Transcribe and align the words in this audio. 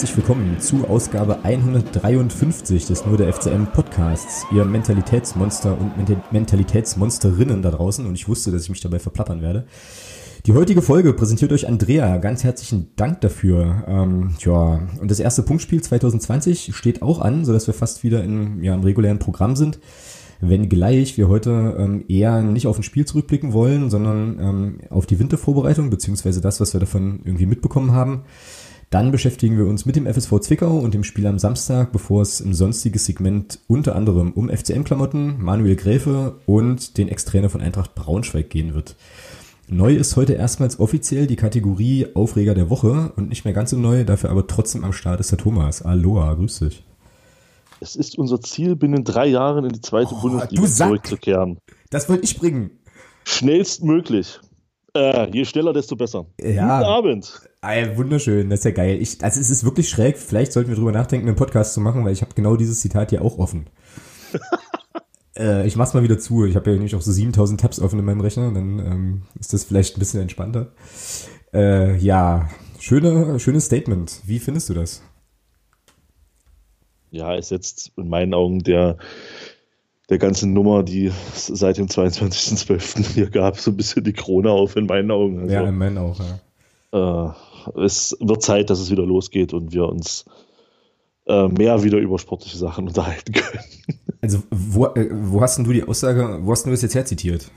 herzlich 0.00 0.16
willkommen 0.16 0.58
zu 0.58 0.88
Ausgabe 0.88 1.44
153 1.44 2.86
des 2.86 3.04
Nur 3.04 3.18
der 3.18 3.30
FCM 3.30 3.66
Podcasts. 3.66 4.46
Ihr 4.50 4.64
Mentalitätsmonster 4.64 5.76
und 5.78 6.32
Mentalitätsmonsterinnen 6.32 7.60
da 7.60 7.70
draußen 7.70 8.06
und 8.06 8.14
ich 8.14 8.26
wusste, 8.26 8.50
dass 8.50 8.62
ich 8.62 8.70
mich 8.70 8.80
dabei 8.80 8.98
verplappern 8.98 9.42
werde. 9.42 9.66
Die 10.46 10.54
heutige 10.54 10.80
Folge 10.80 11.12
präsentiert 11.12 11.52
euch 11.52 11.68
Andrea. 11.68 12.16
Ganz 12.16 12.44
herzlichen 12.44 12.92
Dank 12.96 13.20
dafür. 13.20 13.84
Ähm, 13.86 14.36
tja, 14.38 14.88
und 15.02 15.10
das 15.10 15.20
erste 15.20 15.42
Punktspiel 15.42 15.82
2020 15.82 16.74
steht 16.74 17.02
auch 17.02 17.20
an, 17.20 17.44
sodass 17.44 17.66
wir 17.66 17.74
fast 17.74 18.02
wieder 18.02 18.24
in, 18.24 18.64
ja, 18.64 18.72
im 18.72 18.82
regulären 18.82 19.18
Programm 19.18 19.54
sind. 19.54 19.80
Wenngleich 20.40 21.18
wir 21.18 21.28
heute 21.28 21.76
ähm, 21.78 22.06
eher 22.08 22.40
nicht 22.40 22.66
auf 22.66 22.78
ein 22.78 22.82
Spiel 22.82 23.04
zurückblicken 23.04 23.52
wollen, 23.52 23.90
sondern 23.90 24.38
ähm, 24.40 24.78
auf 24.88 25.04
die 25.04 25.18
Wintervorbereitung, 25.18 25.90
beziehungsweise 25.90 26.40
das, 26.40 26.58
was 26.58 26.72
wir 26.72 26.80
davon 26.80 27.20
irgendwie 27.24 27.44
mitbekommen 27.44 27.92
haben. 27.92 28.22
Dann 28.90 29.12
beschäftigen 29.12 29.56
wir 29.56 29.66
uns 29.66 29.86
mit 29.86 29.94
dem 29.94 30.12
FSV 30.12 30.40
Zwickau 30.40 30.76
und 30.76 30.94
dem 30.94 31.04
Spiel 31.04 31.28
am 31.28 31.38
Samstag, 31.38 31.92
bevor 31.92 32.22
es 32.22 32.40
im 32.40 32.52
sonstiges 32.52 33.06
Segment 33.06 33.60
unter 33.68 33.94
anderem 33.94 34.32
um 34.32 34.50
FCM-Klamotten, 34.50 35.40
Manuel 35.40 35.76
Gräfe 35.76 36.40
und 36.44 36.98
den 36.98 37.08
Ex-Trainer 37.08 37.50
von 37.50 37.60
Eintracht 37.60 37.94
Braunschweig 37.94 38.50
gehen 38.50 38.74
wird. 38.74 38.96
Neu 39.68 39.94
ist 39.94 40.16
heute 40.16 40.32
erstmals 40.32 40.80
offiziell 40.80 41.28
die 41.28 41.36
Kategorie 41.36 42.08
Aufreger 42.14 42.54
der 42.54 42.68
Woche 42.68 43.12
und 43.14 43.28
nicht 43.28 43.44
mehr 43.44 43.54
ganz 43.54 43.70
so 43.70 43.76
neu, 43.76 44.02
dafür 44.02 44.30
aber 44.30 44.48
trotzdem 44.48 44.82
am 44.82 44.92
Start 44.92 45.20
ist 45.20 45.30
der 45.30 45.38
Thomas. 45.38 45.82
Aloha, 45.82 46.34
grüß 46.34 46.58
dich. 46.58 46.82
Es 47.78 47.94
ist 47.94 48.18
unser 48.18 48.40
Ziel, 48.40 48.74
binnen 48.74 49.04
drei 49.04 49.28
Jahren 49.28 49.64
in 49.64 49.72
die 49.72 49.80
zweite 49.80 50.16
oh, 50.16 50.20
Bundesliga 50.20 50.66
zurückzukehren. 50.66 51.58
Das 51.90 52.08
wollte 52.08 52.24
ich 52.24 52.36
bringen. 52.36 52.72
Schnellstmöglich. 53.22 54.40
Äh, 54.94 55.30
je 55.30 55.44
schneller, 55.44 55.72
desto 55.72 55.96
besser. 55.96 56.26
Ja. 56.40 56.78
Guten 56.78 56.90
Abend. 56.90 57.40
Ey, 57.62 57.96
wunderschön, 57.96 58.50
das 58.50 58.60
ist 58.60 58.64
ja 58.64 58.70
geil. 58.72 59.00
Ich, 59.00 59.22
also 59.22 59.40
es 59.40 59.50
ist 59.50 59.64
wirklich 59.64 59.88
schräg. 59.88 60.18
Vielleicht 60.18 60.52
sollten 60.52 60.70
wir 60.70 60.76
drüber 60.76 60.92
nachdenken, 60.92 61.28
einen 61.28 61.36
Podcast 61.36 61.74
zu 61.74 61.80
machen, 61.80 62.04
weil 62.04 62.12
ich 62.12 62.22
habe 62.22 62.34
genau 62.34 62.56
dieses 62.56 62.80
Zitat 62.80 63.10
hier 63.10 63.22
auch 63.22 63.38
offen. 63.38 63.66
äh, 65.36 65.66
ich 65.66 65.76
mach's 65.76 65.94
mal 65.94 66.02
wieder 66.02 66.18
zu. 66.18 66.44
Ich 66.46 66.56
habe 66.56 66.70
ja 66.70 66.74
nämlich 66.74 66.94
auch 66.96 67.02
so 67.02 67.12
7000 67.12 67.60
Tabs 67.60 67.80
offen 67.80 67.98
in 67.98 68.04
meinem 68.04 68.20
Rechner. 68.20 68.52
Dann 68.52 68.78
ähm, 68.78 69.22
ist 69.38 69.52
das 69.52 69.64
vielleicht 69.64 69.96
ein 69.96 70.00
bisschen 70.00 70.22
entspannter. 70.22 70.72
Äh, 71.52 71.96
ja, 71.98 72.48
schöne, 72.78 73.38
schönes 73.38 73.66
Statement. 73.66 74.20
Wie 74.24 74.38
findest 74.38 74.70
du 74.70 74.74
das? 74.74 75.02
Ja, 77.10 77.34
ist 77.34 77.50
jetzt 77.50 77.92
in 77.96 78.08
meinen 78.08 78.34
Augen 78.34 78.60
der 78.60 78.96
der 80.10 80.18
ganzen 80.18 80.52
Nummer, 80.52 80.82
die 80.82 81.06
es 81.06 81.46
seit 81.46 81.78
dem 81.78 81.86
22.12. 81.86 83.14
hier 83.14 83.30
gab, 83.30 83.58
so 83.58 83.70
ein 83.70 83.76
bisschen 83.76 84.04
die 84.04 84.12
Krone 84.12 84.50
auf 84.50 84.76
in 84.76 84.86
meinen 84.86 85.10
Augen. 85.10 85.38
Also, 85.38 85.54
ja, 85.54 85.68
in 85.68 85.78
meinen 85.78 85.98
auch, 85.98 86.18
ja. 86.18 86.40
Äh, 86.92 87.80
es 87.84 88.16
wird 88.20 88.42
Zeit, 88.42 88.68
dass 88.70 88.80
es 88.80 88.90
wieder 88.90 89.06
losgeht 89.06 89.52
und 89.52 89.72
wir 89.72 89.88
uns 89.88 90.24
äh, 91.26 91.46
mehr 91.46 91.84
wieder 91.84 91.98
über 91.98 92.18
sportliche 92.18 92.58
Sachen 92.58 92.88
unterhalten 92.88 93.32
können. 93.32 93.64
Also, 94.22 94.42
wo, 94.50 94.84
äh, 94.88 95.08
wo 95.10 95.40
hast 95.40 95.56
denn 95.56 95.64
du 95.64 95.72
die 95.72 95.82
Aussage, 95.82 96.40
wo 96.42 96.52
hast 96.52 96.66
du 96.66 96.70
das 96.70 96.82
jetzt 96.82 96.94
herzitiert? 96.94 97.50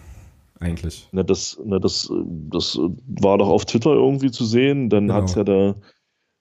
Eigentlich. 0.61 1.09
Na, 1.11 1.21
das, 1.21 1.59
na, 1.61 1.77
das, 1.77 2.09
das 2.49 2.79
war 3.05 3.37
doch 3.37 3.49
auf 3.49 3.65
Twitter 3.65 3.91
irgendwie 3.91 4.31
zu 4.31 4.45
sehen. 4.45 4.89
Dann 4.89 5.07
genau. 5.07 5.15
hat 5.15 5.35
ja 5.35 5.43
der, 5.43 5.75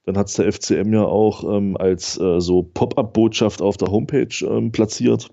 dann 0.05 0.17
hat 0.17 0.29
es 0.29 0.35
der 0.35 0.53
FCM 0.53 0.93
ja 0.93 1.03
auch 1.03 1.43
ähm, 1.43 1.77
als 1.77 2.21
äh, 2.21 2.41
so 2.41 2.63
Pop-up-Botschaft 2.63 3.63
auf 3.63 3.79
der 3.79 3.89
Homepage 3.89 4.47
ähm, 4.47 4.71
platziert. 4.71 5.29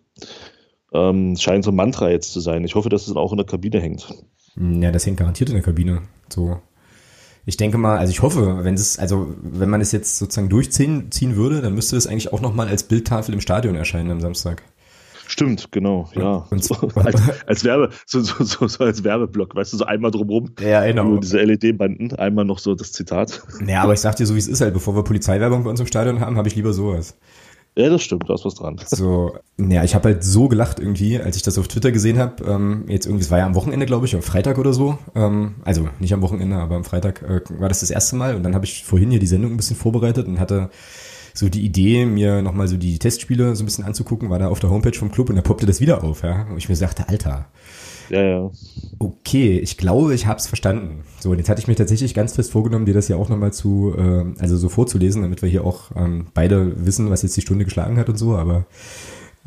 Ähm, 0.94 1.36
scheint 1.38 1.64
so 1.64 1.72
ein 1.72 1.76
Mantra 1.76 2.10
jetzt 2.10 2.34
zu 2.34 2.40
sein. 2.40 2.64
Ich 2.64 2.76
hoffe, 2.76 2.90
dass 2.90 3.08
es 3.08 3.16
auch 3.16 3.32
in 3.32 3.38
der 3.38 3.46
Kabine 3.46 3.80
hängt. 3.80 4.08
Ja, 4.56 4.92
das 4.92 5.06
hängt 5.06 5.18
garantiert 5.18 5.50
in 5.50 5.56
der 5.56 5.64
Kabine. 5.64 6.02
So. 6.30 6.60
Ich 7.46 7.58
denke 7.58 7.78
mal, 7.78 7.98
also 7.98 8.12
ich 8.12 8.22
hoffe, 8.22 8.64
wenn 8.64 8.76
es, 8.76 9.00
also 9.00 9.34
wenn 9.42 9.70
man 9.70 9.82
es 9.82 9.92
jetzt 9.92 10.18
sozusagen 10.18 10.50
durchziehen 10.50 11.12
ziehen 11.12 11.36
würde, 11.36 11.62
dann 11.62 11.74
müsste 11.74 11.96
es 11.98 12.06
eigentlich 12.06 12.34
auch 12.34 12.42
nochmal 12.42 12.68
als 12.68 12.84
Bildtafel 12.84 13.34
im 13.34 13.42
Stadion 13.42 13.76
erscheinen 13.76 14.12
am 14.12 14.20
Samstag. 14.20 14.64
Stimmt, 15.30 15.72
genau, 15.72 16.10
ja. 16.16 16.48
Und 16.50 16.64
so, 16.64 16.76
als, 16.96 17.22
als, 17.46 17.64
Werbe, 17.64 17.92
so, 18.08 18.20
so, 18.20 18.44
so, 18.44 18.68
so, 18.68 18.84
als 18.84 19.04
Werbeblock, 19.04 19.56
weißt 19.56 19.74
du, 19.74 19.78
so 19.78 19.86
einmal 19.86 20.10
drumrum. 20.10 20.50
Ja, 20.60 20.84
genau. 20.86 21.18
Diese 21.18 21.40
LED-Banden, 21.40 22.16
einmal 22.16 22.46
noch 22.46 22.58
so 22.58 22.74
das 22.74 22.92
Zitat. 22.94 23.44
Ja, 23.66 23.84
aber 23.84 23.94
ich 23.94 24.00
sag 24.00 24.16
dir 24.16 24.26
so, 24.26 24.34
wie 24.34 24.40
es 24.40 24.48
ist 24.48 24.62
halt, 24.62 24.74
bevor 24.74 24.96
wir 24.96 25.04
Polizeiwerbung 25.04 25.64
bei 25.64 25.70
uns 25.70 25.80
im 25.80 25.86
Stadion 25.86 26.20
haben, 26.20 26.36
habe 26.38 26.48
ich 26.48 26.56
lieber 26.56 26.74
sowas. 26.74 27.16
Ja, 27.80 27.88
das 27.88 28.02
stimmt, 28.02 28.30
da 28.30 28.34
ist 28.34 28.44
was 28.44 28.56
dran. 28.56 28.76
So, 28.88 29.38
ja, 29.58 29.86
ich 29.86 29.96
habe 29.96 30.10
halt 30.10 30.22
so 30.22 30.50
gelacht 30.50 30.82
irgendwie, 30.82 31.18
als 31.18 31.38
ich 31.38 31.44
das 31.44 31.58
auf 31.58 31.70
Twitter 31.70 31.94
gesehen 31.94 32.20
habe. 32.20 32.44
Ähm, 32.44 32.84
jetzt 32.90 33.06
irgendwie, 33.06 33.24
es 33.24 33.32
war 33.32 33.38
ja 33.38 33.46
am 33.46 33.56
Wochenende, 33.56 33.86
glaube 33.86 34.06
ich, 34.06 34.14
am 34.16 34.22
Freitag 34.22 34.58
oder 34.58 34.74
so. 34.74 34.98
Ähm, 35.16 35.56
also 35.64 35.88
nicht 36.02 36.14
am 36.14 36.22
Wochenende, 36.22 36.58
aber 36.58 36.76
am 36.76 36.84
Freitag 36.84 37.22
äh, 37.22 37.40
war 37.58 37.70
das 37.70 37.80
das 37.80 37.90
erste 37.90 38.18
Mal. 38.18 38.36
Und 38.36 38.44
dann 38.44 38.54
habe 38.54 38.66
ich 38.66 38.84
vorhin 38.84 39.12
hier 39.12 39.22
die 39.22 39.28
Sendung 39.28 39.52
ein 39.52 39.58
bisschen 39.58 39.78
vorbereitet 39.78 40.28
und 40.28 40.42
hatte 40.42 40.70
so 41.34 41.48
die 41.48 41.64
Idee, 41.64 42.06
mir 42.06 42.42
nochmal 42.42 42.68
so 42.68 42.76
die 42.76 43.00
Testspiele 43.00 43.56
so 43.56 43.64
ein 43.64 43.66
bisschen 43.66 43.86
anzugucken, 43.86 44.30
war 44.30 44.40
da 44.40 44.50
auf 44.50 44.60
der 44.60 44.72
Homepage 44.72 44.98
vom 44.98 45.10
Club 45.10 45.30
und 45.30 45.38
da 45.38 45.42
poppte 45.42 45.66
das 45.66 45.80
wieder 45.80 46.04
auf, 46.04 46.24
ja. 46.24 46.48
Und 46.50 46.58
ich 46.58 46.68
mir 46.68 46.76
sagte, 46.76 47.08
Alter, 47.08 47.46
ja, 48.10 48.24
ja. 48.24 48.52
Okay, 49.00 49.60
ich 49.60 49.78
glaube, 49.78 50.14
ich 50.14 50.26
habe 50.26 50.40
es 50.40 50.48
verstanden. 50.48 51.04
So, 51.20 51.32
und 51.32 51.38
jetzt 51.38 51.50
hatte 51.50 51.62
ich 51.62 51.68
mir 51.68 51.76
tatsächlich 51.76 52.14
ganz 52.14 52.34
fest 52.36 52.52
vorgenommen, 52.52 52.86
dir 52.86 52.94
das 52.94 53.08
ja 53.08 53.16
auch 53.16 53.30
nochmal 53.30 53.54
zu, 53.54 53.94
äh, 53.98 54.26
also 54.40 54.58
so 54.58 54.70
vorzulesen, 54.70 55.22
damit 55.22 55.42
wir 55.42 55.50
hier 55.50 55.66
auch 55.66 55.92
ähm, 55.96 56.28
beide 56.34 56.86
wissen, 56.86 57.10
was 57.10 57.22
jetzt 57.22 57.38
die 57.38 57.42
Stunde 57.42 57.66
geschlagen 57.66 57.98
hat 57.98 58.10
und 58.10 58.18
so, 58.18 58.36
aber 58.36 58.66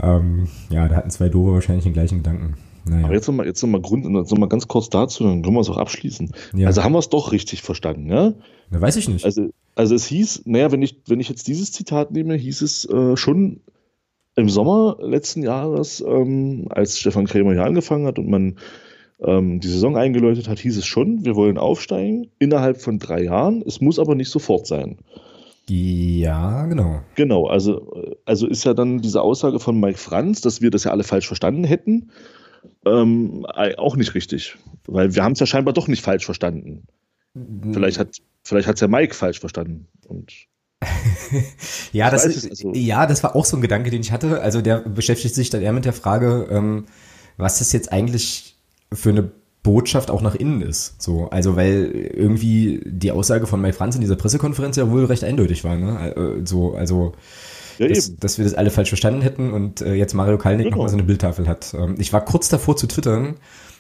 ähm, 0.00 0.49
ja, 0.71 0.89
da 0.89 0.97
hatten 0.97 1.11
zwei 1.11 1.28
Dore 1.28 1.55
wahrscheinlich 1.55 1.84
den 1.84 1.93
gleichen 1.93 2.19
Gedanken. 2.19 2.56
Naja. 2.84 3.05
Aber 3.05 3.15
jetzt 3.15 3.28
nochmal 3.28 3.47
jetzt 3.47 3.62
noch 3.62 3.69
mal 3.69 3.81
Grund, 3.81 4.05
noch 4.05 4.39
mal 4.39 4.49
ganz 4.49 4.67
kurz 4.67 4.89
dazu, 4.89 5.25
dann 5.25 5.43
können 5.43 5.55
wir 5.55 5.61
es 5.61 5.71
auch 5.71 5.77
abschließen. 5.77 6.33
Ja. 6.55 6.67
Also 6.67 6.83
haben 6.83 6.93
wir 6.93 6.99
es 6.99 7.09
doch 7.09 7.31
richtig 7.31 7.62
verstanden, 7.62 8.11
ja? 8.11 8.33
Na, 8.71 8.81
weiß 8.81 8.97
ich 8.97 9.09
nicht. 9.09 9.25
Also, 9.25 9.50
also 9.77 9.94
es 9.94 10.06
hieß, 10.06 10.43
naja, 10.47 10.73
wenn 10.73 10.83
ich, 10.83 10.97
wenn 11.06 11.21
ich 11.21 11.29
jetzt 11.29 11.47
dieses 11.47 11.71
Zitat 11.73 12.11
nehme, 12.11 12.34
hieß 12.34 12.62
es 12.62 12.84
äh, 12.87 13.17
schon 13.17 13.61
im 14.34 14.48
Sommer 14.48 14.97
letzten 15.00 15.43
Jahres, 15.43 16.03
ähm, 16.06 16.66
als 16.70 16.98
Stefan 16.98 17.26
Krämer 17.26 17.53
hier 17.53 17.65
angefangen 17.65 18.06
hat 18.06 18.19
und 18.19 18.28
man 18.28 18.56
ähm, 19.20 19.60
die 19.60 19.69
Saison 19.69 19.97
eingeläutet 19.97 20.48
hat, 20.48 20.59
hieß 20.59 20.78
es 20.78 20.87
schon, 20.87 21.25
wir 21.25 21.37
wollen 21.37 21.59
aufsteigen 21.59 22.28
innerhalb 22.38 22.81
von 22.81 22.98
drei 22.98 23.25
Jahren. 23.25 23.62
Es 23.66 23.81
muss 23.81 23.98
aber 23.98 24.15
nicht 24.15 24.31
sofort 24.31 24.66
sein. 24.66 24.98
Ja, 25.69 26.66
genau. 26.66 27.03
Genau, 27.15 27.47
also, 27.47 28.16
also 28.25 28.47
ist 28.47 28.65
ja 28.65 28.75
dann 28.75 29.00
diese 29.00 29.22
Aussage 29.22 29.60
von 29.60 29.78
Mike 29.78 29.98
Franz, 29.98 30.41
dass 30.41 30.60
wir 30.60 30.70
das 30.70 30.84
ja 30.84 30.91
alle 30.91 31.04
falsch 31.04 31.26
verstanden 31.26 31.64
hätten, 31.64 32.10
ähm, 32.84 33.47
auch 33.76 33.97
nicht 33.97 34.14
richtig. 34.14 34.56
Weil 34.87 35.14
wir 35.14 35.22
haben 35.22 35.32
es 35.32 35.41
ja 35.41 35.47
scheinbar 35.47 35.75
doch 35.75 35.88
nicht 35.88 36.03
falsch 36.03 36.25
verstanden. 36.25 36.84
Vielleicht 37.72 37.99
hat 37.99 38.19
vielleicht 38.43 38.66
hat's 38.69 38.81
ja 38.81 38.88
Mike 38.88 39.14
falsch 39.14 39.41
verstanden. 39.41 39.87
Und 40.06 40.32
ja, 41.93 42.10
das 42.10 42.25
ist, 42.25 42.50
also. 42.50 42.72
ja, 42.75 43.06
das 43.06 43.22
war 43.22 43.37
auch 43.37 43.44
so 43.44 43.56
ein 43.56 43.62
Gedanke, 43.62 43.91
den 43.91 44.00
ich 44.00 44.12
hatte. 44.12 44.41
Also 44.41 44.60
der 44.60 44.78
beschäftigt 44.81 45.34
sich 45.34 45.50
dann 45.50 45.62
eher 45.62 45.72
mit 45.72 45.84
der 45.84 45.93
Frage, 45.93 46.48
ähm, 46.50 46.87
was 47.37 47.59
das 47.59 47.72
jetzt 47.72 47.93
eigentlich 47.93 48.56
für 48.93 49.10
eine 49.10 49.31
Botschaft 49.62 50.10
auch 50.10 50.22
nach 50.22 50.34
innen 50.34 50.60
ist. 50.60 51.00
So, 51.00 51.31
also 51.31 51.56
weil 51.56 51.91
irgendwie 52.15 52.81
die 52.84 53.12
Aussage 53.12 53.47
von 53.47 53.60
Mike 53.60 53.75
Franz 53.75 53.94
in 53.94 54.00
dieser 54.00 54.16
Pressekonferenz 54.16 54.76
ja 54.76 54.91
wohl 54.91 55.04
recht 55.04 55.25
eindeutig 55.25 55.65
war. 55.65 55.76
Ne? 55.76 56.15
Äh, 56.16 56.47
so, 56.47 56.75
also 56.75 57.12
ja, 57.78 57.88
dass, 57.88 58.17
dass, 58.17 58.38
wir 58.38 58.44
das 58.44 58.55
alle 58.55 58.70
falsch 58.70 58.88
verstanden 58.88 59.23
hätten 59.23 59.52
und 59.52 59.81
äh, 59.81 59.94
jetzt 59.94 60.14
Mario 60.14 60.37
Kalnick 60.37 60.64
genau. 60.64 60.76
nochmal 60.76 60.88
so 60.88 60.96
eine 60.96 61.05
Bildtafel 61.05 61.46
hat. 61.46 61.75
Ähm, 61.75 61.94
ich 61.99 62.12
war 62.12 62.25
kurz 62.25 62.49
davor 62.49 62.76
zu 62.76 62.87
twittern, 62.87 63.37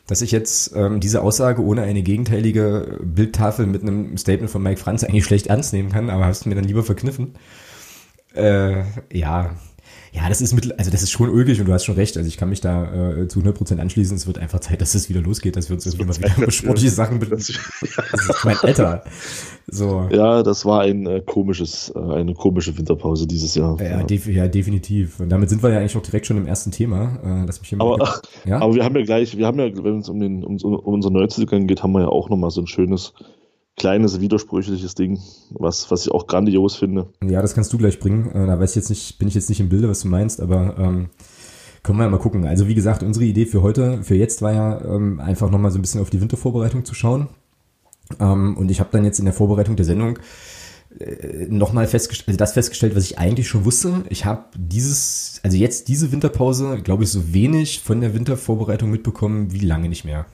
dass 0.06 0.22
ich 0.22 0.32
jetzt 0.32 0.74
ähm, 0.74 1.00
diese 1.00 1.22
Aussage 1.22 1.62
ohne 1.62 1.82
eine 1.82 2.02
gegenteilige 2.02 2.98
Bildtafel 3.02 3.66
mit 3.66 3.82
einem 3.82 4.16
Statement 4.16 4.50
von 4.50 4.62
Mike 4.62 4.80
Franz 4.80 5.04
eigentlich 5.04 5.24
schlecht 5.24 5.46
ernst 5.46 5.72
nehmen 5.72 5.90
kann, 5.90 6.10
aber 6.10 6.26
hast 6.26 6.46
mir 6.46 6.54
dann 6.54 6.64
lieber 6.64 6.82
verkniffen. 6.82 7.34
Äh, 8.34 8.82
ja, 9.12 9.56
ja, 10.14 10.28
das 10.28 10.42
ist 10.42 10.52
mittel, 10.52 10.72
also 10.72 10.90
das 10.90 11.02
ist 11.02 11.10
schon 11.10 11.30
ulkig 11.30 11.58
und 11.58 11.66
du 11.66 11.72
hast 11.72 11.86
schon 11.86 11.94
recht. 11.94 12.18
Also 12.18 12.28
ich 12.28 12.36
kann 12.36 12.50
mich 12.50 12.60
da 12.60 13.14
äh, 13.14 13.28
zu 13.28 13.40
100% 13.40 13.78
anschließen. 13.78 14.14
Es 14.14 14.26
wird 14.26 14.38
einfach 14.38 14.60
Zeit, 14.60 14.82
dass 14.82 14.94
es 14.94 15.08
wieder 15.08 15.22
losgeht, 15.22 15.56
dass 15.56 15.70
wir 15.70 15.74
uns 15.74 15.86
irgendwie 15.86 16.04
mal 16.04 16.16
wieder 16.18 16.36
über 16.36 16.50
sportliche 16.50 16.90
Sachen 16.90 17.18
das, 17.18 17.30
das 17.30 18.28
ist 18.28 18.44
mein 18.44 18.58
Alter. 18.58 19.04
So. 19.68 20.08
Ja, 20.12 20.42
das 20.42 20.66
war 20.66 20.82
ein 20.82 21.06
äh, 21.06 21.22
komisches, 21.24 21.90
äh, 21.96 21.98
eine 21.98 22.34
komische 22.34 22.76
Winterpause 22.76 23.26
dieses 23.26 23.54
Jahr. 23.54 23.80
Ja, 23.80 24.00
ja. 24.00 24.02
Def 24.02 24.26
ja, 24.26 24.48
definitiv. 24.48 25.18
Und 25.18 25.30
damit 25.30 25.48
sind 25.48 25.62
wir 25.62 25.70
ja 25.70 25.78
eigentlich 25.78 25.96
auch 25.96 26.02
direkt 26.02 26.26
schon 26.26 26.36
im 26.36 26.46
ersten 26.46 26.72
Thema. 26.72 27.18
Äh, 27.24 27.46
lass 27.46 27.60
mich 27.60 27.70
hier 27.70 27.80
aber, 27.80 27.96
mal, 27.96 28.20
ja? 28.44 28.60
aber 28.60 28.74
wir 28.74 28.84
haben 28.84 28.94
ja 28.94 29.04
gleich, 29.04 29.38
wir 29.38 29.46
haben 29.46 29.58
ja, 29.58 29.70
wenn 29.82 30.00
es 30.00 30.10
um, 30.10 30.20
den, 30.20 30.44
um, 30.44 30.58
um 30.58 30.94
unser 30.94 31.08
Neuzugang 31.08 31.66
geht, 31.66 31.82
haben 31.82 31.92
wir 31.92 32.02
ja 32.02 32.08
auch 32.08 32.28
nochmal 32.28 32.50
so 32.50 32.60
ein 32.60 32.66
schönes 32.66 33.14
kleines, 33.76 34.20
widersprüchliches 34.20 34.94
Ding, 34.94 35.18
was, 35.50 35.90
was 35.90 36.06
ich 36.06 36.12
auch 36.12 36.26
grandios 36.26 36.76
finde. 36.76 37.08
Ja, 37.24 37.42
das 37.42 37.54
kannst 37.54 37.72
du 37.72 37.78
gleich 37.78 37.98
bringen. 37.98 38.30
Äh, 38.30 38.46
da 38.46 38.58
weiß 38.58 38.70
ich 38.70 38.76
jetzt 38.76 38.90
nicht, 38.90 39.18
bin 39.18 39.28
ich 39.28 39.34
jetzt 39.34 39.48
nicht 39.48 39.60
im 39.60 39.68
Bilde, 39.68 39.88
was 39.88 40.00
du 40.00 40.08
meinst, 40.08 40.40
aber 40.40 40.76
ähm, 40.78 41.08
können 41.82 41.98
wir 41.98 42.04
ja 42.04 42.10
mal 42.10 42.18
gucken. 42.18 42.46
Also 42.46 42.68
wie 42.68 42.74
gesagt, 42.74 43.02
unsere 43.02 43.24
Idee 43.24 43.46
für 43.46 43.62
heute, 43.62 44.02
für 44.02 44.14
jetzt 44.14 44.42
war 44.42 44.52
ja 44.52 44.84
ähm, 44.84 45.20
einfach 45.20 45.50
nochmal 45.50 45.70
so 45.70 45.78
ein 45.78 45.82
bisschen 45.82 46.00
auf 46.00 46.10
die 46.10 46.20
Wintervorbereitung 46.20 46.84
zu 46.84 46.94
schauen. 46.94 47.28
Ähm, 48.20 48.56
und 48.56 48.70
ich 48.70 48.80
habe 48.80 48.90
dann 48.92 49.04
jetzt 49.04 49.18
in 49.18 49.24
der 49.24 49.34
Vorbereitung 49.34 49.76
der 49.76 49.84
Sendung 49.84 50.18
äh, 50.98 51.46
nochmal 51.48 51.86
festgestellt, 51.86 52.28
also 52.28 52.38
das 52.38 52.52
festgestellt, 52.52 52.94
was 52.94 53.04
ich 53.04 53.18
eigentlich 53.18 53.48
schon 53.48 53.64
wusste. 53.64 54.04
Ich 54.10 54.24
habe 54.24 54.44
dieses, 54.56 55.40
also 55.42 55.56
jetzt 55.56 55.88
diese 55.88 56.12
Winterpause, 56.12 56.78
glaube 56.82 57.04
ich, 57.04 57.10
so 57.10 57.32
wenig 57.32 57.80
von 57.80 58.00
der 58.00 58.14
Wintervorbereitung 58.14 58.90
mitbekommen 58.90 59.52
wie 59.52 59.60
lange 59.60 59.88
nicht 59.88 60.04
mehr. 60.04 60.26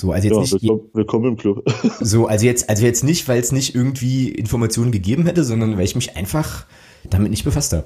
So, 0.00 0.12
also 0.12 0.28
jetzt 0.28 0.34
Ja, 0.34 0.40
nicht, 0.40 0.52
willkommen, 0.62 0.90
willkommen 0.94 1.24
im 1.26 1.36
Club. 1.36 1.62
so, 2.00 2.26
also 2.26 2.46
jetzt, 2.46 2.70
also 2.70 2.86
jetzt 2.86 3.04
nicht, 3.04 3.28
weil 3.28 3.38
es 3.38 3.52
nicht 3.52 3.74
irgendwie 3.74 4.30
Informationen 4.30 4.92
gegeben 4.92 5.26
hätte, 5.26 5.44
sondern 5.44 5.76
weil 5.76 5.84
ich 5.84 5.94
mich 5.94 6.16
einfach 6.16 6.64
damit 7.10 7.30
nicht 7.30 7.44
befasst 7.44 7.74
habe. 7.74 7.84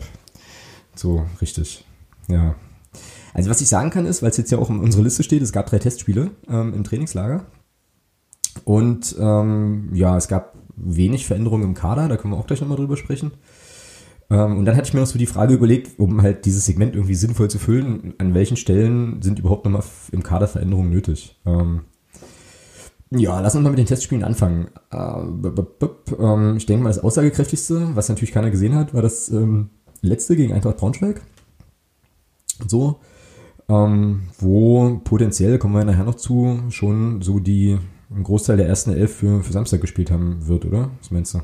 So, 0.94 1.26
richtig. 1.40 1.84
Ja. 2.28 2.54
Also 3.32 3.50
was 3.50 3.60
ich 3.60 3.66
sagen 3.66 3.90
kann 3.90 4.06
ist, 4.06 4.22
weil 4.22 4.30
es 4.30 4.36
jetzt 4.36 4.52
ja 4.52 4.58
auch 4.58 4.70
in 4.70 4.78
unserer 4.78 5.02
Liste 5.02 5.24
steht, 5.24 5.42
es 5.42 5.50
gab 5.50 5.66
drei 5.66 5.80
Testspiele 5.80 6.30
ähm, 6.48 6.72
im 6.72 6.84
Trainingslager. 6.84 7.46
Und 8.62 9.16
ähm, 9.18 9.90
ja, 9.92 10.16
es 10.16 10.28
gab 10.28 10.54
wenig 10.76 11.26
Veränderungen 11.26 11.64
im 11.64 11.74
Kader, 11.74 12.06
da 12.06 12.16
können 12.16 12.32
wir 12.32 12.38
auch 12.38 12.46
gleich 12.46 12.60
nochmal 12.60 12.76
drüber 12.76 12.96
sprechen. 12.96 13.32
Ähm, 14.30 14.56
und 14.58 14.66
dann 14.66 14.76
hatte 14.76 14.86
ich 14.86 14.94
mir 14.94 15.00
noch 15.00 15.08
so 15.08 15.18
die 15.18 15.26
Frage 15.26 15.54
überlegt, 15.54 15.98
um 15.98 16.22
halt 16.22 16.44
dieses 16.44 16.64
Segment 16.64 16.94
irgendwie 16.94 17.16
sinnvoll 17.16 17.50
zu 17.50 17.58
füllen, 17.58 18.14
an 18.18 18.34
welchen 18.34 18.56
Stellen 18.56 19.20
sind 19.20 19.40
überhaupt 19.40 19.64
nochmal 19.64 19.82
im 20.12 20.22
Kader 20.22 20.46
Veränderungen 20.46 20.90
nötig? 20.90 21.40
Ähm, 21.44 21.80
ja, 23.18 23.40
lass 23.40 23.54
uns 23.54 23.64
mal 23.64 23.70
mit 23.70 23.78
den 23.78 23.86
Testspielen 23.86 24.24
anfangen. 24.24 24.68
Äh, 24.90 24.96
ähm, 26.18 26.56
ich 26.56 26.66
denke 26.66 26.82
mal, 26.82 26.90
das 26.90 26.98
aussagekräftigste, 26.98 27.94
was 27.94 28.08
natürlich 28.08 28.32
keiner 28.32 28.50
gesehen 28.50 28.74
hat, 28.74 28.94
war 28.94 29.02
das 29.02 29.28
ähm, 29.30 29.70
letzte 30.00 30.36
gegen 30.36 30.52
Eintracht 30.52 30.76
Braunschweig. 30.76 31.22
So, 32.68 33.00
ähm, 33.68 34.24
wo 34.38 35.00
potenziell, 35.04 35.58
kommen 35.58 35.74
wir 35.74 35.84
nachher 35.84 36.04
noch 36.04 36.16
zu, 36.16 36.60
schon 36.70 37.22
so 37.22 37.38
die 37.38 37.78
ein 38.10 38.22
Großteil 38.22 38.56
der 38.56 38.68
ersten 38.68 38.92
Elf 38.92 39.14
für, 39.16 39.42
für 39.42 39.52
Samstag 39.52 39.80
gespielt 39.80 40.10
haben 40.10 40.46
wird, 40.46 40.64
oder? 40.66 40.90
Was 41.00 41.10
meinst 41.10 41.34
du? 41.34 41.40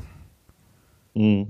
Mhm. 1.19 1.47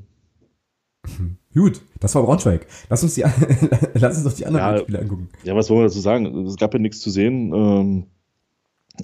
Gut, 1.54 1.82
das 2.00 2.16
war 2.16 2.24
Braunschweig. 2.24 2.66
Lass 2.90 3.04
uns, 3.04 3.16
die, 3.16 3.22
lass 3.94 4.18
uns 4.18 4.24
doch 4.24 4.34
die 4.34 4.46
anderen 4.46 4.76
Ja. 4.76 4.80
Spiele 4.80 5.00
angucken. 5.00 5.30
Ja, 5.44 5.56
was 5.56 5.70
wollen 5.70 5.82
wir 5.82 5.88
dazu 5.88 6.00
sagen? 6.00 6.46
Es 6.46 6.56
gab 6.58 6.74
ja 6.74 6.80
nichts 6.80 7.00
zu 7.00 7.10
sehen. 7.10 7.54
Ähm, 7.54 8.06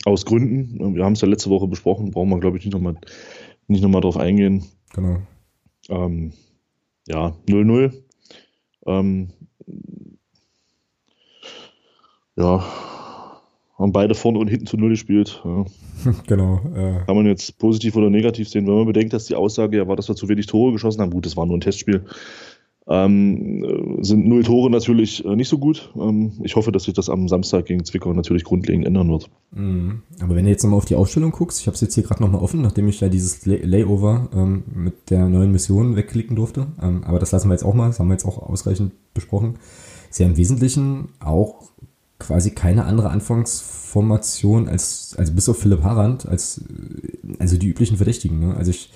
aus 0.06 0.25
Gründen. 0.25 0.95
Wir 0.95 1.06
haben 1.06 1.13
es 1.13 1.22
ja 1.22 1.28
letzte 1.28 1.50
Woche 1.50 1.68
besprochen, 1.68 2.12
brauchen 2.12 2.30
wir, 2.30 2.39
glaube 2.39 2.57
ich, 2.57 2.66
nicht 2.66 2.74
nochmal 2.74 2.98
nicht 3.68 3.81
noch 3.81 3.89
mal 3.89 4.01
drauf 4.01 4.18
eingehen. 4.18 4.63
Genau. 4.94 5.22
Ähm, 5.89 6.34
ja, 7.07 7.36
0-0. 7.48 7.94
Ähm, 8.86 9.30
ja, 12.36 12.63
haben 13.78 13.92
beide 13.92 14.16
vorne 14.16 14.39
und 14.39 14.48
hinten 14.48 14.66
zu 14.66 14.78
Null 14.78 14.89
gespielt. 14.89 15.42
Ja. 15.44 15.66
Genau. 16.28 16.62
Äh, 16.75 17.04
Kann 17.06 17.16
man 17.16 17.25
jetzt 17.25 17.57
positiv 17.57 17.95
oder 17.95 18.10
negativ 18.10 18.50
sehen, 18.50 18.68
wenn 18.68 18.75
man 18.75 18.86
bedenkt, 18.86 19.13
dass 19.13 19.25
die 19.25 19.36
Aussage 19.36 19.78
ja 19.78 19.88
war, 19.88 19.95
dass 19.95 20.07
wir 20.07 20.16
zu 20.16 20.30
wenig 20.30 20.45
Tore 20.45 20.72
geschossen 20.72 21.01
haben. 21.01 21.12
Gut, 21.12 21.25
das 21.25 21.36
war 21.36 21.45
nur 21.45 21.57
ein 21.57 21.62
Testspiel. 21.62 22.06
Ähm, 22.89 23.63
äh, 23.63 24.04
sind 24.04 24.28
null 24.28 24.44
Tore 24.44 24.69
natürlich 24.69 25.25
äh, 25.25 25.36
nicht 25.36 25.50
so 25.50 25.57
gut. 25.57 25.92
Ähm, 26.00 26.31
ich 26.44 26.56
hoffe, 26.56 26.72
dass 26.72 26.84
sich 26.84 26.94
das 26.94 27.10
am 27.10 27.28
Samstag 27.28 27.66
gegen 27.66 27.84
Zwickau 27.84 28.13
natürlich 28.13 28.45
grundlegend 28.45 28.86
ändern 28.86 29.10
wird. 29.10 29.30
Mhm. 29.51 30.04
Aber 30.22 30.36
wenn 30.36 30.45
du 30.45 30.51
jetzt 30.51 30.63
nochmal 30.63 30.78
auf 30.78 30.86
die 30.86 30.95
Aufstellung 30.95 31.31
guckst, 31.31 31.60
ich 31.60 31.68
habe 31.68 31.75
es 31.75 31.81
jetzt 31.81 31.95
hier 31.95 32.04
gerade 32.04 32.22
nochmal 32.24 32.42
offen, 32.42 32.62
nachdem 32.62 32.88
ich 32.88 33.01
ja 33.01 33.10
dieses 33.10 33.45
Lay 33.45 33.62
Layover 33.63 34.30
ähm, 34.34 34.63
mit 34.74 35.10
der 35.10 35.28
neuen 35.28 35.51
Mission 35.51 35.98
wegklicken 35.98 36.38
durfte. 36.38 36.68
Ähm, 36.81 37.04
aber 37.04 37.19
das 37.19 37.34
lassen 37.34 37.50
wir 37.50 37.56
jetzt 37.56 37.66
auch 37.66 37.74
mal, 37.74 37.88
das 37.88 38.00
haben 38.00 38.07
wir 38.07 38.13
jetzt 38.13 38.25
auch 38.25 38.38
ausreichend 38.38 38.94
besprochen. 39.13 39.56
Ist 40.10 40.19
ja 40.19 40.25
im 40.25 40.38
Wesentlichen 40.38 41.10
auch 41.19 41.63
quasi 42.19 42.51
keine 42.51 42.86
andere 42.86 43.10
Anfangsformation 43.10 44.69
als, 44.69 45.13
also 45.18 45.34
bis 45.34 45.50
auf 45.50 45.60
Philipp 45.60 45.84
Harand, 45.84 46.25
als 46.25 46.60
äh, 46.60 47.36
also 47.39 47.57
die 47.57 47.68
üblichen 47.68 47.98
Verdächtigen. 47.98 48.39
Ne? 48.39 48.56
Also 48.56 48.72
ich 48.72 48.92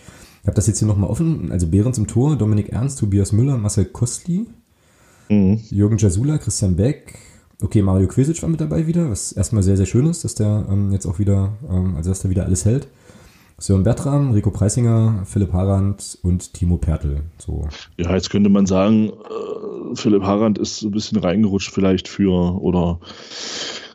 habe 0.48 0.56
das 0.56 0.68
jetzt 0.68 0.80
hier 0.80 0.88
nochmal 0.88 1.10
offen. 1.10 1.52
Also 1.52 1.68
Behrens 1.68 1.98
im 1.98 2.08
Tor, 2.08 2.36
Dominik 2.36 2.70
Ernst, 2.70 3.00
Tobias 3.00 3.32
Müller, 3.32 3.58
Marcel 3.58 3.86
Kostli, 3.86 4.48
Mhm. 5.32 5.62
Jürgen 5.70 5.98
Jasula, 5.98 6.38
Christian 6.38 6.76
Beck, 6.76 7.18
okay, 7.62 7.82
Mario 7.82 8.08
Quesic 8.08 8.42
war 8.42 8.50
mit 8.50 8.60
dabei 8.60 8.86
wieder, 8.86 9.10
was 9.10 9.32
erstmal 9.32 9.64
sehr, 9.64 9.78
sehr 9.78 9.86
schön 9.86 10.06
ist, 10.08 10.24
dass 10.26 10.36
der 10.36 10.66
ähm, 10.70 10.92
jetzt 10.92 11.06
auch 11.06 11.20
wieder, 11.20 11.54
ähm, 11.70 11.96
also 11.96 12.10
dass 12.10 12.22
der 12.22 12.30
wieder 12.30 12.44
alles 12.44 12.66
hält. 12.66 12.88
Sören 13.58 13.84
Bertram, 13.84 14.32
Rico 14.32 14.50
Preisinger, 14.50 15.22
Philipp 15.26 15.54
Harand 15.54 16.18
und 16.24 16.54
Timo 16.54 16.78
Pertl. 16.78 17.22
So. 17.38 17.68
Ja, 17.96 18.14
jetzt 18.16 18.32
könnte 18.32 18.50
man 18.50 18.66
sagen, 18.66 19.10
äh, 19.10 19.96
Philipp 19.96 20.24
Harand 20.24 20.58
ist 20.58 20.80
so 20.80 20.88
ein 20.88 20.92
bisschen 20.92 21.20
reingerutscht 21.20 21.72
vielleicht 21.72 22.08
für 22.08 22.60
oder 22.60 23.00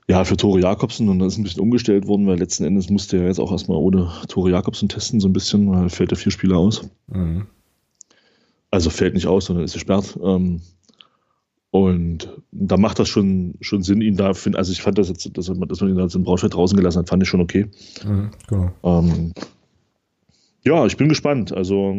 ja, 0.08 0.24
für 0.24 0.36
Tore 0.36 0.60
Jakobsen 0.60 1.08
und 1.08 1.18
dann 1.18 1.28
ist 1.28 1.36
ein 1.36 1.42
bisschen 1.42 1.62
umgestellt 1.62 2.06
worden, 2.06 2.26
weil 2.26 2.38
letzten 2.38 2.64
Endes 2.64 2.90
musste 2.90 3.18
er 3.18 3.26
jetzt 3.26 3.40
auch 3.40 3.50
erstmal 3.50 3.78
ohne 3.78 4.10
Tore 4.28 4.50
Jakobsen 4.50 4.88
testen, 4.88 5.20
so 5.20 5.28
ein 5.28 5.32
bisschen, 5.32 5.70
weil 5.70 5.88
fällt 5.88 6.12
er 6.12 6.16
vier 6.16 6.32
Spieler 6.32 6.58
aus. 6.58 6.88
Mhm. 7.08 7.46
Also 8.70 8.90
fällt 8.90 9.14
nicht 9.14 9.26
aus, 9.26 9.46
sondern 9.46 9.64
ist 9.64 9.72
gesperrt. 9.72 10.16
Ähm, 10.22 10.60
und 11.70 12.32
da 12.52 12.76
macht 12.76 12.98
das 12.98 13.08
schon, 13.08 13.54
schon 13.60 13.82
Sinn, 13.82 14.00
ihn 14.00 14.16
da 14.16 14.32
finden. 14.32 14.56
Also 14.56 14.72
ich 14.72 14.80
fand 14.80 14.96
das 14.96 15.08
jetzt, 15.08 15.28
dass 15.36 15.48
man, 15.48 15.68
dass 15.68 15.80
man 15.80 15.90
ihn 15.90 15.98
jetzt 15.98 16.14
in 16.14 16.22
Braunschweig 16.22 16.52
draußen 16.52 16.76
gelassen 16.76 17.00
hat, 17.00 17.08
fand 17.08 17.22
ich 17.22 17.28
schon 17.28 17.40
okay. 17.40 17.66
Mhm, 18.04 18.30
genau. 18.48 18.70
Ähm, 18.82 19.32
ja, 20.66 20.84
ich 20.84 20.96
bin 20.96 21.08
gespannt. 21.08 21.52
Also 21.56 21.94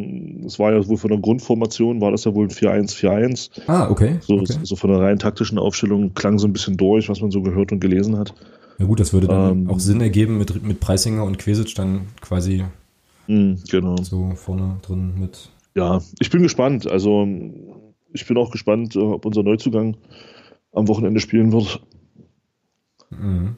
es 0.46 0.60
war 0.60 0.74
ja 0.74 0.88
wohl 0.88 0.98
von 0.98 1.10
der 1.10 1.20
Grundformation, 1.20 2.02
war 2.02 2.12
das 2.12 2.26
ja 2.26 2.34
wohl 2.36 2.46
ein 2.46 2.52
4-1-4-1. 2.52 3.50
Ah, 3.68 3.90
okay. 3.90 4.18
So, 4.22 4.36
okay. 4.36 4.58
so 4.64 4.76
von 4.76 4.92
der 4.92 5.00
rein 5.00 5.18
taktischen 5.20 5.58
Aufstellung 5.58 6.14
klang 6.14 6.38
so 6.38 6.48
ein 6.48 6.54
bisschen 6.54 6.78
durch, 6.78 7.10
was 7.10 7.22
man 7.22 7.32
so 7.32 7.42
gehört 7.42 7.72
und 7.72 7.80
gelesen 7.80 8.18
hat. 8.18 8.34
Ja 8.78 8.86
gut, 8.86 9.00
das 9.00 9.14
würde 9.14 9.28
dann 9.28 9.52
Ähm, 9.64 9.70
auch 9.70 9.80
Sinn 9.80 10.02
ergeben 10.02 10.38
mit, 10.38 10.64
mit 10.64 10.80
Preisinger 10.80 11.24
und 11.24 11.40
Quesic 11.40 11.74
dann 11.76 12.08
quasi 12.22 12.66
Mhm, 13.28 13.60
genau. 13.70 13.98
so 13.98 14.32
vorne 14.36 14.78
drin 14.82 15.14
mit. 15.20 15.50
Ja, 15.76 16.02
ich 16.20 16.30
bin 16.30 16.44
gespannt. 16.44 16.90
Also 16.90 17.28
ich 18.14 18.26
bin 18.26 18.38
auch 18.38 18.52
gespannt, 18.52 18.96
äh, 18.96 19.00
ob 19.00 19.26
unser 19.26 19.44
Neuzugang 19.44 19.98
am 20.74 20.88
Wochenende 20.88 21.20
spielen 21.20 21.52
wird. 21.52 21.82
Mhm. 23.10 23.58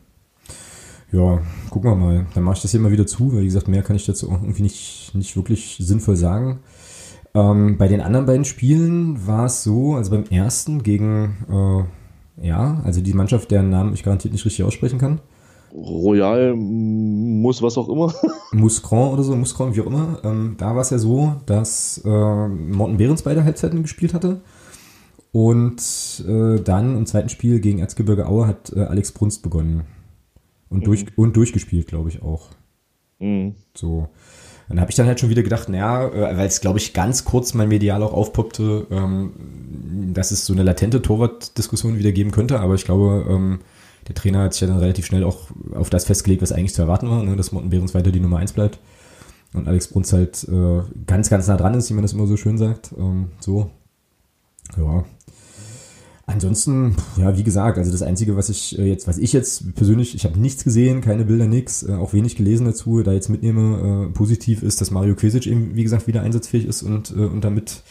Ja, 1.12 1.40
gucken 1.70 1.92
wir 1.92 1.96
mal. 1.96 2.26
Dann 2.34 2.44
mache 2.44 2.58
ich 2.58 2.62
das 2.62 2.72
hier 2.72 2.80
mal 2.80 2.92
wieder 2.92 3.08
zu, 3.08 3.34
weil 3.34 3.42
wie 3.42 3.46
gesagt, 3.46 3.68
mehr 3.68 3.82
kann 3.82 3.96
ich 3.96 4.06
dazu 4.06 4.30
irgendwie 4.30 4.62
nicht, 4.62 5.12
nicht 5.16 5.36
wirklich 5.36 5.78
sinnvoll 5.80 6.16
sagen. 6.16 6.60
Ähm, 7.34 7.78
bei 7.78 7.88
den 7.88 8.02
anderen 8.02 8.26
beiden 8.26 8.46
Spielen 8.46 9.26
war 9.26 9.46
es 9.46 9.64
so, 9.64 9.96
also 9.96 10.12
beim 10.12 10.26
ersten 10.26 10.84
gegen, 10.84 11.86
äh, 12.38 12.48
ja, 12.48 12.82
also 12.84 13.02
die 13.02 13.14
Mannschaft, 13.14 13.52
deren 13.52 13.70
Namen 13.70 13.94
ich 13.94 14.04
garantiert 14.04 14.34
nicht 14.34 14.46
richtig 14.46 14.66
aussprechen 14.66 15.00
kann. 15.00 15.20
Royal 15.74 16.56
muss 16.56 17.62
was 17.62 17.78
auch 17.78 17.90
immer. 17.90 18.14
Muscron 18.52 19.14
oder 19.14 19.24
so, 19.24 19.36
Muscron, 19.36 19.76
wie 19.76 19.82
auch 19.82 19.88
immer. 19.88 20.20
Ähm, 20.24 20.56
da 20.58 20.74
war 20.74 20.82
es 20.82 20.90
ja 20.90 20.98
so, 20.98 21.36
dass 21.46 22.02
äh, 22.06 22.48
Morten 22.48 22.98
Behrens 22.98 23.22
beide 23.22 23.44
Halbzeiten 23.44 23.82
gespielt 23.84 24.14
hatte. 24.14 24.42
Und 25.32 26.24
äh, 26.28 26.60
dann 26.62 26.98
im 26.98 27.06
zweiten 27.06 27.30
Spiel 27.30 27.60
gegen 27.60 27.80
Erzgebirge 27.80 28.28
Aue 28.28 28.48
hat 28.48 28.74
äh, 28.76 28.82
Alex 28.82 29.12
Brunst 29.12 29.44
begonnen. 29.44 29.84
Und, 30.70 30.86
durch, 30.86 31.06
und 31.16 31.36
durchgespielt, 31.36 31.88
glaube 31.88 32.10
ich 32.10 32.22
auch. 32.22 32.50
Mhm. 33.20 33.56
So. 33.74 34.10
Dann 34.68 34.80
habe 34.80 34.92
ich 34.92 34.96
dann 34.96 35.08
halt 35.08 35.20
schon 35.20 35.32
wieder 35.32 35.42
gedacht, 35.42 35.68
naja, 35.68 36.08
äh, 36.08 36.38
weil 36.38 36.48
es, 36.48 36.62
glaube 36.62 36.78
ich, 36.78 36.94
ganz 36.94 37.26
kurz 37.26 37.56
mal 37.56 37.66
medial 37.66 38.04
auch 38.04 38.14
aufpoppte, 38.14 38.86
ähm, 38.92 40.14
dass 40.14 40.30
es 40.32 40.46
so 40.46 40.54
eine 40.54 40.64
latente 40.64 41.02
Torwart-Diskussion 41.02 41.98
wieder 41.98 42.12
geben 42.12 42.32
könnte, 42.32 42.60
aber 42.60 42.76
ich 42.76 42.86
glaube, 42.86 43.26
ähm, 43.28 43.60
der 44.08 44.16
Trainer 44.16 44.44
hat 44.44 44.54
sich 44.54 44.62
ja 44.62 44.68
dann 44.68 44.78
relativ 44.78 45.08
schnell 45.08 45.24
auch 45.24 45.48
auf 45.74 45.90
das 45.90 46.06
festgelegt, 46.06 46.44
was 46.44 46.52
eigentlich 46.52 46.76
zu 46.76 46.84
erwarten 46.84 47.10
war, 47.10 47.24
ne, 47.24 47.36
dass 47.36 47.52
Morten 47.52 47.72
Behrens 47.72 47.96
weiter 47.96 48.12
die 48.12 48.20
Nummer 48.20 48.38
1 48.38 48.54
bleibt 48.54 48.80
und 49.54 49.68
Alex 49.68 49.88
Bruns 49.88 50.14
halt 50.14 50.48
äh, 50.48 50.82
ganz, 51.08 51.30
ganz 51.30 51.48
nah 51.48 51.58
dran 51.58 51.74
ist, 51.74 51.90
wie 51.90 51.94
man 51.94 52.04
das 52.04 52.14
immer 52.14 52.28
so 52.28 52.38
schön 52.38 52.58
sagt. 52.58 52.92
Ähm, 52.98 53.30
so. 53.40 53.72
Ja. 54.78 55.04
Ansonsten, 56.30 56.96
ja, 57.18 57.36
wie 57.36 57.44
gesagt, 57.44 57.80
also 57.80 57.92
das 57.92 58.04
Einzige, 58.04 58.36
was 58.36 58.50
ich 58.50 58.78
äh, 58.78 58.86
jetzt, 58.86 59.08
was 59.08 59.18
ich 59.18 59.34
jetzt 59.34 59.74
persönlich, 59.74 60.14
ich 60.14 60.26
habe 60.26 60.40
nichts 60.40 60.64
gesehen, 60.64 61.02
keine 61.02 61.26
Bilder, 61.26 61.48
nix, 61.48 61.82
äh, 61.82 61.94
auch 61.94 62.14
wenig 62.14 62.36
gelesen 62.36 62.66
dazu, 62.68 63.02
da 63.02 63.14
jetzt 63.14 63.30
mitnehme, 63.30 64.10
äh, 64.10 64.14
positiv 64.14 64.62
ist, 64.62 64.80
dass 64.80 64.92
Mario 64.92 65.16
Quesic 65.16 65.48
eben, 65.48 65.76
wie 65.76 65.82
gesagt, 65.82 66.06
wieder 66.06 66.22
einsatzfähig 66.22 66.66
ist 66.66 66.84
und, 66.84 67.10
äh, 67.10 67.22
und 67.22 67.44
damit 67.44 67.82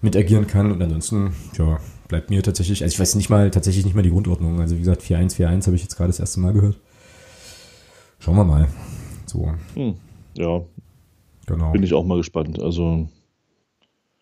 mit 0.00 0.16
agieren 0.16 0.46
kann. 0.46 0.72
Und 0.72 0.80
ansonsten, 0.80 1.32
ja, 1.58 1.78
bleibt 2.08 2.30
mir 2.30 2.42
tatsächlich, 2.42 2.82
also 2.82 2.94
ich 2.94 2.98
weiß 2.98 3.14
nicht 3.14 3.28
mal, 3.28 3.50
tatsächlich 3.50 3.84
nicht 3.84 3.94
mal 3.94 4.02
die 4.02 4.10
Grundordnung. 4.10 4.58
Also 4.58 4.76
wie 4.76 4.80
gesagt, 4.80 5.02
4-1, 5.02 5.34
4-1 5.34 5.66
habe 5.66 5.76
ich 5.76 5.82
jetzt 5.82 5.96
gerade 5.96 6.08
das 6.08 6.18
erste 6.20 6.40
Mal 6.40 6.54
gehört. 6.54 6.78
Schauen 8.20 8.36
wir 8.36 8.44
mal. 8.44 8.68
So, 9.26 9.52
Hm. 9.74 9.96
Ja, 10.34 10.62
genau. 11.44 11.72
bin 11.72 11.82
ich 11.82 11.92
auch 11.92 12.04
mal 12.06 12.16
gespannt. 12.16 12.58
Also 12.58 13.06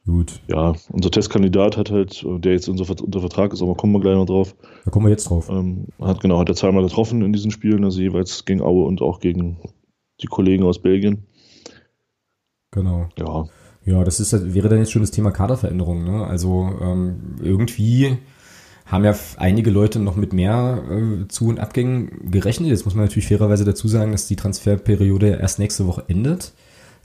Gut, 0.07 0.41
ja, 0.49 0.75
unser 0.91 1.11
Testkandidat 1.11 1.79
hat 1.79 1.91
halt, 1.91 2.23
äh, 2.25 2.39
der 2.39 2.53
jetzt 2.53 2.69
unser, 2.69 2.89
unter 3.03 3.21
Vertrag 3.21 3.55
ist, 3.55 3.63
aber 3.63 3.75
kommen 3.75 3.95
wir 3.95 4.01
gleich 4.01 4.17
noch 4.17 4.27
drauf, 4.27 4.55
da 4.85 4.91
kommen 4.91 5.07
wir 5.07 5.11
jetzt 5.11 5.31
drauf. 5.31 5.49
ähm, 5.49 5.87
hat 5.99 6.21
genau, 6.21 6.39
hat 6.39 6.49
er 6.51 6.55
zweimal 6.55 6.83
getroffen 6.83 7.23
in 7.23 7.33
diesen 7.33 7.51
Spielen, 7.51 7.85
also 7.85 8.01
jeweils 8.01 8.45
gegen 8.45 8.61
Aue 8.61 8.85
und 8.85 9.01
auch 9.01 9.19
gegen 9.21 9.59
die 10.21 10.27
Kollegen 10.27 10.65
aus 10.65 10.83
Belgien. 10.83 11.27
Genau. 12.71 13.09
Ja, 13.19 13.47
Ja, 13.85 14.05
das 14.05 14.21
ist, 14.21 14.55
wäre 14.55 14.69
dann 14.69 14.79
jetzt 14.79 14.93
schon 14.93 15.03
das 15.03 15.11
Thema 15.11 15.31
Kaderveränderung. 15.31 16.05
Ne? 16.05 16.27
Also 16.27 16.71
ähm, 16.81 17.37
irgendwie 17.41 18.19
haben 18.87 19.05
ja 19.05 19.15
einige 19.37 19.71
Leute 19.71 20.01
noch 20.01 20.17
mit 20.17 20.33
mehr 20.33 20.83
äh, 20.91 21.29
Zu- 21.29 21.49
und 21.49 21.61
Abgängen 21.61 22.31
gerechnet. 22.31 22.69
Jetzt 22.69 22.85
muss 22.85 22.95
man 22.95 23.05
natürlich 23.05 23.29
fairerweise 23.29 23.65
dazu 23.65 23.89
sagen, 23.89 24.13
dass 24.13 24.27
die 24.27 24.37
Transferperiode 24.37 25.39
erst 25.41 25.59
nächste 25.59 25.87
Woche 25.87 26.05
endet. 26.09 26.53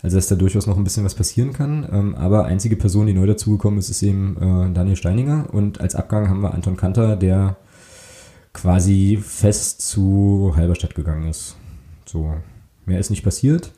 Also 0.01 0.17
dass 0.17 0.27
da 0.27 0.35
durchaus 0.35 0.65
noch 0.65 0.77
ein 0.77 0.83
bisschen 0.83 1.03
was 1.03 1.15
passieren 1.15 1.53
kann. 1.53 1.87
Ähm, 1.91 2.15
aber 2.15 2.45
einzige 2.45 2.75
Person, 2.75 3.07
die 3.07 3.13
neu 3.13 3.25
dazugekommen 3.25 3.79
ist, 3.79 3.89
ist 3.89 4.01
eben 4.01 4.37
äh, 4.37 4.73
Daniel 4.73 4.95
Steininger. 4.95 5.47
Und 5.51 5.81
als 5.81 5.95
Abgang 5.95 6.29
haben 6.29 6.41
wir 6.41 6.53
Anton 6.53 6.77
Kanter, 6.77 7.15
der 7.15 7.57
quasi 8.53 9.19
fest 9.21 9.81
zu 9.81 10.53
Halberstadt 10.55 10.95
gegangen 10.95 11.29
ist. 11.29 11.55
So, 12.05 12.33
mehr 12.85 12.99
ist 12.99 13.09
nicht 13.09 13.23
passiert. 13.23 13.71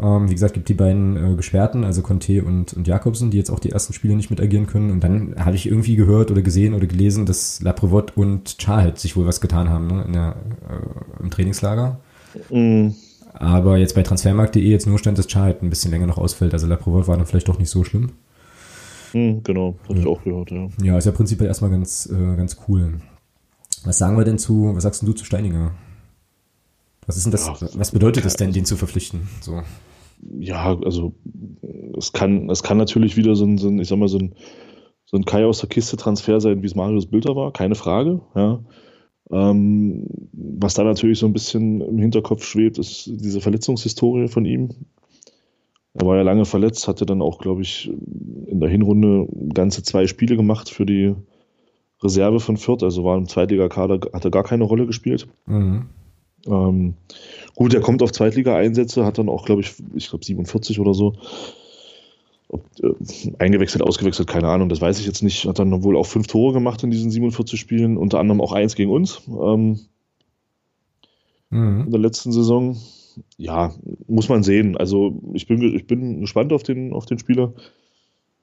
Ähm, 0.00 0.28
wie 0.28 0.34
gesagt, 0.34 0.54
gibt 0.54 0.68
die 0.68 0.74
beiden 0.74 1.16
äh, 1.16 1.36
Gesperrten, 1.36 1.84
also 1.84 2.02
Conte 2.02 2.42
und, 2.42 2.74
und 2.74 2.86
Jakobsen, 2.86 3.30
die 3.30 3.38
jetzt 3.38 3.50
auch 3.50 3.60
die 3.60 3.70
ersten 3.70 3.94
Spiele 3.94 4.14
nicht 4.14 4.30
mit 4.30 4.40
agieren 4.40 4.66
können. 4.66 4.90
Und 4.90 5.02
dann 5.02 5.34
habe 5.38 5.56
ich 5.56 5.66
irgendwie 5.66 5.96
gehört 5.96 6.30
oder 6.30 6.42
gesehen 6.42 6.74
oder 6.74 6.86
gelesen, 6.86 7.24
dass 7.24 7.62
Laprevot 7.62 8.16
und 8.16 8.58
Charles 8.58 9.00
sich 9.00 9.16
wohl 9.16 9.26
was 9.26 9.40
getan 9.40 9.70
haben 9.70 9.86
ne, 9.86 10.02
in 10.06 10.12
der, 10.12 10.36
äh, 10.68 11.22
im 11.22 11.30
Trainingslager. 11.30 11.98
Mhm. 12.50 12.94
Aber 13.38 13.76
jetzt 13.76 13.94
bei 13.94 14.02
transfermarkt.de 14.02 14.62
jetzt 14.62 14.86
nur 14.86 14.98
stand, 14.98 15.18
dass 15.18 15.26
Charles 15.26 15.60
ein 15.60 15.68
bisschen 15.68 15.90
länger 15.90 16.06
noch 16.06 16.18
ausfällt. 16.18 16.54
Also 16.54 16.66
Laprevot 16.66 17.06
war 17.06 17.16
dann 17.16 17.26
vielleicht 17.26 17.48
doch 17.48 17.58
nicht 17.58 17.68
so 17.68 17.84
schlimm. 17.84 18.12
Mhm, 19.12 19.42
genau, 19.44 19.76
habe 19.84 19.94
ja. 19.94 20.00
ich 20.00 20.06
auch 20.06 20.22
gehört, 20.24 20.50
ja. 20.50 20.68
Ja, 20.82 20.98
ist 20.98 21.04
ja 21.04 21.12
prinzipiell 21.12 21.48
erstmal 21.48 21.70
ganz, 21.70 22.06
äh, 22.06 22.36
ganz 22.36 22.56
cool. 22.66 23.00
Was 23.84 23.98
sagen 23.98 24.16
wir 24.16 24.24
denn 24.24 24.38
zu, 24.38 24.74
was 24.74 24.82
sagst 24.82 25.02
du 25.02 25.12
zu 25.12 25.24
Steininger? 25.24 25.72
Was 27.06 27.16
ist 27.16 27.24
denn 27.24 27.32
das, 27.32 27.46
ja, 27.46 27.56
was 27.74 27.92
bedeutet 27.92 28.24
es 28.24 28.34
denn, 28.34 28.52
den 28.52 28.64
zu 28.64 28.76
verpflichten? 28.76 29.28
So. 29.40 29.62
Ja, 30.38 30.76
also 30.84 31.14
es 31.96 32.12
kann, 32.12 32.50
es 32.50 32.62
kann 32.62 32.78
natürlich 32.78 33.16
wieder 33.16 33.36
so 33.36 33.44
ein, 33.44 33.58
so 33.58 33.68
ein 33.68 33.78
ich 33.78 33.88
sag 33.88 33.98
mal, 33.98 34.08
so 34.08 34.18
ein, 34.18 34.34
so 35.04 35.16
ein 35.16 35.24
Kai 35.24 35.44
aus 35.44 35.60
der 35.60 35.68
Kiste 35.68 35.96
Transfer 35.96 36.40
sein, 36.40 36.62
wie 36.62 36.66
es 36.66 36.74
Marius 36.74 37.06
Bilder 37.06 37.36
war, 37.36 37.52
keine 37.52 37.74
Frage. 37.74 38.22
Ja. 38.34 38.60
Ähm, 39.30 40.06
was 40.32 40.74
da 40.74 40.84
natürlich 40.84 41.18
so 41.18 41.26
ein 41.26 41.32
bisschen 41.32 41.80
im 41.80 41.98
Hinterkopf 41.98 42.44
schwebt, 42.44 42.78
ist 42.78 43.06
diese 43.06 43.40
Verletzungshistorie 43.40 44.28
von 44.28 44.44
ihm. 44.44 44.70
Er 45.94 46.06
war 46.06 46.16
ja 46.16 46.22
lange 46.22 46.44
verletzt, 46.44 46.88
hatte 46.88 47.06
dann 47.06 47.22
auch, 47.22 47.38
glaube 47.38 47.62
ich, 47.62 47.90
in 48.46 48.60
der 48.60 48.68
Hinrunde 48.68 49.26
ganze 49.54 49.82
zwei 49.82 50.06
Spiele 50.06 50.36
gemacht 50.36 50.68
für 50.68 50.84
die 50.84 51.14
Reserve 52.02 52.40
von 52.40 52.58
Fürth, 52.58 52.82
also 52.82 53.04
war 53.04 53.16
im 53.16 53.28
Zweitligakader, 53.28 54.00
hat 54.12 54.24
er 54.24 54.30
gar 54.30 54.44
keine 54.44 54.64
Rolle 54.64 54.86
gespielt. 54.86 55.26
Mhm. 55.46 55.86
Ähm, 56.46 56.94
gut, 57.54 57.74
er 57.74 57.80
kommt 57.80 58.02
auf 58.02 58.12
Zweitliga-Einsätze, 58.12 59.04
hat 59.04 59.18
dann 59.18 59.28
auch, 59.28 59.46
glaube 59.46 59.62
ich, 59.62 59.74
ich 59.94 60.10
glaube 60.10 60.24
47 60.24 60.78
oder 60.78 60.94
so. 60.94 61.14
Ob, 62.48 62.64
äh, 62.80 63.32
eingewechselt, 63.38 63.82
ausgewechselt, 63.82 64.28
keine 64.28 64.48
Ahnung, 64.48 64.68
das 64.68 64.80
weiß 64.80 65.00
ich 65.00 65.06
jetzt 65.06 65.22
nicht. 65.22 65.46
Hat 65.46 65.58
dann 65.58 65.82
wohl 65.82 65.96
auch 65.96 66.06
fünf 66.06 66.26
Tore 66.26 66.52
gemacht 66.52 66.82
in 66.82 66.90
diesen 66.90 67.10
47 67.10 67.58
Spielen, 67.58 67.96
unter 67.96 68.18
anderem 68.20 68.40
auch 68.40 68.52
eins 68.52 68.76
gegen 68.76 68.90
uns 68.90 69.22
ähm, 69.28 69.80
mhm. 71.50 71.84
in 71.86 71.90
der 71.90 72.00
letzten 72.00 72.32
Saison. 72.32 72.76
Ja, 73.38 73.72
muss 74.06 74.28
man 74.28 74.42
sehen. 74.42 74.76
Also 74.76 75.20
ich 75.32 75.46
bin, 75.46 75.62
ich 75.74 75.86
bin 75.86 76.20
gespannt 76.20 76.52
auf 76.52 76.62
den, 76.62 76.92
auf 76.92 77.06
den 77.06 77.18
Spieler. 77.18 77.54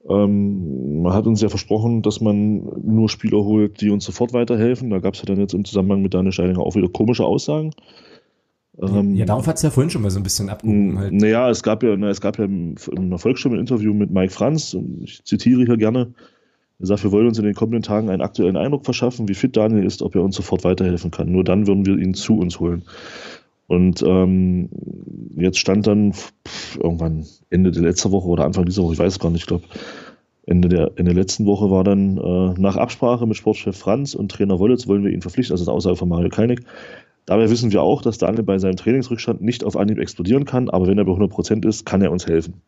Ähm, 0.09 1.01
man 1.01 1.13
hat 1.13 1.27
uns 1.27 1.41
ja 1.41 1.49
versprochen, 1.49 2.01
dass 2.01 2.19
man 2.19 2.63
nur 2.83 3.07
Spieler 3.07 3.43
holt, 3.43 3.79
die 3.81 3.89
uns 3.89 4.03
sofort 4.03 4.33
weiterhelfen. 4.33 4.89
Da 4.89 4.99
gab 4.99 5.13
es 5.13 5.21
ja 5.21 5.25
dann 5.25 5.39
jetzt 5.39 5.53
im 5.53 5.63
Zusammenhang 5.63 6.01
mit 6.01 6.13
Daniel 6.13 6.33
Steininger 6.33 6.59
auch 6.59 6.75
wieder 6.75 6.89
komische 6.89 7.25
Aussagen. 7.25 7.71
Ähm, 8.81 9.15
ja, 9.15 9.25
darauf 9.25 9.45
hat 9.47 9.57
es 9.57 9.61
ja 9.61 9.69
vorhin 9.69 9.89
schon 9.89 10.01
mal 10.01 10.09
so 10.09 10.19
ein 10.19 10.23
bisschen 10.23 10.49
abgehoben. 10.49 10.97
Halt. 10.97 11.13
Naja, 11.13 11.49
es 11.49 11.61
gab 11.61 11.83
ja, 11.83 11.95
na, 11.95 12.09
es 12.09 12.21
gab 12.21 12.39
ja 12.39 12.45
im, 12.45 12.75
im 12.91 13.11
Erfolgsstimme 13.11 13.55
ein 13.55 13.59
Interview 13.59 13.93
mit 13.93 14.11
Mike 14.11 14.33
Franz, 14.33 14.75
ich 15.01 15.23
zitiere 15.23 15.63
hier 15.65 15.77
gerne. 15.77 16.13
Er 16.79 16.87
sagt, 16.87 17.03
wir 17.03 17.11
wollen 17.11 17.27
uns 17.27 17.37
in 17.37 17.45
den 17.45 17.53
kommenden 17.53 17.83
Tagen 17.83 18.09
einen 18.09 18.21
aktuellen 18.21 18.57
Eindruck 18.57 18.83
verschaffen, 18.83 19.29
wie 19.29 19.35
fit 19.35 19.55
Daniel 19.55 19.85
ist, 19.85 20.01
ob 20.01 20.15
er 20.15 20.23
uns 20.23 20.35
sofort 20.35 20.63
weiterhelfen 20.63 21.11
kann. 21.11 21.31
Nur 21.31 21.43
dann 21.43 21.67
würden 21.67 21.85
wir 21.85 21.97
ihn 21.97 22.15
zu 22.15 22.37
uns 22.37 22.59
holen. 22.59 22.83
Und 23.67 24.03
ähm, 24.03 24.69
jetzt 25.35 25.59
stand 25.59 25.87
dann 25.87 26.13
pff, 26.13 26.77
irgendwann 26.77 27.25
Ende 27.49 27.71
der 27.71 27.83
letzten 27.83 28.11
Woche 28.11 28.27
oder 28.27 28.45
Anfang 28.45 28.65
dieser 28.65 28.83
Woche, 28.83 28.93
ich 28.93 28.99
weiß 28.99 29.13
es 29.13 29.19
gar 29.19 29.29
nicht, 29.29 29.41
ich 29.41 29.47
glaube, 29.47 29.63
Ende 30.45 30.67
der, 30.67 30.91
in 30.97 31.05
der 31.05 31.13
letzten 31.13 31.45
Woche 31.45 31.71
war 31.71 31.83
dann 31.85 32.17
äh, 32.17 32.59
nach 32.59 32.75
Absprache 32.75 33.25
mit 33.25 33.37
Sportchef 33.37 33.77
Franz 33.77 34.13
und 34.13 34.29
Trainer 34.29 34.59
Wollitz 34.59 34.87
wollen 34.87 35.03
wir 35.03 35.11
ihn 35.11 35.21
verpflichten, 35.21 35.53
also 35.53 35.63
eine 35.63 35.75
Aussage 35.75 35.95
von 35.95 36.09
Mario 36.09 36.29
Keinig. 36.29 36.61
Dabei 37.25 37.49
wissen 37.49 37.71
wir 37.71 37.81
auch, 37.81 38.01
dass 38.01 38.17
Daniel 38.17 38.43
bei 38.43 38.57
seinem 38.59 38.75
Trainingsrückstand 38.75 39.41
nicht 39.41 39.63
auf 39.63 39.77
Anhieb 39.77 39.97
explodieren 39.97 40.45
kann, 40.45 40.69
aber 40.69 40.87
wenn 40.87 40.97
er 40.97 41.05
bei 41.05 41.13
100% 41.13 41.67
ist, 41.67 41.85
kann 41.85 42.01
er 42.01 42.11
uns 42.11 42.27
helfen. 42.27 42.61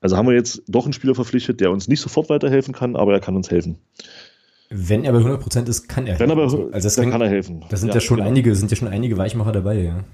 Also 0.00 0.16
haben 0.16 0.26
wir 0.26 0.34
jetzt 0.34 0.62
doch 0.68 0.84
einen 0.84 0.92
Spieler 0.92 1.14
verpflichtet, 1.14 1.60
der 1.60 1.70
uns 1.70 1.88
nicht 1.88 2.00
sofort 2.00 2.28
weiterhelfen 2.28 2.74
kann, 2.74 2.96
aber 2.96 3.12
er 3.12 3.20
kann 3.20 3.36
uns 3.36 3.50
helfen. 3.50 3.78
Wenn 4.70 5.04
er 5.04 5.12
bei 5.12 5.18
100% 5.18 5.68
ist, 5.68 5.88
kann 5.88 6.06
er 6.06 6.18
Wenn 6.18 6.30
er 6.30 6.36
bei, 6.36 6.42
also 6.42 6.70
das 6.70 6.96
dann 6.96 7.10
kann 7.10 7.20
er 7.20 7.28
helfen. 7.28 7.64
Da 7.68 7.76
sind 7.76 7.88
ja, 7.88 7.94
ja 7.94 8.00
schon 8.00 8.16
genau. 8.16 8.28
einige, 8.28 8.54
sind 8.54 8.70
ja 8.70 8.76
schon 8.76 8.88
einige 8.88 9.16
Weichmacher 9.16 9.52
dabei, 9.52 9.82
ja. 9.82 10.04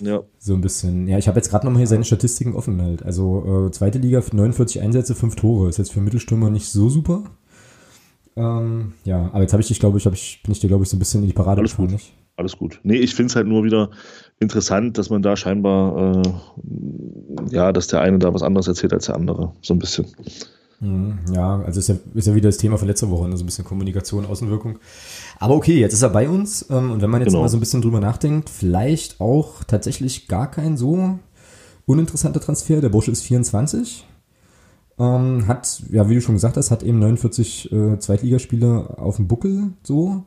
Ja. 0.00 0.22
So 0.38 0.54
ein 0.54 0.62
bisschen. 0.62 1.06
Ja, 1.06 1.18
ich 1.18 1.28
habe 1.28 1.36
jetzt 1.36 1.50
gerade 1.50 1.66
nochmal 1.66 1.80
hier 1.80 1.86
seine 1.86 2.04
Statistiken 2.04 2.54
offen 2.54 2.80
halt. 2.80 3.02
Also 3.02 3.66
äh, 3.66 3.70
zweite 3.70 3.98
Liga, 3.98 4.22
49 4.32 4.80
Einsätze, 4.80 5.14
5 5.14 5.36
Tore. 5.36 5.68
Ist 5.68 5.78
jetzt 5.78 5.92
für 5.92 6.00
Mittelstürmer 6.00 6.50
nicht 6.50 6.68
so 6.68 6.88
super. 6.88 7.24
Ähm, 8.36 8.94
ja, 9.04 9.28
aber 9.32 9.42
jetzt 9.42 9.52
habe 9.52 9.60
ich 9.60 9.68
dich, 9.68 9.80
glaube 9.80 9.98
ich, 9.98 10.06
hab 10.06 10.14
ich, 10.14 10.40
bin 10.42 10.52
ich 10.52 10.60
dir, 10.60 10.68
glaube 10.68 10.84
ich, 10.84 10.90
so 10.90 10.96
ein 10.96 10.98
bisschen 10.98 11.22
in 11.22 11.28
die 11.28 11.34
Parade 11.34 11.62
gut. 11.62 11.90
Nicht? 11.90 12.12
Alles 12.40 12.56
gut. 12.56 12.80
Nee, 12.84 12.96
ich 12.96 13.14
finde 13.14 13.28
es 13.28 13.36
halt 13.36 13.46
nur 13.46 13.64
wieder 13.64 13.90
interessant, 14.38 14.96
dass 14.96 15.10
man 15.10 15.20
da 15.20 15.36
scheinbar, 15.36 16.16
äh, 16.16 16.22
ja, 17.50 17.70
dass 17.70 17.86
der 17.88 18.00
eine 18.00 18.18
da 18.18 18.32
was 18.32 18.42
anderes 18.42 18.66
erzählt 18.66 18.94
als 18.94 19.04
der 19.04 19.16
andere. 19.16 19.52
So 19.60 19.74
ein 19.74 19.78
bisschen. 19.78 20.06
Mhm, 20.80 21.18
ja, 21.34 21.60
also 21.60 21.80
ist 21.80 21.90
ja, 21.90 21.96
ist 22.14 22.26
ja 22.26 22.34
wieder 22.34 22.48
das 22.48 22.56
Thema 22.56 22.78
von 22.78 22.88
letzter 22.88 23.10
Woche, 23.10 23.26
also 23.26 23.44
ein 23.44 23.46
bisschen 23.46 23.66
Kommunikation, 23.66 24.24
Außenwirkung. 24.24 24.78
Aber 25.38 25.54
okay, 25.54 25.78
jetzt 25.78 25.92
ist 25.92 26.00
er 26.00 26.08
bei 26.08 26.30
uns 26.30 26.64
ähm, 26.70 26.92
und 26.92 27.02
wenn 27.02 27.10
man 27.10 27.20
jetzt 27.20 27.32
genau. 27.32 27.42
mal 27.42 27.50
so 27.50 27.58
ein 27.58 27.60
bisschen 27.60 27.82
drüber 27.82 28.00
nachdenkt, 28.00 28.48
vielleicht 28.48 29.20
auch 29.20 29.62
tatsächlich 29.64 30.26
gar 30.26 30.50
kein 30.50 30.78
so 30.78 31.18
uninteressanter 31.84 32.40
Transfer. 32.40 32.80
Der 32.80 32.88
Bursche 32.88 33.10
ist 33.10 33.20
24, 33.20 34.06
ähm, 34.98 35.46
hat, 35.46 35.82
ja, 35.90 36.08
wie 36.08 36.14
du 36.14 36.22
schon 36.22 36.36
gesagt 36.36 36.56
hast, 36.56 36.70
hat 36.70 36.82
eben 36.82 37.00
49 37.00 37.70
äh, 37.70 37.98
Zweitligaspiele 37.98 38.98
auf 38.98 39.16
dem 39.16 39.28
Buckel 39.28 39.74
so. 39.82 40.24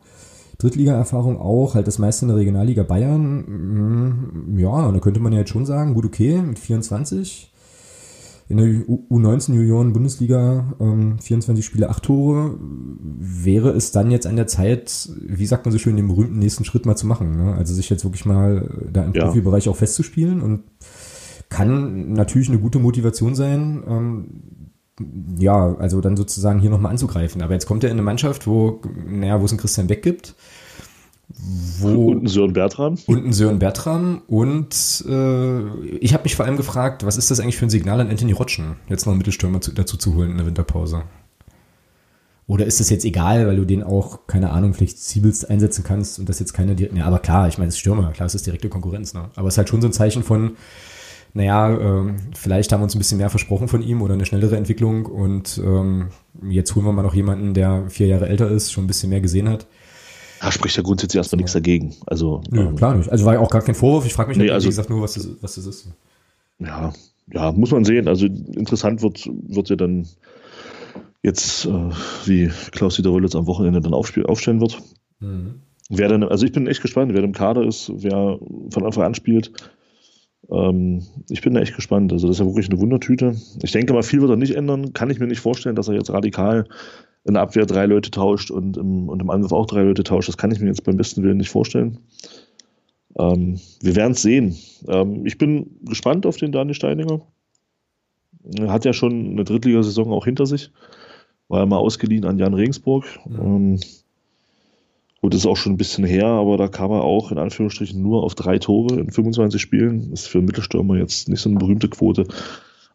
Drittliga-Erfahrung 0.58 1.40
auch, 1.40 1.76
halt 1.76 1.88
das 1.88 2.00
meiste 2.00 2.26
in 2.26 2.30
der 2.30 2.38
Regionalliga 2.38 2.84
Bayern. 2.84 4.54
Mm, 4.54 4.58
ja, 4.58 4.92
da 4.92 5.00
könnte 5.00 5.20
man 5.20 5.34
ja 5.34 5.40
jetzt 5.40 5.50
schon 5.50 5.66
sagen, 5.66 5.94
gut, 5.94 6.06
okay, 6.06 6.42
mit 6.42 6.60
24 6.60 7.54
in 8.50 8.58
der 8.58 8.68
U19 8.68 9.54
Junioren 9.54 9.94
Bundesliga 9.94 10.76
ähm, 10.80 11.18
24 11.20 11.66
Spiele, 11.66 11.90
8 11.90 12.04
Tore, 12.04 12.58
wäre 12.60 13.70
es 13.72 13.92
dann 13.92 14.12
jetzt 14.12 14.28
an 14.28 14.36
der 14.36 14.48
Zeit, 14.48 15.10
wie 15.22 15.46
sagt 15.46 15.66
man 15.66 15.72
so 15.72 15.78
schön, 15.78 15.96
den 15.96 16.08
berühmten 16.08 16.40
nächsten 16.40 16.66
Schritt 16.66 16.86
mal 16.86 16.96
zu 16.96 17.08
machen. 17.08 17.38
Ne? 17.38 17.54
Also 17.56 17.74
sich 17.74 17.90
jetzt 17.90 18.04
wirklich 18.04 18.26
mal 18.26 18.70
da 18.92 19.04
im 19.04 19.14
ja. 19.14 19.26
Profibereich 19.26 19.70
auch 19.70 19.76
festzuspielen 19.76 20.42
und 20.42 20.64
kann 21.50 22.14
natürlich 22.14 22.50
eine 22.50 22.60
gute 22.60 22.80
Motivation 22.80 23.36
sein, 23.36 23.84
ähm, 23.88 24.28
ja, 25.38 25.76
also 25.78 26.02
dann 26.02 26.18
sozusagen 26.18 26.60
hier 26.60 26.70
nochmal 26.70 26.92
anzugreifen. 26.92 27.42
Aber 27.42 27.54
jetzt 27.54 27.66
kommt 27.66 27.84
er 27.84 27.90
in 27.90 27.96
eine 27.96 28.04
Mannschaft, 28.04 28.48
wo, 28.48 28.82
naja, 29.08 29.40
wo 29.42 29.46
es 29.46 29.52
einen 29.52 29.60
Christian 29.60 29.88
Beck 29.88 30.04
gibt 30.04 30.36
wo 31.80 32.08
und 32.12 32.24
ein 32.24 32.28
Sören 32.28 32.54
Bertram. 32.54 32.98
Und 33.08 33.26
ein 33.26 33.34
Sören 33.34 33.60
Bertram. 33.60 34.22
Und 34.28 35.04
äh, 35.08 35.86
ich 35.98 36.14
habe 36.14 36.24
mich 36.24 36.36
vor 36.36 36.46
allem 36.46 36.58
gefragt, 36.58 37.06
was 37.06 37.18
ist 37.18 37.32
das 37.32 37.40
eigentlich 37.40 37.58
für 37.58 37.66
ein 37.66 37.70
Signal 37.70 38.00
an 38.00 38.10
Anthony 38.10 38.34
Rotschen, 38.34 38.76
jetzt 38.90 39.06
noch 39.06 39.12
einen 39.12 39.20
Mittelstürmer 39.20 39.62
zu, 39.62 39.72
dazu 39.74 39.98
zu 39.98 40.16
holen 40.16 40.32
in 40.32 40.38
der 40.38 40.46
Winterpause? 40.46 41.04
Oder 42.46 42.66
ist 42.66 42.82
das 42.82 42.90
jetzt 42.90 43.06
egal, 43.06 43.48
weil 43.48 43.56
du 43.56 43.66
den 43.66 43.84
auch, 43.84 44.28
keine 44.28 44.52
Ahnung, 44.52 44.74
flexibelst 44.74 45.50
einsetzen 45.50 45.86
kannst 45.86 46.20
und 46.20 46.28
das 46.28 46.40
jetzt 46.40 46.54
keine 46.54 46.76
direkte. 46.76 47.00
Ja, 47.00 47.06
aber 47.06 47.20
klar, 47.20 47.48
ich 47.48 47.58
meine, 47.58 47.70
es 47.70 47.76
ist 47.76 47.80
Stürmer, 47.80 48.12
klar, 48.12 48.28
es 48.28 48.36
ist 48.36 48.46
direkte 48.46 48.68
Konkurrenz, 48.68 49.14
ne? 49.14 49.30
Aber 49.36 49.48
es 49.48 49.54
ist 49.54 49.60
halt 49.60 49.70
schon 49.70 49.82
so 49.82 49.88
ein 49.88 49.94
Zeichen 49.94 50.24
von, 50.24 50.58
naja, 51.34 51.74
äh, 51.74 52.14
vielleicht 52.36 52.72
haben 52.72 52.82
wir 52.82 52.86
uns 52.86 52.96
ein 52.96 53.00
bisschen 53.00 53.18
mehr 53.18 53.30
versprochen 53.30 53.68
von 53.68 53.82
ihm 53.82 54.02
oder 54.02 54.14
eine 54.14 54.26
schnellere 54.26 54.56
Entwicklung 54.56 55.06
und 55.06 55.60
ähm, 55.64 56.10
jetzt 56.48 56.76
holen 56.76 56.86
wir 56.86 56.92
mal 56.92 57.02
noch 57.02 57.16
jemanden, 57.16 57.54
der 57.54 57.90
vier 57.90 58.08
Jahre 58.08 58.28
älter 58.28 58.50
ist, 58.50 58.72
schon 58.72 58.84
ein 58.84 58.88
bisschen 58.88 59.10
mehr 59.10 59.22
gesehen 59.22 59.50
hat. 59.50 59.66
Da 60.40 60.52
spricht 60.52 60.76
ja 60.76 60.84
grundsätzlich 60.84 61.18
erstmal 61.18 61.38
nichts 61.38 61.54
dagegen. 61.54 61.96
Also, 62.06 62.42
ja, 62.52 62.62
ähm, 62.62 62.76
klar 62.76 62.96
nicht. 62.96 63.10
Also 63.10 63.26
war 63.26 63.34
ja 63.34 63.40
auch 63.40 63.50
gar 63.50 63.62
kein 63.62 63.76
Vorwurf. 63.76 64.06
Ich 64.06 64.14
frage 64.14 64.30
mich, 64.30 64.38
nee, 64.38 64.44
halt, 64.44 64.54
also, 64.54 64.66
wie 64.66 64.70
gesagt, 64.70 64.90
nur, 64.90 65.02
was 65.02 65.14
das, 65.14 65.30
was 65.42 65.56
das 65.56 65.66
ist. 65.66 65.88
Ja, 66.60 66.94
ja, 67.32 67.52
muss 67.54 67.72
man 67.72 67.86
sehen. 67.86 68.08
Also 68.08 68.26
interessant 68.26 69.02
wird, 69.02 69.28
wird 69.48 69.70
ja 69.70 69.76
dann 69.76 70.06
jetzt, 71.24 71.66
äh, 71.66 71.90
wie 72.26 72.52
Klaus 72.72 72.96
Dieter 72.96 73.18
jetzt 73.22 73.36
am 73.36 73.48
Wochenende 73.48 73.80
dann 73.80 73.94
aufstellen 73.94 74.60
wird. 74.62 74.82
Mhm. 75.20 75.62
Wer 75.90 76.10
dann, 76.10 76.24
also 76.24 76.46
ich 76.46 76.52
bin 76.52 76.68
echt 76.68 76.82
gespannt, 76.82 77.14
wer 77.14 77.24
im 77.24 77.34
Kader 77.34 77.64
ist, 77.64 77.92
wer 77.96 78.38
von 78.70 78.86
Anfang 78.86 79.04
an 79.04 79.16
spielt. 79.16 79.52
Ähm, 80.50 81.04
ich 81.30 81.42
bin 81.42 81.54
da 81.54 81.62
echt 81.62 81.76
gespannt. 81.76 82.12
Also 82.12 82.28
das 82.28 82.38
ist 82.38 82.40
ja 82.40 82.46
wirklich 82.46 82.70
eine 82.70 82.80
Wundertüte. 82.80 83.36
Ich 83.62 83.72
denke 83.72 83.94
mal, 83.94 84.04
viel 84.04 84.22
wird 84.22 84.32
er 84.32 84.38
nicht 84.38 84.56
ändern. 84.56 84.94
Kann 84.94 85.10
ich 85.10 85.20
mir 85.20 85.28
nicht 85.28 85.40
vorstellen, 85.40 85.76
dass 85.76 85.88
er 85.88 85.96
jetzt 85.96 86.12
radikal 86.12 86.66
in 87.26 87.36
der 87.36 87.44
Abwehr 87.44 87.66
drei 87.66 87.86
Leute 87.86 88.12
tauscht 88.12 88.52
und 88.52 88.78
im, 88.78 89.08
und 89.08 89.22
im 89.22 89.30
Angriff 89.30 89.54
auch 89.54 89.66
drei 89.66 89.84
Leute 89.84 90.04
tauscht. 90.04 90.28
Das 90.28 90.38
kann 90.38 90.52
ich 90.52 90.60
mir 90.60 90.68
jetzt 90.68 90.84
beim 90.84 90.98
besten 90.98 91.24
Willen 91.24 91.38
nicht 91.38 91.50
vorstellen. 91.50 92.00
Ähm, 93.18 93.60
wir 93.82 93.96
werden 93.96 94.14
es 94.14 94.22
sehen. 94.22 94.56
Ähm, 94.88 95.26
ich 95.26 95.38
bin 95.38 95.78
gespannt 95.86 96.26
auf 96.26 96.38
den 96.38 96.52
Daniel 96.52 96.74
Steininger. 96.74 97.22
Er 98.58 98.72
hat 98.72 98.84
ja 98.84 98.92
schon 98.92 99.32
eine 99.32 99.46
Drittligasaison 99.46 100.12
auch 100.12 100.26
hinter 100.26 100.46
sich. 100.46 100.72
War 101.48 101.60
ja 101.60 101.66
mal 101.66 101.78
ausgeliehen 101.78 102.26
an 102.26 102.40
Jan 102.40 102.54
Regensburg. 102.54 103.06
Mhm. 103.26 103.40
Ähm, 103.40 103.80
das 105.30 105.42
ist 105.42 105.46
auch 105.46 105.58
schon 105.58 105.74
ein 105.74 105.78
bisschen 105.78 106.04
her, 106.04 106.26
aber 106.26 106.58
da 106.58 106.68
kam 106.68 106.92
er 106.92 107.04
auch 107.04 107.32
in 107.32 107.38
Anführungsstrichen 107.38 108.02
nur 108.02 108.24
auf 108.24 108.36
drei 108.36 108.60
Tore 108.60 109.00
in 109.00 109.10
25 109.10 109.62
Spielen. 109.62 110.12
Das 110.12 110.22
ist 110.22 110.28
für 110.28 110.40
einen 110.40 110.48
Mittelstürmer 110.48 110.98
jetzt 110.98 111.30
nicht 111.30 111.42
so 111.42 111.50
eine 111.50 111.60
berühmte 111.60 111.88
Quote. 111.88 112.26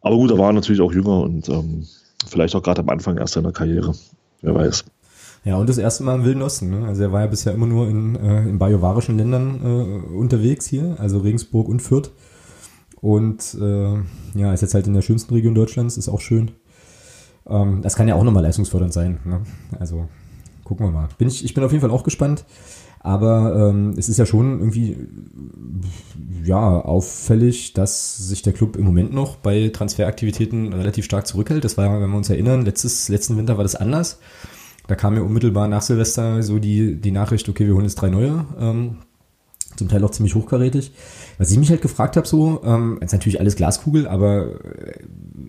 Aber 0.01 0.15
gut, 0.15 0.29
er 0.29 0.37
war 0.37 0.53
natürlich 0.53 0.81
auch 0.81 0.93
jünger 0.93 1.21
und 1.21 1.49
ähm, 1.49 1.87
vielleicht 2.27 2.55
auch 2.55 2.63
gerade 2.63 2.81
am 2.81 2.89
Anfang 2.89 3.17
erst 3.17 3.33
seiner 3.33 3.51
Karriere. 3.51 3.95
Wer 4.41 4.55
weiß. 4.55 4.85
Ja, 5.45 5.55
und 5.55 5.69
das 5.69 5.77
erste 5.77 6.03
Mal 6.03 6.15
im 6.15 6.25
Wilden 6.25 6.41
Osten. 6.41 6.69
Ne? 6.69 6.85
Also 6.85 7.03
er 7.03 7.11
war 7.11 7.21
ja 7.21 7.27
bisher 7.27 7.53
immer 7.53 7.65
nur 7.65 7.87
in, 7.87 8.15
äh, 8.15 8.43
in 8.43 8.59
bajuwarischen 8.59 9.17
Ländern 9.17 9.59
äh, 9.63 10.13
unterwegs 10.15 10.65
hier, 10.65 10.97
also 10.99 11.19
Regensburg 11.19 11.67
und 11.67 11.81
Fürth. 11.81 12.11
Und 13.01 13.57
äh, 13.59 13.93
ja, 14.37 14.53
ist 14.53 14.61
jetzt 14.61 14.73
halt 14.73 14.87
in 14.87 14.93
der 14.93 15.01
schönsten 15.01 15.33
Region 15.33 15.55
Deutschlands, 15.55 15.97
ist 15.97 16.09
auch 16.09 16.19
schön. 16.19 16.51
Ähm, 17.47 17.81
das 17.81 17.95
kann 17.95 18.07
ja 18.07 18.15
auch 18.15 18.23
nochmal 18.23 18.43
leistungsfördernd 18.43 18.93
sein. 18.93 19.19
Ne? 19.23 19.41
Also 19.79 20.09
gucken 20.69 20.85
wir 20.85 20.91
mal. 20.91 21.09
Bin 21.17 21.27
ich, 21.27 21.43
ich 21.43 21.55
bin 21.55 21.63
auf 21.63 21.71
jeden 21.71 21.81
Fall 21.81 21.89
auch 21.89 22.03
gespannt. 22.03 22.45
Aber 22.99 23.69
ähm, 23.69 23.95
es 23.97 24.07
ist 24.07 24.19
ja 24.19 24.25
schon 24.25 24.59
irgendwie 24.59 24.97
ja 26.43 26.81
auffällig, 26.81 27.73
dass 27.73 28.17
sich 28.17 28.43
der 28.43 28.53
Club 28.53 28.75
im 28.75 28.85
Moment 28.85 29.13
noch 29.13 29.37
bei 29.37 29.69
Transferaktivitäten 29.69 30.73
relativ 30.73 31.05
stark 31.05 31.25
zurückhält. 31.25 31.63
Das 31.63 31.77
war, 31.77 31.99
wenn 31.99 32.09
wir 32.09 32.17
uns 32.17 32.29
erinnern, 32.29 32.65
letztes, 32.65 33.09
letzten 33.09 33.37
Winter 33.37 33.57
war 33.57 33.63
das 33.63 33.75
anders. 33.75 34.19
Da 34.87 34.95
kam 34.95 35.15
ja 35.15 35.21
unmittelbar 35.21 35.67
nach 35.67 35.81
Silvester 35.81 36.43
so 36.43 36.59
die, 36.59 36.97
die 36.97 37.11
Nachricht, 37.11 37.49
okay, 37.49 37.65
wir 37.65 37.73
holen 37.73 37.85
jetzt 37.85 37.95
drei 37.95 38.09
neue. 38.09 38.45
Ähm, 38.59 38.97
zum 39.75 39.87
Teil 39.87 40.03
auch 40.03 40.11
ziemlich 40.11 40.35
hochkarätig. 40.35 40.91
Was 41.39 41.51
ich 41.51 41.57
mich 41.57 41.69
halt 41.69 41.81
gefragt 41.81 42.17
habe, 42.17 42.27
so, 42.27 42.61
ähm, 42.65 42.99
ist 43.01 43.13
natürlich 43.13 43.39
alles 43.39 43.55
Glaskugel, 43.55 44.09
aber 44.09 44.61
äh, 44.65 44.99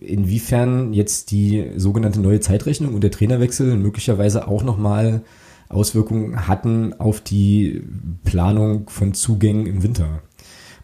inwiefern 0.01 0.93
jetzt 0.93 1.33
die 1.33 1.73
sogenannte 1.77 2.21
neue 2.21 2.39
Zeitrechnung 2.39 2.95
und 2.95 3.03
der 3.03 3.11
Trainerwechsel 3.11 3.77
möglicherweise 3.77 4.47
auch 4.47 4.63
nochmal 4.63 5.23
Auswirkungen 5.69 6.47
hatten 6.47 6.95
auf 6.95 7.21
die 7.21 7.83
Planung 8.23 8.89
von 8.89 9.15
Zugängen 9.15 9.67
im 9.67 9.83
Winter. 9.83 10.23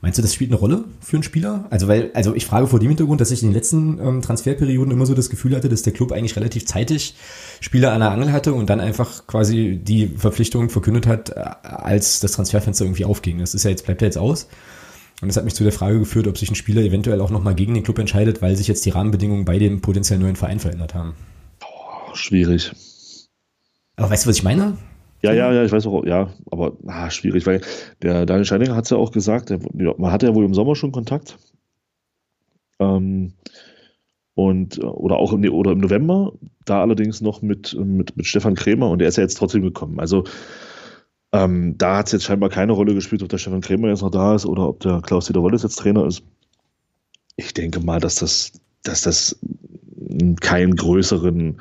Meinst 0.03 0.19
du, 0.19 0.23
das 0.23 0.35
spielt 0.35 0.51
eine 0.51 0.59
Rolle 0.59 0.85
für 1.01 1.17
einen 1.17 1.23
Spieler? 1.23 1.67
Also, 1.71 1.87
weil, 1.87 2.11
also 2.15 2.35
ich 2.35 2.45
frage 2.45 2.67
vor 2.67 2.81
dem 2.81 2.89
Hintergrund, 2.89 3.21
dass 3.21 3.31
ich 3.31 3.43
in 3.43 3.51
den 3.51 3.55
letzten 3.55 4.01
ähm, 4.01 4.23
Transferperioden 4.23 4.93
immer 4.93 5.07
so 5.07 5.15
das 5.15 5.31
Gefühl 5.31 5.55
hatte, 5.55 5.69
dass 5.69 5.83
der 5.83 5.93
Club 5.93 6.11
eigentlich 6.11 6.35
relativ 6.35 6.67
zeitig 6.67 7.15
Spieler 7.61 7.93
an 7.93 8.01
der 8.01 8.11
Angel 8.11 8.33
hatte 8.33 8.55
und 8.55 8.71
dann 8.71 8.81
einfach 8.81 9.29
quasi 9.29 9.81
die 9.81 10.09
Verpflichtung 10.09 10.69
verkündet 10.69 11.07
hat, 11.07 11.31
äh, 11.31 11.45
als 11.63 12.19
das 12.19 12.33
Transferfenster 12.33 12.85
irgendwie 12.85 13.05
aufging. 13.05 13.39
Das 13.39 13.55
ist 13.55 13.63
ja 13.63 13.71
jetzt, 13.71 13.85
bleibt 13.85 14.03
ja 14.03 14.07
jetzt 14.07 14.19
aus. 14.19 14.49
Und 15.23 15.29
das 15.29 15.37
hat 15.37 15.45
mich 15.45 15.55
zu 15.55 15.65
der 15.65 15.73
Frage 15.73 15.99
geführt, 15.99 16.27
ob 16.29 16.37
sich 16.37 16.51
ein 16.51 16.57
Spieler 16.57 16.83
eventuell 16.83 17.21
auch 17.21 17.31
nochmal 17.31 17.55
gegen 17.55 17.75
den 17.75 17.83
Club 17.83 17.99
entscheidet, 17.99 18.43
weil 18.43 18.55
sich 18.57 18.69
jetzt 18.69 18.85
die 18.85 18.91
Rahmenbedingungen 18.91 19.45
bei 19.45 19.59
dem 19.59 19.81
potenziell 19.81 20.19
neuen 20.19 20.37
Verein 20.37 20.61
verändert 20.61 20.95
haben. 20.95 21.15
Boah, 21.59 22.15
schwierig. 22.15 22.73
Aber 23.97 24.11
weißt 24.11 24.27
du, 24.27 24.29
was 24.29 24.37
ich 24.37 24.43
meine? 24.43 24.77
Ja, 25.23 25.33
ja, 25.33 25.53
ja, 25.53 25.65
ich 25.65 25.73
weiß 25.73 25.87
auch, 25.87 26.05
ja, 26.05 26.29
aber 26.51 26.77
ah, 26.87 27.11
schwierig, 27.11 27.47
weil 27.47 27.63
der 28.03 28.27
Daniel 28.27 28.45
Scheininger 28.45 28.77
hat 28.77 28.85
es 28.85 28.91
ja 28.91 28.99
auch 28.99 29.11
gesagt, 29.11 29.49
der, 29.49 29.59
man 29.73 30.13
hatte 30.13 30.27
ja 30.27 30.35
wohl 30.35 30.45
im 30.45 30.55
Sommer 30.55 30.77
schon 30.77 30.93
Kontakt. 30.93 31.39
Ähm, 32.79 33.33
und, 34.35 34.79
oder 34.85 35.17
auch 35.17 35.33
im, 35.33 35.51
oder 35.51 35.73
im 35.73 35.79
November, 35.79 36.33
da 36.67 36.83
allerdings 36.83 37.23
noch 37.23 37.41
mit, 37.41 37.75
mit, 37.79 38.19
mit 38.19 38.27
Stefan 38.27 38.55
Krämer 38.55 38.91
und 38.91 38.99
der 38.99 39.09
ist 39.09 39.17
ja 39.17 39.23
jetzt 39.23 39.39
trotzdem 39.39 39.63
gekommen. 39.63 39.99
Also 39.99 40.25
ähm, 41.37 41.77
da 41.77 41.99
hat 41.99 42.07
es 42.07 42.13
jetzt 42.13 42.25
scheinbar 42.25 42.49
keine 42.49 42.73
Rolle 42.73 42.95
gespielt, 42.95 43.23
ob 43.23 43.29
der 43.29 43.39
Stefan 43.39 43.61
Krämer 43.61 43.89
jetzt 43.89 44.03
noch 44.03 44.11
da 44.11 44.35
ist 44.35 44.47
oder 44.47 44.69
ob 44.69 44.81
der 44.81 45.01
Klaus-Dieter 45.03 45.43
Wolles 45.43 45.63
jetzt 45.63 45.77
Trainer 45.77 46.07
ist. 46.07 46.23
Ich 47.37 47.53
denke 47.53 47.81
mal, 47.81 48.01
dass 48.01 48.17
das, 48.17 48.53
dass 48.83 49.03
das 49.03 49.39
keinen 50.41 50.77
größeren 50.77 51.61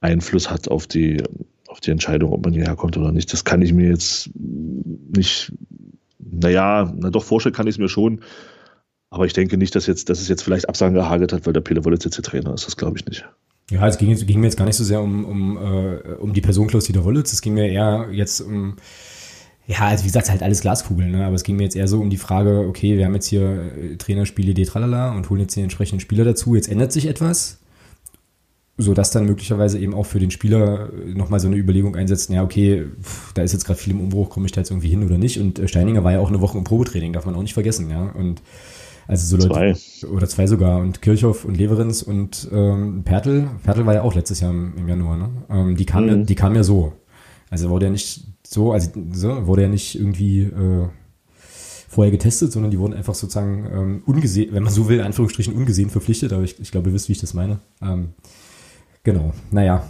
Einfluss 0.00 0.50
hat 0.50 0.68
auf 0.68 0.86
die, 0.86 1.22
auf 1.68 1.80
die 1.80 1.90
Entscheidung, 1.90 2.32
ob 2.32 2.44
man 2.44 2.54
hierher 2.54 2.74
kommt 2.74 2.96
oder 2.96 3.12
nicht. 3.12 3.32
Das 3.32 3.44
kann 3.44 3.62
ich 3.62 3.72
mir 3.72 3.90
jetzt 3.90 4.30
nicht, 4.34 5.52
naja, 6.18 6.92
na 6.96 7.10
doch, 7.10 7.24
vorstellen 7.24 7.54
kann 7.54 7.66
ich 7.66 7.76
es 7.76 7.78
mir 7.78 7.88
schon. 7.88 8.20
Aber 9.10 9.26
ich 9.26 9.32
denke 9.32 9.56
nicht, 9.56 9.74
dass, 9.74 9.86
jetzt, 9.86 10.08
dass 10.10 10.20
es 10.20 10.28
jetzt 10.28 10.42
vielleicht 10.42 10.68
Absagen 10.68 10.94
gehagelt 10.94 11.32
hat, 11.32 11.46
weil 11.46 11.52
der 11.52 11.60
Pele 11.60 11.84
Wollitz 11.84 12.04
jetzt 12.04 12.16
der 12.16 12.24
Trainer 12.24 12.54
ist. 12.54 12.66
Das 12.66 12.76
glaube 12.76 12.98
ich 12.98 13.06
nicht. 13.06 13.24
Ja, 13.70 13.86
es 13.88 13.98
ging, 13.98 14.14
ging, 14.14 14.40
mir 14.40 14.46
jetzt 14.46 14.56
gar 14.56 14.64
nicht 14.64 14.76
so 14.76 14.84
sehr 14.84 15.00
um, 15.00 15.24
um, 15.24 15.56
äh, 15.56 16.14
um 16.14 16.32
die 16.32 16.40
Person 16.40 16.68
Klaus-Dieter 16.68 17.04
Wollitz. 17.04 17.32
Es 17.32 17.42
ging 17.42 17.54
mir 17.54 17.68
eher 17.68 18.08
jetzt 18.12 18.40
um, 18.40 18.76
ja, 19.66 19.80
also 19.80 20.04
wie 20.04 20.08
gesagt, 20.08 20.30
halt 20.30 20.42
alles 20.42 20.60
Glaskugeln, 20.60 21.10
ne? 21.10 21.26
aber 21.26 21.34
es 21.34 21.42
ging 21.42 21.56
mir 21.56 21.64
jetzt 21.64 21.74
eher 21.74 21.88
so 21.88 22.00
um 22.00 22.08
die 22.08 22.16
Frage, 22.16 22.60
okay, 22.68 22.96
wir 22.96 23.04
haben 23.04 23.14
jetzt 23.14 23.26
hier 23.26 23.72
äh, 23.76 23.96
Trainerspiele, 23.96 24.54
die 24.54 24.64
tralala 24.64 25.12
und 25.12 25.28
holen 25.28 25.40
jetzt 25.40 25.56
die 25.56 25.62
entsprechenden 25.62 26.00
Spieler 26.00 26.24
dazu. 26.24 26.54
Jetzt 26.54 26.68
ändert 26.68 26.92
sich 26.92 27.06
etwas 27.06 27.58
so 28.78 28.92
dass 28.92 29.10
dann 29.10 29.24
möglicherweise 29.24 29.78
eben 29.78 29.94
auch 29.94 30.04
für 30.04 30.18
den 30.18 30.30
Spieler 30.30 30.90
nochmal 31.06 31.40
so 31.40 31.46
eine 31.46 31.56
Überlegung 31.56 31.96
einsetzt, 31.96 32.28
ja, 32.30 32.42
okay, 32.42 32.84
pff, 33.02 33.32
da 33.32 33.42
ist 33.42 33.52
jetzt 33.52 33.64
gerade 33.64 33.78
viel 33.78 33.94
im 33.94 34.00
Umbruch, 34.00 34.28
komme 34.28 34.46
ich 34.46 34.52
da 34.52 34.60
jetzt 34.60 34.70
irgendwie 34.70 34.88
hin 34.88 35.04
oder 35.04 35.16
nicht? 35.16 35.40
Und 35.40 35.58
äh, 35.58 35.68
Steininger 35.68 36.04
war 36.04 36.12
ja 36.12 36.20
auch 36.20 36.28
eine 36.28 36.40
Woche 36.40 36.58
im 36.58 36.64
Probetraining, 36.64 37.12
darf 37.12 37.24
man 37.24 37.34
auch 37.34 37.42
nicht 37.42 37.54
vergessen, 37.54 37.88
ja. 37.90 38.10
Und 38.10 38.42
also 39.08 39.36
so 39.36 39.48
Leute, 39.48 39.78
zwei. 39.78 40.08
oder 40.08 40.28
zwei 40.28 40.46
sogar, 40.46 40.78
und 40.80 41.02
Kirchhoff 41.02 41.44
und 41.44 41.56
Leverenz 41.56 42.02
und 42.02 42.48
ähm, 42.52 43.02
Pertl, 43.04 43.48
Pertl 43.64 43.86
war 43.86 43.94
ja 43.94 44.02
auch 44.02 44.14
letztes 44.14 44.40
Jahr 44.40 44.50
im, 44.50 44.74
im 44.76 44.88
Januar, 44.88 45.16
ne? 45.16 45.28
Ähm, 45.48 45.76
die 45.76 45.86
kamen 45.86 46.06
mhm. 46.06 46.20
ja, 46.20 46.24
die 46.24 46.34
kamen 46.34 46.56
ja 46.56 46.62
so. 46.62 46.92
Also 47.50 47.70
wurde 47.70 47.86
ja 47.86 47.92
nicht 47.92 48.24
so, 48.46 48.72
also 48.72 48.90
so, 49.12 49.46
wurde 49.46 49.62
ja 49.62 49.68
nicht 49.68 49.98
irgendwie 49.98 50.42
äh, 50.42 50.88
vorher 51.88 52.10
getestet, 52.10 52.52
sondern 52.52 52.70
die 52.70 52.78
wurden 52.78 52.94
einfach 52.94 53.14
sozusagen 53.14 53.66
ähm, 53.72 54.02
ungesehen, 54.06 54.52
wenn 54.52 54.64
man 54.64 54.72
so 54.72 54.88
will, 54.88 54.98
in 54.98 55.04
Anführungsstrichen 55.04 55.54
ungesehen 55.54 55.90
verpflichtet, 55.90 56.32
aber 56.32 56.42
ich, 56.42 56.58
ich 56.60 56.72
glaube, 56.72 56.90
ihr 56.90 56.94
wisst, 56.94 57.08
wie 57.08 57.12
ich 57.12 57.20
das 57.20 57.34
meine. 57.34 57.60
Ähm, 57.80 58.10
Genau, 59.06 59.32
naja. 59.52 59.84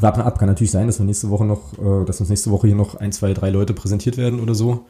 Warten 0.00 0.22
ab, 0.22 0.38
kann 0.38 0.48
natürlich 0.48 0.70
sein, 0.70 0.86
dass 0.86 0.98
wir 0.98 1.04
nächste 1.04 1.28
Woche 1.28 1.44
noch, 1.44 1.74
äh, 1.78 2.06
dass 2.06 2.18
uns 2.18 2.30
nächste 2.30 2.50
Woche 2.50 2.66
hier 2.66 2.76
noch 2.76 2.94
ein, 2.94 3.12
zwei, 3.12 3.34
drei 3.34 3.50
Leute 3.50 3.74
präsentiert 3.74 4.16
werden 4.16 4.40
oder 4.40 4.54
so. 4.54 4.86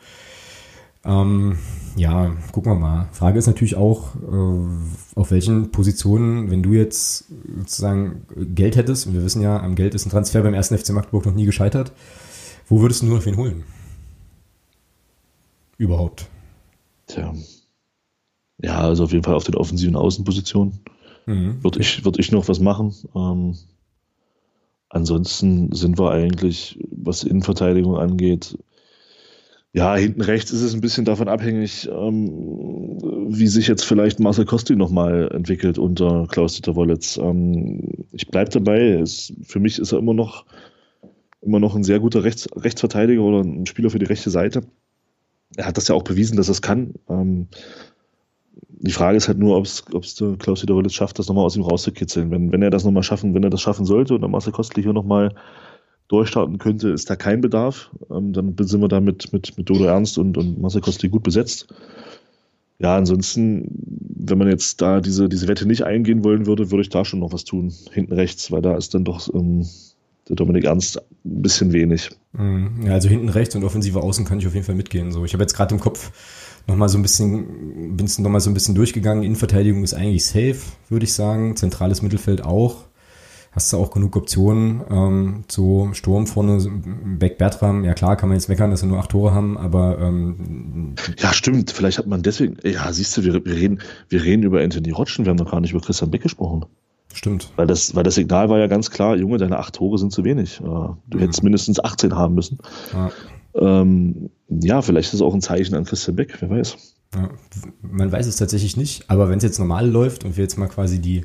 Ähm, 1.09 1.59
ja, 1.97 2.37
gucken 2.53 2.73
wir 2.73 2.79
mal. 2.79 3.09
Frage 3.13 3.39
ist 3.39 3.47
natürlich 3.47 3.77
auch, 3.77 4.15
äh, 4.17 5.19
auf 5.19 5.31
welchen 5.31 5.73
Positionen, 5.73 6.51
wenn 6.51 6.63
du 6.63 6.75
jetzt 6.75 7.25
sozusagen 7.57 8.27
Geld 8.55 8.77
hättest, 8.77 9.07
und 9.07 9.15
wir 9.15 9.25
wissen 9.25 9.41
ja, 9.43 9.59
am 9.59 9.75
Geld 9.75 9.95
ist 9.95 10.07
ein 10.07 10.11
Transfer 10.11 10.43
beim 10.43 10.55
ersten 10.55 10.77
FC 10.77 10.91
Magdeburg 10.91 11.25
noch 11.27 11.35
nie 11.35 11.47
gescheitert, 11.47 11.93
wo 12.69 12.81
würdest 12.83 13.03
du 13.03 13.07
nur 13.07 13.17
noch 13.17 13.27
wen 13.27 13.39
holen? 13.39 13.65
Überhaupt. 15.79 16.29
Tja. 17.07 17.35
Ja, 18.61 18.81
also 18.81 19.05
auf 19.05 19.13
jeden 19.13 19.25
Fall 19.25 19.35
auf 19.35 19.45
den 19.45 19.55
offensiven 19.55 19.97
Außenpositionen. 19.97 20.81
Mhm. 21.27 21.63
Würde 21.65 21.81
ich, 21.81 22.05
würd 22.05 22.19
ich 22.19 22.33
noch 22.33 22.49
was 22.49 22.61
machen. 22.61 22.95
Ähm, 23.15 23.57
ansonsten 24.91 25.73
sind 25.73 25.99
wir 25.99 26.11
eigentlich, 26.11 26.79
was 26.91 27.25
Innenverteidigung 27.25 27.97
angeht, 27.97 28.59
ja, 29.73 29.95
hinten 29.97 30.23
rechts 30.23 30.51
ist 30.51 30.63
es 30.63 30.75
ein 30.75 30.81
bisschen 30.81 31.05
davon 31.05 31.29
abhängig, 31.29 31.89
ähm, 31.93 32.99
wie 33.29 33.47
sich 33.47 33.69
jetzt 33.69 33.85
vielleicht 33.85 34.19
Marcel 34.19 34.47
Kosti 34.47 34.77
nochmal 34.77 35.31
entwickelt 35.33 35.79
unter 35.79 36.27
Klaus-Dieter 36.29 36.75
Wollitz. 36.75 37.19
Ähm, 37.19 38.07
ich 38.13 38.29
bleibe 38.29 38.51
dabei. 38.51 38.93
Es, 38.95 39.33
für 39.43 39.61
mich 39.61 39.79
ist 39.79 39.93
er 39.93 39.99
immer 39.99 40.15
noch, 40.15 40.47
immer 41.43 41.61
noch 41.61 41.77
ein 41.77 41.85
sehr 41.85 42.01
guter 42.01 42.25
Rechts, 42.25 42.49
Rechtsverteidiger 42.57 43.23
oder 43.23 43.41
ein 43.41 43.67
Spieler 43.67 43.91
für 43.91 43.99
die 43.99 44.07
rechte 44.07 44.31
Seite. 44.31 44.63
Er 45.57 45.67
hat 45.67 45.77
das 45.77 45.89
ja 45.89 45.95
auch 45.95 46.05
bewiesen, 46.05 46.37
dass 46.37 46.49
er 46.49 46.53
es 46.53 46.63
kann. 46.63 46.95
Ähm, 47.09 47.49
die 48.81 48.93
Frage 48.93 49.17
ist 49.17 49.29
halt 49.29 49.39
nur, 49.39 49.57
ob 49.57 49.65
es 49.65 50.15
der 50.15 50.37
Klaus 50.39 50.63
Wiederwolles 50.63 50.95
schafft, 50.95 51.19
das 51.19 51.29
nochmal 51.29 51.45
aus 51.45 51.57
ihm 51.57 51.63
rauszukitzeln. 51.63 52.31
Wenn, 52.31 52.53
wenn 52.53 52.63
er 52.63 52.71
das 52.71 52.85
nochmal 52.85 53.03
schaffen, 53.03 53.35
wenn 53.35 53.45
er 53.45 53.51
das 53.51 53.61
schaffen 53.61 53.85
sollte 53.85 54.15
und 54.15 54.23
der 54.23 54.31
Marcel 54.31 54.53
Kostlich 54.53 54.85
hier 54.85 54.93
nochmal 54.93 55.35
durchstarten 56.09 56.59
könnte, 56.59 56.89
ist 56.89 57.09
da 57.11 57.17
kein 57.17 57.41
Bedarf. 57.41 57.91
Ähm, 58.11 58.33
dann 58.33 58.55
sind 58.61 58.81
wir 58.81 58.89
da 58.89 59.01
mit, 59.01 59.33
mit, 59.33 59.57
mit 59.57 59.69
Dodo 59.69 59.85
Ernst 59.85 60.19
und, 60.19 60.37
und 60.37 60.61
Marcel 60.61 60.81
Kostlich 60.81 61.13
gut 61.13 61.23
besetzt. 61.23 61.69
Ja, 62.81 62.97
ansonsten, 62.97 63.69
wenn 64.17 64.39
man 64.39 64.49
jetzt 64.49 64.81
da 64.81 65.01
diese, 65.01 65.29
diese 65.29 65.49
Wette 65.49 65.67
nicht 65.67 65.83
eingehen 65.83 66.25
wollen 66.25 66.47
würde, 66.47 66.71
würde 66.71 66.83
ich 66.83 66.89
da 66.89 67.05
schon 67.05 67.21
noch 67.21 67.33
was 67.33 67.45
tun, 67.45 67.73
hinten 67.93 68.13
rechts, 68.13 68.53
weil 68.53 68.63
da 68.63 68.77
ist 68.77 68.95
dann 68.95 69.05
doch 69.05 69.33
ähm, 69.35 69.67
der 70.29 70.37
Dominik 70.37 70.65
Ernst 70.65 70.99
ein 70.99 71.43
bisschen 71.43 71.73
wenig. 71.73 72.11
Mhm. 72.33 72.83
Ja, 72.87 72.93
also 72.93 73.09
hinten 73.09 73.29
rechts 73.29 73.57
und 73.57 73.65
offensive 73.65 74.01
Außen 74.01 74.25
kann 74.25 74.39
ich 74.39 74.47
auf 74.47 74.55
jeden 74.55 74.67
Fall 74.67 74.77
mitgehen. 74.77 75.11
So, 75.11 75.25
ich 75.25 75.33
habe 75.33 75.43
jetzt 75.43 75.55
gerade 75.55 75.75
im 75.75 75.81
Kopf 75.81 76.13
nochmal 76.67 76.89
so 76.89 76.99
ein 76.99 77.03
bisschen, 77.03 77.97
bin 77.97 78.07
noch 78.19 78.31
mal 78.31 78.41
so 78.41 78.51
ein 78.51 78.55
bisschen 78.55 78.75
durchgegangen. 78.75 79.25
Innenverteidigung 79.25 79.83
ist 79.83 79.95
eigentlich 79.95 80.25
safe, 80.25 80.59
würde 80.89 81.05
ich 81.05 81.15
sagen. 81.15 81.57
Zentrales 81.57 82.03
Mittelfeld 82.03 82.45
auch. 82.45 82.85
Hast 83.59 83.73
du 83.73 83.79
auch 83.79 83.91
genug 83.91 84.15
Optionen. 84.15 84.83
Ähm, 84.89 85.45
so 85.49 85.93
Sturm 85.93 86.29
vorne, 86.29 86.65
Beck 87.19 87.39
Bertram, 87.39 87.83
ja 87.83 87.93
klar, 87.93 88.15
kann 88.15 88.29
man 88.29 88.39
jetzt 88.39 88.49
meckern, 88.49 88.71
dass 88.71 88.83
wir 88.83 88.89
nur 88.89 89.01
acht 89.01 89.11
Tore 89.11 89.35
haben, 89.35 89.59
aber 89.59 89.99
ähm, 89.99 90.95
Ja, 91.19 91.33
stimmt. 91.33 91.73
Vielleicht 91.73 91.99
hat 91.99 92.07
man 92.07 92.23
deswegen, 92.23 92.57
ja, 92.63 92.93
siehst 92.93 93.17
du, 93.17 93.25
wir, 93.25 93.45
wir, 93.45 93.57
reden, 93.57 93.81
wir 94.11 94.23
reden 94.23 94.45
über 94.45 94.61
Anthony 94.61 94.93
Rotschen, 94.93 95.25
wir 95.25 95.31
haben 95.31 95.39
noch 95.39 95.51
gar 95.51 95.61
nicht 95.61 95.73
über 95.73 95.81
Christian 95.81 96.13
Beck 96.13 96.23
gesprochen. 96.23 96.67
Stimmt. 97.13 97.51
Weil 97.57 97.67
das, 97.67 97.97
weil 97.97 98.05
das 98.05 98.15
Signal 98.15 98.49
war 98.49 98.61
ja 98.61 98.69
ganz 98.69 98.93
klar, 98.93 99.17
Junge, 99.17 99.39
deine 99.39 99.59
acht 99.59 99.75
Tore 99.75 99.99
sind 99.99 100.13
zu 100.13 100.23
wenig. 100.23 100.59
Du 100.59 100.97
mhm. 101.13 101.19
hättest 101.19 101.43
mindestens 101.43 101.83
18 101.83 102.15
haben 102.15 102.37
müssen. 102.37 102.59
Ja. 102.93 103.11
Ähm, 103.57 104.31
ja, 104.51 104.83
vielleicht 104.83 105.09
ist 105.09 105.15
es 105.15 105.23
auch 105.23 105.35
ein 105.35 105.41
Zeichen 105.41 105.75
an 105.75 105.85
Christian 105.85 106.15
Beck, 106.15 106.37
wer 106.39 106.49
weiß. 106.49 106.77
Man 107.81 108.13
weiß 108.13 108.27
es 108.27 108.37
tatsächlich 108.37 108.77
nicht, 108.77 109.09
aber 109.09 109.31
wenn 109.31 109.39
es 109.39 109.45
jetzt 109.45 109.59
normal 109.59 109.89
läuft 109.89 110.25
und 110.25 110.37
wir 110.37 110.43
jetzt 110.45 110.59
mal 110.59 110.69
quasi 110.69 110.99
die 110.99 111.25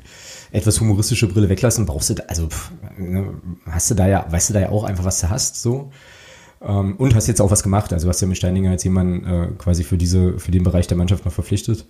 etwas 0.50 0.80
humoristische 0.80 1.28
Brille 1.28 1.50
weglassen, 1.50 1.84
brauchst 1.84 2.08
du, 2.08 2.14
da, 2.14 2.22
also 2.28 2.48
pff, 2.48 2.70
ne, 2.96 3.34
hast 3.66 3.90
du 3.90 3.94
da 3.94 4.08
ja, 4.08 4.26
weißt 4.30 4.48
du 4.48 4.54
da 4.54 4.60
ja 4.60 4.68
auch 4.70 4.84
einfach, 4.84 5.04
was 5.04 5.20
du 5.20 5.28
hast, 5.28 5.60
so. 5.60 5.90
Ähm, 6.62 6.96
und 6.96 7.14
hast 7.14 7.26
jetzt 7.26 7.42
auch 7.42 7.50
was 7.50 7.62
gemacht, 7.62 7.92
also 7.92 8.08
hast 8.08 8.22
ja 8.22 8.26
mit 8.26 8.38
Steininger 8.38 8.70
jetzt 8.70 8.84
jemanden 8.84 9.26
äh, 9.26 9.48
quasi 9.58 9.84
für 9.84 9.98
diese, 9.98 10.38
für 10.38 10.50
den 10.50 10.62
Bereich 10.62 10.86
der 10.86 10.96
Mannschaft 10.96 11.26
noch 11.26 11.32
verpflichtet. 11.32 11.86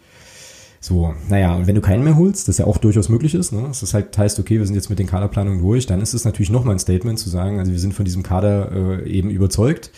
So, 0.81 1.15
naja, 1.29 1.55
und 1.55 1.67
wenn 1.67 1.77
du 1.77 1.81
keinen 1.81 2.05
mehr 2.05 2.17
holst, 2.17 2.49
das 2.49 2.59
ja 2.59 2.67
auch 2.67 2.77
durchaus 2.77 3.09
möglich 3.09 3.35
ist, 3.35 3.53
ne? 3.53 3.69
Das 3.69 3.95
halt 3.95 4.19
heißt, 4.19 4.39
okay, 4.39 4.59
wir 4.59 4.67
sind 4.67 4.75
jetzt 4.75 4.91
mit 4.91 4.99
den 4.99 5.07
Kaderplanungen 5.07 5.61
durch, 5.61 5.87
dann 5.87 6.03
ist 6.03 6.13
es 6.13 6.27
natürlich 6.27 6.51
nochmal 6.51 6.75
ein 6.75 6.79
Statement 6.79 7.19
zu 7.19 7.31
sagen, 7.31 7.59
also 7.59 7.73
wir 7.73 7.79
sind 7.79 7.95
von 7.95 8.05
diesem 8.05 8.23
Kader 8.23 9.03
äh, 9.03 9.09
eben 9.09 9.31
überzeugt. 9.31 9.93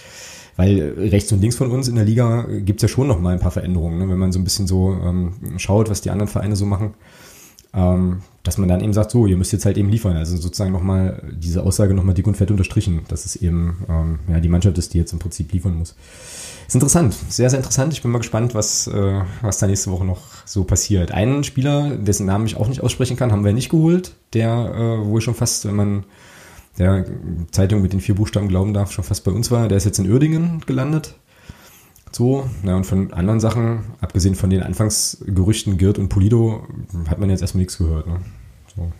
Weil 0.56 0.94
rechts 0.96 1.30
und 1.32 1.40
links 1.40 1.56
von 1.56 1.70
uns 1.70 1.86
in 1.86 1.96
der 1.96 2.04
Liga 2.04 2.46
gibt's 2.64 2.82
ja 2.82 2.88
schon 2.88 3.06
nochmal 3.06 3.34
ein 3.34 3.40
paar 3.40 3.50
Veränderungen, 3.50 3.98
ne? 3.98 4.08
wenn 4.08 4.18
man 4.18 4.32
so 4.32 4.38
ein 4.38 4.44
bisschen 4.44 4.66
so 4.66 4.98
ähm, 5.04 5.34
schaut, 5.58 5.90
was 5.90 6.00
die 6.00 6.10
anderen 6.10 6.28
Vereine 6.28 6.56
so 6.56 6.64
machen. 6.64 6.94
Ähm, 7.74 8.22
dass 8.42 8.58
man 8.58 8.68
dann 8.68 8.80
eben 8.80 8.92
sagt, 8.92 9.10
so, 9.10 9.26
ihr 9.26 9.36
müsst 9.36 9.52
jetzt 9.52 9.66
halt 9.66 9.76
eben 9.76 9.90
liefern. 9.90 10.16
Also 10.16 10.36
sozusagen 10.36 10.72
nochmal 10.72 11.20
diese 11.32 11.62
Aussage 11.62 11.92
nochmal 11.92 12.14
dick 12.14 12.26
und 12.26 12.36
fett 12.36 12.50
unterstrichen, 12.50 13.00
dass 13.08 13.26
es 13.26 13.36
eben 13.36 13.84
ähm, 13.88 14.18
ja, 14.28 14.40
die 14.40 14.48
Mannschaft 14.48 14.78
ist, 14.78 14.94
die 14.94 14.98
jetzt 14.98 15.12
im 15.12 15.18
Prinzip 15.18 15.52
liefern 15.52 15.76
muss. 15.76 15.94
Ist 16.66 16.74
interessant, 16.74 17.14
sehr, 17.28 17.50
sehr 17.50 17.58
interessant. 17.58 17.92
Ich 17.92 18.02
bin 18.02 18.10
mal 18.10 18.18
gespannt, 18.18 18.54
was, 18.54 18.86
äh, 18.86 19.20
was 19.42 19.58
da 19.58 19.66
nächste 19.66 19.90
Woche 19.90 20.04
noch 20.04 20.22
so 20.46 20.64
passiert. 20.64 21.12
Einen 21.12 21.44
Spieler, 21.44 21.96
dessen 21.96 22.26
Namen 22.26 22.46
ich 22.46 22.56
auch 22.56 22.68
nicht 22.68 22.82
aussprechen 22.82 23.16
kann, 23.16 23.30
haben 23.30 23.44
wir 23.44 23.52
nicht 23.52 23.68
geholt, 23.68 24.14
der 24.32 24.74
äh, 24.74 25.06
wohl 25.06 25.20
schon 25.20 25.34
fast, 25.34 25.66
wenn 25.66 25.76
man 25.76 26.04
der 26.78 27.06
Zeitung 27.50 27.82
mit 27.82 27.92
den 27.92 28.00
vier 28.00 28.14
Buchstaben 28.14 28.48
glauben 28.48 28.74
darf, 28.74 28.92
schon 28.92 29.04
fast 29.04 29.24
bei 29.24 29.32
uns 29.32 29.50
war. 29.50 29.68
Der 29.68 29.78
ist 29.78 29.84
jetzt 29.84 29.98
in 29.98 30.10
Uerdingen 30.10 30.62
gelandet. 30.66 31.14
So, 32.12 32.48
na 32.62 32.76
und 32.76 32.84
von 32.84 33.12
anderen 33.12 33.40
Sachen, 33.40 33.80
abgesehen 34.00 34.34
von 34.34 34.48
den 34.48 34.62
Anfangsgerüchten 34.62 35.76
Girt 35.76 35.98
und 35.98 36.08
Polido, 36.08 36.66
hat 37.08 37.18
man 37.18 37.28
jetzt 37.28 37.42
erstmal 37.42 37.60
nichts 37.60 37.76
gehört. 37.76 38.06
Ne? 38.06 38.20
So. 38.74 38.90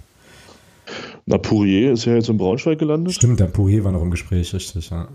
Na, 1.25 1.39
Pourier 1.39 1.93
ist 1.93 2.05
ja 2.05 2.15
jetzt 2.15 2.29
in 2.29 2.37
Braunschweig 2.37 2.79
gelandet. 2.79 3.15
Stimmt, 3.15 3.41
der 3.41 3.47
Pourier 3.47 3.85
war 3.85 3.93
noch 3.93 4.03
im 4.03 4.11
Gespräch, 4.11 4.53
richtig, 4.53 4.91
ja. 4.91 5.09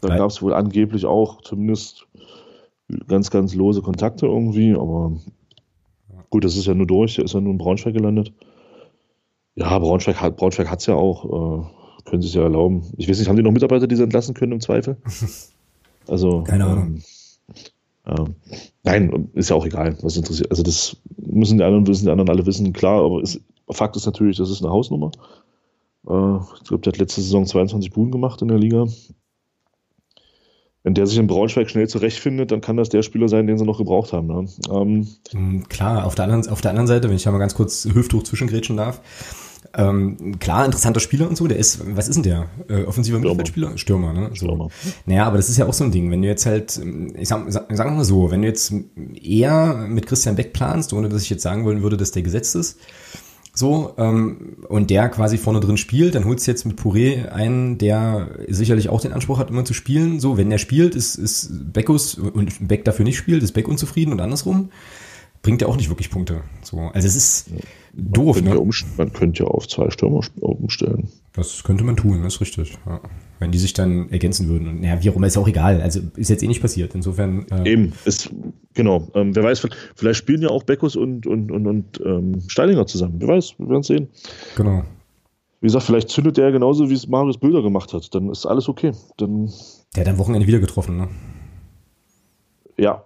Da 0.00 0.16
gab 0.16 0.30
es 0.30 0.42
wohl 0.42 0.54
angeblich 0.54 1.04
auch 1.04 1.42
zumindest 1.42 2.06
ganz, 3.08 3.30
ganz 3.30 3.54
lose 3.54 3.82
Kontakte 3.82 4.26
irgendwie, 4.26 4.74
aber 4.74 5.12
gut, 6.30 6.44
das 6.44 6.56
ist 6.56 6.66
ja 6.66 6.74
nur 6.74 6.86
durch, 6.86 7.16
der 7.16 7.24
ist 7.24 7.34
ja 7.34 7.40
nur 7.40 7.52
in 7.52 7.58
Braunschweig 7.58 7.94
gelandet. 7.94 8.32
Ja, 9.56 9.78
Braunschweig 9.78 10.20
hat 10.20 10.36
Braunschweig 10.36 10.70
hat's 10.70 10.86
ja 10.86 10.94
auch, 10.94 11.24
äh, 11.24 12.04
können 12.04 12.22
sie 12.22 12.28
es 12.28 12.34
ja 12.34 12.42
erlauben. 12.42 12.84
Ich 12.98 13.08
weiß 13.08 13.18
nicht, 13.18 13.28
haben 13.28 13.36
die 13.36 13.42
noch 13.42 13.52
Mitarbeiter, 13.52 13.86
die 13.86 13.96
sie 13.96 14.02
entlassen 14.02 14.34
können 14.34 14.52
im 14.52 14.60
Zweifel? 14.60 14.96
Also 16.08 16.44
keine 16.44 16.66
Ahnung. 16.66 17.02
Ähm, 18.06 18.14
äh, 18.46 18.54
nein, 18.84 19.28
ist 19.34 19.50
ja 19.50 19.56
auch 19.56 19.66
egal, 19.66 19.98
was 20.02 20.16
interessiert. 20.16 20.52
Also 20.52 20.62
das 20.62 20.98
müssen 21.16 21.58
die 21.58 21.64
anderen 21.64 21.84
wissen, 21.88 22.04
die 22.04 22.12
anderen 22.12 22.30
alle 22.30 22.46
wissen, 22.46 22.72
klar, 22.72 23.02
aber 23.02 23.20
ist, 23.20 23.40
Fakt 23.68 23.96
ist 23.96 24.06
natürlich, 24.06 24.36
das 24.36 24.48
ist 24.48 24.62
eine 24.62 24.72
Hausnummer. 24.72 25.10
Äh, 26.08 26.36
ich 26.58 26.68
glaube, 26.68 26.82
der 26.82 26.92
hat 26.92 26.98
letzte 26.98 27.22
Saison 27.22 27.44
22 27.44 27.90
Buden 27.90 28.12
gemacht 28.12 28.40
in 28.40 28.46
der 28.46 28.56
Liga 28.56 28.86
wenn 30.86 30.94
der 30.94 31.08
sich 31.08 31.18
in 31.18 31.26
Braunschweig 31.26 31.68
schnell 31.68 31.88
zurechtfindet, 31.88 32.52
dann 32.52 32.60
kann 32.60 32.76
das 32.76 32.88
der 32.88 33.02
Spieler 33.02 33.28
sein, 33.28 33.48
den 33.48 33.58
sie 33.58 33.64
noch 33.64 33.78
gebraucht 33.78 34.12
haben. 34.12 34.28
Ne? 34.28 34.46
Ähm, 34.70 35.08
hm, 35.32 35.68
Klar, 35.68 36.06
auf 36.06 36.14
der, 36.14 36.26
anderen, 36.26 36.48
auf 36.48 36.60
der 36.60 36.70
anderen 36.70 36.86
Seite, 36.86 37.08
wenn 37.08 37.16
ich 37.16 37.24
da 37.24 37.32
mal 37.32 37.38
ganz 37.38 37.56
kurz 37.56 37.88
Hüfthoch 37.92 38.22
zwischengrätschen 38.22 38.76
darf, 38.76 39.00
ähm, 39.74 40.38
klar, 40.38 40.64
interessanter 40.64 41.00
Spieler 41.00 41.28
und 41.28 41.36
so, 41.36 41.46
der 41.46 41.58
ist, 41.58 41.80
was 41.96 42.08
ist 42.08 42.16
denn 42.16 42.22
der? 42.22 42.48
Äh, 42.68 42.84
offensiver 42.84 43.18
Mittelfeldspieler? 43.18 43.76
Stürmer, 43.78 44.12
ne? 44.12 44.28
So. 44.30 44.46
Stürmer. 44.46 44.68
Naja, 45.06 45.26
aber 45.26 45.36
das 45.36 45.48
ist 45.48 45.56
ja 45.56 45.66
auch 45.66 45.74
so 45.74 45.84
ein 45.84 45.92
Ding, 45.92 46.10
wenn 46.10 46.22
du 46.22 46.28
jetzt 46.28 46.46
halt, 46.46 46.80
ich 47.14 47.28
sag, 47.28 47.44
sag, 47.48 47.66
sag 47.70 47.86
mal 47.90 48.04
so, 48.04 48.30
wenn 48.30 48.42
du 48.42 48.48
jetzt 48.48 48.72
eher 49.22 49.86
mit 49.88 50.06
Christian 50.06 50.36
Beck 50.36 50.52
planst, 50.52 50.92
ohne 50.92 51.08
dass 51.08 51.22
ich 51.22 51.30
jetzt 51.30 51.42
sagen 51.42 51.64
wollen 51.64 51.82
würde, 51.82 51.96
dass 51.96 52.12
der 52.12 52.22
gesetzt 52.22 52.54
ist, 52.54 52.78
so, 53.58 53.94
ähm, 53.96 54.58
und 54.68 54.90
der 54.90 55.08
quasi 55.08 55.38
vorne 55.38 55.60
drin 55.60 55.78
spielt, 55.78 56.14
dann 56.14 56.26
holst 56.26 56.46
du 56.46 56.50
jetzt 56.50 56.66
mit 56.66 56.78
Puré 56.78 57.30
einen, 57.30 57.78
der 57.78 58.28
sicherlich 58.48 58.90
auch 58.90 59.00
den 59.00 59.14
Anspruch 59.14 59.38
hat, 59.38 59.48
immer 59.48 59.64
zu 59.64 59.72
spielen. 59.72 60.20
So, 60.20 60.36
wenn 60.36 60.50
der 60.50 60.58
spielt, 60.58 60.94
ist, 60.94 61.14
ist 61.14 61.72
Beckus 61.72 62.16
und 62.16 62.68
Beck 62.68 62.84
dafür 62.84 63.06
nicht 63.06 63.16
spielt, 63.16 63.42
ist 63.42 63.52
Beck 63.52 63.66
unzufrieden 63.66 64.12
und 64.12 64.20
andersrum. 64.20 64.68
Bringt 65.40 65.62
er 65.62 65.68
auch 65.68 65.76
nicht 65.76 65.88
wirklich 65.88 66.10
Punkte. 66.10 66.42
So, 66.62 66.90
also 66.92 67.08
es 67.08 67.16
ist 67.16 67.48
ja. 67.48 67.56
Doof, 67.96 68.42
ne? 68.42 68.60
man 68.96 69.12
könnte 69.12 69.44
ja 69.44 69.48
auf 69.48 69.66
zwei 69.68 69.90
Stürmer 69.90 70.20
umstellen. 70.40 71.08
Das 71.32 71.64
könnte 71.64 71.84
man 71.84 71.96
tun, 71.96 72.22
das 72.22 72.34
ist 72.34 72.40
richtig. 72.40 72.78
Ja. 72.86 73.00
Wenn 73.38 73.52
die 73.52 73.58
sich 73.58 73.74
dann 73.74 74.10
ergänzen 74.10 74.48
würden. 74.48 74.68
Und 74.68 74.82
ja, 74.82 75.02
wie 75.02 75.10
auch 75.10 75.16
immer, 75.16 75.26
ist 75.26 75.36
auch 75.36 75.48
egal. 75.48 75.82
Also 75.82 76.00
ist 76.16 76.30
jetzt 76.30 76.42
eh 76.42 76.46
nicht 76.46 76.62
passiert. 76.62 76.94
Insofern. 76.94 77.46
Äh 77.50 77.72
Eben, 77.72 77.92
ist, 78.06 78.30
genau. 78.74 79.08
Ähm, 79.14 79.36
wer 79.36 79.42
weiß, 79.42 79.66
vielleicht 79.94 80.18
spielen 80.18 80.40
ja 80.40 80.48
auch 80.48 80.62
Beckus 80.62 80.96
und, 80.96 81.26
und, 81.26 81.52
und, 81.52 81.66
und 81.66 82.00
ähm, 82.04 82.40
Steilinger 82.48 82.86
zusammen. 82.86 83.16
Wer 83.18 83.28
weiß, 83.28 83.58
wir 83.58 83.68
werden 83.68 83.80
es 83.80 83.86
sehen. 83.88 84.08
Genau. 84.56 84.84
Wie 85.60 85.66
gesagt, 85.66 85.84
vielleicht 85.84 86.08
zündet 86.08 86.36
der 86.38 86.52
genauso, 86.52 86.88
wie 86.88 86.94
es 86.94 87.08
Marius 87.08 87.38
Bilder 87.38 87.62
gemacht 87.62 87.92
hat. 87.92 88.14
Dann 88.14 88.30
ist 88.30 88.46
alles 88.46 88.68
okay. 88.68 88.92
Dann 89.18 89.50
der 89.94 90.04
hat 90.04 90.12
am 90.12 90.18
Wochenende 90.18 90.46
wieder 90.46 90.58
getroffen, 90.58 90.96
ne? 90.96 91.08
Ja, 92.78 93.04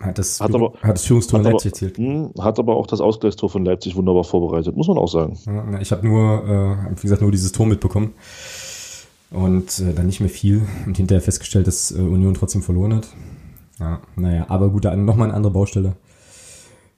hat 0.00 0.18
das, 0.18 0.40
hat 0.40 0.52
aber, 0.54 0.72
hat 0.82 0.94
das 0.94 1.04
Führungstor 1.04 1.38
in 1.38 1.46
Leipzig 1.46 1.72
erzielt. 1.72 1.98
Hm, 1.98 2.32
hat 2.40 2.58
aber 2.58 2.74
auch 2.76 2.86
das 2.86 3.00
Ausgleichstor 3.00 3.48
von 3.48 3.64
Leipzig 3.64 3.94
wunderbar 3.94 4.24
vorbereitet, 4.24 4.76
muss 4.76 4.88
man 4.88 4.98
auch 4.98 5.08
sagen. 5.08 5.38
Ja, 5.46 5.80
ich 5.80 5.92
habe 5.92 6.06
nur, 6.06 6.88
äh, 6.90 6.96
wie 6.96 7.02
gesagt, 7.02 7.22
nur 7.22 7.30
dieses 7.30 7.52
Tor 7.52 7.66
mitbekommen 7.66 8.14
und 9.30 9.78
äh, 9.78 9.94
dann 9.94 10.06
nicht 10.06 10.20
mehr 10.20 10.28
viel 10.28 10.62
und 10.86 10.96
hinterher 10.96 11.22
festgestellt, 11.22 11.68
dass 11.68 11.92
äh, 11.92 12.00
Union 12.00 12.34
trotzdem 12.34 12.62
verloren 12.62 12.94
hat. 12.94 13.08
Ja, 13.78 14.00
naja, 14.16 14.46
aber 14.48 14.70
gut, 14.70 14.84
nochmal 14.84 15.28
eine 15.28 15.34
andere 15.34 15.52
Baustelle. 15.52 15.94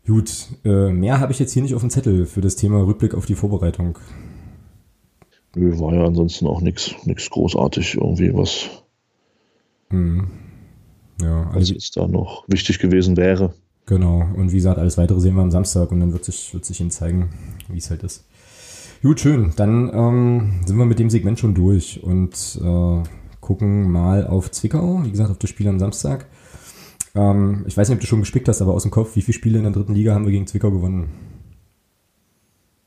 Gut, 0.06 0.48
äh, 0.64 0.90
mehr 0.90 1.20
habe 1.20 1.32
ich 1.32 1.38
jetzt 1.38 1.52
hier 1.52 1.62
nicht 1.62 1.74
auf 1.74 1.80
dem 1.82 1.90
Zettel 1.90 2.26
für 2.26 2.40
das 2.40 2.56
Thema 2.56 2.80
Rückblick 2.86 3.14
auf 3.14 3.26
die 3.26 3.34
Vorbereitung. 3.34 3.98
Nö, 5.54 5.78
war 5.80 5.94
ja 5.94 6.04
ansonsten 6.04 6.46
auch 6.46 6.60
nichts 6.60 6.94
großartig 7.30 7.96
irgendwie 7.96 8.32
was. 8.34 8.68
Mhm. 9.90 10.28
Ja, 11.20 11.44
also 11.48 11.60
was 11.60 11.70
jetzt 11.70 11.96
da 11.96 12.06
noch 12.06 12.44
wichtig 12.48 12.78
gewesen 12.78 13.16
wäre. 13.16 13.54
Genau. 13.86 14.26
Und 14.36 14.52
wie 14.52 14.56
gesagt, 14.56 14.78
alles 14.78 14.98
weitere 14.98 15.20
sehen 15.20 15.36
wir 15.36 15.42
am 15.42 15.50
Samstag 15.50 15.92
und 15.92 16.00
dann 16.00 16.12
wird 16.12 16.24
sich, 16.24 16.52
wird 16.52 16.64
sich 16.64 16.80
Ihnen 16.80 16.90
zeigen, 16.90 17.30
wie 17.68 17.78
es 17.78 17.90
halt 17.90 18.02
ist. 18.02 18.24
Gut, 19.02 19.20
schön. 19.20 19.52
Dann 19.56 19.90
ähm, 19.92 20.60
sind 20.66 20.76
wir 20.76 20.84
mit 20.84 20.98
dem 20.98 21.10
Segment 21.10 21.38
schon 21.38 21.54
durch 21.54 22.02
und 22.02 22.60
äh, 22.62 23.02
gucken 23.40 23.90
mal 23.90 24.26
auf 24.26 24.50
Zwickau. 24.50 25.04
Wie 25.04 25.10
gesagt, 25.10 25.30
auf 25.30 25.38
das 25.38 25.50
Spiel 25.50 25.68
am 25.68 25.78
Samstag. 25.78 26.26
Ähm, 27.14 27.64
ich 27.68 27.76
weiß 27.76 27.88
nicht, 27.88 27.96
ob 27.96 28.00
du 28.00 28.06
schon 28.06 28.20
gespickt 28.20 28.48
hast, 28.48 28.60
aber 28.60 28.74
aus 28.74 28.82
dem 28.82 28.90
Kopf, 28.90 29.14
wie 29.14 29.22
viele 29.22 29.34
Spiele 29.34 29.58
in 29.58 29.64
der 29.64 29.72
dritten 29.72 29.94
Liga 29.94 30.14
haben 30.14 30.24
wir 30.24 30.32
gegen 30.32 30.46
Zwickau 30.46 30.70
gewonnen? 30.70 31.08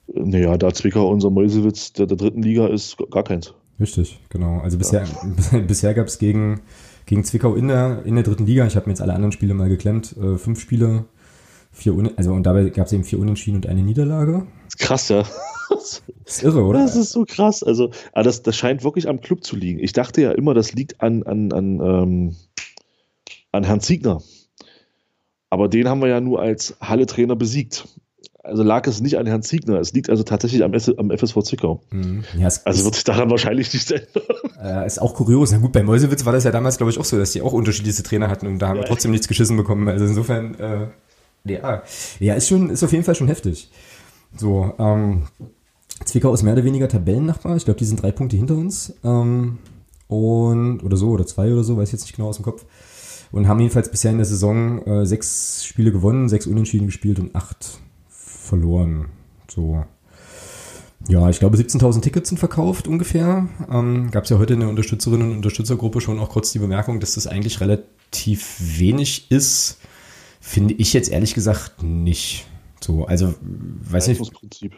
Naja, 0.07 0.57
da 0.57 0.73
Zwickau 0.73 1.09
unser 1.09 1.29
Mäusewitz 1.29 1.93
der, 1.93 2.07
der 2.07 2.17
dritten 2.17 2.41
Liga 2.41 2.67
ist, 2.67 2.97
gar 3.11 3.23
keins. 3.23 3.53
Richtig, 3.79 4.19
genau. 4.29 4.59
Also 4.59 4.77
bisher, 4.77 5.03
ja. 5.03 5.59
bisher 5.59 5.93
gab 5.95 6.07
es 6.07 6.19
gegen 6.19 6.61
gegen 7.09 7.23
Zwickau 7.23 7.55
in 7.55 7.67
der, 7.67 8.03
in 8.05 8.13
der 8.13 8.23
dritten 8.23 8.45
Liga. 8.45 8.67
Ich 8.67 8.75
habe 8.75 8.85
mir 8.85 8.91
jetzt 8.91 9.01
alle 9.01 9.15
anderen 9.15 9.31
Spiele 9.31 9.55
mal 9.55 9.67
geklemmt. 9.67 10.15
Äh, 10.15 10.37
fünf 10.37 10.59
Spiele, 10.59 11.05
vier 11.71 11.95
Un 11.95 12.11
also 12.17 12.33
und 12.33 12.43
dabei 12.43 12.69
gab 12.69 12.85
es 12.85 12.93
eben 12.93 13.03
vier 13.03 13.17
Unentschieden 13.17 13.55
und 13.55 13.67
eine 13.67 13.81
Niederlage. 13.81 14.45
Krass, 14.77 15.09
ja. 15.09 15.23
Das 15.69 16.03
ist 16.27 16.43
irre, 16.43 16.63
oder? 16.63 16.79
Das 16.79 16.95
ist 16.95 17.11
so 17.11 17.25
krass. 17.27 17.63
Also, 17.63 17.85
aber 17.85 17.95
ah, 18.13 18.23
das, 18.23 18.43
das 18.43 18.55
scheint 18.55 18.83
wirklich 18.83 19.07
am 19.07 19.21
Club 19.21 19.43
zu 19.43 19.55
liegen. 19.55 19.79
Ich 19.79 19.93
dachte 19.93 20.21
ja 20.21 20.31
immer, 20.31 20.53
das 20.53 20.73
liegt 20.73 21.01
an, 21.01 21.23
an, 21.23 21.51
an, 21.51 21.79
ähm, 21.79 22.35
an 23.51 23.63
Herrn 23.63 23.81
Ziegner. 23.81 24.21
Aber 25.49 25.67
den 25.67 25.87
haben 25.87 26.01
wir 26.01 26.09
ja 26.09 26.21
nur 26.21 26.41
als 26.41 26.77
Halle-Trainer 26.79 27.35
besiegt 27.35 27.87
also 28.49 28.63
lag 28.63 28.85
es 28.87 29.01
nicht 29.01 29.17
an 29.17 29.25
Herrn 29.25 29.41
Ziegner, 29.41 29.79
es 29.79 29.93
liegt 29.93 30.09
also 30.09 30.23
tatsächlich 30.23 30.63
am, 30.63 30.73
S 30.73 30.89
am 30.97 31.11
FSV 31.11 31.41
Zwickau. 31.43 31.81
Mhm. 31.91 32.23
Ja, 32.37 32.49
also 32.65 32.85
wird 32.85 32.95
sich 32.95 33.03
daran 33.03 33.29
wahrscheinlich 33.29 33.73
nicht 33.73 33.91
ändern. 33.91 34.23
Äh, 34.61 34.85
ist 34.85 35.01
auch 35.01 35.13
kurios. 35.13 35.51
Na 35.51 35.57
gut, 35.59 35.71
bei 35.71 35.83
Mäusewitz 35.83 36.25
war 36.25 36.33
das 36.33 36.43
ja 36.43 36.51
damals, 36.51 36.77
glaube 36.77 36.91
ich, 36.91 36.99
auch 36.99 37.05
so, 37.05 37.17
dass 37.17 37.31
die 37.31 37.41
auch 37.41 37.53
unterschiedliche 37.53 38.03
Trainer 38.03 38.29
hatten 38.29 38.47
und 38.47 38.59
da 38.59 38.67
haben 38.67 38.77
ja. 38.77 38.83
wir 38.83 38.87
trotzdem 38.87 39.11
nichts 39.11 39.27
geschissen 39.27 39.55
bekommen. 39.55 39.87
Also 39.87 40.05
insofern, 40.05 40.55
äh, 40.55 40.87
ja, 41.45 41.83
ja, 42.19 42.33
ist 42.33 42.49
schon, 42.49 42.69
ist 42.69 42.83
auf 42.83 42.91
jeden 42.91 43.03
Fall 43.03 43.15
schon 43.15 43.27
heftig. 43.27 43.69
So, 44.35 44.73
ähm, 44.77 45.23
Zwickau 46.05 46.33
ist 46.33 46.43
mehr 46.43 46.53
oder 46.53 46.63
weniger 46.63 46.87
Tabellennachbar. 46.87 47.55
Ich 47.55 47.65
glaube, 47.65 47.79
die 47.79 47.85
sind 47.85 48.01
drei 48.01 48.11
Punkte 48.11 48.37
hinter 48.37 48.55
uns. 48.55 48.93
Ähm, 49.03 49.59
und, 50.07 50.83
oder 50.83 50.97
so, 50.97 51.09
oder 51.09 51.25
zwei 51.25 51.51
oder 51.51 51.63
so, 51.63 51.77
weiß 51.77 51.89
ich 51.89 51.93
jetzt 51.93 52.03
nicht 52.03 52.15
genau 52.15 52.29
aus 52.29 52.37
dem 52.37 52.45
Kopf. 52.45 52.65
Und 53.31 53.47
haben 53.47 53.59
jedenfalls 53.59 53.91
bisher 53.91 54.11
in 54.11 54.17
der 54.17 54.25
Saison 54.25 54.83
äh, 54.85 55.05
sechs 55.05 55.63
Spiele 55.63 55.91
gewonnen, 55.91 56.29
sechs 56.29 56.47
Unentschieden 56.47 56.87
gespielt 56.87 57.19
und 57.19 57.35
acht 57.35 57.79
verloren. 58.49 59.09
So. 59.47 59.83
Ja, 61.07 61.29
ich 61.29 61.39
glaube 61.39 61.57
17.000 61.57 62.01
Tickets 62.01 62.29
sind 62.29 62.37
verkauft 62.37 62.87
ungefähr. 62.87 63.47
Ähm, 63.71 64.11
Gab 64.11 64.25
es 64.25 64.29
ja 64.29 64.37
heute 64.37 64.53
in 64.53 64.59
der 64.59 64.69
Unterstützerinnen 64.69 65.29
und 65.29 65.37
Unterstützergruppe 65.37 66.01
schon 66.01 66.19
auch 66.19 66.29
kurz 66.29 66.51
die 66.51 66.59
Bemerkung, 66.59 66.99
dass 66.99 67.15
das 67.15 67.25
eigentlich 67.25 67.61
relativ 67.61 68.57
wenig 68.59 69.31
ist. 69.31 69.79
Finde 70.41 70.73
ich 70.73 70.93
jetzt 70.93 71.09
ehrlich 71.09 71.33
gesagt 71.33 71.83
nicht. 71.83 72.45
So, 72.81 73.05
also 73.05 73.33
weiß 73.41 74.07
nicht. 74.07 74.19
Leistungsprinzip. 74.19 74.73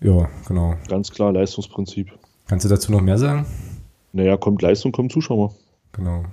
Ja, 0.00 0.28
genau. 0.46 0.74
Ganz 0.88 1.10
klar 1.10 1.32
Leistungsprinzip. 1.32 2.08
Kannst 2.48 2.64
du 2.64 2.68
dazu 2.68 2.92
noch 2.92 3.00
mehr 3.00 3.18
sagen? 3.18 3.46
Naja, 4.12 4.36
kommt 4.36 4.62
Leistung, 4.62 4.92
kommt 4.92 5.12
Zuschauer. 5.12 5.54
Genau. 5.92 6.24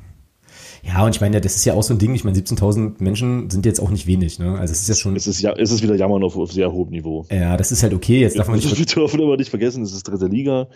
Ja, 0.86 1.06
und 1.06 1.16
ich 1.16 1.22
meine, 1.22 1.40
das 1.40 1.56
ist 1.56 1.66
ja 1.66 1.74
auch 1.74 1.84
so 1.84 1.94
ein 1.94 1.98
Ding. 1.98 2.14
Ich 2.14 2.26
meine, 2.26 2.38
17.000 2.38 2.96
Menschen 3.00 3.50
sind 3.50 3.66
jetzt 3.66 3.80
auch 3.80 3.90
nicht 3.90 4.06
wenig. 4.06 4.38
Ne? 4.38 4.58
Also 4.60 4.74
es 4.74 4.82
ist 4.82 4.90
ja 4.90 4.96
schon. 4.96 5.16
Es 5.16 5.28
ist 5.28 5.42
ja, 5.42 5.54
es 5.54 5.72
ist 5.72 5.82
wieder 5.82 5.96
Jammern 5.96 6.24
auf, 6.24 6.38
auf 6.38 6.52
sehr 6.52 6.72
hohem 6.72 6.90
Niveau. 6.90 7.26
Ja, 7.32 7.56
das 7.56 7.72
ist 7.72 7.84
halt 7.84 7.94
okay. 7.94 8.20
Jetzt 8.20 8.38
darf 8.38 8.48
man 8.48 8.58
nicht. 8.60 8.78
Wir 8.78 8.86
dürfen 8.86 9.22
aber 9.22 9.38
nicht 9.38 9.50
vergessen, 9.50 9.84
es 9.84 9.94
ist 9.94 10.04
dritte 10.04 10.28
Liga. 10.28 10.68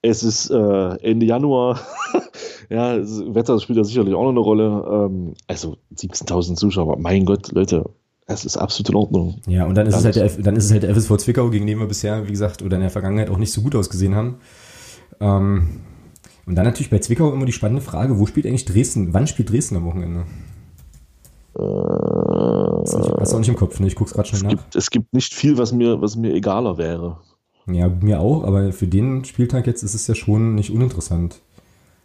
Es 0.00 0.22
ist 0.22 0.50
äh, 0.50 0.96
Ende 1.02 1.26
Januar. 1.26 1.80
ja, 2.70 2.96
Wetter 2.98 3.60
spielt 3.60 3.76
ja 3.76 3.84
sicherlich 3.84 4.14
auch 4.14 4.22
noch 4.22 4.30
eine 4.30 4.40
Rolle. 4.40 5.08
Ähm, 5.10 5.34
also 5.46 5.76
17.000 5.94 6.56
Zuschauer. 6.56 6.96
Mein 6.98 7.26
Gott, 7.26 7.52
Leute. 7.52 7.90
Es 8.28 8.44
ist 8.44 8.56
absolut 8.56 8.88
in 8.88 8.96
Ordnung. 8.96 9.40
Ja, 9.46 9.66
und 9.66 9.76
dann 9.76 9.86
ist, 9.86 9.96
es 9.96 10.04
halt 10.04 10.16
der, 10.16 10.28
dann 10.28 10.56
ist 10.56 10.64
es 10.64 10.72
halt 10.72 10.82
der 10.82 10.94
FSV 10.94 11.16
Zwickau, 11.18 11.48
gegen 11.50 11.66
den 11.66 11.78
wir 11.78 11.86
bisher, 11.86 12.26
wie 12.26 12.32
gesagt, 12.32 12.60
oder 12.62 12.76
in 12.76 12.82
der 12.82 12.90
Vergangenheit 12.90 13.30
auch 13.30 13.38
nicht 13.38 13.52
so 13.52 13.60
gut 13.62 13.76
ausgesehen 13.76 14.16
haben. 14.16 14.38
Ähm, 15.20 15.85
und 16.46 16.54
dann 16.54 16.64
natürlich 16.64 16.90
bei 16.90 17.00
Zwickau 17.00 17.32
immer 17.32 17.44
die 17.44 17.52
spannende 17.52 17.82
Frage, 17.82 18.18
wo 18.18 18.26
spielt 18.26 18.46
eigentlich 18.46 18.64
Dresden, 18.64 19.12
wann 19.12 19.26
spielt 19.26 19.50
Dresden 19.50 19.76
am 19.76 19.84
Wochenende? 19.84 20.26
Äh, 21.58 21.62
hast 23.20 23.32
du 23.32 23.36
auch 23.36 23.38
nicht 23.38 23.48
im 23.48 23.56
Kopf, 23.56 23.80
ne? 23.80 23.86
Ich 23.86 23.96
guck's 23.96 24.12
gerade 24.12 24.28
schnell 24.28 24.38
es 24.38 24.42
nach. 24.44 24.50
Gibt, 24.50 24.76
es 24.76 24.90
gibt 24.90 25.12
nicht 25.12 25.34
viel, 25.34 25.58
was 25.58 25.72
mir, 25.72 26.00
was 26.00 26.16
mir 26.16 26.32
egaler 26.32 26.78
wäre. 26.78 27.18
Ja, 27.66 27.88
mir 27.88 28.20
auch, 28.20 28.44
aber 28.44 28.72
für 28.72 28.86
den 28.86 29.24
Spieltag 29.24 29.66
jetzt 29.66 29.82
ist 29.82 29.94
es 29.94 30.06
ja 30.06 30.14
schon 30.14 30.54
nicht 30.54 30.70
uninteressant. 30.70 31.40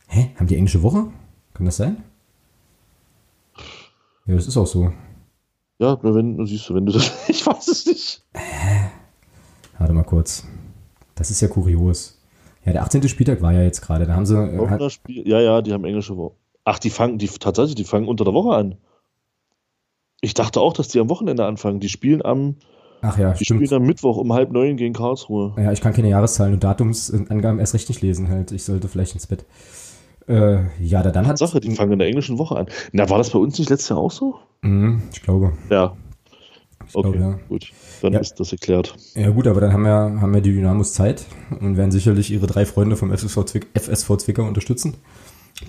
Hä? 0.08 0.32
Haben 0.36 0.47
die 0.47 0.56
englische 0.56 0.82
Woche? 0.82 1.08
Kann 1.54 1.65
das 1.65 1.77
sein? 1.77 2.04
Ja, 4.25 4.36
das 4.36 4.47
ist 4.47 4.58
auch 4.58 4.67
so. 4.67 4.91
Ja, 5.80 5.97
wenn, 6.01 6.43
siehst 6.45 6.69
du, 6.69 6.75
wenn 6.75 6.86
du 6.86 6.93
das. 6.93 7.12
Ich 7.30 7.45
weiß 7.45 7.67
es 7.67 7.86
nicht. 7.86 8.23
Hä? 8.34 8.89
Warte 9.77 9.93
mal 9.93 10.04
kurz. 10.04 10.45
Das 11.15 11.30
ist 11.30 11.41
ja 11.41 11.47
kurios. 11.47 12.20
Ja, 12.65 12.74
der 12.74 12.84
18. 12.84 13.08
Spieltag 13.08 13.41
war 13.41 13.54
ja 13.54 13.63
jetzt 13.63 13.82
gerade. 13.82 14.06
Da 14.06 14.15
haben 14.15 14.26
sie. 14.26 14.38
Äh, 14.38 14.89
Spiel, 14.89 15.28
ja, 15.28 15.39
ja, 15.39 15.62
die 15.62 15.74
haben 15.74 15.86
englische 15.86 16.15
Woche. 16.17 16.36
Ach, 16.63 16.80
die 16.80 16.89
fangen, 16.89 17.17
die 17.17 17.28
tatsächlich, 17.28 17.76
die 17.76 17.84
fangen 17.84 18.08
unter 18.08 18.24
der 18.24 18.34
Woche 18.34 18.56
an. 18.56 18.76
Ich 20.21 20.36
dachte 20.36 20.62
auch, 20.62 20.74
dass 20.74 20.88
die 20.88 21.00
am 21.00 21.10
Wochenende 21.10 21.45
anfangen. 21.45 21.80
Die 21.80 21.89
spielen 21.89 22.24
am. 22.24 22.58
Ach 23.02 23.17
ja, 23.17 23.34
die 23.34 23.45
stimmt. 23.45 23.65
spielen 23.65 23.82
am 23.82 23.88
Mittwoch 23.88 24.17
um 24.17 24.32
halb 24.32 24.52
neun 24.52 24.78
gegen 24.78 24.93
Karlsruhe. 24.93 25.56
Ja, 25.58 25.71
ich 25.71 25.82
kann 25.82 25.93
keine 25.93 26.10
Jahreszahlen 26.10 26.54
und 26.54 26.63
Datumsangaben 26.63 27.60
erst 27.60 27.74
recht 27.74 27.89
nicht 27.89 28.02
lesen 28.02 28.30
halt. 28.30 28.52
Ich 28.52 28.63
sollte 28.63 28.88
vielleicht 28.88 29.15
ins 29.15 29.26
Bett. 29.26 29.45
Äh, 30.28 30.60
ja, 30.80 31.02
da 31.02 31.10
dann 31.10 31.26
hat. 31.26 31.39
Sache, 31.39 31.60
die 31.60 31.74
fangen 31.74 31.93
in 31.93 32.00
der 32.00 32.08
englischen 32.08 32.38
Woche 32.38 32.56
an. 32.56 32.67
Na, 32.91 33.10
war 33.10 33.17
das 33.17 33.32
bei 33.32 33.39
uns 33.39 33.58
nicht 33.58 33.71
letztes 33.71 33.89
Jahr 33.89 33.97
auch 33.97 34.12
so? 34.12 34.36
Mhm, 34.62 35.02
ich 35.12 35.24
glaube. 35.24 35.54
Ja. 35.71 35.97
Ich 36.91 36.95
Okay, 36.95 37.17
glaube, 37.17 37.38
ja. 37.39 37.39
gut. 37.47 37.71
Dann 38.01 38.13
Ja. 38.13 38.19
ist 38.19 38.39
das 38.39 38.51
erklärt. 38.51 38.95
Ja 39.15 39.30
gut, 39.30 39.47
aber 39.47 39.62
dann 39.62 39.71
haben 39.73 39.86
ja, 39.86 40.21
haben 40.21 40.34
ja 40.34 40.41
die 40.41 40.51
Dynamos 40.51 40.93
Zeit 40.93 41.25
und 41.60 41.77
werden 41.77 41.91
sicherlich 41.91 42.32
ihre 42.32 42.47
drei 42.47 42.65
Freunde 42.65 42.95
vom 42.97 43.12
FSV, 43.12 43.45
Zwick, 43.45 43.67
FSV 43.73 44.17
Zwickau 44.17 44.43
unterstützen 44.45 44.95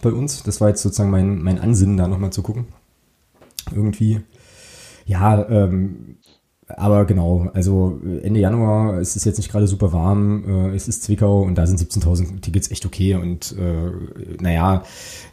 bei 0.02 0.10
uns. 0.10 0.42
Das 0.42 0.60
war 0.60 0.68
jetzt 0.68 0.82
sozusagen 0.82 1.10
mein, 1.10 1.40
mein 1.42 1.58
Ansinnen, 1.60 1.96
da 1.96 2.08
nochmal 2.08 2.32
zu 2.32 2.42
gucken. 2.42 2.66
Irgendwie. 3.74 4.20
Ja, 5.06 5.48
ähm, 5.48 6.16
aber 6.76 7.04
genau, 7.04 7.50
also 7.54 8.00
Ende 8.22 8.40
Januar, 8.40 8.98
es 8.98 9.16
ist 9.16 9.24
jetzt 9.24 9.36
nicht 9.38 9.50
gerade 9.50 9.66
super 9.66 9.92
warm, 9.92 10.70
äh, 10.70 10.74
es 10.74 10.88
ist 10.88 11.02
Zwickau 11.02 11.42
und 11.42 11.56
da 11.56 11.66
sind 11.66 11.80
17.000 11.80 12.40
Tickets 12.40 12.70
echt 12.70 12.86
okay 12.86 13.14
und 13.14 13.54
äh, 13.58 14.42
naja, 14.42 14.84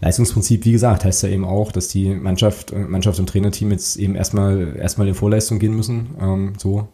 Leistungsprinzip, 0.01 0.65
wie 0.65 0.71
gesagt, 0.71 1.05
heißt 1.05 1.23
ja 1.23 1.29
eben 1.29 1.45
auch, 1.45 1.71
dass 1.71 1.87
die 1.87 2.13
Mannschaft, 2.15 2.71
äh, 2.71 2.79
Mannschaft 2.79 3.19
und 3.19 3.27
Trainerteam 3.27 3.71
jetzt 3.71 3.97
eben 3.97 4.15
erstmal 4.15 4.75
erstmal 4.77 5.07
in 5.07 5.15
Vorleistung 5.15 5.59
gehen 5.59 5.75
müssen, 5.75 6.09
ähm, 6.19 6.53
so. 6.57 6.87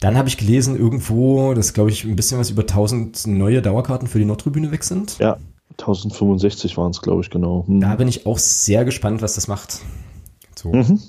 Dann 0.00 0.16
habe 0.16 0.28
ich 0.28 0.38
gelesen 0.38 0.78
irgendwo, 0.78 1.52
dass 1.52 1.74
glaube 1.74 1.90
ich 1.90 2.04
ein 2.04 2.16
bisschen 2.16 2.38
was 2.38 2.50
über 2.50 2.62
1000 2.62 3.26
neue 3.26 3.60
Dauerkarten 3.60 4.08
für 4.08 4.18
die 4.18 4.24
Nordtribüne 4.24 4.70
weg 4.70 4.82
sind. 4.82 5.18
Ja, 5.18 5.36
1065 5.72 6.76
waren 6.76 6.90
es, 6.90 7.02
glaube 7.02 7.22
ich, 7.22 7.30
genau. 7.30 7.64
Hm. 7.66 7.80
Da 7.80 7.94
bin 7.96 8.08
ich 8.08 8.26
auch 8.26 8.38
sehr 8.38 8.84
gespannt, 8.84 9.22
was 9.22 9.34
das 9.34 9.48
macht. 9.48 9.80
So. 10.56 10.72
Mhm. 10.72 11.00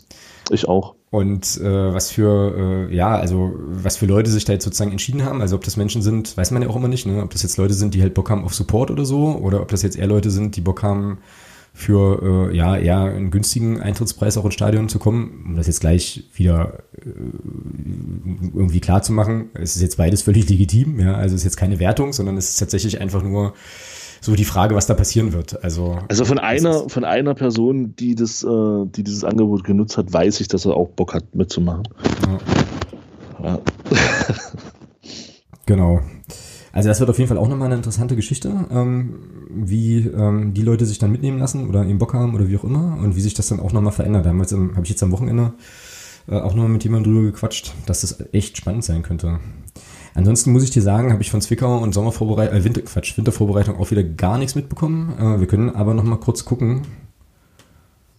Ich 0.50 0.68
auch. 0.68 0.96
Und 1.12 1.60
äh, 1.60 1.94
was 1.94 2.10
für, 2.10 2.88
äh, 2.90 2.96
ja, 2.96 3.18
also 3.18 3.54
was 3.58 3.98
für 3.98 4.06
Leute 4.06 4.32
sich 4.32 4.46
da 4.46 4.54
jetzt 4.54 4.64
sozusagen 4.64 4.92
entschieden 4.92 5.26
haben. 5.26 5.42
Also 5.42 5.58
ob 5.58 5.64
das 5.64 5.76
Menschen 5.76 6.02
sind, 6.02 6.38
weiß 6.38 6.52
man 6.52 6.62
ja 6.62 6.70
auch 6.70 6.78
immer 6.78 6.88
nicht, 6.88 7.06
ne? 7.06 7.22
Ob 7.22 7.32
das 7.32 7.44
jetzt 7.44 7.58
Leute 7.58 7.74
sind, 7.74 7.94
die 7.94 8.02
halt 8.02 8.14
Bock 8.14 8.30
haben 8.30 8.46
auf 8.46 8.54
Support 8.54 8.92
oder 8.92 9.04
so, 9.04 9.38
oder 9.38 9.62
ob 9.62 9.68
das 9.68 9.82
jetzt 9.82 9.98
eher 9.98 10.08
Leute 10.08 10.32
sind, 10.32 10.56
die 10.56 10.62
Bock 10.62 10.84
haben, 10.84 11.18
für 11.74 12.50
äh, 12.52 12.56
ja 12.56 12.78
eher 12.78 13.00
einen 13.00 13.32
günstigen 13.32 13.82
Eintrittspreis 13.82 14.38
auch 14.38 14.46
ins 14.46 14.54
Stadion 14.54 14.90
zu 14.90 15.00
kommen, 15.00 15.46
um 15.46 15.56
das 15.56 15.68
jetzt 15.68 15.80
gleich 15.80 16.26
wieder 16.34 16.84
äh, 16.98 17.10
irgendwie 18.54 18.82
klar 18.82 19.04
zu 19.04 19.14
machen. 19.14 19.50
Es 19.54 19.76
ist 19.76 19.82
jetzt 19.82 19.98
beides 19.98 20.22
völlig 20.22 20.50
legitim, 20.50 21.00
ja. 21.00 21.16
Also 21.16 21.36
es 21.36 21.42
ist 21.42 21.46
jetzt 21.46 21.58
keine 21.58 21.80
Wertung, 21.80 22.14
sondern 22.14 22.38
es 22.38 22.50
ist 22.50 22.58
tatsächlich 22.58 23.00
einfach 23.00 23.24
nur 23.24 23.54
so 24.22 24.36
die 24.36 24.46
Frage, 24.46 24.76
was 24.76 24.86
da 24.88 24.94
passieren 24.94 25.34
wird. 25.34 25.64
Also, 25.64 25.98
Also 26.08 26.24
von 26.26 26.38
einer, 26.40 26.88
von 26.90 27.04
einer 27.04 27.34
Person, 27.34 27.96
die 27.98 28.16
das, 28.16 28.44
äh, 28.44 28.86
die 28.86 29.04
dieses 29.04 29.24
Angebot 29.24 29.64
genutzt 29.64 29.98
hat, 29.98 30.14
weiß 30.14 30.40
ich, 30.42 30.48
dass 30.48 30.66
er 30.66 30.78
auch 30.78 30.90
Bock 30.90 31.14
hat 31.14 31.36
mitzumachen. 31.36 31.84
Ja. 33.42 33.44
Ja. 33.44 33.60
Genau. 35.66 36.02
Also 36.74 36.90
das 36.90 37.00
wird 37.00 37.10
auf 37.10 37.18
jeden 37.18 37.28
Fall 37.28 37.38
auch 37.38 37.48
nochmal 37.50 37.68
eine 37.68 37.76
interessante 37.76 38.16
Geschichte, 38.16 38.66
ähm, 38.72 39.16
wie 39.50 40.00
ähm, 40.08 40.54
die 40.54 40.62
Leute 40.62 40.86
sich 40.86 41.00
dann 41.00 41.12
mitnehmen 41.12 41.38
lassen 41.38 41.68
oder 41.68 41.86
eben 41.86 41.98
Bock 42.00 42.14
haben 42.14 42.34
oder 42.34 42.48
wie 42.48 42.58
auch 42.58 42.64
immer 42.64 42.98
und 43.02 43.16
wie 43.16 43.22
sich 43.22 43.34
das 43.34 43.48
dann 43.50 43.60
auch 43.60 43.74
nochmal 43.74 43.92
verändert. 43.92 44.26
Da 44.26 44.30
haben 44.30 44.38
wir 44.38 44.44
jetzt 44.44 44.54
am- 44.54 44.72
habe 44.76 44.84
ich 44.84 44.90
jetzt 44.90 45.04
am 45.04 45.12
Wochenende 45.12 45.54
äh, 46.28 46.36
auch 46.36 46.54
nochmal 46.54 46.70
mit 46.70 46.84
jemandem 46.84 47.14
drüber 47.14 47.28
gequatscht, 47.32 47.74
dass 47.86 48.02
das 48.02 48.24
echt 48.32 48.58
spannend 48.58 48.84
sein 48.86 49.04
könnte. 49.04 49.40
Ansonsten 50.14 50.52
muss 50.52 50.64
ich 50.64 50.72
dir 50.72 50.82
sagen, 50.82 51.12
habe 51.12 51.22
ich 51.22 51.32
von 51.32 51.42
Zwickau 51.42 51.78
und 51.78 51.94
Sommervorbereitung, 51.94 52.58
äh, 52.58 52.64
Winter, 52.64 52.82
Quatsch, 52.82 53.18
Wintervorbereitung 53.18 53.78
auch 53.78 53.92
wieder 53.92 54.04
gar 54.04 54.38
nichts 54.38 54.56
mitbekommen. 54.56 55.14
Äh, 55.18 55.40
wir 55.40 55.48
können 55.48 55.70
aber 55.70 55.94
nochmal 55.94 56.20
kurz 56.20 56.44
gucken, 56.46 56.82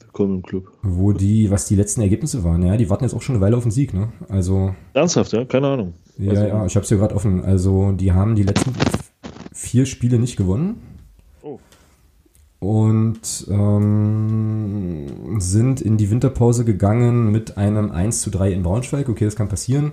Willkommen 0.01 0.37
im 0.37 0.43
Club. 0.43 0.71
wo 0.83 1.13
die, 1.13 1.51
was 1.51 1.67
die 1.67 1.77
letzten 1.77 2.01
Ergebnisse 2.03 2.45
waren. 2.45 2.63
Ja, 2.63 2.77
die 2.77 2.89
warten 2.91 3.05
jetzt 3.05 3.15
auch 3.15 3.23
schon 3.23 3.35
eine 3.37 3.45
Weile 3.45 3.57
auf 3.57 3.63
den 3.63 3.71
Sieg, 3.73 3.93
ne? 3.95 4.09
Also 4.29 4.75
Ernsthaft, 4.95 5.33
ja? 5.33 5.45
Keine 5.45 5.69
Ahnung. 5.69 5.95
Ja, 6.19 6.31
Also- 6.33 6.43
ja, 6.47 6.67
ich 6.67 6.75
habe 6.77 6.83
es 6.83 6.89
hier 6.89 6.99
gerade 6.99 7.15
offen. 7.15 7.43
Also, 7.45 7.93
die 7.93 8.13
haben 8.13 8.35
die 8.37 8.43
letzten 8.43 8.73
vier 9.55 9.87
Spiele 9.87 10.19
nicht 10.19 10.37
gewonnen. 10.37 10.77
Oh. 11.43 11.59
Und 12.59 13.47
ähm, 13.51 15.07
sind 15.41 15.81
in 15.81 15.97
die 15.97 16.11
Winterpause 16.11 16.65
gegangen 16.65 17.31
mit 17.33 17.57
einem 17.57 17.91
1 17.91 18.21
zu 18.21 18.31
3 18.31 18.53
in 18.53 18.63
Braunschweig. 18.63 19.09
Okay, 19.09 19.25
das 19.25 19.37
kann 19.37 19.49
passieren. 19.49 19.93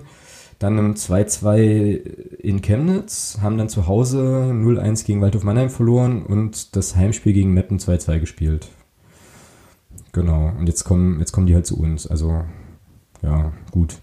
Dann 0.60 0.78
einem 0.78 0.92
2-2 0.92 2.36
in 2.36 2.60
Chemnitz, 2.60 3.38
haben 3.40 3.56
dann 3.56 3.70
zu 3.70 3.86
Hause 3.86 4.52
0-1 4.52 5.06
gegen 5.06 5.22
Waldhof 5.22 5.42
Mannheim 5.42 5.70
verloren 5.70 6.22
und 6.22 6.76
das 6.76 6.94
Heimspiel 6.94 7.32
gegen 7.32 7.54
Meppen 7.54 7.78
2-2 7.78 8.20
gespielt. 8.20 8.68
Genau, 10.12 10.52
und 10.58 10.66
jetzt 10.66 10.84
kommen, 10.84 11.18
jetzt 11.18 11.32
kommen 11.32 11.46
die 11.46 11.54
halt 11.54 11.66
zu 11.66 11.78
uns. 11.78 12.06
Also, 12.06 12.44
ja, 13.22 13.52
gut. 13.70 13.96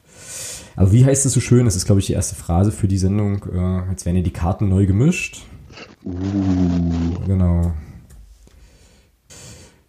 Aber 0.76 0.92
wie 0.92 1.06
heißt 1.06 1.28
es 1.28 1.34
so 1.34 1.40
schön? 1.40 1.66
Das 1.66 1.76
ist, 1.76 1.86
glaube 1.86 2.02
ich, 2.02 2.08
die 2.08 2.14
erste 2.14 2.36
Phrase 2.36 2.72
für 2.72 2.88
die 2.88 2.98
Sendung. 2.98 3.44
Äh, 3.54 3.92
jetzt 3.92 4.08
werden 4.08 4.18
ja 4.18 4.24
die 4.24 4.34
Karten 4.34 4.68
neu 4.68 4.88
gemischt. 4.88 5.46
Uh, 6.04 6.12
Genau. 7.28 7.72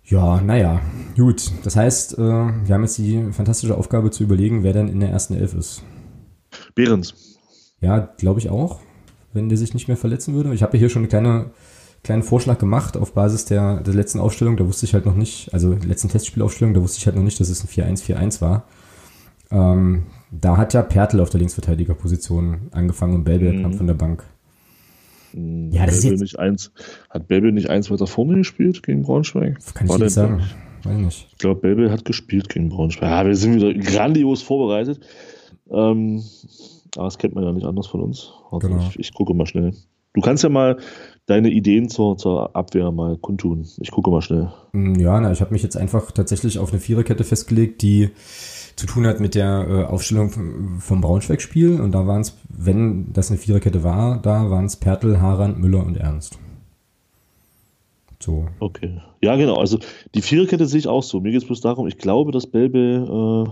Ja, 0.04 0.40
naja, 0.42 0.82
gut. 1.16 1.50
Das 1.64 1.76
heißt, 1.76 2.18
äh, 2.18 2.20
wir 2.20 2.74
haben 2.74 2.82
jetzt 2.82 2.98
die 2.98 3.32
fantastische 3.32 3.76
Aufgabe 3.76 4.10
zu 4.10 4.22
überlegen, 4.22 4.64
wer 4.64 4.74
denn 4.74 4.88
in 4.88 5.00
der 5.00 5.10
ersten 5.10 5.34
Elf 5.34 5.54
ist. 5.54 5.82
Behrens. 6.78 7.38
Ja, 7.80 7.98
glaube 8.18 8.40
ich 8.40 8.50
auch, 8.50 8.80
wenn 9.32 9.48
der 9.48 9.58
sich 9.58 9.74
nicht 9.74 9.88
mehr 9.88 9.96
verletzen 9.96 10.34
würde. 10.34 10.54
Ich 10.54 10.62
habe 10.62 10.76
ja 10.76 10.78
hier 10.80 10.88
schon 10.88 11.02
einen 11.02 11.08
kleine, 11.08 11.50
kleinen 12.04 12.22
Vorschlag 12.22 12.58
gemacht 12.58 12.96
auf 12.96 13.12
Basis 13.14 13.44
der, 13.44 13.80
der 13.80 13.94
letzten 13.94 14.20
Aufstellung. 14.20 14.56
Da 14.56 14.66
wusste 14.66 14.86
ich 14.86 14.94
halt 14.94 15.04
noch 15.06 15.14
nicht, 15.16 15.52
also 15.52 15.72
letzten 15.74 16.08
Testspielaufstellung, 16.08 16.74
da 16.74 16.80
wusste 16.82 16.98
ich 16.98 17.06
halt 17.06 17.16
noch 17.16 17.22
nicht, 17.24 17.38
dass 17.40 17.48
es 17.48 17.62
ein 17.62 17.68
4-1-4-1 17.68 18.40
war. 18.40 18.64
Ähm, 19.50 20.04
da 20.30 20.56
hat 20.56 20.74
ja 20.74 20.82
Pertl 20.82 21.20
auf 21.20 21.30
der 21.30 21.40
Linksverteidigerposition 21.40 22.68
angefangen 22.72 23.14
und 23.14 23.24
Belbel 23.24 23.52
Mhm. 23.54 23.62
kam 23.62 23.72
von 23.74 23.86
der 23.86 23.94
Bank. 23.94 24.24
Hm, 25.32 25.70
Ja, 25.72 25.86
das 25.86 25.96
ist 25.96 26.02
Belbel 26.02 26.12
jetzt- 26.18 26.22
nicht 26.22 26.38
eins, 26.38 26.70
hat 27.10 27.28
Belbel 27.28 27.52
nicht 27.52 27.70
eins 27.70 27.90
weiter 27.90 28.06
vorne 28.06 28.34
gespielt 28.36 28.82
gegen 28.82 29.02
Braunschweig? 29.02 29.58
Kann 29.74 29.86
ich 29.86 29.90
War 29.90 29.98
dir 29.98 30.04
nicht 30.04 30.14
sagen. 30.14 30.42
Weiß 30.84 30.96
ich 30.96 31.04
nicht. 31.04 31.28
Ich 31.32 31.38
glaube, 31.38 31.60
Belbel 31.60 31.90
hat 31.90 32.04
gespielt 32.04 32.48
gegen 32.48 32.68
Braunschweig. 32.68 33.10
Ja, 33.10 33.26
wir 33.26 33.34
sind 33.36 33.54
wieder 33.56 33.74
grandios 33.74 34.42
vorbereitet. 34.42 35.00
Ähm, 35.70 36.22
aber 36.96 37.04
das 37.06 37.18
kennt 37.18 37.34
man 37.34 37.44
ja 37.44 37.52
nicht 37.52 37.66
anders 37.66 37.86
von 37.86 38.00
uns. 38.00 38.32
Warte, 38.50 38.68
Genau. 38.68 38.80
ich, 38.88 38.98
ich 38.98 39.14
gucke 39.14 39.34
mal 39.34 39.46
schnell. 39.46 39.74
Du 40.14 40.22
kannst 40.22 40.42
ja 40.42 40.48
mal 40.48 40.78
deine 41.26 41.50
Ideen 41.50 41.88
zur, 41.90 42.16
zur 42.16 42.56
Abwehr 42.56 42.90
mal 42.90 43.18
kundtun. 43.18 43.66
Ich 43.78 43.90
gucke 43.90 44.10
mal 44.10 44.22
schnell. 44.22 44.50
Mm, 44.72 44.94
Ja, 44.98 45.20
na, 45.20 45.30
ich 45.30 45.40
habe 45.40 45.52
mich 45.52 45.62
jetzt 45.62 45.76
einfach 45.76 46.10
tatsächlich 46.12 46.58
auf 46.58 46.70
eine 46.72 46.80
Viererkette 46.80 47.24
festgelegt, 47.24 47.82
die 47.82 48.10
zu 48.74 48.86
tun 48.86 49.06
hat 49.06 49.20
mit 49.20 49.34
der 49.34 49.66
äh, 49.68 49.84
Aufstellung 49.84 50.30
vom, 50.80 51.00
Braunschweig-Spiel. 51.02 51.80
Und 51.80 51.92
da 51.92 52.06
waren 52.06 52.22
es, 52.22 52.36
wenn 52.48 53.12
das 53.12 53.30
eine 53.30 53.38
Viererkette 53.38 53.84
war, 53.84 54.20
da 54.22 54.50
waren 54.50 54.64
es 54.64 54.76
Pertl, 54.76 55.20
Harand, 55.20 55.58
Müller 55.58 55.84
und 55.84 55.96
Ernst. 55.98 56.38
So. 58.20 58.46
Okay. 58.58 59.00
Ja, 59.22 59.36
genau. 59.36 59.56
Also 59.56 59.78
die 60.14 60.22
Viererkette 60.22 60.66
sehe 60.66 60.80
ich 60.80 60.88
auch 60.88 61.02
so. 61.02 61.20
Mir 61.20 61.30
geht 61.32 61.42
es 61.42 61.46
bloß 61.46 61.60
darum, 61.60 61.86
ich 61.86 61.98
glaube, 61.98 62.32
dass 62.32 62.46
Belbel 62.46 63.04
äh, 63.04 63.50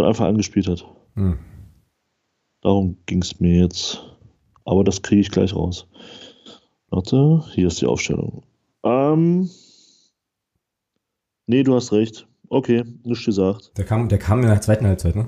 von 0.00 0.08
Anfang 0.08 0.28
an 0.28 0.36
gespielt 0.36 0.66
hat. 0.66 0.86
Hm. 1.14 1.38
Darum 2.62 2.96
ging 3.06 3.22
es 3.22 3.38
mir 3.40 3.60
jetzt. 3.60 4.02
Aber 4.64 4.84
das 4.84 5.02
kriege 5.02 5.20
ich 5.20 5.30
gleich 5.30 5.54
raus. 5.54 5.86
Warte, 6.88 7.44
hier 7.52 7.68
ist 7.68 7.80
die 7.80 7.86
Aufstellung. 7.86 8.42
Ähm. 8.82 9.50
Nee, 11.46 11.62
du 11.62 11.74
hast 11.74 11.92
recht. 11.92 12.26
Okay, 12.48 12.84
nichts 13.04 13.24
gesagt. 13.24 13.72
Der 13.76 13.84
kam, 13.84 14.08
der 14.08 14.18
kam 14.18 14.40
in 14.40 14.48
der 14.48 14.60
zweiten 14.60 14.86
Halbzeit, 14.86 15.16
ne? 15.16 15.26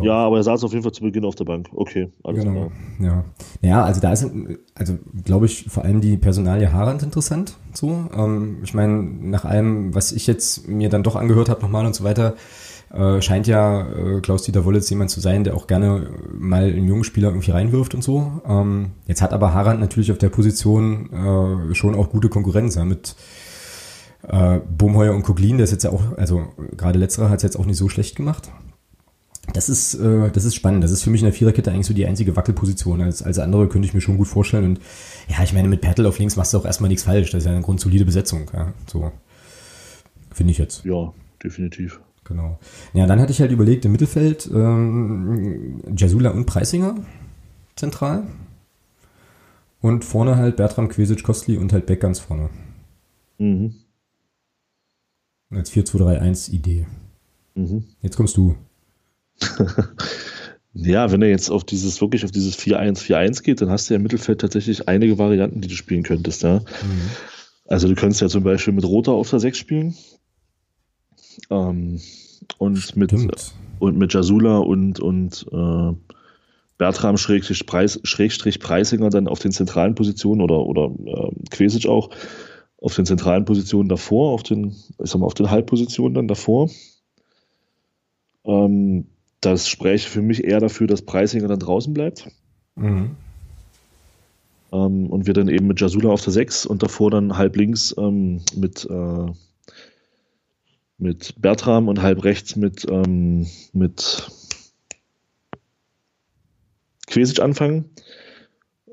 Ja, 0.00 0.14
aber 0.14 0.38
er 0.38 0.42
saß 0.42 0.64
auf 0.64 0.72
jeden 0.72 0.82
Fall 0.82 0.92
zu 0.92 1.02
Beginn 1.02 1.24
auf 1.24 1.34
der 1.34 1.44
Bank. 1.44 1.68
Okay, 1.72 2.10
alles 2.24 2.44
genau. 2.44 2.52
klar. 2.52 2.72
Ja. 3.00 3.24
ja, 3.60 3.84
also 3.84 4.00
da 4.00 4.12
ist, 4.12 4.26
also 4.74 4.98
glaube 5.24 5.46
ich, 5.46 5.66
vor 5.68 5.84
allem 5.84 6.00
die 6.00 6.16
Personalie 6.16 6.72
Harand 6.72 7.02
interessant. 7.02 7.56
So, 7.72 8.08
ähm, 8.16 8.58
ich 8.64 8.74
meine, 8.74 9.02
nach 9.02 9.44
allem, 9.44 9.94
was 9.94 10.12
ich 10.12 10.26
jetzt 10.26 10.66
mir 10.66 10.88
dann 10.88 11.02
doch 11.02 11.14
angehört 11.14 11.50
habe 11.50 11.60
nochmal 11.60 11.86
und 11.86 11.94
so 11.94 12.04
weiter, 12.04 12.34
äh, 12.92 13.22
scheint 13.22 13.46
ja 13.46 13.86
äh, 13.88 14.20
Klaus-Dieter 14.20 14.64
Wollitz 14.64 14.90
jemand 14.90 15.10
zu 15.10 15.20
sein, 15.20 15.44
der 15.44 15.56
auch 15.56 15.66
gerne 15.66 16.10
mal 16.32 16.64
einen 16.64 16.86
jungen 16.86 17.04
Spieler 17.04 17.28
irgendwie 17.28 17.50
reinwirft 17.50 17.94
und 17.94 18.02
so. 18.02 18.42
Ähm, 18.46 18.90
jetzt 19.06 19.22
hat 19.22 19.32
aber 19.32 19.54
Harand 19.54 19.80
natürlich 19.80 20.12
auf 20.12 20.18
der 20.18 20.28
Position 20.28 21.10
äh, 21.12 21.74
schon 21.74 21.94
auch 21.94 22.10
gute 22.10 22.28
Konkurrenz 22.28 22.74
ja, 22.74 22.84
mit 22.84 23.16
äh, 24.28 24.58
Bohmheuer 24.58 25.14
und 25.14 25.22
Koglin, 25.22 25.56
der 25.56 25.64
ist 25.64 25.70
jetzt 25.70 25.84
ja 25.84 25.90
auch, 25.90 26.16
also 26.16 26.44
gerade 26.76 26.98
letzterer 26.98 27.30
hat 27.30 27.38
es 27.38 27.42
jetzt 27.42 27.56
auch 27.58 27.66
nicht 27.66 27.78
so 27.78 27.88
schlecht 27.88 28.16
gemacht. 28.16 28.50
Das 29.54 29.68
ist, 29.68 29.94
äh, 29.94 30.30
das 30.30 30.44
ist 30.44 30.54
spannend. 30.54 30.84
Das 30.84 30.92
ist 30.92 31.02
für 31.02 31.10
mich 31.10 31.20
in 31.20 31.26
der 31.26 31.34
Viererkette 31.34 31.72
eigentlich 31.72 31.86
so 31.86 31.94
die 31.94 32.06
einzige 32.06 32.36
Wackelposition. 32.36 33.00
Als, 33.00 33.22
als 33.22 33.38
andere 33.38 33.68
könnte 33.68 33.88
ich 33.88 33.94
mir 33.94 34.00
schon 34.00 34.16
gut 34.16 34.28
vorstellen. 34.28 34.64
Und 34.64 34.80
ja, 35.28 35.42
ich 35.42 35.52
meine, 35.52 35.68
mit 35.68 35.80
Pertl 35.80 36.06
auf 36.06 36.18
links 36.18 36.36
machst 36.36 36.54
du 36.54 36.58
auch 36.58 36.64
erstmal 36.64 36.88
nichts 36.88 37.02
falsch. 37.02 37.32
Das 37.32 37.40
ist 37.40 37.46
ja 37.46 37.52
eine 37.52 37.62
grundsolide 37.62 38.04
Besetzung. 38.04 38.48
Ja, 38.52 38.72
so. 38.86 39.10
Finde 40.32 40.52
ich 40.52 40.58
jetzt. 40.58 40.84
Ja, 40.84 41.12
definitiv. 41.42 42.00
Genau. 42.24 42.58
Ja, 42.94 43.06
dann 43.06 43.20
hatte 43.20 43.32
ich 43.32 43.40
halt 43.40 43.50
überlegt, 43.50 43.84
im 43.84 43.92
Mittelfeld 43.92 44.48
ähm, 44.52 45.82
Jasula 45.96 46.30
und 46.30 46.46
Preisinger 46.46 46.96
zentral. 47.76 48.26
Und 49.80 50.04
vorne 50.04 50.36
halt 50.36 50.56
Bertram 50.56 50.88
Quesic 50.88 51.24
Kostli 51.24 51.56
und 51.56 51.72
halt 51.72 51.86
Beck 51.86 52.00
ganz 52.00 52.20
vorne. 52.20 52.50
Mhm. 53.38 53.74
Als 55.50 55.72
4-2-3-1 55.72 56.50
-Idee. 56.50 56.86
Mhm. 57.54 57.84
Jetzt 58.00 58.16
kommst 58.16 58.36
du. 58.36 58.54
ja, 60.72 61.10
wenn 61.10 61.22
er 61.22 61.28
jetzt 61.28 61.50
auf 61.50 61.64
dieses, 61.64 62.00
wirklich 62.00 62.24
auf 62.24 62.30
dieses 62.30 62.56
4-1-4-1 62.56 63.42
geht, 63.42 63.60
dann 63.60 63.70
hast 63.70 63.90
du 63.90 63.94
ja 63.94 63.96
im 63.96 64.04
Mittelfeld 64.04 64.40
tatsächlich 64.40 64.88
einige 64.88 65.18
Varianten, 65.18 65.60
die 65.60 65.68
du 65.68 65.74
spielen 65.74 66.04
könntest, 66.04 66.44
ja. 66.44 66.60
Mhm. 66.60 67.10
Also 67.66 67.88
du 67.88 67.94
könntest 67.94 68.20
ja 68.20 68.28
zum 68.28 68.44
Beispiel 68.44 68.72
mit 68.72 68.84
Roter 68.84 69.12
auf 69.12 69.30
der 69.30 69.40
6 69.40 69.58
spielen. 69.58 69.94
Ähm, 71.50 72.00
und 72.58 72.96
mit 72.96 73.12
und 73.78 73.98
mit 73.98 74.14
Jasula 74.14 74.58
und, 74.58 75.00
und 75.00 75.46
äh, 75.52 76.16
Bertram 76.78 77.16
Schrägstrich, 77.16 77.66
Preis, 77.66 78.00
Schrägstrich 78.04 78.60
Preisinger 78.60 79.10
dann 79.10 79.28
auf 79.28 79.38
den 79.38 79.52
zentralen 79.52 79.94
Positionen 79.94 80.40
oder, 80.40 80.60
oder 80.60 80.90
äh, 81.04 81.30
Quesic 81.50 81.86
auch 81.86 82.10
auf 82.80 82.94
den 82.96 83.06
zentralen 83.06 83.44
Positionen 83.44 83.88
davor, 83.88 84.32
auf 84.32 84.42
den, 84.42 84.70
ich 84.70 85.10
sag 85.10 85.20
mal, 85.20 85.26
auf 85.26 85.34
den 85.34 85.50
Halbpositionen 85.50 86.14
dann 86.14 86.28
davor. 86.28 86.70
Ähm, 88.44 89.06
das 89.40 89.68
spräche 89.68 90.08
für 90.08 90.22
mich 90.22 90.44
eher 90.44 90.60
dafür, 90.60 90.86
dass 90.86 91.02
Preisinger 91.02 91.48
dann 91.48 91.60
draußen 91.60 91.94
bleibt. 91.94 92.28
Mhm. 92.76 93.10
Ähm, 94.72 95.06
und 95.06 95.26
wir 95.26 95.34
dann 95.34 95.48
eben 95.48 95.66
mit 95.66 95.80
Jasula 95.80 96.10
auf 96.10 96.22
der 96.22 96.32
6 96.32 96.66
und 96.66 96.82
davor 96.82 97.10
dann 97.10 97.36
halb 97.36 97.56
links 97.56 97.94
ähm, 97.98 98.40
mit, 98.56 98.84
äh, 98.84 99.26
mit 100.98 101.40
Bertram 101.40 101.88
und 101.88 102.02
halb 102.02 102.24
rechts 102.24 102.56
mit, 102.56 102.86
ähm, 102.88 103.46
mit 103.72 104.30
Quesic 107.06 107.40
anfangen. 107.40 107.90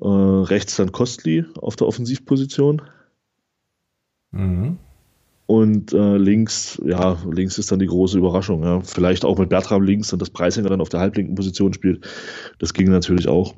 Äh, 0.01 0.07
rechts 0.07 0.75
dann 0.77 0.91
Kostli 0.91 1.45
auf 1.55 1.75
der 1.75 1.87
Offensivposition. 1.87 2.81
Mhm. 4.31 4.77
Und 5.45 5.93
äh, 5.93 6.17
links, 6.17 6.79
ja, 6.85 7.17
links 7.29 7.57
ist 7.57 7.71
dann 7.71 7.79
die 7.79 7.87
große 7.87 8.17
Überraschung. 8.17 8.63
Ja. 8.63 8.81
Vielleicht 8.81 9.25
auch 9.25 9.37
mit 9.37 9.49
Bertram 9.49 9.81
links 9.81 10.13
und 10.13 10.21
das 10.21 10.29
Preisinger 10.29 10.69
dann 10.69 10.81
auf 10.81 10.89
der 10.89 10.99
halblinken 10.99 11.35
Position 11.35 11.73
spielt. 11.73 12.05
Das 12.59 12.73
ging 12.73 12.89
natürlich 12.89 13.27
auch. 13.27 13.55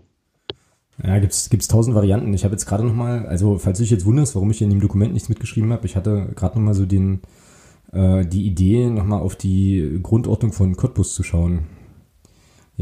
Ja, 1.04 1.20
gibt 1.20 1.34
es 1.34 1.68
tausend 1.68 1.96
Varianten. 1.96 2.34
Ich 2.34 2.44
habe 2.44 2.54
jetzt 2.54 2.66
gerade 2.66 2.86
nochmal, 2.86 3.26
also 3.26 3.58
falls 3.58 3.78
du 3.78 3.84
dich 3.84 3.92
jetzt 3.92 4.06
wunderst, 4.06 4.36
warum 4.36 4.52
ich 4.52 4.62
in 4.62 4.70
dem 4.70 4.80
Dokument 4.80 5.14
nichts 5.14 5.30
mitgeschrieben 5.30 5.74
habe, 5.74 5.86
ich 5.86 5.96
hatte 5.96 6.30
gerade 6.36 6.58
nochmal 6.58 6.76
so 6.76 6.86
den, 6.86 7.22
äh, 7.92 8.26
die 8.26 8.46
Idee, 8.46 8.90
nochmal 8.90 9.22
auf 9.22 9.36
die 9.36 10.00
Grundordnung 10.02 10.54
von 10.54 10.76
Cottbus 10.76 11.14
zu 11.14 11.24
schauen 11.24 11.68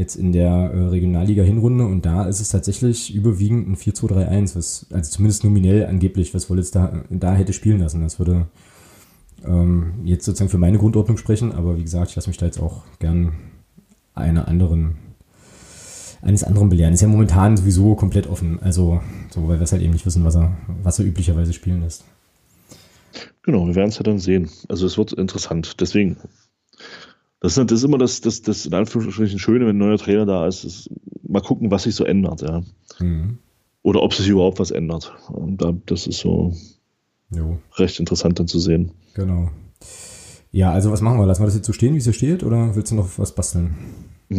jetzt 0.00 0.16
in 0.16 0.32
der 0.32 0.48
äh, 0.48 0.86
Regionalliga-Hinrunde 0.86 1.84
und 1.84 2.06
da 2.06 2.24
ist 2.24 2.40
es 2.40 2.48
tatsächlich 2.48 3.14
überwiegend 3.14 3.68
ein 3.68 3.76
4-2-3-1, 3.76 4.56
was, 4.56 4.86
also 4.90 5.10
zumindest 5.10 5.44
nominell 5.44 5.86
angeblich, 5.86 6.34
was 6.34 6.48
Wollitz 6.48 6.70
da, 6.70 7.04
da 7.10 7.34
hätte 7.34 7.52
spielen 7.52 7.80
lassen. 7.80 8.00
Das 8.00 8.18
würde 8.18 8.46
ähm, 9.44 9.92
jetzt 10.04 10.24
sozusagen 10.24 10.50
für 10.50 10.58
meine 10.58 10.78
Grundordnung 10.78 11.18
sprechen, 11.18 11.52
aber 11.52 11.76
wie 11.76 11.82
gesagt, 11.82 12.10
ich 12.10 12.16
lasse 12.16 12.30
mich 12.30 12.38
da 12.38 12.46
jetzt 12.46 12.60
auch 12.60 12.82
gern 12.98 13.32
einer 14.14 14.48
anderen, 14.48 14.96
eines 16.22 16.44
anderen 16.44 16.70
belehren. 16.70 16.94
Ist 16.94 17.02
ja 17.02 17.08
momentan 17.08 17.56
sowieso 17.56 17.94
komplett 17.94 18.26
offen, 18.26 18.58
also 18.62 19.00
so, 19.28 19.48
weil 19.48 19.58
wir 19.58 19.64
es 19.64 19.72
halt 19.72 19.82
eben 19.82 19.92
nicht 19.92 20.06
wissen, 20.06 20.24
was 20.24 20.36
er, 20.36 20.56
was 20.82 20.98
er 20.98 21.04
üblicherweise 21.04 21.52
spielen 21.52 21.82
lässt. 21.82 22.04
Genau, 23.42 23.66
wir 23.66 23.74
werden 23.74 23.88
es 23.88 23.98
ja 23.98 24.02
dann 24.02 24.18
sehen. 24.18 24.50
Also 24.68 24.86
es 24.86 24.98
wird 24.98 25.12
interessant. 25.12 25.80
Deswegen 25.80 26.16
das 27.40 27.56
ist, 27.56 27.70
das 27.70 27.78
ist 27.78 27.84
immer 27.84 27.98
das, 27.98 28.20
das, 28.20 28.42
das 28.42 28.66
in 28.66 28.74
Anführungsstrichen 28.74 29.38
Schöne, 29.38 29.66
wenn 29.66 29.76
ein 29.76 29.78
neuer 29.78 29.98
Trainer 29.98 30.26
da 30.26 30.46
ist, 30.46 30.64
ist 30.64 30.90
mal 31.26 31.40
gucken, 31.40 31.70
was 31.70 31.84
sich 31.84 31.94
so 31.94 32.04
ändert, 32.04 32.42
ja. 32.42 32.62
Mhm. 32.98 33.38
Oder 33.82 34.02
ob 34.02 34.12
sich 34.12 34.28
überhaupt 34.28 34.58
was 34.58 34.70
ändert. 34.70 35.14
Und 35.28 35.62
da, 35.62 35.72
das 35.86 36.06
ist 36.06 36.18
so 36.18 36.54
jo. 37.34 37.58
recht 37.76 37.98
interessant 37.98 38.38
dann 38.38 38.46
zu 38.46 38.58
sehen. 38.58 38.92
Genau. 39.14 39.50
Ja, 40.52 40.70
also 40.70 40.92
was 40.92 41.00
machen 41.00 41.18
wir? 41.18 41.26
Lassen 41.26 41.40
wir 41.40 41.46
das 41.46 41.54
jetzt 41.54 41.66
so 41.66 41.72
stehen, 41.72 41.94
wie 41.94 41.98
es 41.98 42.04
hier 42.04 42.12
steht, 42.12 42.44
oder 42.44 42.76
willst 42.76 42.92
du 42.92 42.96
noch 42.96 43.08
was 43.18 43.34
basteln? 43.34 43.74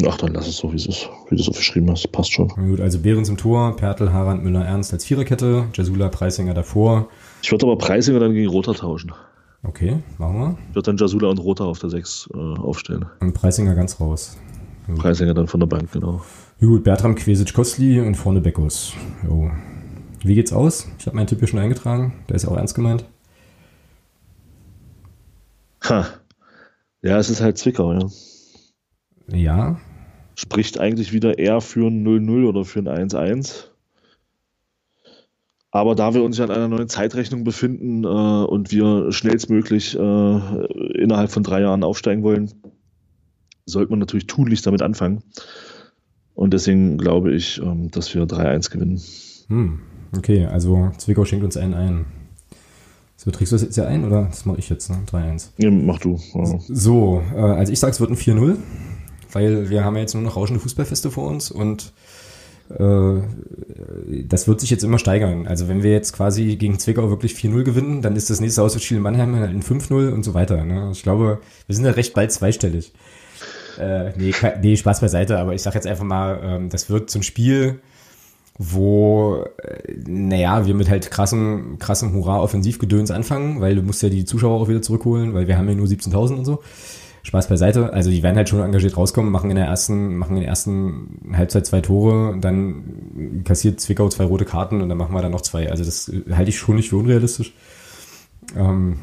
Ach, 0.08 0.18
dann 0.18 0.34
lass 0.34 0.48
es 0.48 0.58
so, 0.58 0.72
wie 0.72 0.76
es 0.76 0.86
ist, 0.86 1.10
wie 1.30 1.36
du 1.36 1.42
es 1.42 1.48
so 1.48 1.54
geschrieben 1.54 1.90
hast. 1.90 2.12
Passt 2.12 2.32
schon. 2.32 2.50
Gut, 2.50 2.80
also 2.80 3.00
Behrens 3.00 3.30
im 3.30 3.38
Tor, 3.38 3.76
Pertl, 3.76 4.14
Harand, 4.14 4.44
Müller, 4.44 4.64
Ernst 4.64 4.94
als 4.94 5.06
Viererkette, 5.06 5.66
Jasula, 5.74 6.10
Preisinger 6.10 6.54
davor. 6.54 7.10
Ich 7.42 7.52
würde 7.52 7.66
aber 7.66 7.78
Preisinger 7.78 8.20
dann 8.20 8.34
gegen 8.34 8.50
Roter 8.50 8.74
tauschen. 8.74 9.12
Okay, 9.64 10.00
machen 10.18 10.40
wir. 10.40 10.58
Wird 10.74 10.88
dann 10.88 10.98
Jasula 10.98 11.30
und 11.30 11.38
Rota 11.40 11.66
auf 11.66 11.80
der 11.80 11.90
6 11.90 12.30
äh, 12.34 12.38
aufstellen. 12.38 13.06
Und 13.20 13.34
Preisinger 13.34 13.76
ganz 13.76 14.00
raus. 14.00 14.38
Gut. 14.88 14.98
Preisinger 14.98 15.34
dann 15.34 15.48
von 15.48 15.60
der 15.60 15.68
Bank, 15.68 15.92
genau. 15.92 16.22
Gut, 16.60 16.84
Bertram 16.84 17.16
Quesic 17.16 17.54
Kostli 17.54 18.00
und 18.00 18.16
vorne 18.16 18.42
Beckus. 18.42 18.94
Jo. 19.24 19.52
Wie 20.24 20.36
geht's 20.36 20.54
aus? 20.54 20.88
Ich 21.00 21.06
habe 21.06 21.16
meinen 21.16 21.28
Tipp 21.28 21.40
hier 21.40 21.48
schon 21.48 21.60
eingetragen. 21.60 22.14
Der 22.30 22.36
ist 22.36 22.48
auch 22.48 22.58
ernst 22.58 22.76
gemeint. 22.76 23.06
Ha. 25.90 26.08
Ja, 27.02 27.18
es 27.18 27.30
ist 27.30 27.42
halt 27.42 27.58
Zwickau, 27.58 27.94
ja. 27.94 28.08
Ja. 29.28 29.80
Spricht 30.36 30.80
eigentlich 30.80 31.14
wieder 31.14 31.40
eher 31.40 31.62
für 31.62 31.88
ein 31.88 32.06
0-0 32.06 32.48
oder 32.48 32.66
für 32.66 32.80
ein 32.80 33.10
1-1. 33.10 33.71
Aber 35.72 35.96
da 35.96 36.14
wir 36.14 36.24
uns 36.24 36.38
ja 36.38 36.46
in 36.46 36.52
einer 36.52 36.68
neuen 36.68 36.90
Zeitrechnung 36.90 37.46
befinden 37.46 38.04
äh, 38.04 38.08
und 38.08 38.72
wir 38.72 39.12
schnellstmöglich 39.12 39.98
äh, 39.98 40.00
innerhalb 40.00 41.32
von 41.32 41.44
drei 41.44 41.62
Jahren 41.62 41.84
aufsteigen 41.84 42.24
wollen, 42.24 42.52
sollte 43.66 43.92
man 43.92 44.00
natürlich 44.00 44.28
tunlichst 44.28 44.68
damit 44.68 44.82
anfangen. 44.82 45.24
Und 46.36 46.54
deswegen 46.54 46.98
glaube 46.98 47.34
ich, 47.34 47.62
ähm, 47.62 47.90
dass 47.90 48.14
wir 48.14 48.24
3-1 48.24 48.70
gewinnen. 48.70 49.02
Hm, 49.48 49.80
okay, 50.18 50.46
also 50.46 50.92
Zwickau 50.98 51.24
schenkt 51.24 51.46
uns 51.46 51.56
einen 51.56 51.74
ein. 51.74 52.06
So, 53.16 53.32
trägst 53.32 53.52
du 53.52 53.56
das 53.56 53.64
jetzt 53.64 53.78
ja 53.78 53.86
ein 53.86 54.04
oder 54.04 54.24
das 54.24 54.46
mache 54.46 54.60
ich 54.60 54.70
jetzt, 54.70 54.90
ne? 54.90 54.98
3-1. 55.10 55.50
Ja, 55.58 55.70
mach 55.72 56.00
du. 56.00 56.20
Ja. 56.34 56.60
So, 56.68 57.22
äh, 57.34 57.40
also 57.40 57.72
ich 57.72 57.80
sage, 57.80 57.92
es 57.92 58.00
wird 58.00 58.10
ein 58.10 58.18
4-0, 58.18 58.58
weil 59.32 59.70
wir 59.70 59.86
haben 59.86 59.96
ja 59.96 60.02
jetzt 60.02 60.16
nur 60.16 60.24
noch 60.24 60.36
rauschende 60.36 60.60
Fußballfeste 60.60 61.12
vor 61.12 61.30
uns 61.30 61.52
und 61.52 61.94
das 64.28 64.48
wird 64.48 64.60
sich 64.60 64.70
jetzt 64.70 64.84
immer 64.84 65.00
steigern. 65.00 65.48
Also 65.48 65.68
wenn 65.68 65.84
wir 65.84 65.92
jetzt 65.92 66.14
quasi 66.14 66.56
gegen 66.56 66.80
Zwickau 66.80 67.10
wirklich 67.10 67.34
4-0 67.34 67.64
gewinnen, 67.64 68.02
dann 68.02 68.16
ist 68.16 68.30
das 68.30 68.40
nächste 68.40 68.62
Auswärtsspiel 68.62 68.98
in 68.98 69.04
Mannheim 69.04 69.36
in 69.44 69.62
5-0 69.62 70.10
und 70.12 70.24
so 70.24 70.34
weiter. 70.34 70.64
Ne? 70.64 70.90
Ich 70.92 71.04
glaube, 71.04 71.40
wir 71.68 71.76
sind 71.76 71.86
ja 71.86 71.92
recht 71.92 72.14
bald 72.14 72.32
zweistellig. 72.32 72.94
Äh, 73.80 74.12
nee, 74.18 74.34
nee, 74.62 74.76
Spaß 74.76 75.02
beiseite, 75.02 75.40
aber 75.40 75.54
ich 75.54 75.62
sage 75.62 75.76
jetzt 75.76 75.88
einfach 75.88 76.04
mal, 76.04 76.40
ähm, 76.44 76.70
das 76.70 76.90
wird 76.90 77.10
so 77.10 77.20
ein 77.20 77.24
Spiel, 77.24 77.80
wo, 78.58 79.46
äh, 79.64 79.94
naja, 80.06 80.66
wir 80.66 80.74
mit 80.76 80.90
halt 80.90 81.10
krassem, 81.10 81.78
krassem 81.80 82.14
Hurra-Offensivgedöns 82.14 83.12
anfangen, 83.12 83.62
weil 83.62 83.76
du 83.76 83.82
musst 83.82 84.04
ja 84.04 84.10
die 84.10 84.26
Zuschauer 84.26 84.60
auch 84.62 84.68
wieder 84.68 84.82
zurückholen, 84.82 85.34
weil 85.34 85.48
wir 85.48 85.58
haben 85.58 85.70
ja 85.70 85.76
nur 85.76 85.88
17.000 85.88 86.36
und 86.36 86.46
so. 86.46 86.62
Spaß 87.24 87.50
beiseite. 87.50 87.94
Also 87.94 88.10
die 88.10 88.24
werden 88.24 88.36
halt 88.36 88.50
schon 88.50 88.62
engagiert 88.62 88.98
rauskommen, 88.98 89.32
machen 89.32 89.50
in 89.50 89.56
der 89.56 89.66
ersten, 89.66 90.18
machen 90.18 90.36
in 90.36 90.42
der 90.42 90.50
ersten 90.50 91.20
Halbzeit 91.34 91.66
zwei 91.66 91.82
Tore, 91.82 92.38
dann 92.40 93.44
kassiert 93.44 93.80
Zwickau 93.80 94.10
zwei 94.10 94.26
rote 94.26 94.46
Karten 94.46 94.82
und 94.82 94.90
dann 94.90 94.98
machen 94.98 95.14
wir 95.14 95.22
dann 95.22 95.32
noch 95.32 95.42
zwei. 95.42 95.70
Also 95.70 95.84
das 95.84 96.12
halte 96.32 96.50
ich 96.50 96.58
schon 96.58 96.76
nicht 96.76 96.90
für 96.90 96.98
unrealistisch. 96.98 97.54
Ähm, 98.56 99.00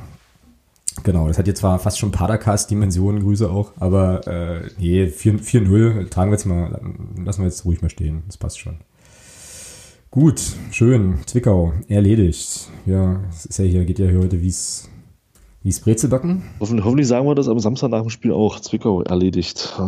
genau, 1.05 1.29
das 1.29 1.39
hat 1.39 1.47
jetzt 1.47 1.61
zwar 1.61 1.79
fast 1.79 1.99
schon 1.99 2.11
Padercast-Dimensionen, 2.11 3.23
Grüße 3.23 3.49
auch, 3.49 3.73
aber 3.79 4.27
äh, 4.27 4.69
nee, 4.79 5.05
4-0 5.05 6.11
tragen 6.11 6.31
wir 6.31 6.37
jetzt 6.37 6.47
mal, 6.47 6.81
lassen 7.25 7.43
wir 7.43 7.47
jetzt 7.47 7.65
ruhig 7.65 7.83
mal 7.83 7.91
stehen. 7.91 8.25
Das 8.27 8.37
passt 8.37 8.59
schon. 8.59 8.79
Gut, 10.11 10.41
schön. 10.71 11.19
Zwickau, 11.27 11.75
erledigt. 11.87 12.71
Ja, 12.87 13.21
es 13.31 13.45
ist 13.45 13.59
ja 13.59 13.65
hier, 13.65 13.85
geht 13.85 13.99
ja 13.99 14.09
hier 14.09 14.21
heute 14.21 14.41
wie 14.41 14.49
es 14.49 14.89
wie 15.69 15.71
ist 15.71 15.85
Brezelbacken? 15.85 16.45
Hoffentlich, 16.61 17.07
sagen 17.07 17.27
wir 17.27 17.35
das 17.35 17.47
am 17.47 17.59
Samstag 17.59 17.91
nach 17.91 18.01
dem 18.01 18.09
Spiel 18.09 18.33
auch. 18.33 18.59
Zwickau 18.59 19.03
erledigt. 19.03 19.79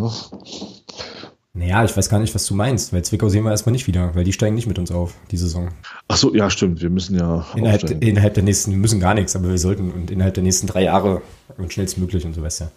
Naja, 1.54 1.82
ich 1.86 1.96
weiß 1.96 2.10
gar 2.10 2.18
nicht, 2.18 2.34
was 2.34 2.44
du 2.44 2.54
meinst, 2.54 2.92
weil 2.92 3.02
Zwickau 3.02 3.30
sehen 3.30 3.44
wir 3.44 3.50
erstmal 3.50 3.72
nicht 3.72 3.86
wieder, 3.86 4.14
weil 4.14 4.24
die 4.24 4.34
steigen 4.34 4.54
nicht 4.56 4.66
mit 4.66 4.78
uns 4.78 4.90
auf, 4.90 5.14
die 5.30 5.38
Saison. 5.38 5.70
Ach 6.06 6.18
so, 6.18 6.34
ja, 6.34 6.50
stimmt. 6.50 6.82
Wir 6.82 6.90
müssen 6.90 7.16
ja. 7.16 7.46
Innerhalb, 7.56 7.90
innerhalb 8.04 8.34
der 8.34 8.42
nächsten, 8.42 8.72
wir 8.72 8.78
müssen 8.78 9.00
gar 9.00 9.14
nichts, 9.14 9.34
aber 9.34 9.48
wir 9.48 9.56
sollten 9.56 9.90
und 9.90 10.10
innerhalb 10.10 10.34
der 10.34 10.42
nächsten 10.42 10.66
drei 10.66 10.82
Jahre 10.82 11.22
und 11.56 11.72
schnellstmöglich 11.72 12.26
und 12.26 12.34
so 12.34 12.42
weißt 12.42 12.60
ja. 12.60 12.70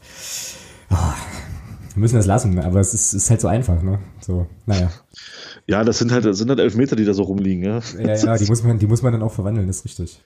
Oh, 0.89 0.95
wir 1.95 1.99
müssen 1.99 2.16
das 2.16 2.26
lassen, 2.26 2.58
aber 2.58 2.80
es 2.80 2.93
ist, 2.93 3.12
ist 3.12 3.30
halt 3.30 3.41
so 3.41 3.49
einfach, 3.49 3.84
ne? 3.84 3.99
So, 4.22 4.47
naja. 4.66 4.91
Ja, 5.68 5.84
das 5.84 5.97
sind 5.97 6.14
halt, 6.14 6.24
das 6.24 6.38
sind 6.38 6.47
halt 6.47 6.62
Elfmeter, 6.62 6.95
die 6.95 7.04
da 7.04 7.14
so 7.14 7.24
rumliegen, 7.24 7.66
ja. 7.66 7.82
Ja, 7.99 8.16
ja, 8.16 8.38
die 8.38 8.45
muss 8.45 8.64
man, 8.64 8.80
die 8.80 8.88
muss 8.88 9.01
man 9.01 9.12
dann 9.12 9.24
auch 9.24 9.34
verwandeln, 9.34 9.68
das 9.68 9.80
ist 9.80 9.86
richtig. 9.86 10.24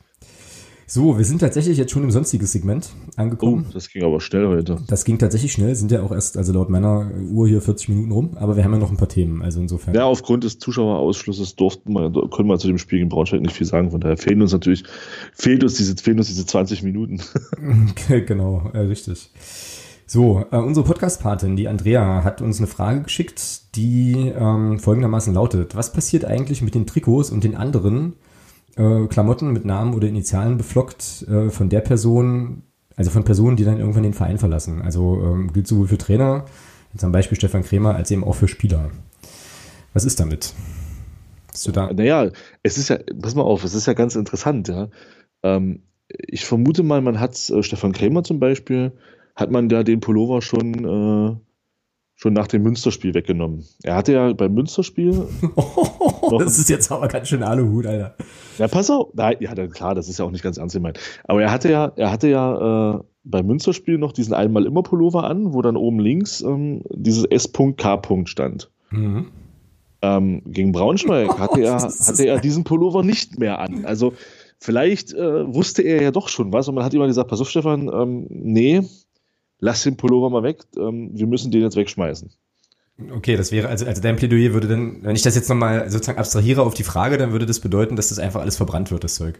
So, 0.90 1.18
wir 1.18 1.26
sind 1.26 1.40
tatsächlich 1.40 1.78
jetzt 1.78 1.92
schon 1.92 2.04
im 2.04 2.12
sonstiges 2.12 2.54
Segment 2.54 2.88
angekommen. 3.18 3.66
Oh, 3.68 3.74
das 3.74 3.90
ging 3.90 4.06
aber 4.06 4.22
schnell 4.22 4.48
heute. 4.48 4.78
Das 4.88 5.04
ging 5.04 5.20
tatsächlich 5.20 5.52
schnell, 5.52 5.76
sind 5.76 5.92
ja 5.92 6.02
auch 6.02 6.14
erst, 6.14 6.38
also 6.38 6.54
laut 6.54 6.70
meiner 6.70 7.12
Uhr 7.30 7.46
hier 7.46 7.62
40 7.62 7.90
Minuten 7.90 8.12
rum, 8.14 8.38
aber 8.38 8.56
wir 8.56 8.64
haben 8.64 8.72
ja 8.72 8.80
noch 8.80 8.90
ein 8.90 8.96
paar 8.96 9.10
Themen, 9.10 9.42
also 9.42 9.60
insofern. 9.60 9.94
Ja, 9.94 10.06
aufgrund 10.06 10.46
des 10.46 10.60
Zuschauerausschlusses 10.60 11.58
durften 11.58 11.92
wir, 11.92 12.10
können 12.30 12.48
wir 12.48 12.58
zu 12.58 12.68
dem 12.68 12.78
Spiel 12.78 13.02
in 13.02 13.10
Braunschweig 13.10 13.42
nicht 13.42 13.54
viel 13.54 13.68
sagen, 13.68 13.92
von 13.92 14.00
daher 14.00 14.16
fehlen 14.16 14.42
uns 14.42 14.54
natürlich, 14.54 14.86
fehlt 15.34 15.62
uns 15.62 15.74
diese, 15.74 15.94
fehlen 15.98 16.20
uns 16.20 16.28
diese 16.30 16.46
20 16.46 16.84
Minuten. 16.84 17.20
genau, 18.08 18.72
äh, 18.74 18.80
richtig. 18.80 19.30
So, 20.06 20.46
äh, 20.52 20.58
unsere 20.58 20.86
Podcast-Patin, 20.86 21.58
die 21.58 21.68
Andrea, 21.68 22.24
hat 22.24 22.42
uns 22.42 22.60
eine 22.60 22.68
Frage 22.68 23.02
geschickt, 23.02 23.76
die 23.76 24.32
ähm, 24.34 24.80
folgendermaßen 24.80 25.34
lautet: 25.34 25.76
Was 25.76 25.92
passiert 25.92 26.24
eigentlich 26.24 26.62
mit 26.62 26.76
den 26.76 26.88
Trikots 26.88 27.30
und 27.30 27.44
den 27.44 27.58
anderen 27.58 28.14
äh, 28.78 29.08
Klamotten 29.08 29.52
mit 29.52 29.66
Namen 29.66 29.94
oder 29.94 30.08
Initialen 30.08 30.58
beflockt 30.58 31.26
äh, 31.28 31.50
von 31.50 31.70
der 31.70 31.82
Person, 31.82 32.64
also 32.96 33.12
von 33.12 33.24
Personen, 33.24 33.58
die 33.58 33.66
dann 33.66 33.80
irgendwann 33.80 34.04
den 34.04 34.14
Verein 34.14 34.38
verlassen? 34.38 34.82
Also 34.82 35.22
ähm, 35.24 35.52
gilt 35.54 35.68
sowohl 35.68 35.88
für 35.88 35.98
Trainer, 35.98 36.46
zum 36.96 37.12
Beispiel 37.12 37.38
Stefan 37.38 37.64
Krämer, 37.64 37.96
als 37.96 38.12
eben 38.12 38.24
auch 38.24 38.36
für 38.36 38.48
Spieler. 38.48 38.90
Was 39.94 40.06
ist 40.06 40.20
damit? 40.20 40.54
Bist 41.52 41.68
du 41.68 41.72
da? 41.72 41.92
Naja, 41.92 42.30
es 42.64 42.78
ist 42.78 42.90
ja, 42.90 43.00
pass 43.22 43.36
mal 43.36 43.44
auf, 43.44 43.64
es 43.64 43.74
ist 43.74 43.88
ja 43.88 43.94
ganz 43.94 44.16
interessant, 44.16 44.68
ja. 44.68 44.90
Ähm, 45.44 45.84
ich 46.10 46.46
vermute 46.46 46.84
mal, 46.84 47.02
man 47.02 47.20
hat 47.20 47.50
äh, 47.50 47.64
Stefan 47.64 47.92
Krämer 47.92 48.24
zum 48.24 48.40
Beispiel 48.40 48.94
hat 49.38 49.52
man 49.52 49.70
da 49.70 49.84
den 49.84 50.00
Pullover 50.00 50.42
schon, 50.42 50.74
äh, 50.84 51.36
schon 52.18 52.34
nach 52.34 52.48
dem 52.48 52.64
Münsterspiel 52.64 53.14
weggenommen. 53.14 53.64
Er 53.84 53.96
hatte 53.96 54.12
ja 54.12 54.34
beim 54.34 54.54
Münsterspiel. 54.54 55.28
Das 56.30 56.58
ist 56.58 56.70
jetzt 56.70 56.92
aber 56.92 57.08
ganz 57.08 57.30
schön 57.30 57.42
Aluhut, 57.42 57.86
Alter. 57.86 58.18
Ja, 58.58 58.68
pass 58.68 58.90
auf. 58.90 59.14
Nein, 59.14 59.38
ja, 59.40 59.56
klar, 59.68 59.96
das 59.96 60.10
ist 60.10 60.20
ja 60.20 60.26
auch 60.26 60.32
nicht 60.32 60.44
ganz 60.44 60.58
ernst 60.58 60.76
gemeint. 60.76 61.00
Aber 61.24 61.42
er 61.42 61.52
hatte 61.52 61.72
ja, 61.72 61.94
er 61.96 62.12
hatte 62.12 62.28
ja 62.28 62.96
äh, 62.98 63.00
beim 63.24 63.46
Münsterspiel 63.46 63.98
noch 63.98 64.12
diesen 64.12 64.34
einmal 64.34 64.66
immer 64.66 64.84
Pullover 64.84 65.24
an, 65.24 65.54
wo 65.54 65.62
dann 65.62 65.78
oben 65.78 66.00
links 66.00 66.42
ähm, 66.42 66.82
dieses 66.94 67.24
S.K. 67.24 68.02
stand. 68.26 68.70
Mhm. 68.90 69.28
Ähm, 70.02 70.42
gegen 70.48 70.74
Braunschweig 70.74 71.30
hatte 71.40 71.62
er, 71.62 71.82
hatte 71.82 72.26
er 72.26 72.42
diesen 72.42 72.66
Pullover 72.66 73.04
nicht 73.04 73.40
mehr 73.40 73.60
an. 73.60 73.86
Also 73.86 74.12
vielleicht 74.60 75.14
äh, 75.14 75.54
wusste 75.54 75.82
er 75.82 76.02
ja 76.02 76.12
doch 76.12 76.28
schon 76.28 76.52
was 76.52 76.68
und 76.68 76.76
man 76.76 76.84
hat 76.84 76.94
immer 76.94 77.08
gesagt, 77.08 77.30
pass 77.30 77.40
auf, 77.40 77.50
Stefan, 77.50 77.90
ähm, 77.94 78.28
nee, 78.30 78.82
lass 79.60 79.84
den 79.84 79.98
Pullover 79.98 80.30
mal 80.30 80.44
weg, 80.44 80.64
ähm, 80.78 81.12
wir 81.14 81.28
müssen 81.28 81.52
den 81.52 81.62
jetzt 81.62 81.76
wegschmeißen. 81.76 82.30
Okay, 83.12 83.38
das 83.38 83.52
wäre, 83.52 83.68
also, 83.68 83.86
also 83.86 84.02
dein 84.02 84.16
Plädoyer 84.16 84.54
würde 84.54 84.68
dann, 84.68 85.04
wenn 85.04 85.16
ich 85.16 85.22
das 85.22 85.36
jetzt 85.36 85.50
nochmal 85.50 85.90
sozusagen 85.90 86.18
abstrahiere 86.18 86.64
auf 86.64 86.74
die 86.74 86.84
Frage, 86.84 87.18
dann 87.18 87.32
würde 87.32 87.46
das 87.46 87.60
bedeuten, 87.60 87.96
dass 87.96 88.10
das 88.10 88.18
einfach 88.18 88.42
alles 88.42 88.58
verbrannt 88.58 88.90
wird, 88.90 89.04
das 89.04 89.16
Zeug. 89.16 89.40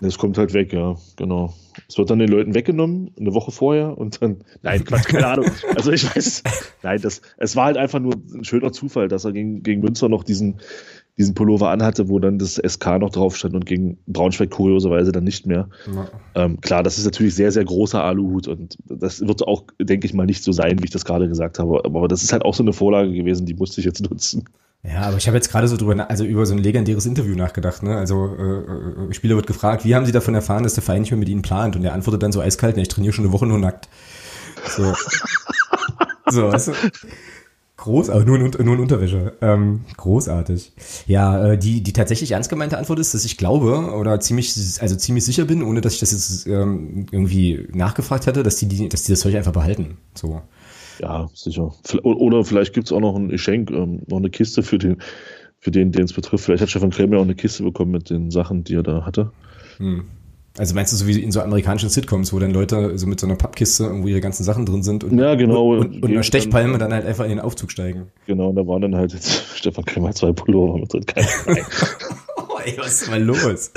Das 0.00 0.18
kommt 0.18 0.36
halt 0.36 0.52
weg, 0.52 0.72
ja, 0.72 0.96
genau. 1.16 1.54
Es 1.88 1.96
wird 1.96 2.10
dann 2.10 2.18
den 2.18 2.28
Leuten 2.28 2.54
weggenommen, 2.54 3.12
eine 3.18 3.32
Woche 3.32 3.50
vorher 3.50 3.96
und 3.96 4.20
dann, 4.20 4.44
nein, 4.62 4.84
Quatsch, 4.84 5.06
keine 5.06 5.26
Ahnung. 5.26 5.50
Also 5.74 5.90
ich 5.92 6.14
weiß, 6.14 6.42
nein, 6.82 7.00
das, 7.00 7.22
es 7.38 7.56
war 7.56 7.66
halt 7.66 7.76
einfach 7.76 7.98
nur 7.98 8.14
ein 8.14 8.44
schöner 8.44 8.72
Zufall, 8.72 9.08
dass 9.08 9.24
er 9.24 9.32
gegen, 9.32 9.62
gegen 9.62 9.80
Münster 9.80 10.08
noch 10.08 10.24
diesen, 10.24 10.60
diesen 11.18 11.34
Pullover 11.34 11.70
anhatte, 11.70 12.08
wo 12.08 12.18
dann 12.18 12.38
das 12.38 12.56
SK 12.56 12.98
noch 12.98 13.10
drauf 13.10 13.36
stand 13.36 13.54
und 13.54 13.64
gegen 13.64 13.98
Braunschweig 14.06 14.50
kurioserweise 14.50 15.12
dann 15.12 15.24
nicht 15.24 15.46
mehr. 15.46 15.68
Ja. 15.94 16.08
Ähm, 16.34 16.60
klar, 16.60 16.82
das 16.82 16.98
ist 16.98 17.06
natürlich 17.06 17.34
sehr, 17.34 17.52
sehr 17.52 17.64
großer 17.64 18.02
Aluhut 18.02 18.48
und 18.48 18.76
das 18.84 19.20
wird 19.20 19.42
auch, 19.46 19.64
denke 19.80 20.06
ich 20.06 20.14
mal, 20.14 20.26
nicht 20.26 20.44
so 20.44 20.52
sein, 20.52 20.78
wie 20.80 20.84
ich 20.84 20.90
das 20.90 21.04
gerade 21.04 21.28
gesagt 21.28 21.58
habe. 21.58 21.84
Aber 21.84 22.06
das 22.08 22.22
ist 22.22 22.32
halt 22.32 22.44
auch 22.44 22.54
so 22.54 22.62
eine 22.62 22.74
Vorlage 22.74 23.12
gewesen, 23.12 23.46
die 23.46 23.54
musste 23.54 23.80
ich 23.80 23.86
jetzt 23.86 24.02
nutzen. 24.02 24.44
Ja, 24.82 25.02
aber 25.02 25.16
ich 25.16 25.26
habe 25.26 25.36
jetzt 25.36 25.50
gerade 25.50 25.66
so 25.68 25.76
drüber, 25.76 26.08
also 26.08 26.24
über 26.24 26.46
so 26.46 26.54
ein 26.54 26.58
legendäres 26.58 27.06
Interview 27.06 27.34
nachgedacht. 27.34 27.82
Ne? 27.82 27.96
Also 27.96 28.36
äh, 28.38 29.08
äh, 29.08 29.12
Spieler 29.14 29.34
wird 29.36 29.46
gefragt, 29.46 29.84
wie 29.84 29.94
haben 29.94 30.06
Sie 30.06 30.12
davon 30.12 30.34
erfahren, 30.34 30.62
dass 30.62 30.74
der 30.74 30.82
Verein 30.82 31.00
nicht 31.00 31.10
mehr 31.10 31.18
mit 31.18 31.28
Ihnen 31.28 31.42
plant? 31.42 31.76
Und 31.76 31.84
er 31.84 31.92
antwortet 31.92 32.22
dann 32.22 32.32
so 32.32 32.40
eiskalt, 32.40 32.76
ne, 32.76 32.82
ich 32.82 32.88
trainiere 32.88 33.12
schon 33.12 33.24
eine 33.24 33.32
Woche 33.32 33.46
nur 33.46 33.58
nackt. 33.58 33.88
So, 34.68 34.94
so 36.30 36.52
weißt 36.52 36.68
du? 36.68 36.72
Groß, 37.86 38.10
aber 38.10 38.24
nur 38.24 38.36
in, 38.36 38.50
nur 38.50 38.74
in 38.74 38.80
Unterwäsche. 38.80 39.34
Ähm, 39.40 39.82
großartig. 39.96 40.72
Ja, 41.06 41.52
äh, 41.52 41.56
die, 41.56 41.84
die 41.84 41.92
tatsächlich 41.92 42.32
ernst 42.32 42.50
gemeinte 42.50 42.78
Antwort 42.78 42.98
ist, 42.98 43.14
dass 43.14 43.24
ich 43.24 43.36
glaube 43.36 43.92
oder 43.94 44.18
ziemlich, 44.18 44.56
also 44.80 44.96
ziemlich 44.96 45.24
sicher 45.24 45.44
bin, 45.44 45.62
ohne 45.62 45.82
dass 45.82 45.94
ich 45.94 46.00
das 46.00 46.10
jetzt 46.10 46.48
ähm, 46.48 47.06
irgendwie 47.12 47.68
nachgefragt 47.72 48.26
hätte, 48.26 48.42
dass 48.42 48.56
die, 48.56 48.66
die, 48.66 48.88
dass 48.88 49.04
die 49.04 49.12
das 49.12 49.20
Zeug 49.20 49.36
einfach 49.36 49.52
behalten. 49.52 49.98
So. 50.14 50.42
Ja, 50.98 51.28
sicher. 51.32 51.72
Oder 52.02 52.44
vielleicht 52.44 52.72
gibt 52.72 52.88
es 52.88 52.92
auch 52.92 52.98
noch 52.98 53.14
ein 53.14 53.28
Geschenk, 53.28 53.70
ähm, 53.70 54.02
noch 54.08 54.18
eine 54.18 54.30
Kiste 54.30 54.64
für 54.64 54.78
den, 54.78 54.96
für 55.60 55.70
den, 55.70 55.92
den 55.92 56.06
es 56.06 56.12
betrifft. 56.12 56.44
Vielleicht 56.44 56.62
hat 56.62 56.70
Stefan 56.70 56.90
Krämer 56.90 57.18
auch 57.18 57.22
eine 57.22 57.36
Kiste 57.36 57.62
bekommen 57.62 57.92
mit 57.92 58.10
den 58.10 58.32
Sachen, 58.32 58.64
die 58.64 58.74
er 58.74 58.82
da 58.82 59.06
hatte. 59.06 59.30
Hm. 59.76 60.06
Also 60.58 60.74
meinst 60.74 60.92
du 60.92 60.96
so 60.96 61.06
wie 61.06 61.20
in 61.22 61.32
so 61.32 61.40
amerikanischen 61.40 61.90
Sitcoms, 61.90 62.32
wo 62.32 62.38
dann 62.38 62.50
Leute 62.50 62.96
so 62.96 63.06
mit 63.06 63.20
so 63.20 63.26
einer 63.26 63.36
Pappkiste 63.36 63.84
irgendwo 63.84 64.08
ihre 64.08 64.20
ganzen 64.20 64.42
Sachen 64.42 64.64
drin 64.64 64.82
sind 64.82 65.04
und, 65.04 65.18
ja, 65.18 65.34
genau. 65.34 65.72
und, 65.72 65.78
und, 65.78 66.02
und 66.02 66.10
einer 66.10 66.22
Stechpalme 66.22 66.78
dann, 66.78 66.92
halt 66.92 67.04
einfach 67.04 67.24
in 67.24 67.30
den 67.30 67.40
Aufzug 67.40 67.70
steigen. 67.70 68.06
Genau, 68.26 68.48
und 68.48 68.56
da 68.56 68.66
waren 68.66 68.80
dann 68.82 68.96
halt 68.96 69.12
jetzt 69.12 69.30
Stefan 69.56 69.84
Krämer 69.84 70.12
zwei 70.12 70.32
Pullover 70.32 70.78
mit 70.78 70.92
drin. 70.92 71.04
oh, 72.36 72.58
ey, 72.64 72.74
was 72.78 73.02
ist 73.02 73.10
mal 73.10 73.22
los? 73.22 73.70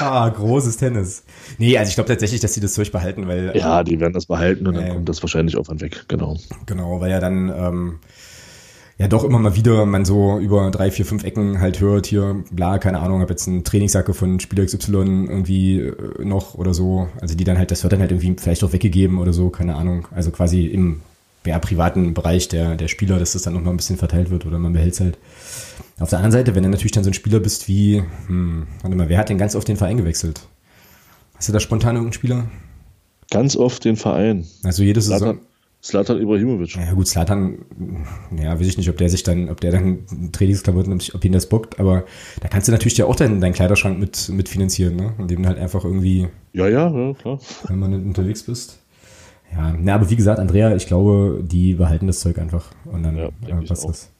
Ah, 0.00 0.28
großes 0.30 0.78
Tennis. 0.78 1.22
Nee, 1.58 1.76
also 1.76 1.90
ich 1.90 1.94
glaube 1.96 2.08
tatsächlich, 2.08 2.40
dass 2.40 2.54
sie 2.54 2.60
das 2.60 2.72
Zeug 2.72 2.90
behalten, 2.90 3.28
weil. 3.28 3.52
Ja, 3.54 3.84
die 3.84 4.00
werden 4.00 4.14
das 4.14 4.26
behalten 4.26 4.66
und 4.66 4.74
dann 4.74 4.86
äh, 4.86 4.88
kommt 4.90 5.08
das 5.08 5.22
wahrscheinlich 5.22 5.56
auch 5.56 5.66
dann 5.66 5.80
weg, 5.80 6.04
genau. 6.08 6.36
Genau, 6.64 7.00
weil 7.00 7.10
ja 7.10 7.20
dann, 7.20 7.52
ähm, 7.54 7.98
ja 8.98 9.08
doch 9.08 9.24
immer 9.24 9.38
mal 9.38 9.56
wieder 9.56 9.84
man 9.84 10.04
so 10.04 10.38
über 10.38 10.70
drei, 10.70 10.90
vier, 10.90 11.04
fünf 11.04 11.24
Ecken 11.24 11.60
halt 11.60 11.80
hört, 11.80 12.06
hier, 12.06 12.42
bla, 12.50 12.78
keine 12.78 13.00
Ahnung, 13.00 13.20
habe 13.20 13.32
jetzt 13.32 13.46
einen 13.46 13.64
Trainingsjacke 13.64 14.14
von 14.14 14.40
Spieler 14.40 14.64
XY 14.64 14.96
irgendwie 15.28 15.80
äh, 15.80 16.24
noch 16.24 16.54
oder 16.54 16.72
so. 16.72 17.08
Also 17.20 17.34
die 17.34 17.44
dann 17.44 17.58
halt, 17.58 17.70
das 17.70 17.82
wird 17.82 17.92
dann 17.92 18.00
halt 18.00 18.10
irgendwie 18.10 18.34
vielleicht 18.38 18.64
auch 18.64 18.72
weggegeben 18.72 19.18
oder 19.18 19.32
so, 19.32 19.50
keine 19.50 19.76
Ahnung. 19.76 20.08
Also 20.12 20.30
quasi 20.30 20.66
im 20.66 21.02
ja, 21.44 21.58
privaten 21.58 22.14
Bereich 22.14 22.48
der, 22.48 22.74
der 22.74 22.88
Spieler, 22.88 23.18
dass 23.18 23.32
das 23.32 23.42
dann 23.42 23.54
noch 23.54 23.62
mal 23.62 23.70
ein 23.70 23.76
bisschen 23.76 23.98
verteilt 23.98 24.30
wird 24.30 24.46
oder 24.46 24.58
man 24.58 24.72
behält 24.72 24.94
es 24.94 25.00
halt. 25.00 25.18
Auf 26.00 26.10
der 26.10 26.18
anderen 26.18 26.32
Seite, 26.32 26.54
wenn 26.54 26.62
du 26.62 26.68
natürlich 26.68 26.92
dann 26.92 27.04
so 27.04 27.10
ein 27.10 27.14
Spieler 27.14 27.40
bist 27.40 27.68
wie, 27.68 28.02
hm, 28.26 28.66
warte 28.82 28.96
mal, 28.96 29.08
wer 29.08 29.18
hat 29.18 29.28
denn 29.28 29.38
ganz 29.38 29.54
oft 29.54 29.68
den 29.68 29.76
Verein 29.76 29.96
gewechselt? 29.96 30.40
Hast 31.36 31.48
du 31.48 31.52
da 31.52 31.60
spontan 31.60 31.96
irgendeinen 31.96 32.14
Spieler? 32.14 32.48
Ganz 33.30 33.56
oft 33.56 33.84
den 33.84 33.96
Verein. 33.96 34.46
Also 34.62 34.82
jede 34.82 35.00
Saison. 35.00 35.38
Slatan 35.82 36.20
Ibrahimovic. 36.20 36.74
Ja 36.76 36.94
gut, 36.94 37.06
Slatan, 37.06 37.64
ja, 38.36 38.58
weiß 38.58 38.66
ich 38.66 38.76
nicht, 38.76 38.90
ob 38.90 38.96
der 38.96 39.08
sich 39.08 39.22
dann, 39.22 39.48
ob 39.48 39.60
der 39.60 39.70
dann 39.70 40.04
Trainingsklamotten, 40.32 41.00
ob 41.14 41.24
ihn 41.24 41.32
das 41.32 41.48
bockt, 41.48 41.78
aber 41.78 42.04
da 42.40 42.48
kannst 42.48 42.66
du 42.66 42.72
natürlich 42.72 42.96
ja 42.96 43.06
auch 43.06 43.14
deinen, 43.14 43.40
deinen 43.40 43.52
Kleiderschrank 43.52 43.98
mit, 43.98 44.28
mit 44.30 44.48
finanzieren, 44.48 44.96
ne? 44.96 45.14
Indem 45.18 45.42
du 45.42 45.48
halt 45.48 45.58
einfach 45.58 45.84
irgendwie. 45.84 46.28
Ja, 46.52 46.66
ja, 46.66 46.90
ja, 46.90 47.14
klar. 47.14 47.38
Wenn 47.68 47.78
man 47.78 47.94
unterwegs 47.94 48.42
bist. 48.42 48.80
Ja, 49.52 49.74
na, 49.78 49.94
aber 49.94 50.10
wie 50.10 50.16
gesagt, 50.16 50.40
Andrea, 50.40 50.74
ich 50.74 50.86
glaube, 50.86 51.44
die 51.44 51.74
behalten 51.74 52.08
das 52.08 52.18
Zeug 52.20 52.38
einfach 52.38 52.72
und 52.84 53.04
dann 53.04 53.16
ja, 53.16 53.28
äh, 53.46 53.64
passt 53.64 53.88
das. 53.88 54.10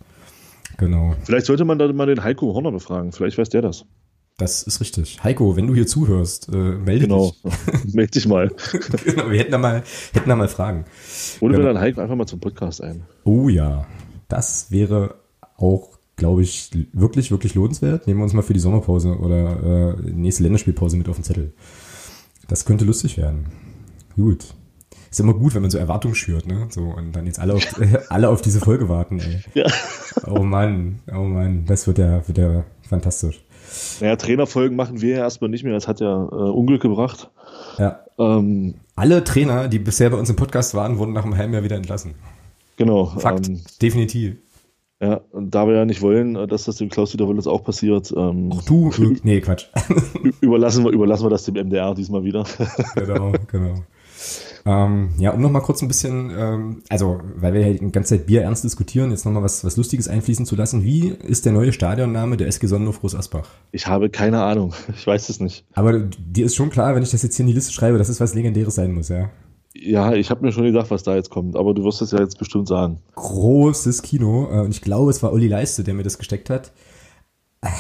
Genau. 0.79 1.15
Vielleicht 1.25 1.47
sollte 1.47 1.65
man 1.65 1.79
da 1.79 1.93
mal 1.93 2.07
den 2.07 2.23
Heiko 2.23 2.55
Horner 2.55 2.71
befragen, 2.71 3.13
vielleicht 3.13 3.39
weiß 3.39 3.49
der 3.49 3.63
das. 3.63 3.85
Das 4.39 4.63
ist 4.63 4.81
richtig. 4.83 5.25
Heiko, 5.25 5.57
wenn 5.57 5.67
du 5.67 5.75
hier 5.75 5.87
zuhörst, 5.87 6.51
äh, 6.53 6.57
melde 6.57 7.07
genau. 7.07 7.31
dich. 7.31 7.43
Genau, 7.67 7.95
melde 7.95 8.11
dich 8.11 8.29
mal. 8.29 8.51
genau, 9.05 9.31
wir 9.31 9.39
hätten 9.39 9.53
da 9.53 9.59
mal, 9.59 9.83
hätten 10.13 10.29
da 10.29 10.37
mal 10.37 10.49
Fragen. 10.49 10.85
Oder 11.41 11.53
wir 11.53 11.59
genau. 11.61 11.73
dann 11.73 11.83
Heiko 11.83 12.01
einfach 12.03 12.17
mal 12.17 12.27
zum 12.27 12.41
Podcast 12.41 12.83
ein. 12.83 13.05
Oh 13.25 13.49
ja, 13.49 13.87
das 14.29 14.71
wäre 14.71 15.15
auch, 15.57 15.99
glaube 16.17 16.43
ich, 16.43 16.71
wirklich, 16.93 17.31
wirklich 17.31 17.55
lohnenswert. 17.55 18.07
Nehmen 18.07 18.21
wir 18.21 18.25
uns 18.25 18.35
mal 18.35 18.43
für 18.43 18.53
die 18.53 18.61
Sommerpause 18.61 19.17
oder 19.17 19.97
äh, 19.99 20.11
nächste 20.11 20.43
Länderspielpause 20.43 20.99
mit 20.99 21.09
auf 21.09 21.17
den 21.17 21.25
Zettel. 21.25 21.55
Das 22.47 22.67
könnte 22.67 22.85
lustig 22.85 23.17
werden. 23.17 23.47
Gut. 24.17 24.55
Ist 25.11 25.21
immer 25.21 25.35
gut, 25.35 25.55
wenn 25.55 25.63
man 25.63 25.71
so 25.71 25.79
Erwartungen 25.79 26.15
schürt, 26.15 26.47
ne? 26.47 26.69
So, 26.71 26.83
und 26.83 27.17
dann 27.17 27.25
jetzt 27.25 27.39
alle 27.39 27.55
auf, 27.55 27.63
alle 28.11 28.29
auf 28.29 28.43
diese 28.43 28.61
Folge 28.61 28.91
warten, 28.91 29.19
ey. 29.19 29.41
Ja. 29.55 29.67
Oh 30.27 30.43
Mann, 30.43 31.01
oh 31.11 31.23
Mann, 31.25 31.65
das 31.65 31.87
wird 31.87 31.99
ja, 31.99 32.27
wird 32.29 32.37
ja 32.37 32.65
fantastisch. 32.83 33.43
Naja, 34.01 34.17
Trainerfolgen 34.17 34.77
machen 34.77 35.01
wir 35.01 35.17
ja 35.17 35.19
erstmal 35.19 35.51
nicht 35.51 35.65
mehr. 35.65 35.73
Das 35.73 35.89
hat 35.89 36.01
ja 36.01 36.25
äh, 36.25 36.35
Unglück 36.35 36.83
gebracht. 36.83 37.31
Ja. 37.79 38.01
Ähm, 38.19 38.75
Alle 38.95 39.25
Trainer, 39.25 39.69
die 39.69 39.79
bisher 39.79 40.11
bei 40.11 40.19
uns 40.19 40.31
im 40.31 40.37
Podcast 40.37 40.75
waren, 40.75 40.99
wurden 40.99 41.13
nach 41.13 41.25
einem 41.25 41.37
halben 41.37 41.53
Jahr 41.53 41.65
wieder 41.65 41.77
entlassen. 41.77 42.15
Genau. 42.77 43.07
Fakt, 43.07 43.49
ähm, 43.49 43.63
definitiv. 43.81 44.37
Ja, 45.01 45.21
und 45.31 45.55
da 45.55 45.67
wir 45.67 45.75
ja 45.75 45.85
nicht 45.85 46.01
wollen, 46.01 46.37
äh, 46.37 46.47
dass 46.47 46.65
das 46.65 46.77
dem 46.77 46.89
Klaus-Dieter 46.89 47.27
auch 47.47 47.65
passiert. 47.65 48.13
Ähm, 48.17 48.51
Ach 48.57 48.63
du? 48.65 48.91
Nee, 49.23 49.41
Quatsch. 49.41 49.67
überlassen, 50.41 50.85
wir, 50.85 50.91
überlassen 50.91 51.25
wir 51.27 51.31
das 51.31 51.45
dem 51.45 51.55
MDR 51.55 51.95
diesmal 51.95 52.25
wieder. 52.25 52.45
genau, 52.95 53.33
genau. 53.47 53.85
Ähm, 54.67 55.11
ja, 55.19 55.31
um 55.31 55.41
nochmal 55.41 55.63
kurz 55.63 55.81
ein 55.81 55.87
bisschen, 55.87 56.33
ähm, 56.37 56.83
also 56.89 57.21
weil 57.37 57.55
wir 57.55 57.61
ja 57.61 57.73
die 57.73 57.93
ganze 57.93 58.17
Zeit 58.17 58.27
Bier 58.27 58.43
ernst 58.43 58.65
diskutieren, 58.65 59.13
jetzt 59.13 59.25
nochmal 59.25 59.45
was, 59.45 59.65
was 59.65 59.77
Lustiges 59.77 60.09
einfließen 60.09 60.45
zu 60.45 60.57
lassen. 60.57 60.83
Wie 60.83 61.11
ist 61.11 61.47
der 61.47 61.53
neue 61.53 61.73
Stadionname 61.73 62.37
der 62.37 62.49
SG 62.49 62.67
Sonnenhof 62.67 63.01
Groß 63.01 63.15
Asbach? 63.15 63.49
Ich 63.71 63.87
habe 63.87 64.11
keine 64.11 64.43
Ahnung. 64.43 64.75
Ich 64.97 65.07
weiß 65.07 65.29
es 65.29 65.39
nicht. 65.39 65.65
Aber 65.75 66.01
dir 66.01 66.47
ist 66.47 66.57
schon 66.57 66.71
klar, 66.71 66.97
wenn 66.97 67.03
ich 67.03 67.11
das 67.11 67.23
jetzt 67.23 67.37
hier 67.37 67.45
in 67.45 67.49
die 67.49 67.53
Liste 67.53 67.73
schreibe, 67.73 67.99
dass 67.99 68.09
es 68.09 68.21
was 68.21 68.35
Legendäres 68.35 68.75
sein 68.75 68.93
muss, 68.93 69.09
ja? 69.09 69.31
Ja, 69.75 70.15
ich 70.15 70.31
habe 70.31 70.45
mir 70.45 70.53
schon 70.53 70.65
gedacht, 70.65 70.91
was 70.91 71.03
da 71.05 71.15
jetzt 71.15 71.31
kommt, 71.31 71.55
aber 71.55 71.75
du 71.75 71.85
wirst 71.85 72.03
es 72.03 72.11
ja 72.11 72.19
jetzt 72.19 72.39
bestimmt 72.39 72.67
sagen. 72.67 72.99
Großes 73.15 74.03
Kino. 74.03 74.49
Äh, 74.51 74.61
und 74.63 74.71
ich 74.71 74.81
glaube, 74.81 75.11
es 75.11 75.23
war 75.23 75.33
Uli 75.33 75.47
Leiste, 75.47 75.85
der 75.85 75.95
mir 75.95 76.03
das 76.03 76.19
gesteckt 76.19 76.51
hat. 76.51 76.73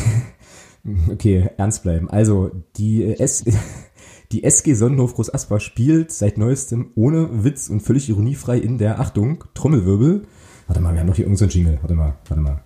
Okay, 1.11 1.51
ernst 1.57 1.83
bleiben. 1.83 2.09
Also, 2.09 2.53
die 2.77 3.03
S 3.03 3.45
die 4.33 4.43
SG 4.43 4.75
Sonnenhof 4.75 5.15
Groß 5.15 5.33
Asper 5.33 5.61
spielt 5.61 6.11
seit 6.11 6.37
neuestem 6.37 6.91
ohne 6.97 7.45
Witz 7.45 7.69
und 7.69 7.81
völlig 7.81 8.09
ironiefrei 8.09 8.59
in 8.59 8.77
der 8.77 8.99
Achtung, 8.99 9.45
Trommelwirbel. 9.55 10.27
Warte 10.67 10.81
mal, 10.83 10.95
wir 10.95 11.01
haben 11.01 11.07
noch 11.07 11.15
hier 11.15 11.27
irgendeinen 11.27 11.51
so 11.51 11.59
Jingle. 11.59 11.79
Warte 11.81 11.95
mal, 11.95 12.15
warte 12.29 12.43
mal. 12.43 12.61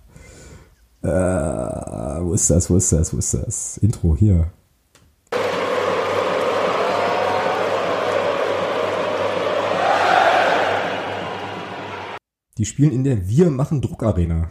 Äh, 1.02 2.24
wo 2.24 2.32
ist 2.32 2.48
das, 2.48 2.70
wo 2.70 2.76
ist 2.76 2.92
das, 2.92 3.12
wo 3.12 3.18
ist 3.18 3.34
das? 3.34 3.76
Intro, 3.78 4.16
hier. 4.16 4.50
Die 12.56 12.64
spielen 12.64 12.92
in 12.92 13.04
der 13.04 13.28
Wir 13.28 13.50
machen 13.50 13.82
Druck 13.82 14.02
Arena. 14.02 14.50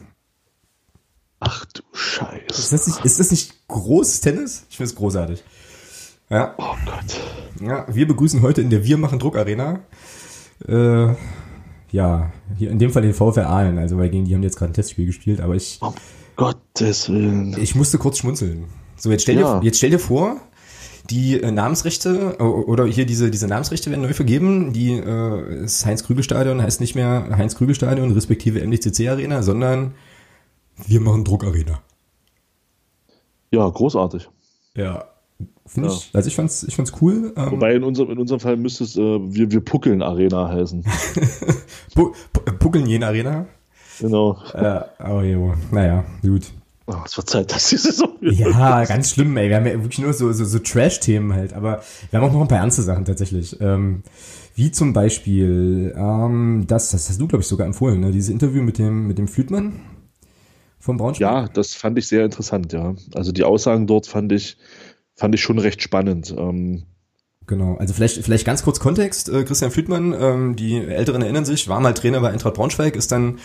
Ach 1.39 1.65
du 1.65 1.81
Scheiße. 1.93 2.45
Ist 2.49 2.73
das 2.73 2.87
nicht, 2.87 3.05
ist 3.05 3.19
das 3.19 3.31
nicht 3.31 3.67
großes 3.67 4.21
Tennis? 4.21 4.65
Ich 4.69 4.77
finde 4.77 4.91
es 4.91 4.95
großartig. 4.95 5.43
Ja. 6.29 6.53
Oh 6.57 6.68
Gott. 6.89 7.19
Ja, 7.61 7.85
wir 7.93 8.07
begrüßen 8.07 8.41
heute 8.41 8.61
in 8.61 8.69
der 8.69 8.83
Wir 8.83 8.97
machen 8.97 9.19
Druck 9.19 9.37
Arena. 9.37 9.79
Äh, 10.67 11.13
ja, 11.91 12.31
hier 12.57 12.71
in 12.71 12.79
dem 12.79 12.91
Fall 12.91 13.01
den 13.01 13.13
VfR 13.13 13.49
Aalen, 13.49 13.77
also 13.77 13.97
weil 13.97 14.09
gegen 14.09 14.25
die 14.25 14.33
haben 14.33 14.43
jetzt 14.43 14.57
gerade 14.57 14.71
ein 14.71 14.73
Testspiel 14.73 15.05
gespielt, 15.05 15.41
aber 15.41 15.55
ich. 15.55 15.79
Um 15.81 15.93
Gottes 16.35 17.09
Willen. 17.09 17.55
Ich 17.59 17.75
musste 17.75 17.97
kurz 17.97 18.19
schmunzeln. 18.19 18.65
So, 18.95 19.11
jetzt 19.11 19.23
stell 19.23 19.37
ja. 19.37 19.59
dir, 19.59 19.65
jetzt 19.65 19.77
stell 19.77 19.89
dir 19.89 19.99
vor, 19.99 20.37
die 21.09 21.41
äh, 21.41 21.51
Namensrechte 21.51 22.37
oder 22.37 22.85
hier 22.85 23.05
diese, 23.05 23.29
diese 23.29 23.47
Namensrechte 23.47 23.89
werden 23.89 24.01
neu 24.01 24.13
vergeben. 24.13 24.73
Die 24.73 24.93
äh, 24.93 25.61
das 25.61 25.85
Heinz-Krügel-Stadion 25.85 26.61
heißt 26.61 26.79
nicht 26.79 26.95
mehr 26.95 27.27
Heinz-Krügel-Stadion 27.35 28.11
respektive 28.11 28.65
MDCC 28.65 29.09
Arena, 29.09 29.43
sondern 29.43 29.95
wir 30.87 31.01
machen 31.01 31.25
Druck 31.25 31.43
Arena. 31.43 31.81
Ja, 33.51 33.67
großartig. 33.67 34.29
Ja, 34.75 35.08
Finde 35.65 35.89
ja. 35.89 35.95
ich, 35.95 36.09
also 36.13 36.27
ich 36.27 36.35
fand's, 36.35 36.63
ich 36.63 36.75
fand's 36.75 36.93
cool. 36.99 37.31
Ähm, 37.35 37.51
Wobei 37.51 37.75
in 37.75 37.83
unserem, 37.83 38.09
in 38.09 38.17
unserem 38.17 38.39
Fall 38.39 38.57
müsste 38.57 38.83
es, 38.83 38.97
äh, 38.97 39.01
wir, 39.01 39.51
wir 39.51 39.61
Puckeln 39.61 40.01
Arena 40.01 40.49
heißen. 40.49 40.83
Pu 41.95 42.13
Puckeln 42.57 42.87
jene 42.87 43.05
Arena? 43.05 43.45
Genau. 43.99 44.37
Äh, 44.53 44.81
oh 45.07 45.21
jo, 45.21 45.53
naja, 45.71 46.05
gut. 46.23 46.51
Oh, 46.87 46.95
es 47.05 47.15
wird 47.15 47.29
Zeit, 47.29 47.53
dass 47.53 47.69
die 47.69 47.77
Saison 47.77 48.09
Ja, 48.21 48.83
ganz 48.85 49.11
schlimm, 49.11 49.37
ey. 49.37 49.49
Wir 49.49 49.57
haben 49.57 49.67
ja 49.67 49.73
wirklich 49.73 49.99
nur 49.99 50.11
so, 50.11 50.31
so, 50.31 50.43
so 50.43 50.57
Trash-Themen 50.57 51.33
halt, 51.33 51.53
aber 51.53 51.83
wir 52.09 52.19
haben 52.19 52.27
auch 52.27 52.33
noch 52.33 52.41
ein 52.41 52.47
paar 52.47 52.57
ernste 52.57 52.81
Sachen 52.81 53.05
tatsächlich. 53.05 53.61
Ähm, 53.61 54.01
wie 54.55 54.71
zum 54.71 54.91
Beispiel, 54.93 55.93
ähm, 55.95 56.65
das, 56.67 56.89
das 56.89 57.09
hast 57.09 57.21
du, 57.21 57.27
glaube 57.27 57.43
ich, 57.43 57.47
sogar 57.47 57.67
empfohlen, 57.67 57.99
ne? 57.99 58.11
Dieses 58.11 58.29
Interview 58.29 58.63
mit 58.63 58.79
dem, 58.79 59.05
mit 59.05 59.19
dem 59.19 59.27
Flütmann 59.27 59.81
vom 60.79 60.97
Braunschweig. 60.97 61.21
Ja, 61.21 61.47
das 61.47 61.75
fand 61.75 61.99
ich 61.99 62.07
sehr 62.07 62.25
interessant, 62.25 62.73
ja. 62.73 62.95
Also 63.13 63.31
die 63.31 63.43
Aussagen 63.43 63.85
dort 63.85 64.07
fand 64.07 64.31
ich, 64.31 64.57
fand 65.19 65.35
ich 65.35 65.41
schon 65.41 65.59
recht 65.59 65.81
spannend. 65.81 66.33
Ähm, 66.37 66.83
Genau, 67.49 67.77
also 67.77 67.95
vielleicht, 67.95 68.23
vielleicht 68.23 68.45
ganz 68.45 68.61
kurz 68.61 68.79
Kontext. 68.79 69.27
Äh, 69.27 69.43
Christian 69.43 69.71
Flütmann, 69.71 70.13
ähm, 70.17 70.55
die 70.55 70.77
Älteren 70.77 71.23
erinnern 71.23 71.45
sich, 71.45 71.67
war 71.67 71.79
mal 71.79 71.95
Trainer 71.95 72.19
bei 72.19 72.29
Eintracht 72.29 72.53
Braunschweig, 72.53 72.95
ist 72.95 73.11
dann 73.11 73.39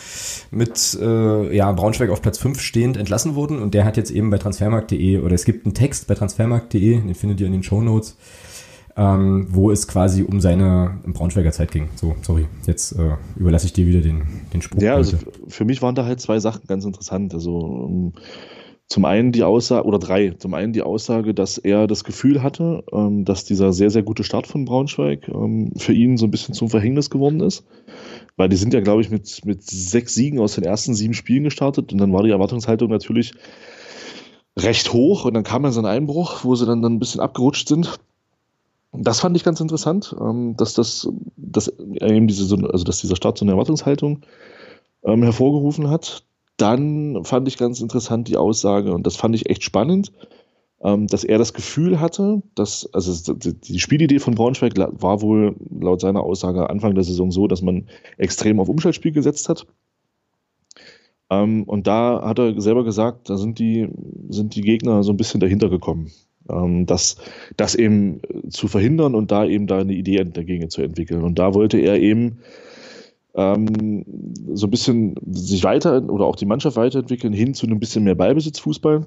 mit 0.50 0.98
äh, 1.00 1.56
ja, 1.56 1.72
Braunschweig 1.72 2.10
auf 2.10 2.20
Platz 2.20 2.36
5 2.36 2.60
stehend 2.60 2.98
entlassen 2.98 3.34
worden 3.34 3.62
und 3.62 3.72
der 3.72 3.86
hat 3.86 3.96
jetzt 3.96 4.10
eben 4.10 4.28
bei 4.28 4.36
transfermarkt.de 4.36 5.20
oder 5.20 5.34
es 5.34 5.46
gibt 5.46 5.64
einen 5.64 5.74
Text 5.74 6.06
bei 6.06 6.14
transfermarkt.de, 6.14 7.00
den 7.00 7.14
findet 7.14 7.40
ihr 7.40 7.46
in 7.46 7.54
den 7.54 7.62
Show 7.62 7.80
Notes, 7.80 8.18
ähm, 8.94 9.46
wo 9.48 9.70
es 9.70 9.88
quasi 9.88 10.22
um 10.22 10.38
seine 10.42 11.00
Braunschweiger 11.06 11.52
Zeit 11.52 11.72
ging. 11.72 11.88
So, 11.94 12.14
sorry, 12.20 12.46
jetzt 12.66 12.92
äh, 12.92 13.16
überlasse 13.36 13.64
ich 13.64 13.72
dir 13.72 13.86
wieder 13.86 14.02
den, 14.02 14.24
den 14.52 14.60
Spruch. 14.60 14.82
Ja, 14.82 14.96
also 14.96 15.16
für 15.48 15.64
mich 15.64 15.80
waren 15.80 15.94
da 15.94 16.04
halt 16.04 16.20
zwei 16.20 16.40
Sachen 16.40 16.66
ganz 16.66 16.84
interessant. 16.84 17.32
Also 17.32 17.56
um, 17.56 18.12
zum 18.86 19.06
einen 19.06 19.32
die 19.32 19.42
Aussage, 19.42 19.86
oder 19.86 19.98
drei, 19.98 20.30
zum 20.30 20.54
einen 20.54 20.72
die 20.72 20.82
Aussage, 20.82 21.34
dass 21.34 21.58
er 21.58 21.86
das 21.86 22.04
Gefühl 22.04 22.42
hatte, 22.42 22.84
ähm, 22.92 23.24
dass 23.24 23.44
dieser 23.44 23.72
sehr, 23.72 23.90
sehr 23.90 24.02
gute 24.02 24.24
Start 24.24 24.46
von 24.46 24.66
Braunschweig 24.66 25.28
ähm, 25.28 25.72
für 25.76 25.94
ihn 25.94 26.16
so 26.16 26.26
ein 26.26 26.30
bisschen 26.30 26.54
zum 26.54 26.68
Verhängnis 26.68 27.10
geworden 27.10 27.40
ist. 27.40 27.64
Weil 28.36 28.48
die 28.48 28.56
sind 28.56 28.74
ja, 28.74 28.80
glaube 28.80 29.00
ich, 29.00 29.10
mit, 29.10 29.44
mit 29.44 29.62
sechs 29.62 30.14
Siegen 30.14 30.38
aus 30.38 30.56
den 30.56 30.64
ersten 30.64 30.94
sieben 30.94 31.14
Spielen 31.14 31.44
gestartet 31.44 31.92
und 31.92 31.98
dann 31.98 32.12
war 32.12 32.22
die 32.22 32.30
Erwartungshaltung 32.30 32.90
natürlich 32.90 33.32
recht 34.56 34.92
hoch 34.92 35.24
und 35.24 35.34
dann 35.34 35.44
kam 35.44 35.64
ja 35.64 35.72
so 35.72 35.80
ein 35.80 35.86
Einbruch, 35.86 36.44
wo 36.44 36.54
sie 36.54 36.66
dann, 36.66 36.82
dann 36.82 36.94
ein 36.94 36.98
bisschen 36.98 37.20
abgerutscht 37.20 37.68
sind. 37.68 37.98
Das 38.92 39.20
fand 39.20 39.36
ich 39.36 39.44
ganz 39.44 39.60
interessant, 39.60 40.14
ähm, 40.20 40.56
dass 40.56 40.74
das, 40.74 41.08
dass 41.36 41.68
eben 41.78 42.28
diese, 42.28 42.54
also 42.70 42.84
dass 42.84 43.00
dieser 43.00 43.16
Start 43.16 43.38
so 43.38 43.44
eine 43.44 43.52
Erwartungshaltung 43.52 44.20
ähm, 45.04 45.22
hervorgerufen 45.22 45.90
hat. 45.90 46.24
Dann 46.56 47.24
fand 47.24 47.48
ich 47.48 47.58
ganz 47.58 47.80
interessant 47.80 48.28
die 48.28 48.36
Aussage, 48.36 48.92
und 48.92 49.06
das 49.06 49.16
fand 49.16 49.34
ich 49.34 49.50
echt 49.50 49.64
spannend, 49.64 50.12
ähm, 50.82 51.06
dass 51.06 51.24
er 51.24 51.38
das 51.38 51.54
Gefühl 51.54 51.98
hatte, 52.00 52.42
dass, 52.54 52.88
also 52.92 53.32
die 53.34 53.80
Spielidee 53.80 54.18
von 54.18 54.34
Braunschweig 54.34 54.74
war 54.76 55.22
wohl 55.22 55.56
laut 55.80 56.00
seiner 56.00 56.22
Aussage 56.22 56.68
Anfang 56.68 56.94
der 56.94 57.04
Saison 57.04 57.30
so, 57.30 57.48
dass 57.48 57.62
man 57.62 57.88
extrem 58.18 58.60
auf 58.60 58.68
Umschaltspiel 58.68 59.12
gesetzt 59.12 59.48
hat. 59.48 59.66
Ähm, 61.30 61.64
und 61.64 61.86
da 61.86 62.22
hat 62.22 62.38
er 62.38 62.60
selber 62.60 62.84
gesagt, 62.84 63.30
da 63.30 63.36
sind 63.36 63.58
die, 63.58 63.88
sind 64.28 64.54
die 64.54 64.60
Gegner 64.60 65.02
so 65.02 65.12
ein 65.12 65.16
bisschen 65.16 65.40
dahinter 65.40 65.70
gekommen. 65.70 66.10
Ähm, 66.50 66.84
das, 66.86 67.16
das 67.56 67.74
eben 67.74 68.20
zu 68.50 68.68
verhindern 68.68 69.14
und 69.14 69.30
da 69.30 69.46
eben 69.46 69.66
da 69.66 69.78
eine 69.78 69.94
Idee 69.94 70.22
dagegen 70.24 70.68
zu 70.68 70.82
entwickeln. 70.82 71.22
Und 71.22 71.38
da 71.38 71.54
wollte 71.54 71.78
er 71.78 71.98
eben 71.98 72.40
ähm, 73.34 74.04
so 74.52 74.66
ein 74.66 74.70
bisschen 74.70 75.14
sich 75.30 75.64
weiter 75.64 76.08
oder 76.08 76.26
auch 76.26 76.36
die 76.36 76.46
Mannschaft 76.46 76.76
weiterentwickeln 76.76 77.32
hin 77.32 77.54
zu 77.54 77.66
einem 77.66 77.80
bisschen 77.80 78.04
mehr 78.04 78.14
Ballbesitzfußball, 78.14 79.04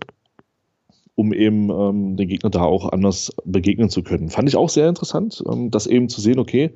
um 1.15 1.33
eben 1.33 1.69
ähm, 1.69 2.17
den 2.17 2.27
Gegner 2.27 2.49
da 2.49 2.63
auch 2.63 2.91
anders 2.91 3.33
begegnen 3.45 3.89
zu 3.89 4.03
können. 4.03 4.29
Fand 4.29 4.49
ich 4.49 4.55
auch 4.55 4.69
sehr 4.69 4.89
interessant, 4.89 5.43
ähm, 5.49 5.71
das 5.71 5.87
eben 5.87 6.09
zu 6.09 6.21
sehen, 6.21 6.39
okay, 6.39 6.71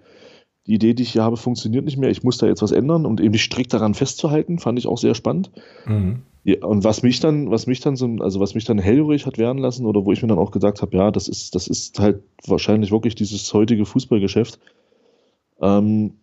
die 0.68 0.76
Idee, 0.76 0.93
die 0.93 1.04
ich 1.04 1.12
hier 1.12 1.24
habe, 1.24 1.38
funktioniert 1.38 1.86
nicht 1.86 1.97
mehr, 1.97 2.10
ich 2.10 2.24
muss 2.24 2.38
da 2.38 2.47
jetzt 2.47 2.62
was 2.62 2.72
ändern 2.72 3.06
und 3.06 3.20
eben 3.20 3.38
strikt 3.38 3.74
daran 3.74 3.95
festzuhalten, 3.95 4.60
fand 4.60 4.78
ich 4.80 4.88
auch 4.88 4.97
sehr 4.97 5.16
spannend. 5.16 5.52
Mhm. 5.86 6.22
Ja, 6.43 6.64
und 6.66 6.84
was 6.84 7.04
mich 7.04 7.20
dann, 7.20 7.52
was 7.52 7.68
mich 7.68 7.82
dann 7.82 7.95
so, 7.95 8.08
also 8.20 8.39
was 8.39 8.56
mich 8.56 8.66
dann 8.66 8.80
hellhörig 8.80 9.26
hat 9.26 9.38
werden 9.38 9.60
lassen, 9.60 9.86
oder 9.86 10.06
wo 10.06 10.12
ich 10.12 10.22
mir 10.22 10.28
dann 10.28 10.39
auch 10.39 10.52
gesagt 10.52 10.82
habe, 10.82 10.95
ja, 10.95 11.12
das 11.12 11.28
ist, 11.28 11.54
das 11.56 11.68
ist 11.68 11.99
halt 11.99 12.24
wahrscheinlich 12.45 12.91
wirklich 12.91 13.16
dieses 13.16 13.54
heutige 13.54 13.86
Fußballgeschäft. 13.86 14.60
Ähm, 15.62 16.14
äh, 16.14 16.21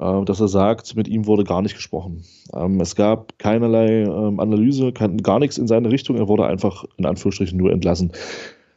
dass 0.00 0.40
er 0.40 0.48
sagt, 0.48 0.96
mit 0.96 1.08
ihm 1.08 1.26
wurde 1.26 1.44
gar 1.44 1.62
nicht 1.62 1.74
gesprochen. 1.74 2.24
Ähm, 2.54 2.80
es 2.80 2.96
gab 2.96 3.38
keinerlei 3.38 4.02
ähm, 4.02 4.40
Analyse, 4.40 4.92
gar 4.92 5.38
nichts 5.38 5.58
in 5.58 5.66
seine 5.66 5.90
Richtung. 5.90 6.16
Er 6.16 6.28
wurde 6.28 6.46
einfach 6.46 6.84
in 6.96 7.06
Anführungsstrichen 7.06 7.58
nur 7.58 7.70
entlassen. 7.70 8.12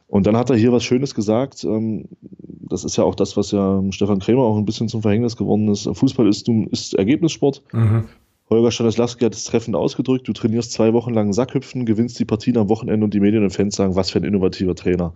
Und 0.06 0.26
dann 0.26 0.36
hat 0.36 0.50
er 0.50 0.56
hier 0.56 0.72
was 0.72 0.84
Schönes 0.84 1.14
gesagt. 1.14 1.64
Ähm, 1.64 2.04
das 2.30 2.84
ist 2.84 2.96
ja 2.96 3.04
auch 3.04 3.14
das, 3.14 3.36
was 3.36 3.50
ja 3.50 3.82
Stefan 3.90 4.20
Krämer 4.20 4.42
auch 4.42 4.56
ein 4.56 4.64
bisschen 4.64 4.88
zum 4.88 5.02
Verhängnis 5.02 5.36
geworden 5.36 5.68
ist. 5.68 5.88
Fußball 5.90 6.28
ist, 6.28 6.48
ist 6.70 6.94
Ergebnissport. 6.94 7.62
Mhm. 7.72 8.04
Holger 8.50 8.70
Stanislawski 8.70 9.24
hat 9.24 9.34
es 9.34 9.44
treffend 9.44 9.74
ausgedrückt. 9.74 10.28
Du 10.28 10.32
trainierst 10.32 10.72
zwei 10.72 10.92
Wochen 10.92 11.14
lang 11.14 11.32
Sackhüpfen, 11.32 11.86
gewinnst 11.86 12.18
die 12.18 12.26
Partien 12.26 12.58
am 12.58 12.68
Wochenende 12.68 13.04
und 13.04 13.14
die 13.14 13.20
Medien 13.20 13.42
und 13.42 13.50
Fans 13.50 13.76
sagen, 13.76 13.96
was 13.96 14.10
für 14.10 14.18
ein 14.18 14.24
innovativer 14.24 14.74
Trainer 14.74 15.14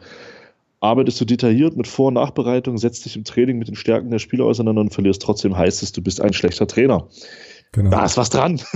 arbeitest 0.80 1.20
du 1.20 1.24
detailliert 1.24 1.76
mit 1.76 1.86
Vor- 1.86 2.08
und 2.08 2.14
Nachbereitung, 2.14 2.78
setzt 2.78 3.04
dich 3.04 3.16
im 3.16 3.24
Training 3.24 3.58
mit 3.58 3.68
den 3.68 3.74
Stärken 3.74 4.10
der 4.10 4.18
Spieler 4.18 4.44
auseinander 4.44 4.80
und 4.80 4.94
verlierst 4.94 5.22
trotzdem, 5.22 5.56
heißt 5.56 5.82
es, 5.82 5.92
du 5.92 6.02
bist 6.02 6.20
ein 6.20 6.32
schlechter 6.32 6.66
Trainer. 6.66 7.08
Genau. 7.72 7.90
Da 7.90 8.04
ist 8.04 8.16
was 8.16 8.30
dran. 8.30 8.60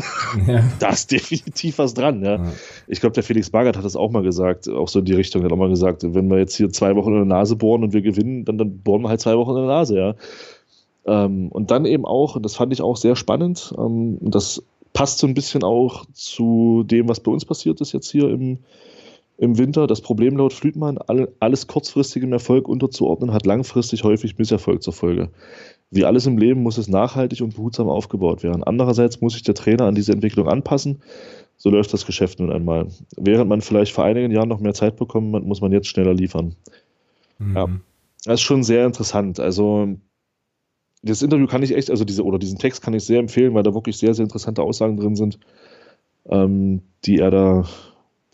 Ja. 0.47 0.65
da 0.79 0.89
ist 0.89 1.13
definitiv 1.13 1.79
was 1.79 1.93
dran. 1.93 2.25
Ja. 2.25 2.37
ja. 2.37 2.53
Ich 2.87 3.01
glaube, 3.01 3.13
der 3.13 3.23
Felix 3.23 3.53
Magath 3.53 3.77
hat 3.77 3.85
das 3.85 3.97
auch 3.97 4.11
mal 4.11 4.23
gesagt, 4.23 4.69
auch 4.69 4.89
so 4.89 5.01
in 5.01 5.05
die 5.05 5.13
Richtung, 5.13 5.43
er 5.43 5.47
hat 5.47 5.53
auch 5.53 5.57
mal 5.57 5.69
gesagt, 5.69 6.03
wenn 6.03 6.31
wir 6.31 6.39
jetzt 6.39 6.57
hier 6.57 6.71
zwei 6.71 6.97
Wochen 6.97 7.11
in 7.11 7.17
der 7.17 7.25
Nase 7.25 7.55
bohren 7.55 7.85
und 7.85 7.93
wir 7.93 8.01
gewinnen, 8.01 8.45
dann, 8.45 8.59
dann 8.59 8.79
bohren 8.79 9.03
wir 9.03 9.09
halt 9.09 9.21
zwei 9.21 9.37
Wochen 9.37 9.51
in 9.51 9.57
der 9.57 9.67
Nase, 9.67 9.99
ja. 9.99 10.15
Ähm, 11.05 11.49
und 11.49 11.71
dann 11.71 11.85
eben 11.85 12.07
auch, 12.07 12.37
und 12.37 12.45
das 12.45 12.57
fand 12.57 12.73
ich 12.73 12.81
auch 12.81 12.97
sehr 12.97 13.15
spannend, 13.15 13.75
ähm, 13.79 14.19
das 14.21 14.63
passt 14.93 15.19
so 15.19 15.27
ein 15.27 15.35
bisschen 15.35 15.63
auch 15.65 16.05
zu 16.13 16.83
dem, 16.85 17.09
was 17.09 17.21
bei 17.21 17.31
uns 17.31 17.45
passiert 17.45 17.81
ist 17.81 17.93
jetzt 17.93 18.11
hier 18.11 18.29
im, 18.29 18.59
im 19.39 19.59
Winter. 19.59 19.87
Das 19.87 20.01
Problem 20.01 20.37
laut 20.37 20.53
Flütmann, 20.53 20.99
alles 21.41 21.67
kurzfristigem 21.67 22.33
Erfolg 22.33 22.69
unterzuordnen, 22.69 23.33
hat 23.33 23.47
langfristig 23.47 24.05
häufig 24.05 24.39
Misserfolg 24.39 24.83
zur 24.83 24.93
Folge. 24.93 25.31
Wie 25.91 26.05
alles 26.05 26.27
im 26.27 26.39
Leben 26.39 26.63
muss 26.63 26.79
es 26.79 26.89
nachhaltig 26.89 27.43
und 27.43 27.55
behutsam 27.57 27.89
aufgebaut 27.89 28.43
werden. 28.43 28.65
Andererseits 28.65 29.21
muss 29.21 29.35
sich 29.35 29.43
der 29.43 29.55
Trainer 29.55 29.85
an 29.85 29.95
diese 29.95 30.13
Entwicklung 30.13 30.49
anpassen. 30.49 31.03
So 31.57 31.71
läuft 31.71 31.93
das 31.93 32.07
Geschäft 32.07 32.41
nun 32.41 32.51
einmal. 32.51 32.89
Während 33.17 33.49
man 33.49 33.61
vielleicht 33.61 33.93
vor 33.93 34.05
einigen 34.05 34.33
Jahren 34.33 34.49
noch 34.49 34.61
mehr 34.61 34.75
Zeit 34.75 34.97
bekommen 34.97 35.35
hat, 35.37 35.45
muss 35.45 35.61
man 35.61 35.71
jetzt 35.71 35.87
schneller 35.87 36.15
liefern. 36.15 36.57
Mhm. 37.39 37.57
Ja, 37.57 37.69
das 38.25 38.35
ist 38.35 38.41
schon 38.43 38.63
sehr 38.63 38.87
interessant. 38.87 39.39
Also 39.39 39.97
das 41.03 41.23
Interview 41.23 41.47
kann 41.47 41.63
ich 41.63 41.75
echt, 41.75 41.91
also 41.91 42.05
diese, 42.05 42.25
oder 42.25 42.39
diesen 42.39 42.59
Text 42.59 42.83
kann 42.83 42.95
ich 42.95 43.05
sehr 43.05 43.19
empfehlen, 43.19 43.55
weil 43.55 43.63
da 43.63 43.75
wirklich 43.75 43.99
sehr, 43.99 44.15
sehr 44.15 44.25
interessante 44.25 44.63
Aussagen 44.63 44.97
drin 44.97 45.17
sind, 45.17 45.39
ähm, 46.27 46.83
die 47.05 47.19
er 47.19 47.31
da, 47.31 47.65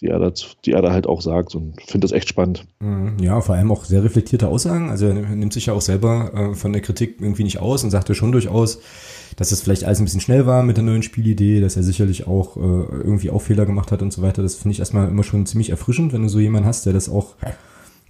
die 0.00 0.06
er 0.06 0.18
da, 0.18 0.32
die 0.64 0.72
er 0.72 0.82
da 0.82 0.92
halt 0.92 1.06
auch 1.06 1.20
sagt 1.20 1.54
und 1.54 1.80
finde 1.82 2.04
das 2.04 2.12
echt 2.12 2.28
spannend. 2.28 2.66
Mhm. 2.80 3.16
Ja, 3.20 3.40
vor 3.40 3.56
allem 3.56 3.72
auch 3.72 3.84
sehr 3.84 4.04
reflektierte 4.04 4.48
Aussagen. 4.48 4.90
Also 4.90 5.06
er 5.06 5.14
nimmt 5.14 5.52
sich 5.52 5.66
ja 5.66 5.72
auch 5.72 5.80
selber 5.80 6.32
äh, 6.34 6.54
von 6.54 6.72
der 6.72 6.82
Kritik 6.82 7.16
irgendwie 7.20 7.44
nicht 7.44 7.58
aus 7.58 7.82
und 7.82 7.90
sagte 7.90 8.14
schon 8.14 8.32
durchaus, 8.32 8.80
dass 9.36 9.52
es 9.52 9.62
vielleicht 9.62 9.84
alles 9.84 9.98
ein 10.00 10.04
bisschen 10.04 10.20
schnell 10.20 10.46
war 10.46 10.62
mit 10.62 10.76
der 10.76 10.84
neuen 10.84 11.02
Spielidee, 11.02 11.60
dass 11.60 11.76
er 11.76 11.82
sicherlich 11.82 12.26
auch 12.26 12.56
äh, 12.56 12.60
irgendwie 12.60 13.30
auch 13.30 13.42
Fehler 13.42 13.66
gemacht 13.66 13.90
hat 13.90 14.02
und 14.02 14.12
so 14.12 14.22
weiter. 14.22 14.42
Das 14.42 14.54
finde 14.54 14.72
ich 14.72 14.78
erstmal 14.78 15.08
immer 15.08 15.24
schon 15.24 15.46
ziemlich 15.46 15.70
erfrischend, 15.70 16.12
wenn 16.12 16.22
du 16.22 16.28
so 16.28 16.38
jemanden 16.38 16.68
hast, 16.68 16.86
der 16.86 16.92
das 16.92 17.08
auch 17.08 17.34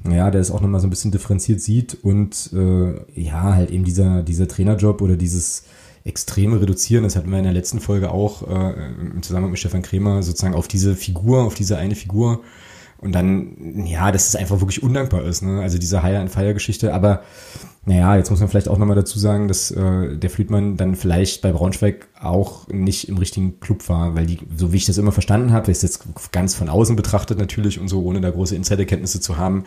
ja, 0.09 0.30
der 0.30 0.41
es 0.41 0.51
auch 0.51 0.61
nochmal 0.61 0.80
so 0.80 0.86
ein 0.86 0.91
bisschen 0.91 1.11
differenziert 1.11 1.61
sieht 1.61 1.99
und 2.03 2.51
äh, 2.53 3.20
ja, 3.20 3.55
halt 3.55 3.70
eben 3.70 3.82
dieser, 3.82 4.22
dieser 4.22 4.47
Trainerjob 4.47 5.03
oder 5.03 5.16
dieses 5.16 5.64
extreme 6.09 6.61
Reduzieren, 6.61 7.05
das 7.05 7.17
hatten 7.17 7.31
wir 7.31 7.39
in 7.39 7.45
der 7.45 7.53
letzten 7.53 7.81
Folge 7.81 8.11
auch 8.11 8.43
äh, 8.49 8.73
im 9.01 9.23
Zusammenhang 9.23 9.51
mit 9.53 9.61
Stefan 9.61 9.83
Kremer, 9.83 10.23
sozusagen 10.23 10.55
auf 10.55 10.69
diese 10.69 10.97
Figur, 10.97 11.45
auf 11.45 11.55
diese 11.55 11.77
eine 11.77 11.95
Figur 11.95 12.43
und 13.01 13.13
dann, 13.13 13.87
ja, 13.87 14.11
dass 14.11 14.29
es 14.29 14.35
einfach 14.35 14.61
wirklich 14.61 14.83
undankbar 14.83 15.23
ist, 15.23 15.43
ne? 15.43 15.61
Also 15.63 15.79
diese 15.79 16.03
Hire-and-Fire-Geschichte, 16.03 16.93
aber 16.93 17.23
naja, 17.85 18.17
jetzt 18.17 18.29
muss 18.31 18.41
man 18.41 18.49
vielleicht 18.49 18.69
auch 18.69 18.77
nochmal 18.77 18.97
dazu 18.97 19.19
sagen, 19.19 19.49
dass 19.49 19.71
äh, 19.71 20.17
der 20.17 20.29
Friedmann 20.29 20.77
dann 20.77 20.97
vielleicht 20.97 21.41
bei 21.41 21.53
Braunschweig 21.53 22.09
auch 22.21 22.67
nicht 22.69 23.09
im 23.09 23.17
richtigen 23.17 23.61
Club 23.61 23.89
war, 23.89 24.15
weil 24.15 24.27
die, 24.27 24.41
so 24.57 24.73
wie 24.73 24.77
ich 24.77 24.85
das 24.85 24.99
immer 24.99 25.13
verstanden 25.13 25.53
habe, 25.53 25.71
ist 25.71 25.83
jetzt 25.83 26.07
ganz 26.33 26.55
von 26.55 26.69
außen 26.69 26.97
betrachtet 26.97 27.39
natürlich 27.39 27.79
und 27.79 27.89
so, 27.89 28.03
ohne 28.03 28.21
da 28.21 28.31
große 28.31 28.57
Insiderkenntnisse 28.57 29.21
zu 29.21 29.39
haben, 29.39 29.65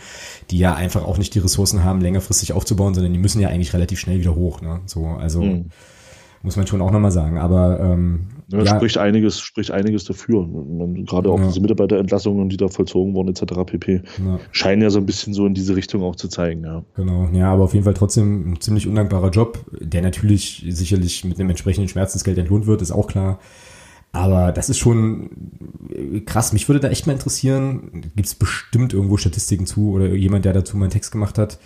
die 0.52 0.60
ja 0.60 0.76
einfach 0.76 1.04
auch 1.04 1.18
nicht 1.18 1.34
die 1.34 1.39
Ressourcen 1.39 1.84
haben, 1.84 2.02
längerfristig 2.02 2.54
aufzubauen, 2.54 2.94
sondern 2.94 3.14
die 3.14 3.20
müssen 3.20 3.42
ja 3.42 3.48
eigentlich 3.48 3.74
relativ 3.74 4.00
schnell 4.00 4.20
wieder 4.20 4.36
hoch. 4.36 4.62
Ne? 4.62 4.82
So, 4.86 5.06
also 5.08 5.42
mhm. 5.42 5.72
Muss 6.44 6.56
man 6.56 6.68
schon 6.68 6.82
auch 6.82 6.92
nochmal 6.92 7.12
sagen. 7.12 7.38
Aber 7.38 7.80
ähm, 7.80 8.28
ja, 8.48 8.60
ja, 8.60 8.76
spricht 8.76 8.98
einiges, 8.98 9.39
spricht 9.39 9.72
einiges 9.72 10.04
dafür. 10.04 10.46
Man, 10.46 11.06
gerade 11.06 11.30
auch 11.30 11.39
ja. 11.39 11.48
diese 11.48 11.62
Mitarbeiterentlassungen, 11.62 12.50
die 12.50 12.58
da 12.58 12.68
vollzogen 12.68 13.14
wurden, 13.14 13.30
etc. 13.30 13.54
pp. 13.66 14.02
Ja. 14.26 14.39
scheinen 14.52 14.82
ja 14.82 14.89
so 14.89 15.00
ein 15.00 15.06
bisschen 15.06 15.34
so 15.34 15.46
in 15.46 15.54
diese 15.54 15.76
Richtung 15.76 16.04
auch 16.04 16.16
zu 16.16 16.28
zeigen, 16.28 16.64
ja. 16.64 16.84
Genau, 16.96 17.30
ja, 17.32 17.52
aber 17.52 17.64
auf 17.64 17.74
jeden 17.74 17.86
Fall 17.86 17.94
trotzdem 17.94 18.54
ein 18.54 18.62
ziemlich 18.62 18.88
undankbarer 18.88 19.30
Job, 19.30 19.64
der 19.80 20.02
natürlich 20.02 20.66
sicherlich 20.70 21.24
mit 21.24 21.39
einem 21.39 21.50
entsprechenden 21.50 21.88
Schmerzensgeld 21.88 22.38
entlohnt 22.38 22.68
wird, 22.68 22.82
ist 22.82 22.92
auch 22.92 23.08
klar. 23.08 23.39
Aber 24.14 24.52
das 24.52 24.70
ist 24.70 24.78
schon 24.78 25.30
krass. 26.26 26.52
Mich 26.52 26.68
würde 26.68 26.82
da 26.82 26.89
echt 26.89 27.08
mal 27.08 27.14
interessieren, 27.14 28.12
gibt 28.16 28.28
es 28.28 28.36
bestimmt 28.36 28.94
irgendwo 28.94 29.16
Statistiken 29.16 29.66
zu 29.66 29.92
oder 29.92 30.08
jemand, 30.14 30.44
der 30.44 30.52
dazu 30.52 30.76
mal 30.76 30.86
einen 30.86 30.92
Text 30.92 31.14
gemacht 31.14 31.38
hat, 31.38 31.54
äh, 31.54 31.58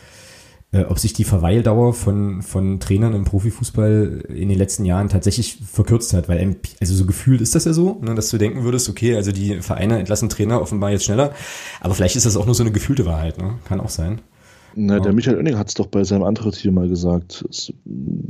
ob 0.83 0.99
sich 0.99 1.13
die 1.13 1.23
Verweildauer 1.23 1.93
von, 1.93 2.41
von 2.41 2.79
Trainern 2.79 3.13
im 3.13 3.23
Profifußball 3.23 4.25
in 4.29 4.49
den 4.49 4.57
letzten 4.57 4.85
Jahren 4.85 5.09
tatsächlich 5.09 5.59
verkürzt 5.65 6.13
hat, 6.13 6.27
weil 6.27 6.55
also 6.81 6.93
so 6.93 7.05
gefühlt 7.05 7.41
ist 7.41 7.55
das 7.55 7.65
ja 7.65 7.73
so, 7.73 7.99
ne, 8.01 8.15
dass 8.15 8.29
du 8.29 8.37
denken 8.37 8.63
würdest, 8.63 8.89
okay, 8.89 9.15
also 9.15 9.31
die 9.31 9.61
Vereine 9.61 9.99
entlassen 9.99 10.29
Trainer 10.29 10.61
offenbar 10.61 10.91
jetzt 10.91 11.05
schneller, 11.05 11.33
aber 11.81 11.93
vielleicht 11.93 12.15
ist 12.15 12.25
das 12.25 12.35
auch 12.37 12.45
nur 12.45 12.55
so 12.55 12.63
eine 12.63 12.71
gefühlte 12.71 13.05
Wahrheit, 13.05 13.37
ne? 13.37 13.55
kann 13.65 13.79
auch 13.79 13.89
sein. 13.89 14.21
Na, 14.77 14.99
der 14.99 15.13
Michael 15.13 15.37
Oenning 15.37 15.57
hat 15.57 15.69
es 15.69 15.73
doch 15.73 15.87
bei 15.87 16.03
seinem 16.03 16.23
Antritt 16.23 16.55
hier 16.55 16.73
mal 16.73 16.89
gesagt. 16.89 17.45
Es, 17.49 17.71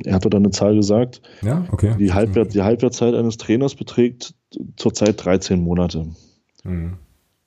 er 0.04 0.14
hat 0.14 0.26
doch 0.26 0.30
dann 0.30 0.44
eine 0.44 0.52
Zahl 0.52 0.76
gesagt. 0.76 1.22
Ja, 1.42 1.66
okay. 1.72 1.96
Die, 1.98 2.14
Halbwert, 2.14 2.54
die 2.54 2.62
Halbwertzeit 2.62 3.16
eines 3.16 3.38
Trainers 3.38 3.74
beträgt 3.74 4.36
zurzeit 4.76 5.26
13 5.26 5.60
Monate. 5.60 6.08
Mhm. 6.64 6.98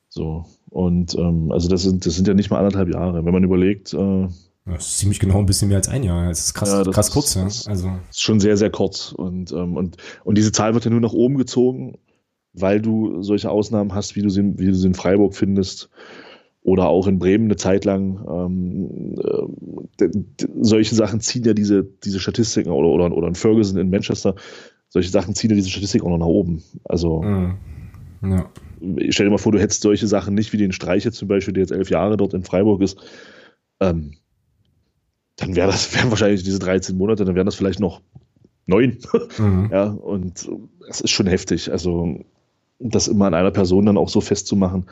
So. 0.09 0.47
Und 0.69 1.15
ähm, 1.17 1.53
also 1.53 1.69
das 1.69 1.83
sind, 1.83 2.07
das 2.07 2.17
sind 2.17 2.27
ja 2.27 2.35
nicht 2.35 2.51
mal 2.51 2.59
anderthalb 2.59 2.93
Jahre. 2.93 3.25
Wenn 3.25 3.33
man 3.33 3.45
überlegt, 3.45 3.95
äh, 3.95 4.27
das 4.73 4.87
ist 4.87 4.99
ziemlich 4.99 5.19
genau 5.19 5.39
ein 5.39 5.47
bisschen 5.47 5.69
mehr 5.69 5.79
als 5.79 5.89
ein 5.89 6.03
Jahr. 6.03 6.29
Das 6.29 6.41
ist 6.41 6.55
krass, 6.55 6.71
ja, 6.71 6.85
das 6.85 6.95
krass 6.95 7.11
kurz, 7.11 7.35
ja. 7.35 7.43
Also. 7.43 7.91
ist 8.11 8.21
schon 8.21 8.41
sehr, 8.41 8.57
sehr 8.57 8.71
kurz. 8.71 9.13
Und, 9.13 9.53
ähm, 9.53 9.77
und, 9.77 9.97
und 10.25 10.39
diese 10.39 10.53
Zahl 10.53 10.75
wird 10.75 10.85
ja 10.85 10.91
nur 10.91 11.01
nach 11.01 11.13
oben 11.13 11.37
gezogen, 11.37 11.99
weil 12.53 12.81
du 12.81 13.23
solche 13.23 13.51
Ausnahmen 13.51 13.95
hast, 13.95 14.17
wie 14.17 14.23
du 14.23 14.31
sie, 14.31 14.59
wie 14.59 14.67
du 14.67 14.75
sie 14.75 14.87
in 14.87 14.95
Freiburg 14.95 15.35
findest. 15.35 15.91
Oder 16.63 16.89
auch 16.89 17.07
in 17.07 17.19
Bremen 17.19 17.45
eine 17.45 17.57
Zeit 17.57 17.85
lang. 17.85 18.27
Ähm, 18.29 19.15
äh, 19.99 20.09
solche 20.61 20.95
Sachen 20.95 21.21
ziehen 21.21 21.45
ja 21.45 21.55
diese, 21.55 21.85
diese 21.85 22.21
Statistiken 22.21 22.71
oder, 22.71 22.89
oder, 22.89 23.17
oder 23.17 23.29
in 23.29 23.37
Ferguson 23.37 23.79
in 23.79 23.91
Manchester, 23.91 24.35
solche 24.89 25.11
Sachen 25.11 25.35
ziehen 25.35 25.51
ja 25.51 25.57
diese 25.57 25.71
Statistiken 25.71 26.07
auch 26.07 26.11
noch 26.11 26.19
nach 26.19 26.27
oben. 26.27 26.63
Also. 26.85 27.23
Mhm. 27.23 27.57
Ja. 28.23 28.51
Stell 29.11 29.27
dir 29.27 29.31
mal 29.31 29.39
vor, 29.39 29.53
du 29.53 29.61
hättest 29.61 29.83
solche 29.83 30.07
Sachen 30.07 30.35
nicht 30.35 30.53
wie 30.53 30.57
den 30.57 30.73
Streicher 30.73 31.13
zum 31.13 31.29
Beispiel, 31.29 31.55
der 31.55 31.63
jetzt 31.63 31.73
elf 31.73 31.91
Jahre 31.91 32.17
dort 32.17 32.35
in 32.35 32.43
Freiburg 32.43 32.83
ist. 32.83 32.99
Ähm, 33.81 34.13
dann 35.39 35.57
wäre 35.57 35.69
das 35.69 35.95
wären 35.97 36.11
wahrscheinlich 36.11 36.43
diese 36.43 36.59
13 36.59 36.97
Monate, 36.97 37.25
dann 37.25 37.35
wären 37.35 37.47
das 37.47 37.55
vielleicht 37.55 37.81
noch 37.81 38.03
neun. 38.67 38.99
Mhm. 39.39 39.71
Ja, 39.73 39.87
und 39.87 40.49
es 40.89 41.01
ist 41.01 41.11
schon 41.11 41.27
heftig. 41.27 41.71
Also, 41.71 42.21
das 42.81 43.09
immer 43.09 43.27
an 43.27 43.35
einer 43.35 43.51
Person 43.51 43.87
dann 43.87 43.97
auch 43.97 44.09
so 44.09 44.21
festzumachen. 44.21 44.87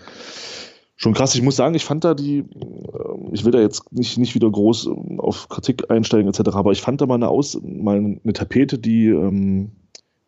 Schon 0.96 1.14
krass. 1.14 1.34
Ich 1.34 1.42
muss 1.42 1.56
sagen, 1.56 1.74
ich 1.74 1.84
fand 1.84 2.04
da 2.04 2.14
die, 2.14 2.38
ähm, 2.38 3.30
ich 3.32 3.44
will 3.44 3.52
da 3.52 3.60
jetzt 3.60 3.92
nicht, 3.92 4.18
nicht 4.18 4.34
wieder 4.34 4.50
groß 4.50 4.86
ähm, 4.86 5.20
auf 5.20 5.48
Kritik 5.48 5.90
einsteigen 5.90 6.28
etc., 6.28 6.54
aber 6.54 6.72
ich 6.72 6.80
fand 6.80 7.00
da 7.00 7.06
mal 7.06 7.16
eine, 7.16 7.28
Aus, 7.28 7.58
mal 7.62 7.96
eine 7.96 8.32
Tapete, 8.32 8.78
die, 8.78 9.08
ähm, 9.08 9.72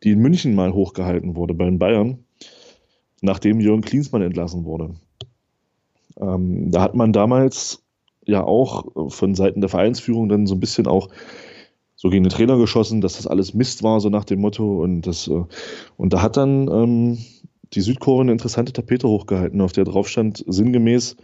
die 0.02 0.10
in 0.10 0.18
München 0.18 0.54
mal 0.54 0.72
hochgehalten 0.72 1.36
wurde 1.36 1.54
bei 1.54 1.64
den 1.64 1.78
Bayern, 1.78 2.18
nachdem 3.22 3.60
Jürgen 3.60 3.82
Klinsmann 3.82 4.22
entlassen 4.22 4.64
wurde. 4.64 4.94
da 6.16 6.82
hat 6.82 6.94
man 6.96 7.12
damals 7.12 7.82
ja 8.29 8.45
auch 8.45 8.87
äh, 8.95 9.11
von 9.11 9.35
Seiten 9.35 9.61
der 9.61 9.70
Vereinsführung 9.70 10.29
dann 10.29 10.47
so 10.47 10.55
ein 10.55 10.61
bisschen 10.61 10.87
auch 10.87 11.09
so 11.97 12.11
gegen 12.11 12.22
den 12.22 12.31
Trainer 12.31 12.57
geschossen, 12.59 13.01
dass 13.01 13.16
das 13.16 13.26
alles 13.26 13.55
Mist 13.55 13.83
war, 13.83 14.01
so 14.01 14.09
nach 14.09 14.24
dem 14.24 14.41
Motto. 14.41 14.83
Und, 14.83 15.03
das, 15.03 15.26
äh, 15.26 15.45
und 15.97 16.12
da 16.12 16.22
hat 16.22 16.37
dann 16.37 16.68
ähm, 16.68 17.18
die 17.74 17.81
Südkurve 17.81 18.22
eine 18.22 18.33
interessante 18.33 18.72
Tapete 18.72 19.09
hochgehalten, 19.09 19.61
auf 19.61 19.72
der 19.72 19.85
drauf 19.85 20.09
stand, 20.09 20.45
sinngemäß, 20.47 21.16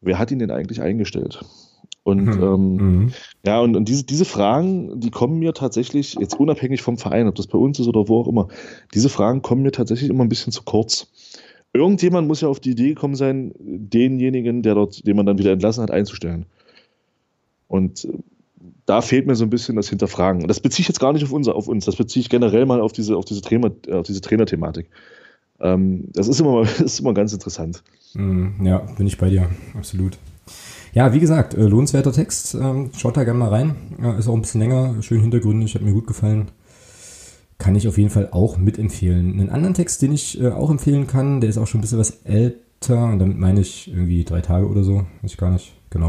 wer 0.00 0.18
hat 0.18 0.30
ihn 0.32 0.40
denn 0.40 0.50
eigentlich 0.50 0.82
eingestellt? 0.82 1.40
Und 2.02 2.24
mhm. 2.24 2.42
Ähm, 2.42 2.76
mhm. 2.76 3.12
ja, 3.46 3.60
und, 3.60 3.76
und 3.76 3.88
diese, 3.88 4.02
diese 4.02 4.24
Fragen, 4.24 4.98
die 4.98 5.10
kommen 5.10 5.38
mir 5.38 5.54
tatsächlich, 5.54 6.14
jetzt 6.14 6.34
unabhängig 6.34 6.82
vom 6.82 6.98
Verein, 6.98 7.28
ob 7.28 7.36
das 7.36 7.46
bei 7.46 7.58
uns 7.58 7.78
ist 7.78 7.86
oder 7.86 8.08
wo 8.08 8.20
auch 8.20 8.26
immer, 8.26 8.48
diese 8.92 9.08
Fragen 9.08 9.40
kommen 9.40 9.62
mir 9.62 9.70
tatsächlich 9.70 10.10
immer 10.10 10.24
ein 10.24 10.28
bisschen 10.28 10.52
zu 10.52 10.64
kurz 10.64 11.08
irgendjemand 11.72 12.28
muss 12.28 12.40
ja 12.40 12.48
auf 12.48 12.60
die 12.60 12.70
Idee 12.70 12.88
gekommen 12.90 13.14
sein, 13.14 13.52
denjenigen, 13.58 14.62
der 14.62 14.74
dort, 14.74 15.06
den 15.06 15.16
man 15.16 15.26
dann 15.26 15.38
wieder 15.38 15.52
entlassen 15.52 15.82
hat, 15.82 15.90
einzustellen. 15.90 16.46
Und 17.68 18.04
äh, 18.04 18.08
da 18.86 19.00
fehlt 19.00 19.26
mir 19.26 19.34
so 19.34 19.44
ein 19.44 19.50
bisschen 19.50 19.76
das 19.76 19.88
Hinterfragen. 19.88 20.42
Und 20.42 20.48
das 20.48 20.60
beziehe 20.60 20.82
ich 20.82 20.88
jetzt 20.88 21.00
gar 21.00 21.12
nicht 21.12 21.24
auf, 21.24 21.32
unser, 21.32 21.54
auf 21.54 21.68
uns, 21.68 21.84
das 21.84 21.96
beziehe 21.96 22.20
ich 22.20 22.28
generell 22.28 22.66
mal 22.66 22.80
auf 22.80 22.92
diese, 22.92 23.16
auf 23.16 23.24
diese, 23.24 23.40
Trainer, 23.40 23.70
äh, 23.86 23.94
auf 23.94 24.06
diese 24.06 24.20
Trainerthematik. 24.20 24.88
Ähm, 25.60 26.08
das 26.12 26.28
ist 26.28 26.40
immer, 26.40 26.62
ist 26.84 27.00
immer 27.00 27.14
ganz 27.14 27.32
interessant. 27.32 27.82
Mm, 28.14 28.66
ja, 28.66 28.78
bin 28.78 29.06
ich 29.06 29.18
bei 29.18 29.30
dir, 29.30 29.48
absolut. 29.74 30.18
Ja, 30.92 31.14
wie 31.14 31.20
gesagt, 31.20 31.54
äh, 31.54 31.62
lohnenswerter 31.62 32.12
Text. 32.12 32.54
Ähm, 32.54 32.90
schaut 32.98 33.16
da 33.16 33.24
gerne 33.24 33.38
mal 33.38 33.48
rein. 33.48 33.76
Ist 34.18 34.28
auch 34.28 34.34
ein 34.34 34.42
bisschen 34.42 34.60
länger, 34.60 34.96
schön 35.00 35.22
hintergründig, 35.22 35.74
hat 35.74 35.82
mir 35.82 35.92
gut 35.92 36.06
gefallen 36.06 36.50
kann 37.62 37.76
ich 37.76 37.86
auf 37.86 37.96
jeden 37.96 38.10
Fall 38.10 38.28
auch 38.32 38.58
mitempfehlen. 38.58 39.38
Einen 39.38 39.48
anderen 39.48 39.74
Text, 39.74 40.02
den 40.02 40.12
ich 40.12 40.40
äh, 40.40 40.48
auch 40.48 40.68
empfehlen 40.68 41.06
kann, 41.06 41.40
der 41.40 41.48
ist 41.48 41.58
auch 41.58 41.68
schon 41.68 41.78
ein 41.78 41.82
bisschen 41.82 42.00
was 42.00 42.22
älter 42.24 43.04
und 43.04 43.20
damit 43.20 43.38
meine 43.38 43.60
ich 43.60 43.86
irgendwie 43.86 44.24
drei 44.24 44.40
Tage 44.40 44.66
oder 44.66 44.82
so, 44.82 45.06
weiß 45.22 45.30
ich 45.30 45.36
gar 45.36 45.52
nicht, 45.52 45.72
genau. 45.88 46.08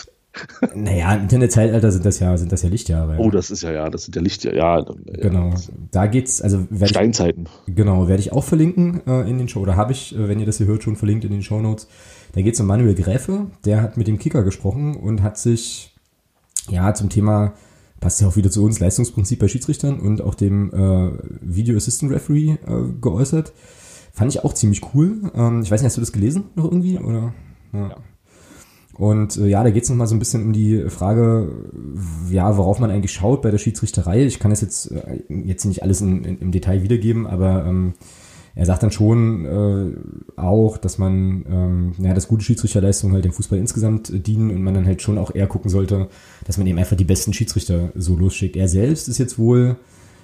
naja, 0.74 1.14
im 1.14 1.24
Internetzeitalter 1.24 1.92
sind 1.92 2.06
das 2.06 2.20
ja, 2.20 2.34
sind 2.38 2.52
das 2.52 2.62
ja 2.62 2.70
Lichtjahre. 2.70 3.18
Oh, 3.18 3.30
das 3.30 3.50
ist 3.50 3.62
ja, 3.62 3.70
ja, 3.70 3.90
das 3.90 4.04
sind 4.04 4.16
ja 4.16 4.22
Lichtjahre, 4.22 4.56
ja. 4.56 4.82
Genau, 5.20 5.52
da 5.90 6.06
geht's, 6.06 6.40
also 6.40 6.66
Steinzeiten. 6.84 7.50
Ich, 7.66 7.74
genau, 7.76 8.08
werde 8.08 8.22
ich 8.22 8.32
auch 8.32 8.44
verlinken 8.44 9.02
äh, 9.06 9.28
in 9.28 9.36
den 9.36 9.48
Show, 9.48 9.60
oder 9.60 9.76
habe 9.76 9.92
ich, 9.92 10.16
äh, 10.16 10.26
wenn 10.26 10.40
ihr 10.40 10.46
das 10.46 10.56
hier 10.56 10.68
hört, 10.68 10.82
schon 10.82 10.96
verlinkt 10.96 11.26
in 11.26 11.32
den 11.32 11.42
Show 11.42 11.60
Notes. 11.60 11.86
Da 12.32 12.40
geht 12.40 12.54
es 12.54 12.60
um 12.60 12.66
Manuel 12.66 12.94
Gräfe, 12.94 13.48
der 13.66 13.82
hat 13.82 13.98
mit 13.98 14.08
dem 14.08 14.18
Kicker 14.18 14.42
gesprochen 14.42 14.96
und 14.96 15.22
hat 15.22 15.36
sich 15.36 15.94
ja 16.70 16.94
zum 16.94 17.10
Thema 17.10 17.52
passt 18.02 18.20
ja 18.20 18.28
auch 18.28 18.36
wieder 18.36 18.50
zu 18.50 18.62
uns, 18.62 18.80
Leistungsprinzip 18.80 19.38
bei 19.38 19.48
Schiedsrichtern 19.48 20.00
und 20.00 20.20
auch 20.20 20.34
dem 20.34 20.70
äh, 20.74 21.12
Video 21.40 21.76
Assistant 21.76 22.12
Referee 22.12 22.58
äh, 22.66 22.92
geäußert. 23.00 23.52
Fand 24.12 24.30
ich 24.30 24.44
auch 24.44 24.52
ziemlich 24.52 24.82
cool. 24.92 25.30
Ähm, 25.34 25.62
ich 25.62 25.70
weiß 25.70 25.80
nicht, 25.80 25.86
hast 25.86 25.96
du 25.96 26.02
das 26.02 26.12
gelesen 26.12 26.44
noch 26.54 26.64
irgendwie? 26.64 26.98
Oder? 26.98 27.32
Ja. 27.72 27.88
ja. 27.88 27.96
Und 28.94 29.36
äh, 29.38 29.46
ja, 29.46 29.62
da 29.62 29.70
geht 29.70 29.84
es 29.84 29.88
nochmal 29.88 30.08
so 30.08 30.14
ein 30.14 30.18
bisschen 30.18 30.42
um 30.42 30.52
die 30.52 30.90
Frage, 30.90 31.48
ja, 32.28 32.58
worauf 32.58 32.78
man 32.78 32.90
eigentlich 32.90 33.12
schaut 33.12 33.40
bei 33.40 33.50
der 33.50 33.58
Schiedsrichterei. 33.58 34.24
Ich 34.24 34.38
kann 34.38 34.50
das 34.50 34.60
jetzt, 34.60 34.90
äh, 34.90 35.22
jetzt 35.28 35.64
nicht 35.64 35.82
alles 35.82 36.00
in, 36.00 36.24
in, 36.24 36.38
im 36.38 36.52
Detail 36.52 36.82
wiedergeben, 36.82 37.26
aber 37.26 37.64
ähm, 37.64 37.94
er 38.54 38.66
sagt 38.66 38.82
dann 38.82 38.90
schon 38.90 39.46
äh, 39.46 40.40
auch, 40.40 40.76
dass 40.76 40.98
man, 40.98 41.44
ähm, 41.48 41.92
ja, 41.98 42.12
dass 42.12 42.28
gute 42.28 42.44
Schiedsrichterleistungen 42.44 43.14
halt 43.14 43.24
dem 43.24 43.32
Fußball 43.32 43.58
insgesamt 43.58 44.10
äh, 44.10 44.18
dienen 44.18 44.50
und 44.50 44.62
man 44.62 44.74
dann 44.74 44.86
halt 44.86 45.00
schon 45.00 45.16
auch 45.16 45.34
eher 45.34 45.46
gucken 45.46 45.70
sollte, 45.70 46.08
dass 46.44 46.58
man 46.58 46.66
eben 46.66 46.78
einfach 46.78 46.96
die 46.96 47.04
besten 47.04 47.32
Schiedsrichter 47.32 47.92
so 47.94 48.16
losschickt. 48.16 48.56
Er 48.56 48.68
selbst 48.68 49.08
ist 49.08 49.18
jetzt 49.18 49.38
wohl 49.38 49.76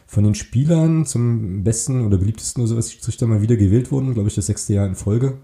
von 0.06 0.24
den 0.24 0.34
Spielern 0.34 1.06
zum 1.06 1.64
besten 1.64 2.04
oder 2.04 2.18
beliebtesten 2.18 2.62
oder 2.62 2.68
sowas 2.68 2.92
Schiedsrichter 2.92 3.26
mal 3.26 3.42
wieder 3.42 3.56
gewählt 3.56 3.90
worden, 3.90 4.14
glaube 4.14 4.28
ich, 4.28 4.34
das 4.34 4.46
sechste 4.46 4.74
Jahr 4.74 4.86
in 4.86 4.94
Folge. 4.94 5.38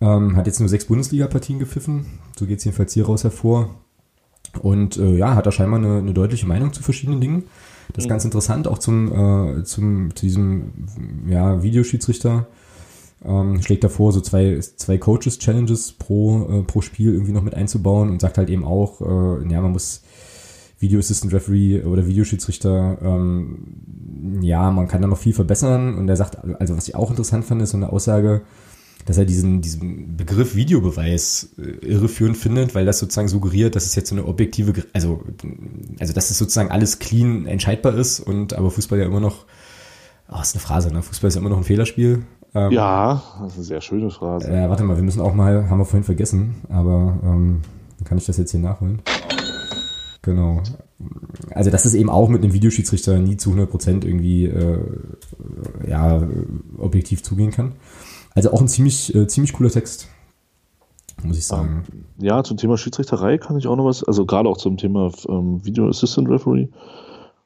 Ähm, 0.00 0.36
hat 0.36 0.46
jetzt 0.46 0.60
nur 0.60 0.68
sechs 0.68 0.86
Bundesliga-Partien 0.86 1.58
gepfiffen, 1.58 2.06
so 2.38 2.46
geht 2.46 2.58
es 2.58 2.64
jedenfalls 2.64 2.92
hier 2.92 3.06
raus 3.06 3.24
hervor. 3.24 3.74
Und 4.60 4.98
äh, 4.98 5.16
ja, 5.16 5.34
hat 5.34 5.46
da 5.46 5.52
scheinbar 5.52 5.80
eine, 5.80 5.98
eine 5.98 6.12
deutliche 6.12 6.46
Meinung 6.46 6.72
zu 6.72 6.82
verschiedenen 6.82 7.20
Dingen. 7.20 7.44
Das 7.92 8.04
ist 8.04 8.08
ganz 8.08 8.24
interessant, 8.24 8.66
auch 8.66 8.78
zum, 8.78 9.12
äh, 9.58 9.64
zum 9.64 10.14
zu 10.14 10.26
diesem 10.26 10.72
ja, 11.28 11.62
Videoschiedsrichter. 11.62 12.46
Ähm, 13.24 13.62
schlägt 13.62 13.84
davor, 13.84 14.12
so 14.12 14.20
zwei, 14.20 14.58
zwei 14.60 14.98
Coaches-Challenges 14.98 15.92
pro, 15.92 16.46
äh, 16.50 16.62
pro 16.62 16.82
Spiel 16.82 17.14
irgendwie 17.14 17.32
noch 17.32 17.42
mit 17.42 17.54
einzubauen 17.54 18.10
und 18.10 18.20
sagt 18.20 18.36
halt 18.36 18.50
eben 18.50 18.64
auch, 18.64 19.00
äh, 19.00 19.50
ja, 19.50 19.62
man 19.62 19.72
muss 19.72 20.02
Video 20.78 20.98
Assistant 20.98 21.32
Referee 21.32 21.82
oder 21.82 22.06
Videoschiedsrichter, 22.06 22.98
ähm, 23.00 24.40
ja, 24.42 24.70
man 24.70 24.88
kann 24.88 25.00
da 25.00 25.08
noch 25.08 25.18
viel 25.18 25.32
verbessern. 25.32 25.96
Und 25.96 26.08
er 26.08 26.16
sagt, 26.16 26.38
also 26.60 26.76
was 26.76 26.88
ich 26.88 26.94
auch 26.94 27.10
interessant 27.10 27.44
fand, 27.44 27.62
ist 27.62 27.70
so 27.70 27.76
eine 27.78 27.90
Aussage, 27.90 28.42
dass 29.04 29.18
er 29.18 29.24
diesen, 29.24 29.60
diesen 29.60 30.16
Begriff 30.16 30.54
Videobeweis 30.54 31.50
äh, 31.58 31.86
irreführend 31.86 32.36
findet, 32.36 32.74
weil 32.74 32.86
das 32.86 32.98
sozusagen 32.98 33.28
suggeriert, 33.28 33.76
dass 33.76 33.86
es 33.86 33.94
jetzt 33.94 34.08
so 34.08 34.14
eine 34.14 34.26
objektive, 34.26 34.72
also, 34.92 35.22
also 36.00 36.12
dass 36.12 36.30
es 36.30 36.38
sozusagen 36.38 36.70
alles 36.70 36.98
clean 36.98 37.46
entscheidbar 37.46 37.94
ist 37.94 38.20
und 38.20 38.54
aber 38.54 38.70
Fußball 38.70 38.98
ja 38.98 39.04
immer 39.04 39.20
noch, 39.20 39.44
oh, 40.30 40.40
ist 40.40 40.54
eine 40.54 40.62
Phrase, 40.62 40.92
ne? 40.92 41.02
Fußball 41.02 41.28
ist 41.28 41.34
ja 41.34 41.40
immer 41.40 41.50
noch 41.50 41.58
ein 41.58 41.64
Fehlerspiel. 41.64 42.24
Ähm, 42.54 42.72
ja, 42.72 43.22
das 43.40 43.52
ist 43.52 43.56
eine 43.56 43.64
sehr 43.64 43.80
schöne 43.80 44.10
Phrase. 44.10 44.48
Äh, 44.48 44.68
warte 44.68 44.84
mal, 44.84 44.96
wir 44.96 45.02
müssen 45.02 45.20
auch 45.20 45.34
mal, 45.34 45.68
haben 45.68 45.78
wir 45.78 45.84
vorhin 45.84 46.04
vergessen, 46.04 46.56
aber 46.68 47.18
ähm, 47.24 47.60
kann 48.04 48.18
ich 48.18 48.26
das 48.26 48.38
jetzt 48.38 48.52
hier 48.52 48.60
nachholen? 48.60 49.02
Genau. 50.22 50.62
Also 51.50 51.70
dass 51.70 51.84
es 51.84 51.92
eben 51.92 52.08
auch 52.08 52.28
mit 52.30 52.42
einem 52.42 52.54
Videoschiedsrichter 52.54 53.18
nie 53.18 53.36
zu 53.36 53.50
100% 53.50 54.06
irgendwie 54.06 54.46
äh, 54.46 54.78
ja, 55.86 56.26
objektiv 56.78 57.22
zugehen 57.22 57.50
kann. 57.50 57.72
Also 58.34 58.52
auch 58.52 58.60
ein 58.60 58.68
ziemlich, 58.68 59.14
äh, 59.14 59.26
ziemlich 59.28 59.52
cooler 59.52 59.70
Text, 59.70 60.08
muss 61.22 61.38
ich 61.38 61.46
sagen. 61.46 61.84
Ja, 62.18 62.42
zum 62.42 62.56
Thema 62.56 62.76
Schiedsrichterei 62.76 63.38
kann 63.38 63.56
ich 63.56 63.68
auch 63.68 63.76
noch 63.76 63.84
was, 63.84 64.02
also 64.02 64.26
gerade 64.26 64.48
auch 64.48 64.56
zum 64.56 64.76
Thema 64.76 65.12
ähm, 65.28 65.64
Video 65.64 65.88
Assistant 65.88 66.28
Referee, 66.28 66.68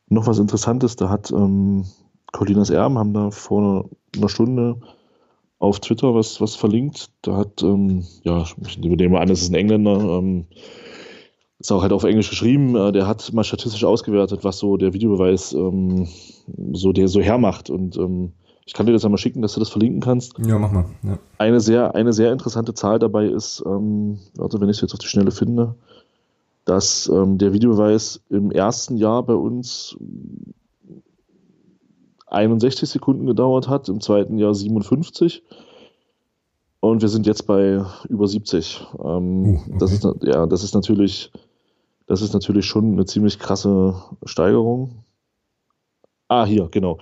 noch 0.09 0.27
was 0.27 0.39
Interessantes. 0.39 0.97
Da 0.97 1.11
hat 1.11 1.31
ähm, 1.31 1.85
Colinas 2.33 2.71
Erben 2.71 2.99
haben 2.99 3.13
da 3.13 3.31
vor 3.31 3.89
einer 4.17 4.29
Stunde 4.29 4.81
auf 5.59 5.81
Twitter 5.81 6.15
was, 6.15 6.41
was 6.41 6.55
verlinkt. 6.55 7.11
Da 7.23 7.37
hat, 7.37 7.63
ähm, 7.63 8.05
ja, 8.23 8.45
ich 8.67 8.79
nehme 8.79 9.09
mal 9.11 9.21
an, 9.21 9.29
das 9.29 9.43
ist 9.43 9.51
ein 9.51 9.57
Engländer, 9.57 10.19
ähm, 10.19 10.47
ist 11.59 11.73
auch 11.73 11.83
halt 11.83 11.93
auf 11.93 12.05
Englisch 12.05 12.31
geschrieben, 12.31 12.77
äh, 12.77 12.93
der 12.93 13.07
hat 13.07 13.33
mal 13.33 13.45
statistisch 13.45 13.85
ausgewertet, 13.85 14.45
was 14.45 14.59
so 14.59 14.77
der 14.77 14.95
Videobeweis 14.95 15.53
ähm, 15.53 16.09
so 16.73 16.93
der 16.93 17.09
so 17.09 17.21
hermacht. 17.21 17.69
Und 17.69 17.97
ähm, 17.97 18.33
ich 18.69 18.75
kann 18.75 18.85
dir 18.85 18.93
das 18.93 19.03
einmal 19.03 19.17
schicken, 19.17 19.41
dass 19.41 19.55
du 19.55 19.61
das 19.61 19.71
verlinken 19.71 20.03
kannst. 20.03 20.39
Ja, 20.45 20.59
mach 20.59 20.71
mal. 20.71 20.85
Ja. 21.03 21.19
Eine, 21.39 21.59
sehr, 21.59 21.95
eine 21.95 22.13
sehr 22.13 22.33
interessante 22.33 22.75
Zahl 22.75 22.99
dabei 22.99 23.25
ist, 23.25 23.63
ähm, 23.65 24.19
also 24.39 24.61
wenn 24.61 24.69
ich 24.69 24.77
es 24.77 24.83
jetzt 24.83 24.93
auf 24.93 24.99
die 24.99 25.07
Schnelle 25.07 25.31
finde, 25.31 25.75
dass 26.67 27.09
ähm, 27.09 27.39
der 27.39 27.55
Videobeweis 27.55 28.21
im 28.29 28.51
ersten 28.51 28.99
Jahr 28.99 29.23
bei 29.23 29.33
uns 29.33 29.97
61 32.27 32.91
Sekunden 32.91 33.25
gedauert 33.25 33.69
hat, 33.69 33.89
im 33.89 34.03
zweiten 34.03 34.37
Jahr 34.37 34.55
57. 34.55 35.43
Und 36.81 37.01
wir 37.01 37.09
sind 37.09 37.27
jetzt 37.27 37.47
bei 37.47 37.83
über 38.11 38.29
70. 38.29 38.87
Ähm, 39.03 39.47
uh, 39.47 39.61
okay. 39.61 39.77
das, 39.79 39.93
ist, 39.93 40.07
ja, 40.21 40.45
das 40.45 40.63
ist 40.63 40.75
natürlich, 40.75 41.33
das 42.07 42.21
ist 42.21 42.35
natürlich 42.35 42.67
schon 42.67 42.93
eine 42.93 43.07
ziemlich 43.07 43.39
krasse 43.39 43.95
Steigerung. 44.27 45.05
Ah, 46.29 46.45
hier, 46.45 46.69
genau. 46.71 46.99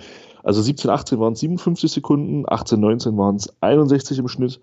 Also 0.47 0.63
17, 0.63 0.89
18 0.89 1.19
waren 1.19 1.33
es 1.33 1.41
57 1.41 1.91
Sekunden, 1.91 2.45
18, 2.47 2.79
19 2.79 3.19
waren 3.19 3.35
es 3.35 3.53
61 3.63 4.21
im 4.21 4.29
Schnitt 4.29 4.61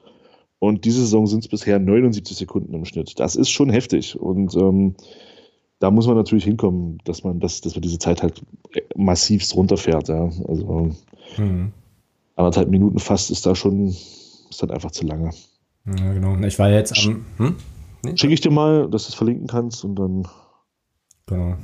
und 0.60 0.86
diese 0.86 1.02
Saison 1.02 1.28
sind 1.28 1.44
es 1.44 1.50
bisher 1.50 1.78
79 1.78 2.38
Sekunden 2.38 2.74
im 2.74 2.86
Schnitt. 2.86 3.20
Das 3.20 3.36
ist 3.36 3.50
schon 3.50 3.70
heftig 3.70 4.18
und 4.18 4.56
ähm, 4.56 4.96
da 5.80 5.92
muss 5.92 6.08
man 6.08 6.16
natürlich 6.16 6.46
hinkommen, 6.46 7.00
dass 7.04 7.26
man, 7.26 7.42
dass, 7.42 7.60
dass 7.60 7.76
man 7.76 7.82
diese 7.82 8.00
Zeit 8.00 8.24
halt 8.24 8.42
massivst 8.96 9.58
runterfährt. 9.58 10.08
Ja. 10.08 10.30
Also 10.48 10.92
mhm. 11.36 11.74
anderthalb 12.38 12.70
Minuten 12.70 13.00
fast 13.00 13.30
ist 13.30 13.46
da 13.46 13.54
schon, 13.54 13.88
ist 13.88 14.60
dann 14.62 14.72
einfach 14.72 14.92
zu 14.92 15.06
lange. 15.06 15.32
Ja, 15.86 16.14
genau. 16.14 16.38
Ich 16.38 16.60
war 16.60 16.70
jetzt 16.70 16.98
am. 17.06 17.26
Hm? 17.36 17.56
Nee? 18.06 18.16
Schicke 18.16 18.34
ich 18.34 18.40
dir 18.40 18.52
mal, 18.52 18.90
dass 18.90 19.04
du 19.04 19.10
es 19.10 19.16
verlinken 19.16 19.48
kannst 19.48 19.84
und 19.84 19.96
dann. 19.96 20.30
Genau. 21.26 21.58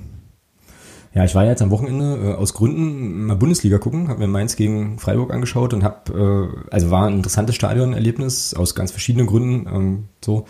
Ja, 1.13 1.23
ich 1.23 1.33
war 1.33 1.43
jetzt 1.45 1.61
am 1.61 1.71
Wochenende 1.71 2.33
äh, 2.33 2.33
aus 2.35 2.53
Gründen 2.53 3.25
mal 3.25 3.35
Bundesliga 3.35 3.79
gucken, 3.79 4.09
habe 4.09 4.19
mir 4.19 4.27
Mainz 4.27 4.55
gegen 4.55 4.99
Freiburg 4.99 5.33
angeschaut 5.33 5.73
und 5.73 5.83
habe, 5.83 6.51
äh, 6.53 6.71
also 6.71 6.91
war 6.91 7.07
ein 7.07 7.15
interessantes 7.15 7.55
Stadionerlebnis 7.55 8.53
aus 8.53 8.75
ganz 8.75 8.91
verschiedenen 8.91 9.25
Gründen, 9.25 9.67
ähm, 9.73 10.03
so. 10.23 10.45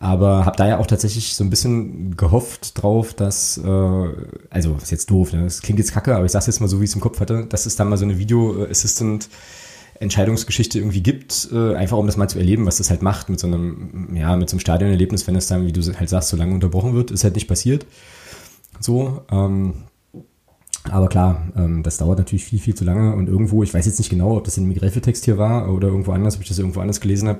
Aber 0.00 0.44
habe 0.44 0.56
da 0.56 0.66
ja 0.66 0.78
auch 0.78 0.86
tatsächlich 0.86 1.34
so 1.36 1.44
ein 1.44 1.50
bisschen 1.50 2.16
gehofft 2.16 2.82
drauf, 2.82 3.14
dass, 3.14 3.56
äh, 3.56 4.08
also 4.50 4.76
ist 4.82 4.90
jetzt 4.90 5.10
doof, 5.10 5.32
ne? 5.32 5.44
das 5.44 5.62
klingt 5.62 5.78
jetzt 5.78 5.92
kacke, 5.92 6.16
aber 6.16 6.24
ich 6.24 6.32
sag's 6.32 6.46
jetzt 6.46 6.60
mal 6.60 6.68
so, 6.68 6.80
wie 6.80 6.84
ich 6.84 6.90
es 6.90 6.96
im 6.96 7.00
Kopf 7.00 7.20
hatte, 7.20 7.46
dass 7.46 7.64
es 7.64 7.76
da 7.76 7.84
mal 7.84 7.96
so 7.96 8.04
eine 8.04 8.18
Video 8.18 8.66
Assistant 8.68 9.28
Entscheidungsgeschichte 10.00 10.78
irgendwie 10.78 11.02
gibt, 11.02 11.48
äh, 11.52 11.76
einfach 11.76 11.96
um 11.96 12.06
das 12.06 12.16
mal 12.16 12.28
zu 12.28 12.38
erleben, 12.38 12.66
was 12.66 12.78
das 12.78 12.90
halt 12.90 13.02
macht 13.02 13.28
mit 13.28 13.38
so 13.38 13.46
einem, 13.46 14.10
ja, 14.14 14.36
mit 14.36 14.50
so 14.50 14.54
einem 14.54 14.60
Stadionerlebnis, 14.60 15.26
wenn 15.28 15.36
es 15.36 15.46
dann, 15.46 15.66
wie 15.66 15.72
du 15.72 15.80
halt 15.82 16.08
sagst, 16.08 16.30
so 16.30 16.36
lange 16.36 16.52
unterbrochen 16.52 16.94
wird, 16.94 17.12
ist 17.12 17.22
halt 17.22 17.36
nicht 17.36 17.46
passiert. 17.46 17.86
So, 18.80 19.22
ähm, 19.30 19.74
aber 20.90 21.08
klar, 21.08 21.48
ähm, 21.56 21.82
das 21.82 21.96
dauert 21.96 22.18
natürlich 22.18 22.44
viel, 22.44 22.58
viel 22.58 22.74
zu 22.74 22.84
lange 22.84 23.14
und 23.14 23.28
irgendwo, 23.28 23.62
ich 23.62 23.72
weiß 23.72 23.86
jetzt 23.86 23.98
nicht 23.98 24.10
genau, 24.10 24.36
ob 24.36 24.44
das 24.44 24.58
in 24.58 24.68
dem 24.68 24.78
Greffetext 24.78 25.24
hier 25.24 25.38
war 25.38 25.72
oder 25.72 25.88
irgendwo 25.88 26.12
anders, 26.12 26.36
ob 26.36 26.42
ich 26.42 26.48
das 26.48 26.58
irgendwo 26.58 26.80
anders 26.80 27.00
gelesen 27.00 27.28
habe, 27.28 27.38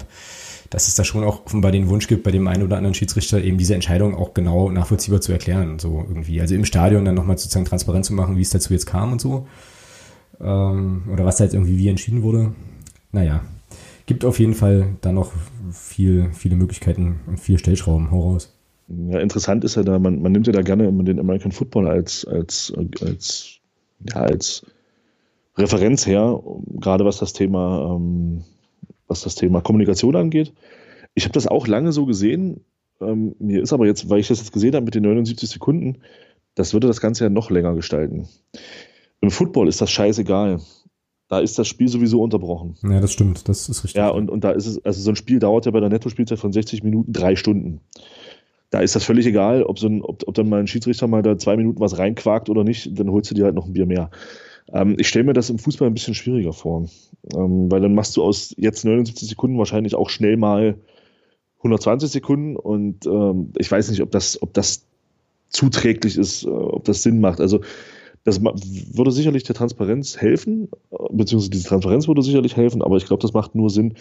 dass 0.70 0.88
es 0.88 0.94
da 0.94 1.04
schon 1.04 1.24
auch 1.24 1.44
offenbar 1.44 1.70
den 1.70 1.88
Wunsch 1.88 2.08
gibt, 2.08 2.22
bei 2.22 2.30
dem 2.30 2.48
einen 2.48 2.62
oder 2.62 2.78
anderen 2.78 2.94
Schiedsrichter 2.94 3.42
eben 3.42 3.58
diese 3.58 3.74
Entscheidung 3.74 4.14
auch 4.14 4.32
genau 4.32 4.70
nachvollziehbar 4.70 5.20
zu 5.20 5.32
erklären, 5.32 5.78
so 5.78 6.04
irgendwie. 6.08 6.40
Also 6.40 6.54
im 6.54 6.64
Stadion 6.64 7.04
dann 7.04 7.14
nochmal 7.14 7.36
sozusagen 7.36 7.66
transparent 7.66 8.06
zu 8.06 8.14
machen, 8.14 8.36
wie 8.36 8.42
es 8.42 8.50
dazu 8.50 8.72
jetzt 8.72 8.86
kam 8.86 9.12
und 9.12 9.20
so. 9.20 9.46
Ähm, 10.40 11.02
oder 11.12 11.26
was 11.26 11.36
da 11.36 11.44
jetzt 11.44 11.54
irgendwie 11.54 11.76
wie 11.76 11.88
entschieden 11.88 12.22
wurde. 12.22 12.54
Naja, 13.12 13.42
gibt 14.06 14.24
auf 14.24 14.40
jeden 14.40 14.54
Fall 14.54 14.96
da 15.02 15.12
noch 15.12 15.32
viel, 15.70 16.30
viele 16.32 16.56
Möglichkeiten 16.56 17.20
und 17.26 17.38
viel 17.38 17.58
Stellschrauben. 17.58 18.10
Hau 18.10 18.32
raus. 18.32 18.53
Ja, 18.88 19.18
interessant 19.18 19.64
ist 19.64 19.76
ja 19.76 19.82
da, 19.82 19.98
man, 19.98 20.20
man 20.20 20.32
nimmt 20.32 20.46
ja 20.46 20.52
da 20.52 20.62
gerne 20.62 20.86
immer 20.86 21.04
den 21.04 21.18
American 21.18 21.52
Football 21.52 21.88
als, 21.88 22.26
als, 22.26 22.72
als, 23.00 23.60
ja, 24.08 24.20
als 24.20 24.66
Referenz 25.56 26.06
her, 26.06 26.42
gerade 26.80 27.04
was 27.04 27.18
das 27.18 27.32
Thema, 27.32 27.94
ähm, 27.96 28.44
was 29.06 29.22
das 29.22 29.36
Thema 29.36 29.60
Kommunikation 29.60 30.16
angeht. 30.16 30.52
Ich 31.14 31.24
habe 31.24 31.32
das 31.32 31.46
auch 31.46 31.66
lange 31.66 31.92
so 31.92 32.06
gesehen. 32.06 32.64
Ähm, 33.00 33.34
mir 33.38 33.62
ist 33.62 33.72
aber 33.72 33.86
jetzt, 33.86 34.10
weil 34.10 34.20
ich 34.20 34.28
das 34.28 34.38
jetzt 34.38 34.52
gesehen 34.52 34.74
habe 34.74 34.84
mit 34.84 34.94
den 34.94 35.04
79 35.04 35.48
Sekunden, 35.48 35.98
das 36.54 36.72
würde 36.72 36.86
das 36.86 37.00
Ganze 37.00 37.24
ja 37.24 37.30
noch 37.30 37.50
länger 37.50 37.74
gestalten. 37.74 38.28
Im 39.20 39.30
Football 39.30 39.68
ist 39.68 39.80
das 39.80 39.90
scheißegal. 39.90 40.60
Da 41.28 41.40
ist 41.40 41.58
das 41.58 41.66
Spiel 41.66 41.88
sowieso 41.88 42.22
unterbrochen. 42.22 42.76
Ja, 42.82 43.00
das 43.00 43.12
stimmt, 43.12 43.48
das 43.48 43.68
ist 43.68 43.82
richtig. 43.82 43.98
Ja, 43.98 44.10
und, 44.10 44.30
und 44.30 44.44
da 44.44 44.50
ist 44.50 44.66
es, 44.66 44.84
also 44.84 45.00
so 45.00 45.10
ein 45.10 45.16
Spiel 45.16 45.38
dauert 45.38 45.64
ja 45.64 45.72
bei 45.72 45.80
der 45.80 45.88
Netto-Spielzeit 45.88 46.38
von 46.38 46.52
60 46.52 46.82
Minuten 46.82 47.12
drei 47.12 47.34
Stunden 47.34 47.80
da 48.74 48.80
ist 48.80 48.96
das 48.96 49.04
völlig 49.04 49.24
egal, 49.24 49.62
ob, 49.62 49.78
so 49.78 49.86
ein, 49.86 50.02
ob, 50.02 50.26
ob 50.26 50.34
dann 50.34 50.48
mal 50.48 50.58
ein 50.58 50.66
Schiedsrichter 50.66 51.06
mal 51.06 51.22
da 51.22 51.38
zwei 51.38 51.56
Minuten 51.56 51.78
was 51.78 51.96
reinquakt 51.96 52.50
oder 52.50 52.64
nicht, 52.64 52.98
dann 52.98 53.08
holst 53.08 53.30
du 53.30 53.34
dir 53.36 53.44
halt 53.44 53.54
noch 53.54 53.66
ein 53.66 53.72
Bier 53.72 53.86
mehr. 53.86 54.10
Ähm, 54.72 54.96
ich 54.98 55.06
stelle 55.06 55.24
mir 55.24 55.32
das 55.32 55.48
im 55.48 55.60
Fußball 55.60 55.86
ein 55.86 55.94
bisschen 55.94 56.14
schwieriger 56.14 56.52
vor, 56.52 56.88
ähm, 57.36 57.70
weil 57.70 57.80
dann 57.80 57.94
machst 57.94 58.16
du 58.16 58.24
aus 58.24 58.52
jetzt 58.58 58.84
79 58.84 59.28
Sekunden 59.28 59.58
wahrscheinlich 59.58 59.94
auch 59.94 60.10
schnell 60.10 60.36
mal 60.36 60.74
120 61.58 62.10
Sekunden 62.10 62.56
und 62.56 63.06
ähm, 63.06 63.52
ich 63.56 63.70
weiß 63.70 63.90
nicht, 63.90 64.02
ob 64.02 64.10
das, 64.10 64.42
ob 64.42 64.52
das 64.54 64.88
zuträglich 65.50 66.18
ist, 66.18 66.44
äh, 66.44 66.48
ob 66.48 66.82
das 66.82 67.04
Sinn 67.04 67.20
macht. 67.20 67.40
Also 67.40 67.60
das 68.24 68.42
würde 68.42 69.12
sicherlich 69.12 69.44
der 69.44 69.54
Transparenz 69.54 70.16
helfen, 70.16 70.68
äh, 70.90 70.96
beziehungsweise 71.12 71.50
diese 71.50 71.68
Transparenz 71.68 72.08
würde 72.08 72.22
sicherlich 72.22 72.56
helfen, 72.56 72.82
aber 72.82 72.96
ich 72.96 73.06
glaube, 73.06 73.22
das 73.22 73.34
macht 73.34 73.54
nur 73.54 73.70
Sinn, 73.70 73.94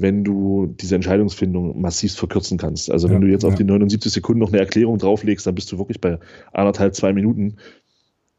wenn 0.00 0.24
du 0.24 0.66
diese 0.66 0.94
Entscheidungsfindung 0.94 1.80
massiv 1.80 2.14
verkürzen 2.14 2.58
kannst. 2.58 2.90
Also 2.90 3.08
ja, 3.08 3.14
wenn 3.14 3.20
du 3.20 3.28
jetzt 3.28 3.42
ja. 3.42 3.48
auf 3.48 3.54
die 3.54 3.64
79 3.64 4.12
Sekunden 4.12 4.40
noch 4.40 4.48
eine 4.48 4.58
Erklärung 4.58 4.98
drauflegst, 4.98 5.46
dann 5.46 5.54
bist 5.54 5.70
du 5.72 5.78
wirklich 5.78 6.00
bei 6.00 6.18
anderthalb, 6.52 6.94
zwei 6.94 7.12
Minuten. 7.12 7.56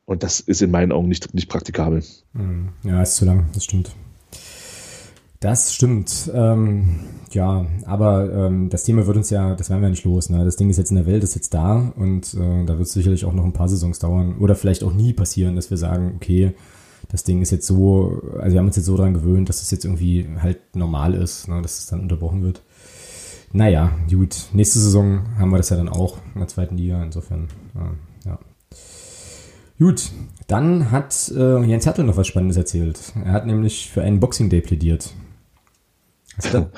Und 0.05 0.23
das 0.23 0.39
ist 0.39 0.61
in 0.61 0.71
meinen 0.71 0.91
Augen 0.91 1.07
nicht, 1.07 1.33
nicht 1.33 1.49
praktikabel. 1.49 2.03
Mhm. 2.33 2.69
Ja, 2.83 3.01
ist 3.01 3.15
zu 3.15 3.25
lang, 3.25 3.49
das 3.53 3.65
stimmt. 3.65 3.95
Das 5.39 5.73
stimmt. 5.73 6.29
Ähm, 6.33 6.99
ja, 7.31 7.65
aber 7.85 8.31
ähm, 8.33 8.69
das 8.69 8.83
Thema 8.83 9.07
wird 9.07 9.17
uns 9.17 9.29
ja, 9.29 9.55
das 9.55 9.69
werden 9.69 9.81
wir 9.81 9.89
nicht 9.89 10.03
los. 10.03 10.29
Ne? 10.29 10.43
Das 10.43 10.57
Ding 10.57 10.69
ist 10.69 10.77
jetzt 10.77 10.89
in 10.89 10.97
der 10.97 11.05
Welt, 11.05 11.23
ist 11.23 11.35
jetzt 11.35 11.53
da 11.53 11.93
und 11.95 12.33
äh, 12.33 12.65
da 12.65 12.77
wird 12.77 12.87
es 12.87 12.93
sicherlich 12.93 13.23
auch 13.23 13.33
noch 13.33 13.45
ein 13.45 13.53
paar 13.53 13.69
Saisons 13.69 13.99
dauern 13.99 14.35
oder 14.39 14.55
vielleicht 14.55 14.83
auch 14.83 14.93
nie 14.93 15.13
passieren, 15.13 15.55
dass 15.55 15.69
wir 15.69 15.77
sagen, 15.77 16.13
okay, 16.15 16.53
das 17.07 17.23
Ding 17.23 17.41
ist 17.41 17.51
jetzt 17.51 17.67
so, 17.67 18.21
also 18.39 18.53
wir 18.53 18.59
haben 18.59 18.67
uns 18.67 18.75
jetzt 18.75 18.85
so 18.85 18.97
daran 18.97 19.13
gewöhnt, 19.13 19.49
dass 19.49 19.61
es 19.61 19.71
jetzt 19.71 19.85
irgendwie 19.85 20.27
halt 20.39 20.75
normal 20.75 21.13
ist, 21.13 21.47
ne, 21.47 21.61
dass 21.61 21.79
es 21.79 21.87
dann 21.87 22.01
unterbrochen 22.01 22.43
wird. 22.43 22.61
Naja, 23.51 23.91
gut. 24.09 24.35
Nächste 24.53 24.79
Saison 24.79 25.21
haben 25.37 25.49
wir 25.49 25.57
das 25.57 25.69
ja 25.69 25.77
dann 25.77 25.89
auch 25.89 26.17
in 26.35 26.39
der 26.39 26.47
zweiten 26.47 26.77
Liga, 26.77 27.01
insofern, 27.01 27.47
äh, 27.75 28.27
ja. 28.29 28.39
Gut, 29.79 30.11
dann 30.47 30.91
hat 30.91 31.31
äh, 31.35 31.63
Jens 31.63 31.85
Hertel 31.85 32.05
noch 32.05 32.17
was 32.17 32.27
Spannendes 32.27 32.57
erzählt. 32.57 32.99
Er 33.23 33.31
hat 33.31 33.45
nämlich 33.45 33.89
für 33.89 34.01
einen 34.01 34.19
Boxing 34.19 34.49
Day 34.49 34.61
plädiert. 34.61 35.13
Hast 36.37 36.53
du, 36.53 36.69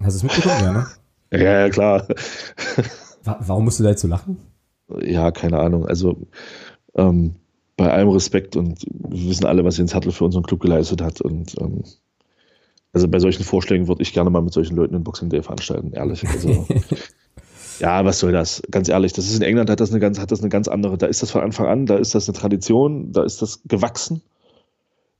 hast 0.00 0.22
du 0.22 0.26
es 0.26 0.34
mitbekommen, 0.34 0.62
ja, 0.62 0.72
ne? 0.72 0.86
Ja, 1.32 1.60
ja, 1.60 1.70
klar. 1.70 2.06
Warum 3.24 3.64
musst 3.64 3.80
du 3.80 3.84
da 3.84 3.90
jetzt 3.90 4.02
so 4.02 4.08
lachen? 4.08 4.36
ja, 5.00 5.30
keine 5.30 5.58
Ahnung. 5.58 5.86
Also 5.86 6.26
ähm, 6.94 7.36
bei 7.82 7.90
allem 7.92 8.10
Respekt 8.10 8.54
und 8.54 8.84
wir 8.92 9.28
wissen 9.28 9.44
alle, 9.44 9.64
was 9.64 9.76
Jens 9.76 9.92
Hartl 9.92 10.12
für 10.12 10.24
unseren 10.24 10.44
Club 10.44 10.60
geleistet 10.60 11.02
hat. 11.02 11.20
Und 11.20 11.60
ähm, 11.60 11.82
also 12.92 13.08
bei 13.08 13.18
solchen 13.18 13.42
Vorschlägen 13.42 13.88
würde 13.88 14.02
ich 14.02 14.12
gerne 14.12 14.30
mal 14.30 14.40
mit 14.40 14.52
solchen 14.52 14.76
Leuten 14.76 14.94
einen 14.94 15.02
Boxing 15.02 15.30
Day 15.30 15.42
veranstalten, 15.42 15.92
ehrlich. 15.92 16.24
Also, 16.24 16.68
ja, 17.80 18.04
was 18.04 18.20
soll 18.20 18.30
das? 18.30 18.62
Ganz 18.70 18.88
ehrlich, 18.88 19.14
das 19.14 19.26
ist 19.26 19.34
in 19.34 19.42
England 19.42 19.68
hat 19.68 19.80
das 19.80 19.90
eine 19.90 19.98
ganz, 19.98 20.20
hat 20.20 20.30
das 20.30 20.38
eine 20.38 20.48
ganz 20.48 20.68
andere, 20.68 20.96
da 20.96 21.06
ist 21.06 21.22
das 21.22 21.32
von 21.32 21.40
Anfang 21.40 21.66
an, 21.66 21.86
da 21.86 21.96
ist 21.96 22.14
das 22.14 22.28
eine 22.28 22.38
Tradition, 22.38 23.10
da 23.10 23.24
ist 23.24 23.42
das 23.42 23.62
gewachsen. 23.64 24.22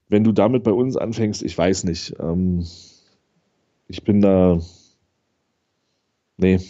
Wenn 0.09 0.23
du 0.23 0.31
damit 0.31 0.63
bei 0.63 0.73
uns 0.73 0.97
anfängst, 0.97 1.43
ich 1.43 1.59
weiß 1.59 1.83
nicht. 1.83 2.15
Ähm, 2.21 2.65
ich 3.89 4.05
bin 4.05 4.21
da, 4.21 4.61
nee, 6.37 6.61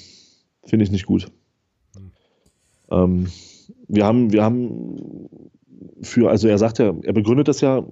finde 0.65 0.85
ich 0.85 0.91
nicht 0.91 1.05
gut. 1.05 1.31
Ähm, 2.91 3.27
wir 3.89 4.07
haben, 4.07 4.33
wir 4.33 4.43
haben 4.43 5.29
für, 6.03 6.31
also 6.31 6.49
er 6.49 6.59
sagt 6.59 6.79
ja, 6.79 6.95
er 7.03 7.13
begründet 7.13 7.49
das 7.49 7.61
ja, 7.61 7.85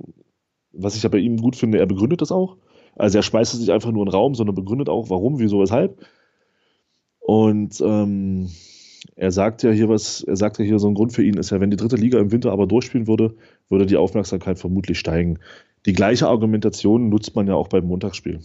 was 0.73 0.97
ich 0.97 1.03
ja 1.03 1.09
bei 1.09 1.19
ihm 1.19 1.37
gut 1.37 1.57
finde, 1.57 1.79
er 1.79 1.87
begründet 1.87 2.21
das 2.21 2.33
auch. 2.33 2.57
Also 2.97 3.19
er 3.19 3.23
schmeißt 3.23 3.55
es 3.55 3.61
nicht 3.61 3.71
einfach 3.71 3.93
nur 3.93 4.03
in 4.03 4.09
den 4.11 4.15
Raum, 4.15 4.35
sondern 4.35 4.55
begründet 4.55 4.89
auch, 4.89 5.11
warum, 5.11 5.39
wieso, 5.39 5.61
weshalb. 5.61 6.05
Und 7.21 7.81
ähm, 7.81 8.51
er 9.17 9.31
sagt 9.31 9.63
ja 9.63 9.71
hier 9.71 9.89
was, 9.89 10.23
er 10.23 10.37
sagt 10.37 10.59
ja 10.59 10.65
hier 10.65 10.79
so 10.79 10.89
ein 10.89 10.95
Grund 10.95 11.13
für 11.13 11.25
ihn 11.25 11.37
ist 11.37 11.51
ja, 11.51 11.61
wenn 11.61 11.71
die 11.71 11.77
dritte 11.77 11.97
Liga 11.97 12.19
im 12.19 12.33
Winter 12.33 12.53
aber 12.53 12.67
durchspielen 12.67 13.07
würde, 13.07 13.35
würde 13.69 13.87
die 13.87 13.97
Aufmerksamkeit 13.97 14.59
vermutlich 14.59 14.99
steigen. 14.99 15.39
Die 15.87 15.93
gleiche 15.93 16.29
Argumentation 16.29 17.09
nutzt 17.09 17.35
man 17.35 17.47
ja 17.47 17.55
auch 17.55 17.69
beim 17.69 17.87
Montagsspiel. 17.87 18.41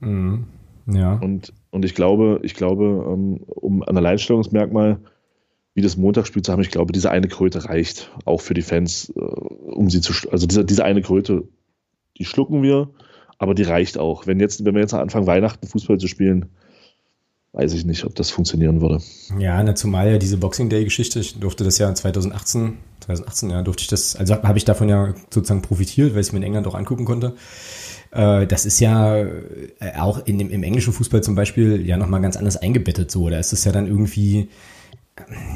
Mhm. 0.00 0.46
Ja. 0.86 1.14
Und, 1.14 1.52
und 1.70 1.84
ich 1.84 1.94
glaube, 1.94 2.40
ich 2.42 2.54
glaube, 2.54 3.06
ähm, 3.08 3.40
um 3.46 3.82
ein 3.82 3.96
Alleinstellungsmerkmal 3.96 4.98
wie 5.74 5.82
das 5.82 5.96
Montagsspiel 5.96 6.42
zu 6.42 6.52
haben, 6.52 6.62
ich 6.62 6.70
glaube, 6.70 6.92
diese 6.92 7.10
eine 7.10 7.28
Kröte 7.28 7.64
reicht 7.64 8.10
auch 8.24 8.40
für 8.40 8.54
die 8.54 8.62
Fans, 8.62 9.12
äh, 9.16 9.20
um 9.20 9.90
sie 9.90 10.00
zu, 10.00 10.12
also 10.30 10.46
diese, 10.46 10.64
diese 10.64 10.84
eine 10.84 11.02
Kröte, 11.02 11.48
die 12.16 12.24
schlucken 12.24 12.62
wir, 12.62 12.90
aber 13.38 13.54
die 13.54 13.64
reicht 13.64 13.98
auch. 13.98 14.26
Wenn 14.26 14.38
jetzt, 14.40 14.64
wenn 14.64 14.74
wir 14.74 14.80
jetzt 14.80 14.94
anfangen, 14.94 15.26
Weihnachten 15.26 15.66
Fußball 15.66 15.98
zu 15.98 16.06
spielen, 16.06 16.46
weiß 17.52 17.72
ich 17.72 17.84
nicht, 17.84 18.04
ob 18.04 18.14
das 18.16 18.30
funktionieren 18.30 18.80
würde. 18.80 19.00
Ja, 19.38 19.62
na, 19.62 19.74
zumal 19.74 20.10
ja 20.10 20.18
diese 20.18 20.38
Boxing 20.38 20.68
Day-Geschichte, 20.68 21.20
ich 21.20 21.38
durfte 21.38 21.62
das 21.62 21.78
ja 21.78 21.92
2018, 21.94 22.78
2018, 23.00 23.50
ja, 23.50 23.62
durfte 23.62 23.82
ich 23.82 23.88
das, 23.88 24.16
also 24.16 24.42
habe 24.42 24.58
ich 24.58 24.64
davon 24.64 24.88
ja 24.88 25.14
sozusagen 25.30 25.62
profitiert, 25.62 26.14
weil 26.14 26.20
ich 26.20 26.28
es 26.28 26.32
mir 26.32 26.38
in 26.38 26.44
England 26.44 26.66
auch 26.66 26.74
angucken 26.74 27.04
konnte. 27.04 27.34
Äh, 28.10 28.46
das 28.46 28.66
ist 28.66 28.80
ja 28.80 29.18
äh, 29.18 29.30
auch 29.98 30.26
in 30.26 30.38
dem, 30.38 30.50
im 30.50 30.64
englischen 30.64 30.92
Fußball 30.92 31.22
zum 31.22 31.36
Beispiel 31.36 31.86
ja 31.86 31.96
nochmal 31.96 32.20
ganz 32.20 32.36
anders 32.36 32.56
eingebettet 32.56 33.10
so. 33.10 33.28
Da 33.28 33.38
ist 33.38 33.52
es 33.52 33.64
ja 33.64 33.70
dann 33.70 33.86
irgendwie, 33.86 34.48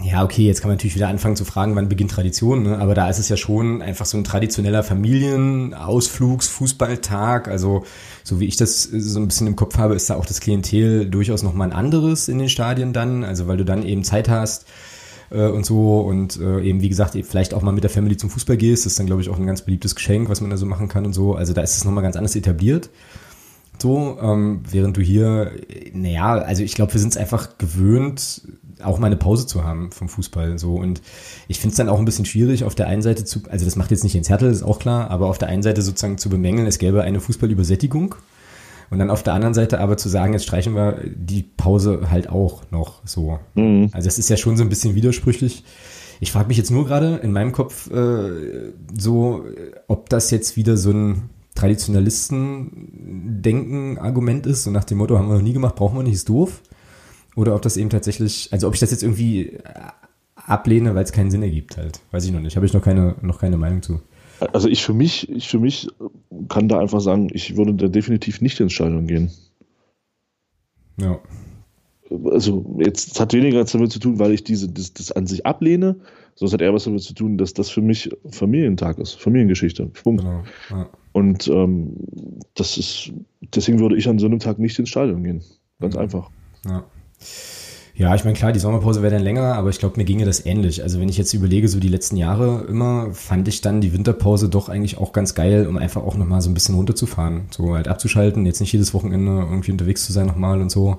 ja, 0.04 0.22
okay, 0.22 0.46
jetzt 0.46 0.60
kann 0.60 0.68
man 0.68 0.76
natürlich 0.76 0.94
wieder 0.94 1.08
anfangen 1.08 1.34
zu 1.34 1.44
fragen, 1.44 1.74
wann 1.74 1.88
beginnt 1.88 2.12
Tradition, 2.12 2.62
ne? 2.62 2.78
aber 2.78 2.94
da 2.94 3.10
ist 3.10 3.18
es 3.18 3.28
ja 3.28 3.36
schon 3.36 3.82
einfach 3.82 4.06
so 4.06 4.16
ein 4.16 4.22
traditioneller 4.22 4.84
Familienausflugs, 4.84 6.46
Fußballtag, 6.46 7.48
also 7.48 7.84
so 8.22 8.38
wie 8.38 8.44
ich 8.46 8.56
das 8.56 8.84
so 8.84 9.18
ein 9.18 9.26
bisschen 9.26 9.48
im 9.48 9.56
Kopf 9.56 9.76
habe, 9.76 9.96
ist 9.96 10.08
da 10.10 10.14
auch 10.14 10.26
das 10.26 10.40
Klientel 10.40 11.10
durchaus 11.10 11.42
nochmal 11.42 11.68
ein 11.68 11.76
anderes 11.76 12.28
in 12.28 12.38
den 12.38 12.48
Stadien 12.48 12.92
dann, 12.92 13.24
also 13.24 13.48
weil 13.48 13.56
du 13.56 13.64
dann 13.64 13.82
eben 13.82 14.04
Zeit 14.04 14.28
hast 14.28 14.66
äh, 15.30 15.48
und 15.48 15.66
so 15.66 16.00
und 16.00 16.38
äh, 16.38 16.60
eben 16.60 16.80
wie 16.80 16.88
gesagt, 16.88 17.18
vielleicht 17.28 17.52
auch 17.52 17.62
mal 17.62 17.72
mit 17.72 17.82
der 17.82 17.90
Family 17.90 18.16
zum 18.16 18.30
Fußball 18.30 18.56
gehst, 18.56 18.86
das 18.86 18.92
ist 18.92 19.00
dann 19.00 19.06
glaube 19.06 19.22
ich 19.22 19.28
auch 19.28 19.38
ein 19.38 19.46
ganz 19.46 19.62
beliebtes 19.62 19.96
Geschenk, 19.96 20.28
was 20.28 20.40
man 20.40 20.50
da 20.50 20.56
so 20.56 20.66
machen 20.66 20.86
kann 20.86 21.04
und 21.04 21.14
so, 21.14 21.34
also 21.34 21.52
da 21.52 21.62
ist 21.62 21.76
es 21.76 21.84
nochmal 21.84 22.04
ganz 22.04 22.14
anders 22.14 22.36
etabliert. 22.36 22.90
So, 23.80 24.18
ähm, 24.20 24.62
während 24.68 24.96
du 24.96 25.00
hier, 25.00 25.52
naja, 25.92 26.34
also 26.34 26.64
ich 26.64 26.74
glaube, 26.74 26.94
wir 26.94 27.00
sind 27.00 27.10
es 27.10 27.16
einfach 27.16 27.58
gewöhnt, 27.58 28.42
auch 28.82 28.98
mal 28.98 29.06
eine 29.06 29.16
Pause 29.16 29.46
zu 29.46 29.64
haben 29.64 29.90
vom 29.90 30.08
Fußball. 30.08 30.58
So. 30.58 30.74
Und 30.74 31.00
ich 31.48 31.60
finde 31.60 31.72
es 31.72 31.76
dann 31.76 31.88
auch 31.88 31.98
ein 31.98 32.04
bisschen 32.04 32.24
schwierig, 32.24 32.64
auf 32.64 32.74
der 32.74 32.88
einen 32.88 33.02
Seite 33.02 33.24
zu, 33.24 33.40
also 33.48 33.64
das 33.64 33.76
macht 33.76 33.90
jetzt 33.90 34.04
nicht 34.04 34.14
ins 34.14 34.28
Härtel, 34.28 34.50
ist 34.50 34.62
auch 34.62 34.78
klar, 34.78 35.10
aber 35.10 35.26
auf 35.26 35.38
der 35.38 35.48
einen 35.48 35.62
Seite 35.62 35.82
sozusagen 35.82 36.18
zu 36.18 36.28
bemängeln, 36.28 36.66
es 36.66 36.78
gäbe 36.78 37.02
eine 37.02 37.20
Fußballübersättigung. 37.20 38.14
Und 38.90 38.98
dann 38.98 39.10
auf 39.10 39.22
der 39.22 39.34
anderen 39.34 39.54
Seite 39.54 39.80
aber 39.80 39.98
zu 39.98 40.08
sagen, 40.08 40.32
jetzt 40.32 40.44
streichen 40.44 40.74
wir 40.74 41.02
die 41.14 41.42
Pause 41.42 42.10
halt 42.10 42.30
auch 42.30 42.62
noch 42.70 43.02
so. 43.04 43.38
Mhm. 43.54 43.90
Also 43.92 44.08
es 44.08 44.18
ist 44.18 44.30
ja 44.30 44.38
schon 44.38 44.56
so 44.56 44.62
ein 44.62 44.70
bisschen 44.70 44.94
widersprüchlich. 44.94 45.62
Ich 46.20 46.32
frage 46.32 46.48
mich 46.48 46.56
jetzt 46.56 46.70
nur 46.70 46.86
gerade 46.86 47.16
in 47.16 47.32
meinem 47.32 47.52
Kopf 47.52 47.90
äh, 47.90 48.72
so, 48.96 49.44
ob 49.86 50.08
das 50.08 50.30
jetzt 50.30 50.56
wieder 50.56 50.76
so 50.76 50.90
ein 50.90 51.30
Traditionalisten-Denken-Argument 51.54 54.46
ist, 54.46 54.64
so 54.64 54.70
nach 54.70 54.84
dem 54.84 54.98
Motto, 54.98 55.16
haben 55.18 55.28
wir 55.28 55.34
noch 55.34 55.42
nie 55.42 55.52
gemacht, 55.52 55.76
brauchen 55.76 55.98
wir 55.98 56.02
nicht, 56.02 56.14
ist 56.14 56.28
doof. 56.28 56.62
Oder 57.38 57.54
ob 57.54 57.62
das 57.62 57.76
eben 57.76 57.88
tatsächlich, 57.88 58.48
also 58.50 58.66
ob 58.66 58.74
ich 58.74 58.80
das 58.80 58.90
jetzt 58.90 59.04
irgendwie 59.04 59.50
äh, 59.50 59.62
ablehne, 60.34 60.96
weil 60.96 61.04
es 61.04 61.12
keinen 61.12 61.30
Sinn 61.30 61.44
ergibt 61.44 61.76
halt. 61.76 62.00
Weiß 62.10 62.24
ich 62.24 62.32
noch 62.32 62.40
nicht. 62.40 62.56
Habe 62.56 62.66
ich 62.66 62.72
noch 62.72 62.82
keine, 62.82 63.14
noch 63.22 63.38
keine 63.38 63.56
Meinung 63.56 63.80
zu. 63.80 64.00
Also 64.52 64.66
ich 64.66 64.82
für 64.82 64.92
mich, 64.92 65.30
ich 65.30 65.48
für 65.48 65.60
mich 65.60 65.88
kann 66.48 66.68
da 66.68 66.80
einfach 66.80 67.00
sagen, 67.00 67.28
ich 67.32 67.56
würde 67.56 67.74
da 67.74 67.86
definitiv 67.86 68.40
nicht 68.40 68.58
ins 68.58 68.72
Stadion 68.72 69.06
gehen. 69.06 69.30
Ja. 71.00 71.20
Also 72.24 72.76
jetzt 72.80 73.20
hat 73.20 73.32
weniger 73.32 73.62
damit 73.62 73.92
zu 73.92 74.00
tun, 74.00 74.18
weil 74.18 74.32
ich 74.32 74.42
diese 74.42 74.68
das, 74.68 74.92
das 74.94 75.12
an 75.12 75.28
sich 75.28 75.46
ablehne, 75.46 75.94
sondern 76.34 76.48
es 76.48 76.52
hat 76.54 76.60
eher 76.60 76.74
was 76.74 76.84
damit 76.84 77.02
zu 77.02 77.14
tun, 77.14 77.38
dass 77.38 77.54
das 77.54 77.70
für 77.70 77.82
mich 77.82 78.10
Familientag 78.32 78.98
ist, 78.98 79.12
Familiengeschichte. 79.12 79.86
Punkt. 79.86 80.22
Genau. 80.22 80.42
Ja. 80.70 80.90
Und 81.12 81.46
ähm, 81.46 81.94
das 82.54 82.78
ist, 82.78 83.12
deswegen 83.54 83.78
würde 83.78 83.96
ich 83.96 84.08
an 84.08 84.18
so 84.18 84.26
einem 84.26 84.40
Tag 84.40 84.58
nicht 84.58 84.76
ins 84.76 84.88
Stadion 84.88 85.22
gehen. 85.22 85.44
Ganz 85.78 85.94
mhm. 85.94 86.00
einfach. 86.00 86.30
Ja. 86.64 86.84
Ja, 87.98 88.14
ich 88.14 88.22
meine, 88.22 88.36
klar, 88.36 88.52
die 88.52 88.60
Sommerpause 88.60 89.02
wäre 89.02 89.12
dann 89.12 89.24
länger, 89.24 89.54
aber 89.54 89.70
ich 89.70 89.80
glaube, 89.80 89.96
mir 89.96 90.04
ginge 90.04 90.24
das 90.24 90.46
ähnlich. 90.46 90.84
Also 90.84 91.00
wenn 91.00 91.08
ich 91.08 91.18
jetzt 91.18 91.34
überlege, 91.34 91.66
so 91.66 91.80
die 91.80 91.88
letzten 91.88 92.16
Jahre 92.16 92.64
immer, 92.68 93.12
fand 93.12 93.48
ich 93.48 93.60
dann 93.60 93.80
die 93.80 93.92
Winterpause 93.92 94.48
doch 94.48 94.68
eigentlich 94.68 94.98
auch 94.98 95.12
ganz 95.12 95.34
geil, 95.34 95.66
um 95.66 95.76
einfach 95.76 96.02
auch 96.02 96.16
nochmal 96.16 96.40
so 96.40 96.48
ein 96.48 96.54
bisschen 96.54 96.76
runterzufahren. 96.76 97.46
So 97.50 97.74
halt 97.74 97.88
abzuschalten, 97.88 98.46
jetzt 98.46 98.60
nicht 98.60 98.72
jedes 98.72 98.94
Wochenende 98.94 99.32
irgendwie 99.50 99.72
unterwegs 99.72 100.06
zu 100.06 100.12
sein 100.12 100.28
nochmal 100.28 100.60
und 100.60 100.70
so. 100.70 100.98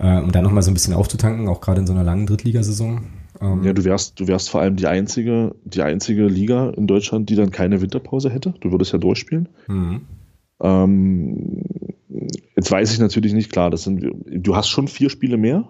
Äh, 0.00 0.18
um 0.18 0.32
dann 0.32 0.42
nochmal 0.42 0.62
so 0.62 0.72
ein 0.72 0.74
bisschen 0.74 0.94
aufzutanken, 0.94 1.46
auch 1.46 1.60
gerade 1.60 1.80
in 1.80 1.86
so 1.86 1.92
einer 1.92 2.02
langen 2.02 2.26
Drittligasaison. 2.26 3.02
Ähm, 3.40 3.62
ja, 3.62 3.72
du 3.72 3.84
wärst, 3.84 4.18
du 4.18 4.26
wärst 4.26 4.50
vor 4.50 4.60
allem 4.60 4.74
die 4.74 4.88
einzige, 4.88 5.54
die 5.64 5.82
einzige 5.82 6.26
Liga 6.26 6.70
in 6.70 6.88
Deutschland, 6.88 7.30
die 7.30 7.36
dann 7.36 7.52
keine 7.52 7.80
Winterpause 7.80 8.30
hätte. 8.30 8.54
Du 8.60 8.72
würdest 8.72 8.92
ja 8.92 8.98
durchspielen. 8.98 9.48
Mhm. 9.68 10.00
Ähm, 10.60 11.62
jetzt 12.56 12.70
weiß 12.70 12.92
ich 12.92 12.98
natürlich 12.98 13.32
nicht, 13.32 13.52
klar, 13.52 13.70
das 13.70 13.84
sind, 13.84 14.04
du 14.26 14.56
hast 14.56 14.68
schon 14.68 14.88
vier 14.88 15.10
Spiele 15.10 15.36
mehr 15.36 15.68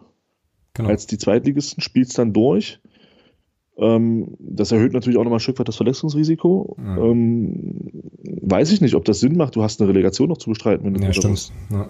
genau. 0.74 0.88
als 0.88 1.06
die 1.06 1.18
Zweitligisten, 1.18 1.82
spielst 1.82 2.18
dann 2.18 2.32
durch. 2.32 2.80
Ähm, 3.76 4.36
das 4.40 4.72
erhöht 4.72 4.92
natürlich 4.92 5.18
auch 5.18 5.24
nochmal 5.24 5.38
ein 5.38 5.40
Stück 5.40 5.58
weit 5.58 5.68
das 5.68 5.76
Verletzungsrisiko. 5.76 6.76
Ja. 6.78 6.96
Ähm, 6.98 7.90
weiß 8.42 8.72
ich 8.72 8.80
nicht, 8.80 8.94
ob 8.94 9.04
das 9.04 9.20
Sinn 9.20 9.36
macht. 9.36 9.54
Du 9.56 9.62
hast 9.62 9.80
eine 9.80 9.88
Relegation 9.88 10.28
noch 10.28 10.38
zu 10.38 10.50
bestreiten, 10.50 10.84
wenn 10.84 10.94
du 10.94 11.00
ja, 11.00 11.12
stimmt. 11.12 11.52
Ja. 11.70 11.88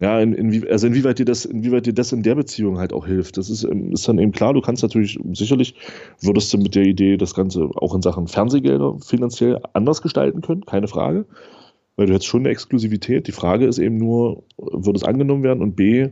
Ja, 0.00 0.18
in, 0.18 0.32
in, 0.32 0.66
also 0.68 0.86
inwieweit 0.86 1.18
dir 1.18 1.26
das, 1.26 1.44
inwieweit 1.44 1.84
dir 1.84 1.92
das 1.92 2.12
in 2.12 2.22
der 2.22 2.34
Beziehung 2.34 2.78
halt 2.78 2.94
auch 2.94 3.06
hilft. 3.06 3.36
Das 3.36 3.50
ist, 3.50 3.64
ähm, 3.64 3.92
ist 3.92 4.08
dann 4.08 4.18
eben 4.18 4.32
klar, 4.32 4.54
du 4.54 4.62
kannst 4.62 4.82
natürlich, 4.82 5.18
sicherlich 5.32 5.74
würdest 6.22 6.52
du 6.54 6.58
mit 6.58 6.74
der 6.74 6.84
Idee 6.84 7.18
das 7.18 7.34
Ganze 7.34 7.68
auch 7.74 7.94
in 7.94 8.00
Sachen 8.00 8.26
Fernsehgelder 8.26 8.98
finanziell 9.00 9.60
anders 9.74 10.00
gestalten 10.00 10.40
können, 10.40 10.64
keine 10.64 10.88
Frage. 10.88 11.26
Weil 12.00 12.06
du 12.06 12.14
hättest 12.14 12.30
schon 12.30 12.40
eine 12.40 12.48
Exklusivität. 12.48 13.26
Die 13.26 13.32
Frage 13.32 13.66
ist 13.66 13.76
eben 13.76 13.98
nur, 13.98 14.44
wird 14.56 14.96
es 14.96 15.04
angenommen 15.04 15.42
werden? 15.42 15.60
Und 15.60 15.76
B, 15.76 16.08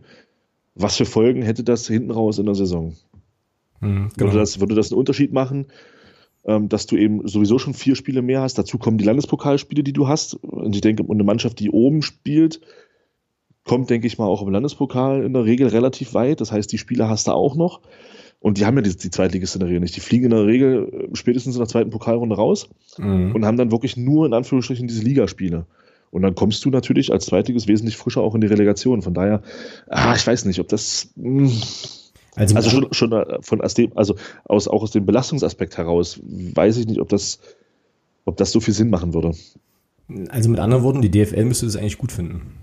was 0.75 0.99
für 0.99 1.07
Folgen 1.07 1.41
hätte 1.41 1.65
das 1.65 1.87
hinten 1.87 2.11
raus 2.11 2.39
in 2.39 2.45
der 2.45 2.55
Saison? 2.55 2.95
Mhm, 3.81 4.11
genau. 4.15 4.31
würde, 4.31 4.39
das, 4.39 4.61
würde 4.61 4.75
das 4.75 4.93
einen 4.93 4.99
Unterschied 4.99 5.33
machen, 5.33 5.69
ähm, 6.45 6.69
dass 6.69 6.85
du 6.85 6.99
eben 6.99 7.27
sowieso 7.27 7.59
schon 7.59 7.73
vier 7.73 7.97
Spiele 7.97 8.21
mehr 8.21 8.43
hast? 8.43 8.59
Dazu 8.59 8.77
kommen 8.77 8.99
die 8.99 9.05
Landespokalspiele, 9.07 9.83
die 9.83 9.95
du 9.95 10.09
hast. 10.09 10.35
Und 10.35 10.75
ich 10.75 10.83
denke, 10.83 11.07
eine 11.11 11.25
Mannschaft, 11.25 11.59
die 11.59 11.71
oben 11.71 12.03
spielt, 12.03 12.61
kommt, 13.65 13.89
denke 13.89 14.09
ich 14.09 14.19
mal, 14.19 14.27
auch 14.27 14.43
im 14.43 14.51
Landespokal 14.51 15.25
in 15.25 15.33
der 15.33 15.47
Regel 15.47 15.69
relativ 15.69 16.13
weit. 16.13 16.43
Das 16.43 16.53
heißt, 16.53 16.71
die 16.71 16.77
Spiele 16.77 17.09
hast 17.09 17.29
du 17.29 17.33
auch 17.33 17.57
noch. 17.57 17.81
Und 18.41 18.59
die 18.59 18.67
haben 18.67 18.77
ja 18.77 18.83
die, 18.83 18.97
die 18.97 19.21
Regel 19.21 19.81
nicht. 19.81 19.97
Die 19.97 20.01
fliegen 20.01 20.27
in 20.27 20.31
der 20.31 20.47
Regel 20.47 21.09
äh, 21.13 21.17
spätestens 21.17 21.57
in 21.57 21.61
der 21.61 21.69
zweiten 21.69 21.91
Pokalrunde 21.91 22.37
raus 22.37 22.69
mhm. 22.99 23.35
und 23.35 23.45
haben 23.45 23.57
dann 23.57 23.73
wirklich 23.73 23.97
nur 23.97 24.27
in 24.27 24.33
Anführungsstrichen 24.33 24.87
diese 24.87 25.03
Ligaspiele. 25.03 25.67
Und 26.11 26.23
dann 26.23 26.35
kommst 26.35 26.65
du 26.65 26.71
natürlich 26.71 27.13
als 27.13 27.27
Zweitliges 27.27 27.67
wesentlich 27.67 27.97
frischer 27.97 28.23
auch 28.23 28.35
in 28.35 28.41
die 28.41 28.47
Relegation. 28.47 29.03
Von 29.03 29.13
daher, 29.13 29.43
ah, 29.89 30.15
ich 30.15 30.27
weiß 30.27 30.45
nicht, 30.45 30.61
ob 30.61 30.69
das. 30.69 31.11
Mh, 31.17 31.51
hm. 31.51 31.63
also, 32.37 32.55
also 32.57 32.71
schon, 32.71 32.93
schon 32.93 33.13
äh, 33.13 33.39
von 33.41 33.61
aus 33.61 33.75
dem, 33.75 33.93
also 33.97 34.15
aus, 34.45 34.69
auch 34.69 34.83
aus 34.83 34.93
dem 34.93 35.05
Belastungsaspekt 35.05 35.77
heraus, 35.77 36.21
weiß 36.23 36.79
ich 36.79 36.87
nicht, 36.87 37.01
ob 37.01 37.09
das, 37.09 37.41
ob 38.25 38.37
das 38.37 38.53
so 38.53 38.61
viel 38.61 38.75
Sinn 38.75 38.89
machen 38.89 39.15
würde. 39.15 39.33
Also 40.31 40.49
mit 40.49 40.61
anderen 40.61 40.85
Worten, 40.85 41.03
die 41.03 41.11
DFL 41.11 41.45
müsste 41.45 41.67
das 41.67 41.77
eigentlich 41.77 41.99
gut 41.99 42.13
finden. 42.13 42.55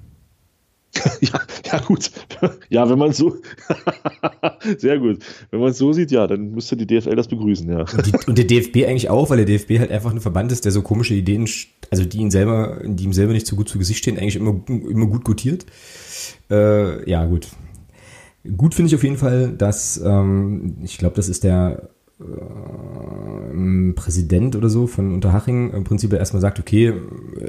ja, 1.22 1.40
ja, 1.72 1.80
gut. 1.80 2.12
Ja, 2.70 2.90
wenn 2.90 2.98
man 2.98 3.12
so. 3.12 3.38
Sehr 4.78 4.98
gut. 5.00 5.20
Wenn 5.52 5.60
man 5.60 5.70
es 5.70 5.78
so 5.78 5.94
sieht, 5.94 6.12
ja, 6.12 6.28
dann 6.28 6.52
müsste 6.52 6.78
die 6.78 6.88
DFL 6.88 7.16
das 7.16 7.28
begrüßen, 7.28 7.70
ja. 7.70 7.80
Und, 7.80 8.06
die, 8.06 8.28
und, 8.28 8.38
der 8.38 8.46
DFB 8.46 8.88
eigentlich 8.88 9.10
auch, 9.10 9.30
weil 9.30 9.38
der 9.38 9.46
DFB 9.46 9.80
halt 9.80 9.92
einfach 9.92 10.12
ein 10.12 10.22
Verband 10.22 10.52
ist, 10.52 10.66
der 10.66 10.72
so 10.72 10.82
komische 10.82 11.14
Ideen, 11.14 11.50
also 11.92 12.06
die 12.06 12.18
ihn 12.18 12.32
selber, 12.32 12.82
die 12.84 13.04
ihm 13.04 13.14
selber 13.14 13.34
nicht 13.34 13.48
so 13.48 13.56
gut 13.56 13.70
zu 13.70 13.78
Gesicht 13.78 14.00
stehen, 14.00 14.18
eigentlich 14.18 14.36
immer, 14.36 14.62
immer 14.68 15.08
gut 15.08 15.26
gutiert. 15.26 15.66
Äh, 16.50 17.10
ja, 17.10 17.26
gut. 17.26 17.48
Gut 18.58 18.76
finde 18.76 18.88
ich 18.88 18.96
auf 18.96 19.04
jeden 19.04 19.18
Fall, 19.18 19.54
dass, 19.54 19.98
ähm, 19.98 20.78
ich 20.84 20.98
glaube, 20.98 21.16
das 21.16 21.30
ist 21.30 21.44
der 21.44 21.90
äh, 22.20 23.92
Präsident 23.94 24.56
oder 24.56 24.70
so 24.70 24.88
von 24.88 25.14
Unterhaching 25.14 25.72
im 25.72 25.84
Prinzip 25.84 26.14
erstmal 26.14 26.42
sagt, 26.42 26.60
okay, 26.60 26.94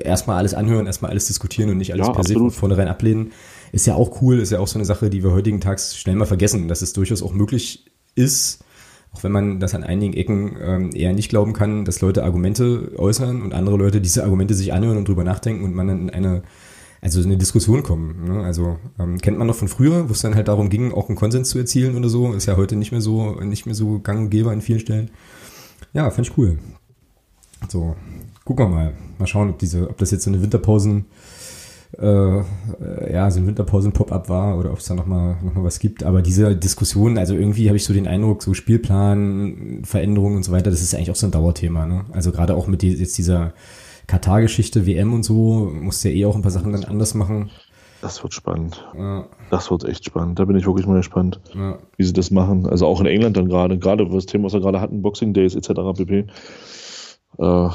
erstmal 0.03 0.39
alles 0.39 0.55
anhören, 0.55 0.87
erstmal 0.87 1.11
alles 1.11 1.27
diskutieren 1.27 1.71
und 1.71 1.79
nicht 1.79 1.93
alles 1.93 2.07
Ja, 2.07 2.13
per 2.13 2.25
se 2.25 2.33
absolut. 2.33 2.53
von 2.53 2.61
vornherein 2.61 2.89
ablehnen. 2.89 3.33
Ist 3.73 3.87
ja 3.87 3.95
auch 3.95 4.23
cool, 4.23 4.39
ist 4.39 4.53
ja 4.53 4.61
auch 4.61 4.69
so 4.69 4.79
eine 4.79 4.85
Sache, 4.85 5.11
die 5.11 5.23
wir 5.23 5.33
heutigen 5.33 5.61
Tags 5.61 5.97
schnell 5.97 6.17
mal 6.17 6.27
vergessen, 6.27 6.69
dass 6.69 6.83
es 6.83 6.93
durchaus 6.93 7.23
auch 7.23 7.35
möglich 7.35 7.85
ist, 8.15 8.65
auch 9.13 9.23
wenn 9.23 9.33
man 9.33 9.61
das 9.61 9.75
an 9.75 9.85
einigen 9.85 10.15
Ecken 10.15 10.57
ähm, 10.61 10.91
eher 10.95 11.13
nicht 11.13 11.29
glauben 11.29 11.53
kann, 11.53 11.85
dass 11.85 12.01
Leute 12.01 12.25
Argumente 12.25 12.93
äußern 12.97 13.43
und 13.43 13.55
andere 13.55 13.77
Leute 13.77 14.01
diese 14.01 14.25
Argumente 14.25 14.55
sich 14.55 14.73
anhören 14.73 14.99
und 14.99 15.09
drüber 15.09 15.25
nachdenken 15.25 15.65
und 15.65 15.75
man 15.75 15.89
dann 15.89 16.01
in 16.01 16.11
eine, 16.11 16.43
also 17.07 17.21
in 17.21 17.27
eine 17.27 17.37
Diskussion 17.37 17.85
kommen. 17.85 18.25
Ne? 18.25 18.43
Also 18.43 18.79
ähm, 18.99 19.19
kennt 19.19 19.39
man 19.39 19.47
noch 19.47 19.55
von 19.55 19.69
früher, 19.69 20.09
wo 20.09 20.13
es 20.13 20.23
dann 20.23 20.35
halt 20.35 20.49
darum 20.49 20.69
ging, 20.69 20.93
auch 20.93 21.09
einen 21.09 21.17
Konsens 21.17 21.51
zu 21.51 21.59
erzielen 21.59 21.97
oder 21.97 22.09
so. 22.09 22.33
Ist 22.33 22.47
ja 22.47 22.57
heute 22.57 22.75
nicht 22.75 22.91
mehr 22.91 23.01
so, 23.01 23.41
nicht 23.43 23.65
mehr 23.65 23.77
so 23.77 24.01
gang 24.01 24.23
und 24.23 24.31
gäbe 24.31 24.51
an 24.51 24.61
vielen 24.61 24.81
Stellen. 24.81 25.11
Ja, 25.93 26.11
fand 26.11 26.27
ich 26.27 26.37
cool. 26.37 26.59
So, 27.69 27.95
gucken 28.45 28.67
wir 28.67 28.75
mal. 28.75 28.93
Mal 29.19 29.27
schauen, 29.29 29.51
ob 29.51 29.59
diese, 29.61 29.89
ob 29.89 29.99
das 29.99 30.11
jetzt 30.11 30.25
so 30.25 30.31
eine 30.31 30.43
Winterpausen, 30.43 31.07
äh, 31.97 33.13
ja, 33.13 33.31
so 33.31 33.39
ein 33.39 33.47
Winterpausen-Pop-up 33.47 34.29
war 34.29 34.59
oder 34.59 34.73
ob 34.73 34.79
es 34.79 34.87
da 34.87 34.95
nochmal 34.95 35.37
noch 35.45 35.55
mal 35.55 35.63
was 35.63 35.79
gibt. 35.79 36.03
Aber 36.03 36.23
diese 36.23 36.57
Diskussion, 36.57 37.19
also 37.19 37.35
irgendwie 37.35 37.69
habe 37.69 37.77
ich 37.77 37.85
so 37.85 37.95
den 37.95 38.09
Eindruck, 38.09 38.43
so 38.43 38.53
Spielplan, 38.53 39.83
Veränderungen 39.85 40.39
und 40.39 40.43
so 40.43 40.51
weiter, 40.51 40.73
das 40.73 40.83
ist 40.83 40.93
eigentlich 40.93 41.13
auch 41.13 41.17
so 41.17 41.29
ein 41.29 41.31
Dauerthema. 41.31 41.87
Ne? 41.87 42.05
Also 42.11 42.33
gerade 42.33 42.57
auch 42.57 42.67
mit 42.67 42.83
die, 42.83 42.93
jetzt 42.95 43.17
dieser 43.17 43.53
Katar-Geschichte, 44.07 44.87
WM 44.87 45.13
und 45.13 45.23
so, 45.25 45.71
musste 45.73 46.09
ja 46.11 46.15
eh 46.15 46.25
auch 46.27 46.37
ein 46.37 46.43
paar 46.43 46.51
Sachen 46.51 46.73
dann 46.73 46.85
anders 46.85 47.15
machen. 47.15 47.51
Das 48.03 48.23
wird 48.23 48.35
spannend. 48.35 48.87
Ja, 48.97 49.27
Das 49.51 49.71
wird 49.71 49.85
echt 49.85 50.05
spannend. 50.05 50.39
Da 50.39 50.45
bin 50.45 50.57
ich 50.57 50.67
wirklich 50.67 50.87
mal 50.87 50.97
gespannt, 50.99 51.41
ja. 51.55 51.79
wie 51.97 52.05
sie 52.05 52.13
das 52.13 52.31
machen. 52.31 52.67
Also 52.67 52.87
auch 52.87 53.01
in 53.01 53.07
England 53.07 53.37
dann 53.37 53.49
gerade, 53.49 53.79
gerade 53.79 54.09
das 54.09 54.27
Thema, 54.27 54.45
was 54.45 54.53
wir 54.53 54.61
gerade 54.61 54.81
hatten, 54.81 55.03
Boxing 55.03 55.33
Days 55.33 55.55
etc. 55.55 55.71
pp. 55.97 56.27
Äh, 57.39 57.69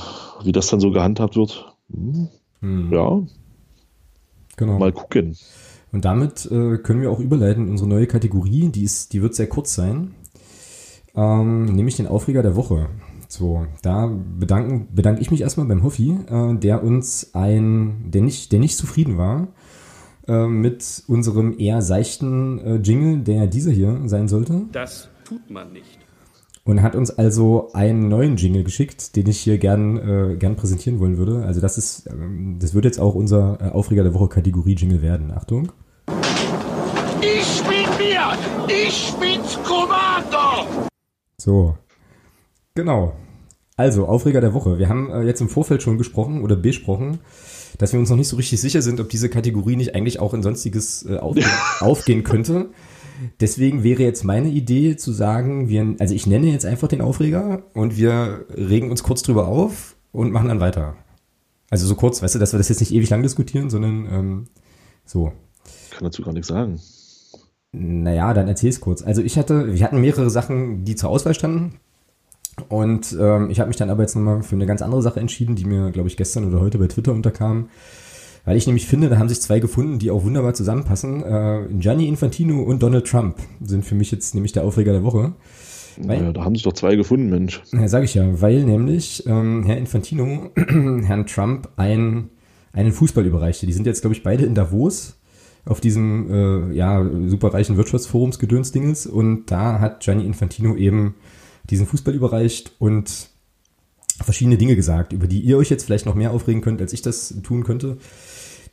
wie 0.44 0.52
das 0.52 0.68
dann 0.68 0.80
so 0.80 0.92
gehandhabt 0.92 1.36
wird. 1.36 1.76
Hm, 1.92 2.30
Hm, 2.62 2.94
Ja, 2.94 3.22
genau. 4.56 4.78
mal 4.78 4.92
gucken. 4.92 5.36
Und 5.92 6.06
damit 6.06 6.46
äh, 6.46 6.78
können 6.78 7.02
wir 7.02 7.12
auch 7.12 7.20
überleiten 7.20 7.66
in 7.66 7.72
unsere 7.72 7.90
neue 7.90 8.08
Kategorie, 8.08 8.70
die, 8.70 8.84
ist, 8.84 9.12
die 9.14 9.22
wird 9.22 9.36
sehr 9.36 9.50
kurz 9.50 9.74
sein, 9.74 10.14
ähm, 11.16 11.66
nämlich 11.66 11.98
den 11.98 12.08
Aufreger 12.08 12.44
der 12.44 12.56
Woche. 12.56 12.88
So, 13.32 13.66
da 13.82 14.12
bedanken, 14.40 14.90
bedanke 14.94 15.22
ich 15.22 15.32
mich 15.32 15.40
erstmal 15.40 15.66
beim 15.66 15.84
Hoffi, 15.84 16.18
äh, 16.30 16.54
der 16.56 16.84
uns 16.84 17.30
ein, 17.34 18.12
der 18.12 18.22
nicht, 18.22 18.52
der 18.52 18.60
nicht 18.60 18.76
zufrieden 18.76 19.18
war 19.18 19.48
äh, 20.28 20.48
mit 20.48 21.04
unserem 21.08 21.58
eher 21.58 21.82
seichten 21.82 22.60
äh, 22.60 22.76
Jingle, 22.76 23.20
der 23.20 23.48
dieser 23.48 23.72
hier 23.72 24.02
sein 24.08 24.28
sollte. 24.28 24.64
Das 24.74 25.08
tut 25.24 25.50
man 25.50 25.72
nicht. 25.72 26.00
Und 26.66 26.82
hat 26.82 26.94
uns 26.94 27.10
also 27.10 27.70
einen 27.72 28.10
neuen 28.10 28.36
Jingle 28.36 28.66
geschickt, 28.66 29.16
den 29.16 29.28
ich 29.28 29.40
hier 29.40 29.60
gern, 29.60 29.96
äh, 29.96 30.36
gern 30.36 30.58
präsentieren 30.58 31.00
wollen 31.00 31.18
würde. 31.18 31.46
Also 31.46 31.62
das 31.62 31.78
ist, 31.78 32.08
ähm, 32.12 32.58
das 32.60 32.74
wird 32.74 32.84
jetzt 32.84 33.00
auch 33.00 33.16
unser 33.16 33.60
äh, 33.62 33.70
Aufreger 33.70 34.04
der 34.04 34.14
Woche 34.14 34.28
Kategorie 34.28 34.76
Jingle 34.76 35.02
werden. 35.02 35.32
Achtung. 35.32 35.72
Ich 37.22 37.64
bin 37.64 37.88
mir! 37.98 38.34
Ich 38.68 39.14
bin's 39.14 39.58
Kommando! 39.64 40.90
So. 41.38 41.78
Genau. 42.76 43.16
Also, 43.78 44.06
Aufreger 44.06 44.42
der 44.42 44.54
Woche. 44.54 44.78
Wir 44.78 44.90
haben 44.90 45.10
äh, 45.10 45.24
jetzt 45.24 45.42
im 45.42 45.50
Vorfeld 45.50 45.82
schon 45.82 45.98
gesprochen 45.98 46.44
oder 46.44 46.56
besprochen, 46.56 47.20
dass 47.78 47.94
wir 47.94 48.00
uns 48.00 48.10
noch 48.10 48.18
nicht 48.18 48.28
so 48.28 48.36
richtig 48.36 48.62
sicher 48.62 48.82
sind, 48.82 49.00
ob 49.00 49.10
diese 49.10 49.30
Kategorie 49.30 49.76
nicht 49.76 49.96
eigentlich 49.96 50.20
auch 50.20 50.34
in 50.34 50.44
sonstiges 50.44 51.06
äh, 51.06 51.18
aufgehen, 51.18 51.50
aufgehen 51.80 52.24
könnte. 52.24 52.70
Deswegen 53.40 53.84
wäre 53.84 54.04
jetzt 54.04 54.24
meine 54.24 54.50
Idee 54.50 54.96
zu 54.98 55.12
sagen, 55.12 55.70
wir, 55.70 55.96
also 56.00 56.14
ich 56.14 56.26
nenne 56.28 56.48
jetzt 56.48 56.66
einfach 56.66 56.88
den 56.88 57.02
Aufreger 57.02 57.64
und 57.74 57.98
wir 57.98 58.46
regen 58.50 58.90
uns 58.90 59.04
kurz 59.04 59.22
drüber 59.22 59.48
auf 59.48 59.96
und 60.12 60.32
machen 60.32 60.48
dann 60.48 60.60
weiter. 60.60 60.96
Also 61.70 61.88
so 61.88 61.96
kurz, 61.96 62.22
weißt 62.22 62.36
du, 62.36 62.40
dass 62.40 62.54
wir 62.54 62.58
das 62.58 62.70
jetzt 62.70 62.80
nicht 62.80 62.94
ewig 62.94 63.10
lang 63.10 63.24
diskutieren, 63.24 63.70
sondern 63.70 64.08
ähm, 64.12 64.48
so. 65.06 65.32
Kann 65.92 66.04
dazu 66.04 66.24
gar 66.24 66.34
nichts 66.34 66.48
sagen. 66.48 66.80
Naja, 67.72 68.34
dann 68.34 68.48
erzähl's 68.48 68.82
kurz. 68.82 69.02
Also 69.02 69.22
ich 69.22 69.38
hatte, 69.38 69.74
wir 69.74 69.84
hatten 69.84 70.02
mehrere 70.02 70.30
Sachen, 70.30 70.84
die 70.84 70.96
zur 70.96 71.10
Auswahl 71.10 71.34
standen. 71.34 71.80
Und 72.70 73.16
ähm, 73.20 73.50
ich 73.50 73.60
habe 73.60 73.68
mich 73.68 73.78
dann 73.78 73.90
aber 73.90 74.02
jetzt 74.04 74.16
nochmal 74.16 74.44
für 74.44 74.56
eine 74.56 74.66
ganz 74.66 74.82
andere 74.82 75.02
Sache 75.02 75.20
entschieden, 75.20 75.56
die 75.56 75.66
mir, 75.66 75.92
glaube 75.92 76.08
ich, 76.10 76.18
gestern 76.18 76.46
oder 76.46 76.60
heute 76.60 76.78
bei 76.78 76.88
Twitter 76.88 77.14
unterkam. 77.14 77.70
Weil 78.44 78.58
ich 78.58 78.66
nämlich 78.66 78.88
finde, 78.88 79.08
da 79.10 79.18
haben 79.20 79.30
sich 79.30 79.40
zwei 79.42 79.60
gefunden, 79.60 80.00
die 80.00 80.10
auch 80.10 80.24
wunderbar 80.24 80.54
zusammenpassen. 80.54 81.24
Äh, 81.24 81.60
Gianni 81.80 82.08
Infantino 82.08 82.62
und 82.64 82.82
Donald 82.82 83.06
Trump 83.08 83.36
sind 83.64 83.86
für 83.86 83.94
mich 83.96 84.12
jetzt 84.12 84.34
nämlich 84.34 84.52
der 84.52 84.64
Aufreger 84.64 84.94
der 84.94 85.04
Woche. 85.04 85.34
Weil- 85.98 86.20
Naja, 86.22 86.32
da 86.34 86.44
haben 86.44 86.56
sich 86.56 86.64
doch 86.64 86.74
zwei 86.74 86.96
gefunden, 86.96 87.30
Mensch. 87.30 87.62
Ja, 87.72 87.88
sage 87.88 88.06
ich 88.06 88.16
ja, 88.16 88.42
weil 88.42 88.64
nämlich 88.64 89.24
ähm, 89.28 89.64
Herr 89.66 89.78
Infantino 89.78 90.50
Herrn 90.56 91.28
Trump 91.28 91.70
ein, 91.76 92.30
einen 92.74 92.94
Fußball 92.94 93.26
überreichte. 93.26 93.68
Die 93.68 93.74
sind 93.74 93.86
jetzt, 93.86 94.02
glaube 94.02 94.16
ich, 94.16 94.24
beide 94.24 94.46
in 94.46 94.56
Davos 94.56 95.20
auf 95.66 95.80
diesem 95.80 96.72
äh, 96.72 96.74
ja, 96.74 97.06
superreichen 97.28 97.78
Wirtschaftsforums-Gedönsdingels 97.78 99.06
und 99.06 99.52
da 99.52 99.80
hat 99.80 100.00
Gianni 100.02 100.26
Infantino 100.26 100.76
eben 100.76 101.14
diesen 101.72 101.88
Fußball 101.88 102.14
überreicht 102.14 102.74
und 102.80 103.30
verschiedene 104.22 104.58
Dinge 104.58 104.76
gesagt, 104.76 105.14
über 105.14 105.28
die 105.28 105.40
ihr 105.40 105.58
euch 105.58 105.70
jetzt 105.70 105.86
vielleicht 105.86 106.06
noch 106.06 106.16
mehr 106.16 106.32
aufregen 106.32 106.62
könnt, 106.62 106.82
als 106.82 106.94
ich 106.94 107.02
das 107.02 107.34
tun 107.44 107.64
könnte. 107.64 107.98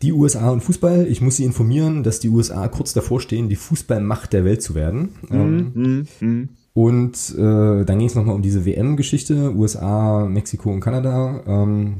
Die 0.03 0.13
USA 0.13 0.51
und 0.51 0.63
Fußball, 0.63 1.07
ich 1.09 1.21
muss 1.21 1.37
Sie 1.37 1.45
informieren, 1.45 2.05
dass 2.05 2.21
die 2.21 2.29
USA 2.29 2.69
kurz 2.69 2.93
davor 2.93 3.21
stehen, 3.21 3.49
die 3.49 3.57
Fußballmacht 3.57 4.33
der 4.33 4.45
Welt 4.45 4.63
zu 4.63 4.75
werden. 4.75 5.11
Ähm, 5.31 5.73
Hm, 5.75 6.07
hm. 6.21 6.49
und 6.73 7.35
äh, 7.37 7.85
dann 7.85 7.99
ging 7.99 8.07
es 8.07 8.15
nochmal 8.15 8.37
um 8.37 8.43
diese 8.43 8.65
WM-Geschichte, 8.65 9.55
USA, 9.57 10.27
Mexiko 10.27 10.71
und 10.71 10.81
Kanada. 10.81 11.43
Ähm, 11.47 11.95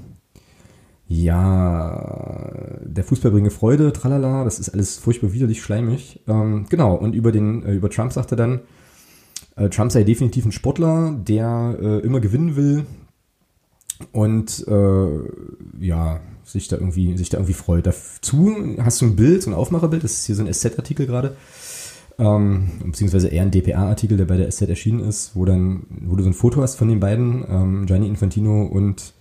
ja, 1.09 2.79
der 2.85 3.03
Fußball 3.03 3.33
bringe 3.33 3.51
Freude, 3.51 3.93
tralala, 3.93 4.45
das 4.45 4.61
ist 4.61 4.69
alles 4.69 4.99
furchtbar 4.99 5.33
widerlich, 5.33 5.63
schleimig. 5.63 6.21
Ähm, 6.29 6.67
genau, 6.69 6.95
und 6.95 7.15
über 7.15 7.33
den, 7.33 7.65
äh, 7.65 7.75
über 7.75 7.91
Trump 7.91 8.13
sagte 8.13 8.37
dann, 8.37 8.61
äh, 9.59 9.69
Trump 9.69 9.93
sei 9.93 10.05
definitiv 10.05 10.45
ein 10.45 10.53
Sportler, 10.53 11.17
der 11.19 11.77
äh, 11.81 11.99
immer 12.01 12.21
gewinnen 12.21 12.57
will 12.57 12.87
und 14.13 14.67
äh, 14.69 15.85
ja, 15.85 16.21
sich 16.45 16.69
da 16.69 16.77
irgendwie, 16.77 17.17
sich 17.17 17.29
da 17.29 17.39
irgendwie 17.39 17.55
freut. 17.55 17.87
Dazu 17.87 18.55
hast 18.79 19.01
du 19.01 19.07
ein 19.07 19.17
Bild, 19.17 19.43
so 19.43 19.51
ein 19.51 19.55
Aufmacherbild, 19.55 20.05
das 20.05 20.13
ist 20.15 20.27
hier 20.27 20.35
so 20.35 20.45
ein 20.45 20.53
SZ-Artikel 20.53 21.07
gerade 21.07 21.37
ähm, 22.19 22.69
beziehungsweise 22.85 23.29
eher 23.29 23.43
ein 23.43 23.51
DPA-Artikel, 23.51 24.17
der 24.17 24.25
bei 24.25 24.37
der 24.37 24.51
SZ 24.51 24.63
erschienen 24.63 25.01
ist, 25.01 25.37
wo 25.37 25.45
dann, 25.45 25.85
wo 25.89 26.17
du 26.17 26.25
so 26.25 26.31
ein 26.31 26.35
Foto 26.35 26.61
hast 26.61 26.75
von 26.75 26.89
den 26.89 27.01
beiden, 27.01 27.45
ähm, 27.49 27.87
Gianni 27.87 28.09
Infantino 28.09 28.65
und 28.65 29.15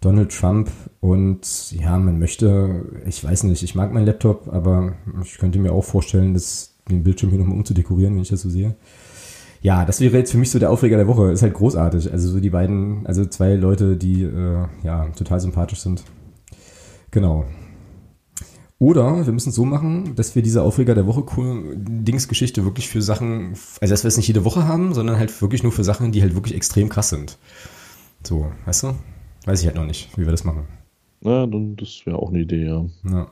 Donald 0.00 0.32
Trump 0.32 0.70
und 1.00 1.72
ja, 1.72 1.98
man 1.98 2.18
möchte, 2.18 2.84
ich 3.06 3.22
weiß 3.22 3.44
nicht, 3.44 3.62
ich 3.62 3.74
mag 3.74 3.92
meinen 3.92 4.06
Laptop, 4.06 4.52
aber 4.52 4.94
ich 5.22 5.38
könnte 5.38 5.58
mir 5.58 5.72
auch 5.72 5.84
vorstellen, 5.84 6.34
das, 6.34 6.74
den 6.90 7.04
Bildschirm 7.04 7.30
hier 7.30 7.38
nochmal 7.38 7.56
umzudekorieren, 7.56 8.14
wenn 8.14 8.22
ich 8.22 8.28
das 8.28 8.42
so 8.42 8.50
sehe. 8.50 8.74
Ja, 9.64 9.86
das 9.86 10.02
wäre 10.02 10.18
jetzt 10.18 10.30
für 10.30 10.36
mich 10.36 10.50
so 10.50 10.58
der 10.58 10.70
Aufreger 10.70 10.98
der 10.98 11.06
Woche. 11.06 11.32
Ist 11.32 11.42
halt 11.42 11.54
großartig. 11.54 12.12
Also 12.12 12.28
so 12.28 12.38
die 12.38 12.50
beiden, 12.50 13.06
also 13.06 13.24
zwei 13.24 13.54
Leute, 13.54 13.96
die 13.96 14.22
äh, 14.22 14.66
ja 14.82 15.08
total 15.16 15.40
sympathisch 15.40 15.80
sind. 15.80 16.04
Genau. 17.10 17.46
Oder 18.78 19.24
wir 19.24 19.32
müssen 19.32 19.48
es 19.48 19.54
so 19.54 19.64
machen, 19.64 20.16
dass 20.16 20.34
wir 20.34 20.42
diese 20.42 20.62
Aufreger 20.62 20.94
der 20.94 21.06
Woche 21.06 21.24
Dingsgeschichte 21.76 22.66
wirklich 22.66 22.88
für 22.88 23.00
Sachen, 23.00 23.54
also 23.80 23.90
dass 23.90 24.04
wir 24.04 24.08
es 24.08 24.18
nicht 24.18 24.28
jede 24.28 24.44
Woche 24.44 24.68
haben, 24.68 24.92
sondern 24.92 25.16
halt 25.16 25.40
wirklich 25.40 25.62
nur 25.62 25.72
für 25.72 25.82
Sachen, 25.84 26.12
die 26.12 26.20
halt 26.20 26.34
wirklich 26.34 26.54
extrem 26.54 26.90
krass 26.90 27.08
sind. 27.08 27.38
So, 28.22 28.52
weißt 28.66 28.82
du? 28.82 28.94
Weiß 29.46 29.60
ich 29.60 29.66
halt 29.66 29.76
noch 29.76 29.86
nicht, 29.86 30.10
wie 30.18 30.26
wir 30.26 30.30
das 30.30 30.44
machen. 30.44 30.66
Na, 31.22 31.46
dann, 31.46 31.76
das 31.76 32.02
wäre 32.04 32.18
auch 32.18 32.28
eine 32.28 32.40
Idee, 32.40 32.66
ja. 32.66 32.84
Ja. 33.10 33.30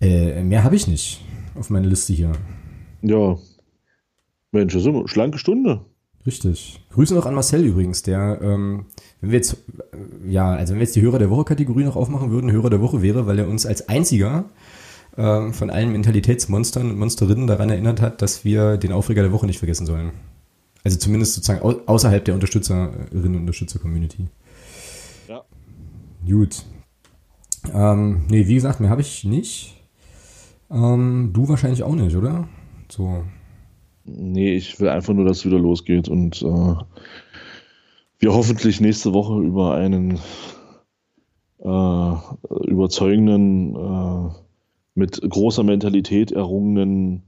Äh, 0.00 0.42
mehr 0.42 0.64
habe 0.64 0.74
ich 0.74 0.88
nicht 0.88 1.24
auf 1.54 1.70
meiner 1.70 1.86
Liste 1.86 2.12
hier. 2.12 2.32
Ja. 3.02 3.36
Mensch, 4.52 4.72
das 4.72 4.82
ist 4.82 4.88
eine 4.88 5.06
schlanke 5.08 5.38
Stunde. 5.38 5.84
Richtig. 6.26 6.80
Grüße 6.90 7.14
noch 7.14 7.26
an 7.26 7.34
Marcel 7.34 7.64
übrigens, 7.64 8.02
der, 8.02 8.40
ähm, 8.42 8.86
wenn 9.20 9.30
wir 9.30 9.38
jetzt, 9.38 9.54
äh, 9.92 10.30
ja, 10.30 10.50
also 10.52 10.72
wenn 10.72 10.80
wir 10.80 10.84
jetzt 10.84 10.96
die 10.96 11.02
Hörer 11.02 11.18
der 11.18 11.30
Woche-Kategorie 11.30 11.84
noch 11.84 11.96
aufmachen 11.96 12.30
würden, 12.30 12.52
Hörer 12.52 12.70
der 12.70 12.80
Woche 12.80 13.02
wäre, 13.02 13.26
weil 13.26 13.38
er 13.38 13.48
uns 13.48 13.66
als 13.66 13.88
einziger 13.88 14.46
äh, 15.16 15.52
von 15.52 15.70
allen 15.70 15.92
Mentalitätsmonstern 15.92 16.90
und 16.90 16.98
Monsterinnen 16.98 17.46
daran 17.46 17.70
erinnert 17.70 18.00
hat, 18.00 18.20
dass 18.20 18.44
wir 18.44 18.76
den 18.76 18.92
Aufreger 18.92 19.22
der 19.22 19.32
Woche 19.32 19.46
nicht 19.46 19.58
vergessen 19.58 19.86
sollen. 19.86 20.12
Also 20.84 20.98
zumindest 20.98 21.34
sozusagen 21.34 21.62
au 21.62 21.74
außerhalb 21.86 22.24
der 22.24 22.34
Unterstützerinnen 22.34 23.34
und 23.34 23.40
Unterstützer-Community. 23.40 24.28
Ja. 25.28 25.44
Gut. 26.26 26.64
Ähm, 27.72 28.24
nee, 28.28 28.46
wie 28.46 28.54
gesagt, 28.54 28.80
mehr 28.80 28.90
habe 28.90 29.00
ich 29.00 29.24
nicht. 29.24 29.74
Ähm, 30.70 31.30
du 31.32 31.48
wahrscheinlich 31.48 31.82
auch 31.82 31.94
nicht, 31.94 32.16
oder? 32.16 32.48
So. 32.90 33.24
Nee, 34.16 34.54
ich 34.54 34.80
will 34.80 34.88
einfach 34.88 35.14
nur, 35.14 35.24
dass 35.24 35.38
es 35.38 35.46
wieder 35.46 35.58
losgeht 35.58 36.08
und 36.08 36.42
äh, 36.42 36.74
wir 38.18 38.32
hoffentlich 38.32 38.80
nächste 38.80 39.12
Woche 39.12 39.40
über 39.40 39.74
einen 39.74 40.18
äh, 41.60 42.66
überzeugenden, 42.66 43.74
äh, 43.76 44.30
mit 44.94 45.20
großer 45.20 45.62
Mentalität 45.62 46.32
errungenen 46.32 47.22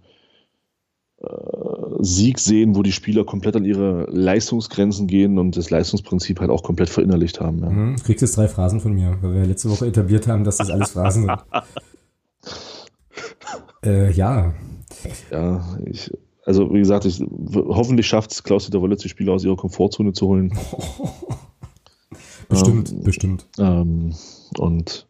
Sieg 1.98 2.38
sehen, 2.38 2.76
wo 2.76 2.82
die 2.82 2.92
Spieler 2.92 3.24
komplett 3.24 3.56
an 3.56 3.64
ihre 3.64 4.06
Leistungsgrenzen 4.10 5.06
gehen 5.06 5.38
und 5.38 5.56
das 5.56 5.70
Leistungsprinzip 5.70 6.40
halt 6.40 6.50
auch 6.50 6.62
komplett 6.62 6.88
verinnerlicht 6.88 7.40
haben. 7.40 7.60
Ja. 7.60 7.70
Mhm, 7.70 7.96
du 7.96 8.02
kriegst 8.02 8.22
jetzt 8.22 8.36
drei 8.36 8.48
Phrasen 8.48 8.80
von 8.80 8.94
mir, 8.94 9.18
weil 9.20 9.34
wir 9.34 9.46
letzte 9.46 9.70
Woche 9.70 9.86
etabliert 9.86 10.26
haben, 10.26 10.44
dass 10.44 10.56
das 10.56 10.70
alles 10.70 10.90
Phrasen 10.90 11.26
sind. 11.26 11.40
äh, 13.84 14.10
ja. 14.12 14.54
Ja, 15.30 15.78
ich, 15.84 16.10
also 16.44 16.72
wie 16.72 16.78
gesagt, 16.78 17.04
ich, 17.04 17.22
hoffentlich 17.54 18.06
schafft 18.06 18.32
es 18.32 18.42
Klaus-Dieter 18.42 18.80
Wollitz, 18.80 19.02
die 19.02 19.08
Spieler 19.08 19.32
aus 19.32 19.44
ihrer 19.44 19.56
Komfortzone 19.56 20.12
zu 20.12 20.26
holen. 20.26 20.52
bestimmt, 22.48 22.92
ähm, 22.92 23.02
bestimmt. 23.02 23.46
Ähm, 23.58 24.14
und 24.58 25.06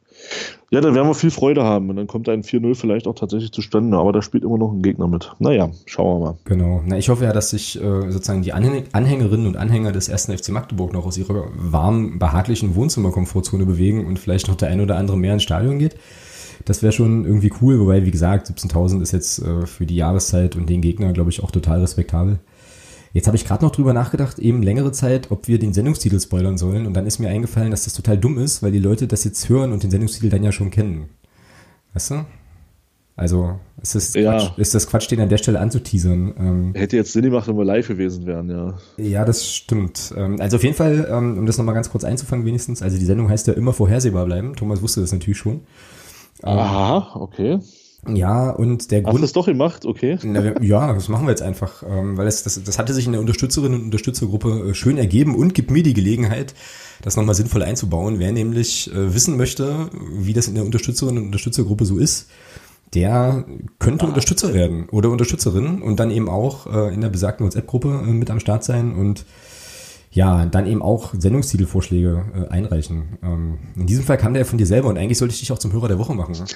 ja, 0.70 0.80
dann 0.80 0.94
werden 0.94 1.08
wir 1.08 1.14
viel 1.14 1.30
Freude 1.30 1.64
haben 1.64 1.90
und 1.90 1.96
dann 1.96 2.06
kommt 2.06 2.28
ein 2.28 2.42
4-0 2.42 2.74
vielleicht 2.76 3.08
auch 3.08 3.14
tatsächlich 3.14 3.52
zustande, 3.52 3.96
aber 3.96 4.12
da 4.12 4.22
spielt 4.22 4.44
immer 4.44 4.58
noch 4.58 4.72
ein 4.72 4.82
Gegner 4.82 5.08
mit. 5.08 5.32
Naja, 5.38 5.70
schauen 5.86 6.20
wir 6.20 6.26
mal. 6.26 6.38
Genau. 6.44 6.82
Na, 6.86 6.96
ich 6.96 7.08
hoffe 7.08 7.24
ja, 7.24 7.32
dass 7.32 7.50
sich 7.50 7.80
äh, 7.80 8.10
sozusagen 8.10 8.42
die 8.42 8.52
Anhängerinnen 8.52 9.46
und 9.46 9.56
Anhänger 9.56 9.92
des 9.92 10.08
ersten 10.08 10.36
FC 10.36 10.50
Magdeburg 10.50 10.92
noch 10.92 11.06
aus 11.06 11.18
ihrer 11.18 11.48
warmen, 11.54 12.18
behaglichen 12.18 12.76
Wohnzimmerkomfortzone 12.76 13.66
bewegen 13.66 14.06
und 14.06 14.18
vielleicht 14.18 14.48
noch 14.48 14.56
der 14.56 14.68
ein 14.68 14.80
oder 14.80 14.96
andere 14.96 15.16
mehr 15.16 15.34
ins 15.34 15.42
Stadion 15.42 15.78
geht. 15.78 15.96
Das 16.64 16.82
wäre 16.82 16.92
schon 16.92 17.24
irgendwie 17.24 17.52
cool, 17.60 17.80
wobei, 17.80 18.04
wie 18.04 18.10
gesagt, 18.10 18.48
17.000 18.48 19.02
ist 19.02 19.12
jetzt 19.12 19.40
äh, 19.40 19.66
für 19.66 19.86
die 19.86 19.96
Jahreszeit 19.96 20.56
und 20.56 20.68
den 20.68 20.82
Gegner, 20.82 21.12
glaube 21.12 21.30
ich, 21.30 21.42
auch 21.42 21.50
total 21.50 21.80
respektabel. 21.80 22.38
Jetzt 23.12 23.26
habe 23.26 23.36
ich 23.36 23.44
gerade 23.44 23.64
noch 23.64 23.72
drüber 23.72 23.92
nachgedacht, 23.92 24.38
eben 24.38 24.62
längere 24.62 24.92
Zeit, 24.92 25.30
ob 25.30 25.48
wir 25.48 25.58
den 25.58 25.72
Sendungstitel 25.72 26.20
spoilern 26.20 26.58
sollen. 26.58 26.86
Und 26.86 26.94
dann 26.94 27.06
ist 27.06 27.18
mir 27.18 27.28
eingefallen, 27.28 27.70
dass 27.72 27.84
das 27.84 27.94
total 27.94 28.18
dumm 28.18 28.38
ist, 28.38 28.62
weil 28.62 28.72
die 28.72 28.78
Leute 28.78 29.08
das 29.08 29.24
jetzt 29.24 29.48
hören 29.48 29.72
und 29.72 29.82
den 29.82 29.90
Sendungstitel 29.90 30.28
dann 30.28 30.44
ja 30.44 30.52
schon 30.52 30.70
kennen. 30.70 31.08
Weißt 31.92 32.12
du? 32.12 32.24
Also 33.16 33.58
ist 33.82 33.94
das, 33.94 34.14
ja. 34.14 34.38
Quatsch, 34.38 34.58
ist 34.58 34.74
das 34.74 34.86
Quatsch, 34.86 35.10
den 35.10 35.20
an 35.20 35.28
der 35.28 35.36
Stelle 35.36 35.60
anzuteasern. 35.60 36.34
Ähm, 36.38 36.72
Hätte 36.74 36.96
jetzt 36.96 37.12
Sinn 37.12 37.24
gemacht, 37.24 37.48
wenn 37.48 37.56
wir 37.56 37.66
live 37.66 37.88
gewesen 37.88 38.24
wären, 38.24 38.48
ja. 38.48 38.78
Ja, 38.96 39.24
das 39.26 39.46
stimmt. 39.46 40.14
Ähm, 40.16 40.40
also 40.40 40.56
auf 40.56 40.62
jeden 40.62 40.76
Fall, 40.76 41.06
ähm, 41.10 41.36
um 41.36 41.46
das 41.46 41.58
nochmal 41.58 41.74
ganz 41.74 41.90
kurz 41.90 42.04
einzufangen 42.04 42.46
wenigstens, 42.46 42.80
also 42.80 42.96
die 42.96 43.04
Sendung 43.04 43.28
heißt 43.28 43.46
ja 43.46 43.52
immer 43.52 43.74
vorhersehbar 43.74 44.24
bleiben. 44.24 44.54
Thomas 44.56 44.80
wusste 44.80 45.02
das 45.02 45.12
natürlich 45.12 45.36
schon. 45.36 45.60
Aha, 46.42 47.16
okay. 47.16 47.60
Ja, 48.08 48.50
und 48.50 48.90
der 48.90 49.02
Grund. 49.02 49.14
Hast 49.14 49.18
du 49.18 49.22
das 49.22 49.32
doch 49.34 49.46
gemacht, 49.46 49.84
okay? 49.84 50.18
Na, 50.22 50.60
ja, 50.62 50.92
das 50.94 51.08
machen 51.08 51.26
wir 51.26 51.30
jetzt 51.30 51.42
einfach, 51.42 51.82
ähm, 51.82 52.16
weil 52.16 52.26
es, 52.26 52.42
das, 52.42 52.62
das 52.62 52.78
hatte 52.78 52.94
sich 52.94 53.04
in 53.04 53.12
der 53.12 53.20
Unterstützerinnen- 53.20 53.74
und 53.74 53.84
Unterstützergruppe 53.84 54.70
äh, 54.70 54.74
schön 54.74 54.96
ergeben 54.96 55.34
und 55.34 55.54
gibt 55.54 55.70
mir 55.70 55.82
die 55.82 55.92
Gelegenheit, 55.92 56.54
das 57.02 57.16
nochmal 57.16 57.34
sinnvoll 57.34 57.62
einzubauen. 57.62 58.18
Wer 58.18 58.32
nämlich 58.32 58.90
äh, 58.90 59.14
wissen 59.14 59.36
möchte, 59.36 59.90
wie 60.12 60.32
das 60.32 60.48
in 60.48 60.54
der 60.54 60.64
Unterstützerinnen- 60.64 61.18
und 61.18 61.26
Unterstützergruppe 61.26 61.84
so 61.84 61.98
ist, 61.98 62.30
der 62.94 63.44
könnte 63.78 64.06
ah. 64.06 64.08
Unterstützer 64.08 64.54
werden 64.54 64.88
oder 64.88 65.10
Unterstützerin 65.10 65.82
und 65.82 66.00
dann 66.00 66.10
eben 66.10 66.28
auch 66.28 66.66
äh, 66.72 66.94
in 66.94 67.02
der 67.02 67.10
besagten 67.10 67.44
WhatsApp-Gruppe 67.44 67.88
mit 67.88 68.30
am 68.30 68.40
Start 68.40 68.64
sein 68.64 68.94
und 68.94 69.26
ja, 70.10 70.46
dann 70.46 70.66
eben 70.66 70.82
auch 70.82 71.14
Sendungstitelvorschläge 71.16 72.24
äh, 72.34 72.52
einreichen. 72.52 73.18
Ähm, 73.22 73.58
in 73.76 73.86
diesem 73.86 74.04
Fall 74.04 74.16
kam 74.16 74.34
der 74.34 74.44
von 74.44 74.58
dir 74.58 74.66
selber 74.66 74.88
und 74.88 74.98
eigentlich 74.98 75.18
sollte 75.18 75.34
ich 75.34 75.40
dich 75.40 75.52
auch 75.52 75.58
zum 75.58 75.72
Hörer 75.72 75.88
der 75.88 75.98
Woche 75.98 76.14
machen. 76.14 76.34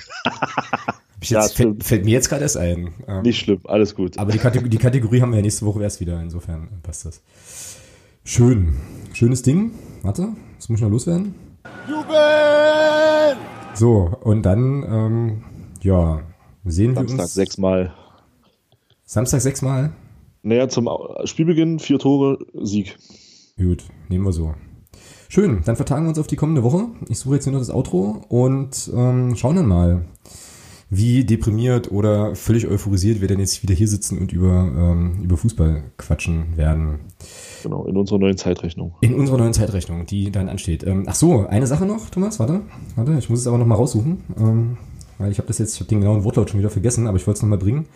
Jetzt, 1.20 1.30
ja, 1.30 1.42
fällt, 1.48 1.82
fällt, 1.82 2.04
mir 2.04 2.10
jetzt 2.10 2.28
gerade 2.28 2.42
erst 2.42 2.58
ein. 2.58 2.92
Ähm, 3.08 3.22
Nicht 3.22 3.38
schlimm, 3.38 3.60
alles 3.64 3.94
gut. 3.94 4.18
Aber 4.18 4.30
die 4.30 4.36
Kategorie, 4.36 4.68
die 4.68 4.76
Kategorie 4.76 5.22
haben 5.22 5.30
wir 5.30 5.36
ja 5.36 5.42
nächste 5.42 5.64
Woche 5.64 5.82
erst 5.82 5.98
wieder, 6.00 6.20
insofern 6.20 6.68
passt 6.82 7.06
das. 7.06 7.22
Schön. 8.24 8.74
Schönes 9.14 9.40
Ding. 9.40 9.70
Warte, 10.02 10.28
das 10.56 10.68
muss 10.68 10.80
ich 10.80 10.84
noch 10.84 10.90
loswerden. 10.90 11.34
Jubel! 11.88 13.36
So, 13.72 14.18
und 14.22 14.42
dann, 14.42 14.84
ähm, 14.86 15.44
ja, 15.82 16.20
sehen 16.66 16.94
Samstag 16.94 16.96
wir 16.96 17.00
uns. 17.00 17.10
Samstag 17.10 17.28
sechsmal. 17.28 17.94
Samstag 19.04 19.40
sechsmal? 19.40 19.92
Naja, 20.42 20.68
zum 20.68 20.90
Spielbeginn 21.24 21.78
vier 21.78 21.98
Tore, 21.98 22.38
Sieg. 22.62 22.98
Gut, 23.56 23.84
nehmen 24.08 24.24
wir 24.24 24.32
so. 24.32 24.52
Schön, 25.28 25.62
dann 25.64 25.76
vertagen 25.76 26.04
wir 26.04 26.08
uns 26.08 26.18
auf 26.18 26.26
die 26.26 26.34
kommende 26.34 26.64
Woche. 26.64 26.88
Ich 27.08 27.20
suche 27.20 27.36
jetzt 27.36 27.44
hier 27.44 27.52
noch 27.52 27.60
das 27.60 27.70
Outro 27.70 28.24
und 28.28 28.90
ähm, 28.92 29.36
schauen 29.36 29.54
dann 29.54 29.66
mal, 29.66 30.06
wie 30.90 31.24
deprimiert 31.24 31.92
oder 31.92 32.34
völlig 32.34 32.66
euphorisiert 32.66 33.20
wir 33.20 33.28
denn 33.28 33.38
jetzt 33.38 33.62
wieder 33.62 33.74
hier 33.74 33.86
sitzen 33.86 34.18
und 34.18 34.32
über, 34.32 34.50
ähm, 34.50 35.22
über 35.22 35.36
Fußball 35.36 35.84
quatschen 35.98 36.56
werden. 36.56 36.98
Genau, 37.62 37.84
in 37.86 37.96
unserer 37.96 38.18
neuen 38.18 38.36
Zeitrechnung. 38.36 38.94
In 39.02 39.14
unserer 39.14 39.38
neuen 39.38 39.54
Zeitrechnung, 39.54 40.04
die 40.04 40.32
dann 40.32 40.48
ansteht. 40.48 40.84
Ähm, 40.84 41.04
ach 41.06 41.14
so, 41.14 41.46
eine 41.46 41.68
Sache 41.68 41.86
noch, 41.86 42.10
Thomas, 42.10 42.40
warte. 42.40 42.62
Warte, 42.96 43.16
ich 43.16 43.30
muss 43.30 43.38
es 43.38 43.46
aber 43.46 43.58
nochmal 43.58 43.78
raussuchen. 43.78 44.24
Ähm, 44.36 44.78
weil 45.18 45.30
ich 45.30 45.38
habe 45.38 45.48
das 45.48 45.58
jetzt, 45.58 45.74
ich 45.74 45.80
habe 45.80 45.88
den 45.88 46.00
genauen 46.00 46.24
Wortlaut 46.24 46.50
schon 46.50 46.60
wieder 46.60 46.70
vergessen, 46.70 47.06
aber 47.06 47.16
ich 47.16 47.26
wollte 47.26 47.38
es 47.38 47.42
nochmal 47.42 47.58
bringen. 47.58 47.86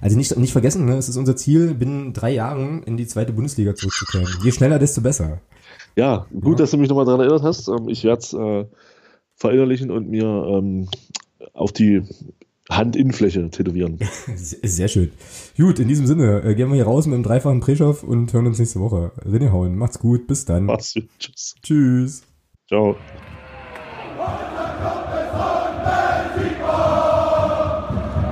Also 0.00 0.16
nicht, 0.16 0.36
nicht 0.36 0.52
vergessen, 0.52 0.84
ne, 0.84 0.96
es 0.96 1.08
ist 1.08 1.16
unser 1.16 1.36
Ziel, 1.36 1.74
binnen 1.74 2.12
drei 2.12 2.32
Jahren 2.32 2.82
in 2.82 2.96
die 2.96 3.06
zweite 3.06 3.32
Bundesliga 3.32 3.74
zurückzukehren. 3.74 4.28
Je 4.42 4.52
schneller, 4.52 4.78
desto 4.78 5.00
besser. 5.00 5.40
Ja, 5.96 6.26
gut, 6.32 6.58
ja. 6.58 6.64
dass 6.64 6.70
du 6.70 6.76
mich 6.76 6.88
nochmal 6.88 7.06
daran 7.06 7.20
erinnert 7.20 7.42
hast. 7.42 7.68
Ähm, 7.68 7.88
ich 7.88 8.04
werde 8.04 8.20
es 8.20 8.32
äh, 8.32 8.66
verinnerlichen 9.34 9.90
und 9.90 10.08
mir 10.08 10.24
ähm, 10.24 10.88
auf 11.54 11.72
die 11.72 12.02
Handinnenfläche 12.70 13.48
tätowieren. 13.50 13.98
Sehr 14.34 14.88
schön. 14.88 15.12
Gut, 15.56 15.78
in 15.78 15.88
diesem 15.88 16.06
Sinne, 16.06 16.42
äh, 16.42 16.54
gehen 16.54 16.68
wir 16.68 16.74
hier 16.74 16.84
raus 16.84 17.06
mit 17.06 17.14
dem 17.14 17.22
dreifachen 17.22 17.60
Preschow 17.60 18.02
und 18.02 18.32
hören 18.32 18.46
uns 18.46 18.58
nächste 18.58 18.80
Woche. 18.80 19.12
René 19.24 19.52
hauen. 19.52 19.76
Macht's 19.76 19.98
gut. 19.98 20.26
Bis 20.26 20.44
dann. 20.44 20.64
Mach's 20.64 20.94
gut. 20.94 21.08
Tschüss. 21.18 21.54
Tschüss. 21.62 22.22
Ciao. 22.68 22.96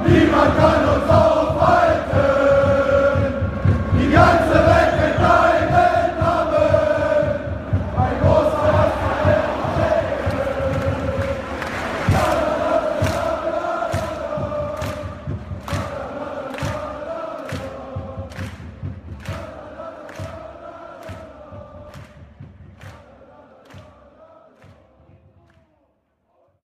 Niemand 0.07 0.59
kann 0.59 0.85
uns 0.89 1.34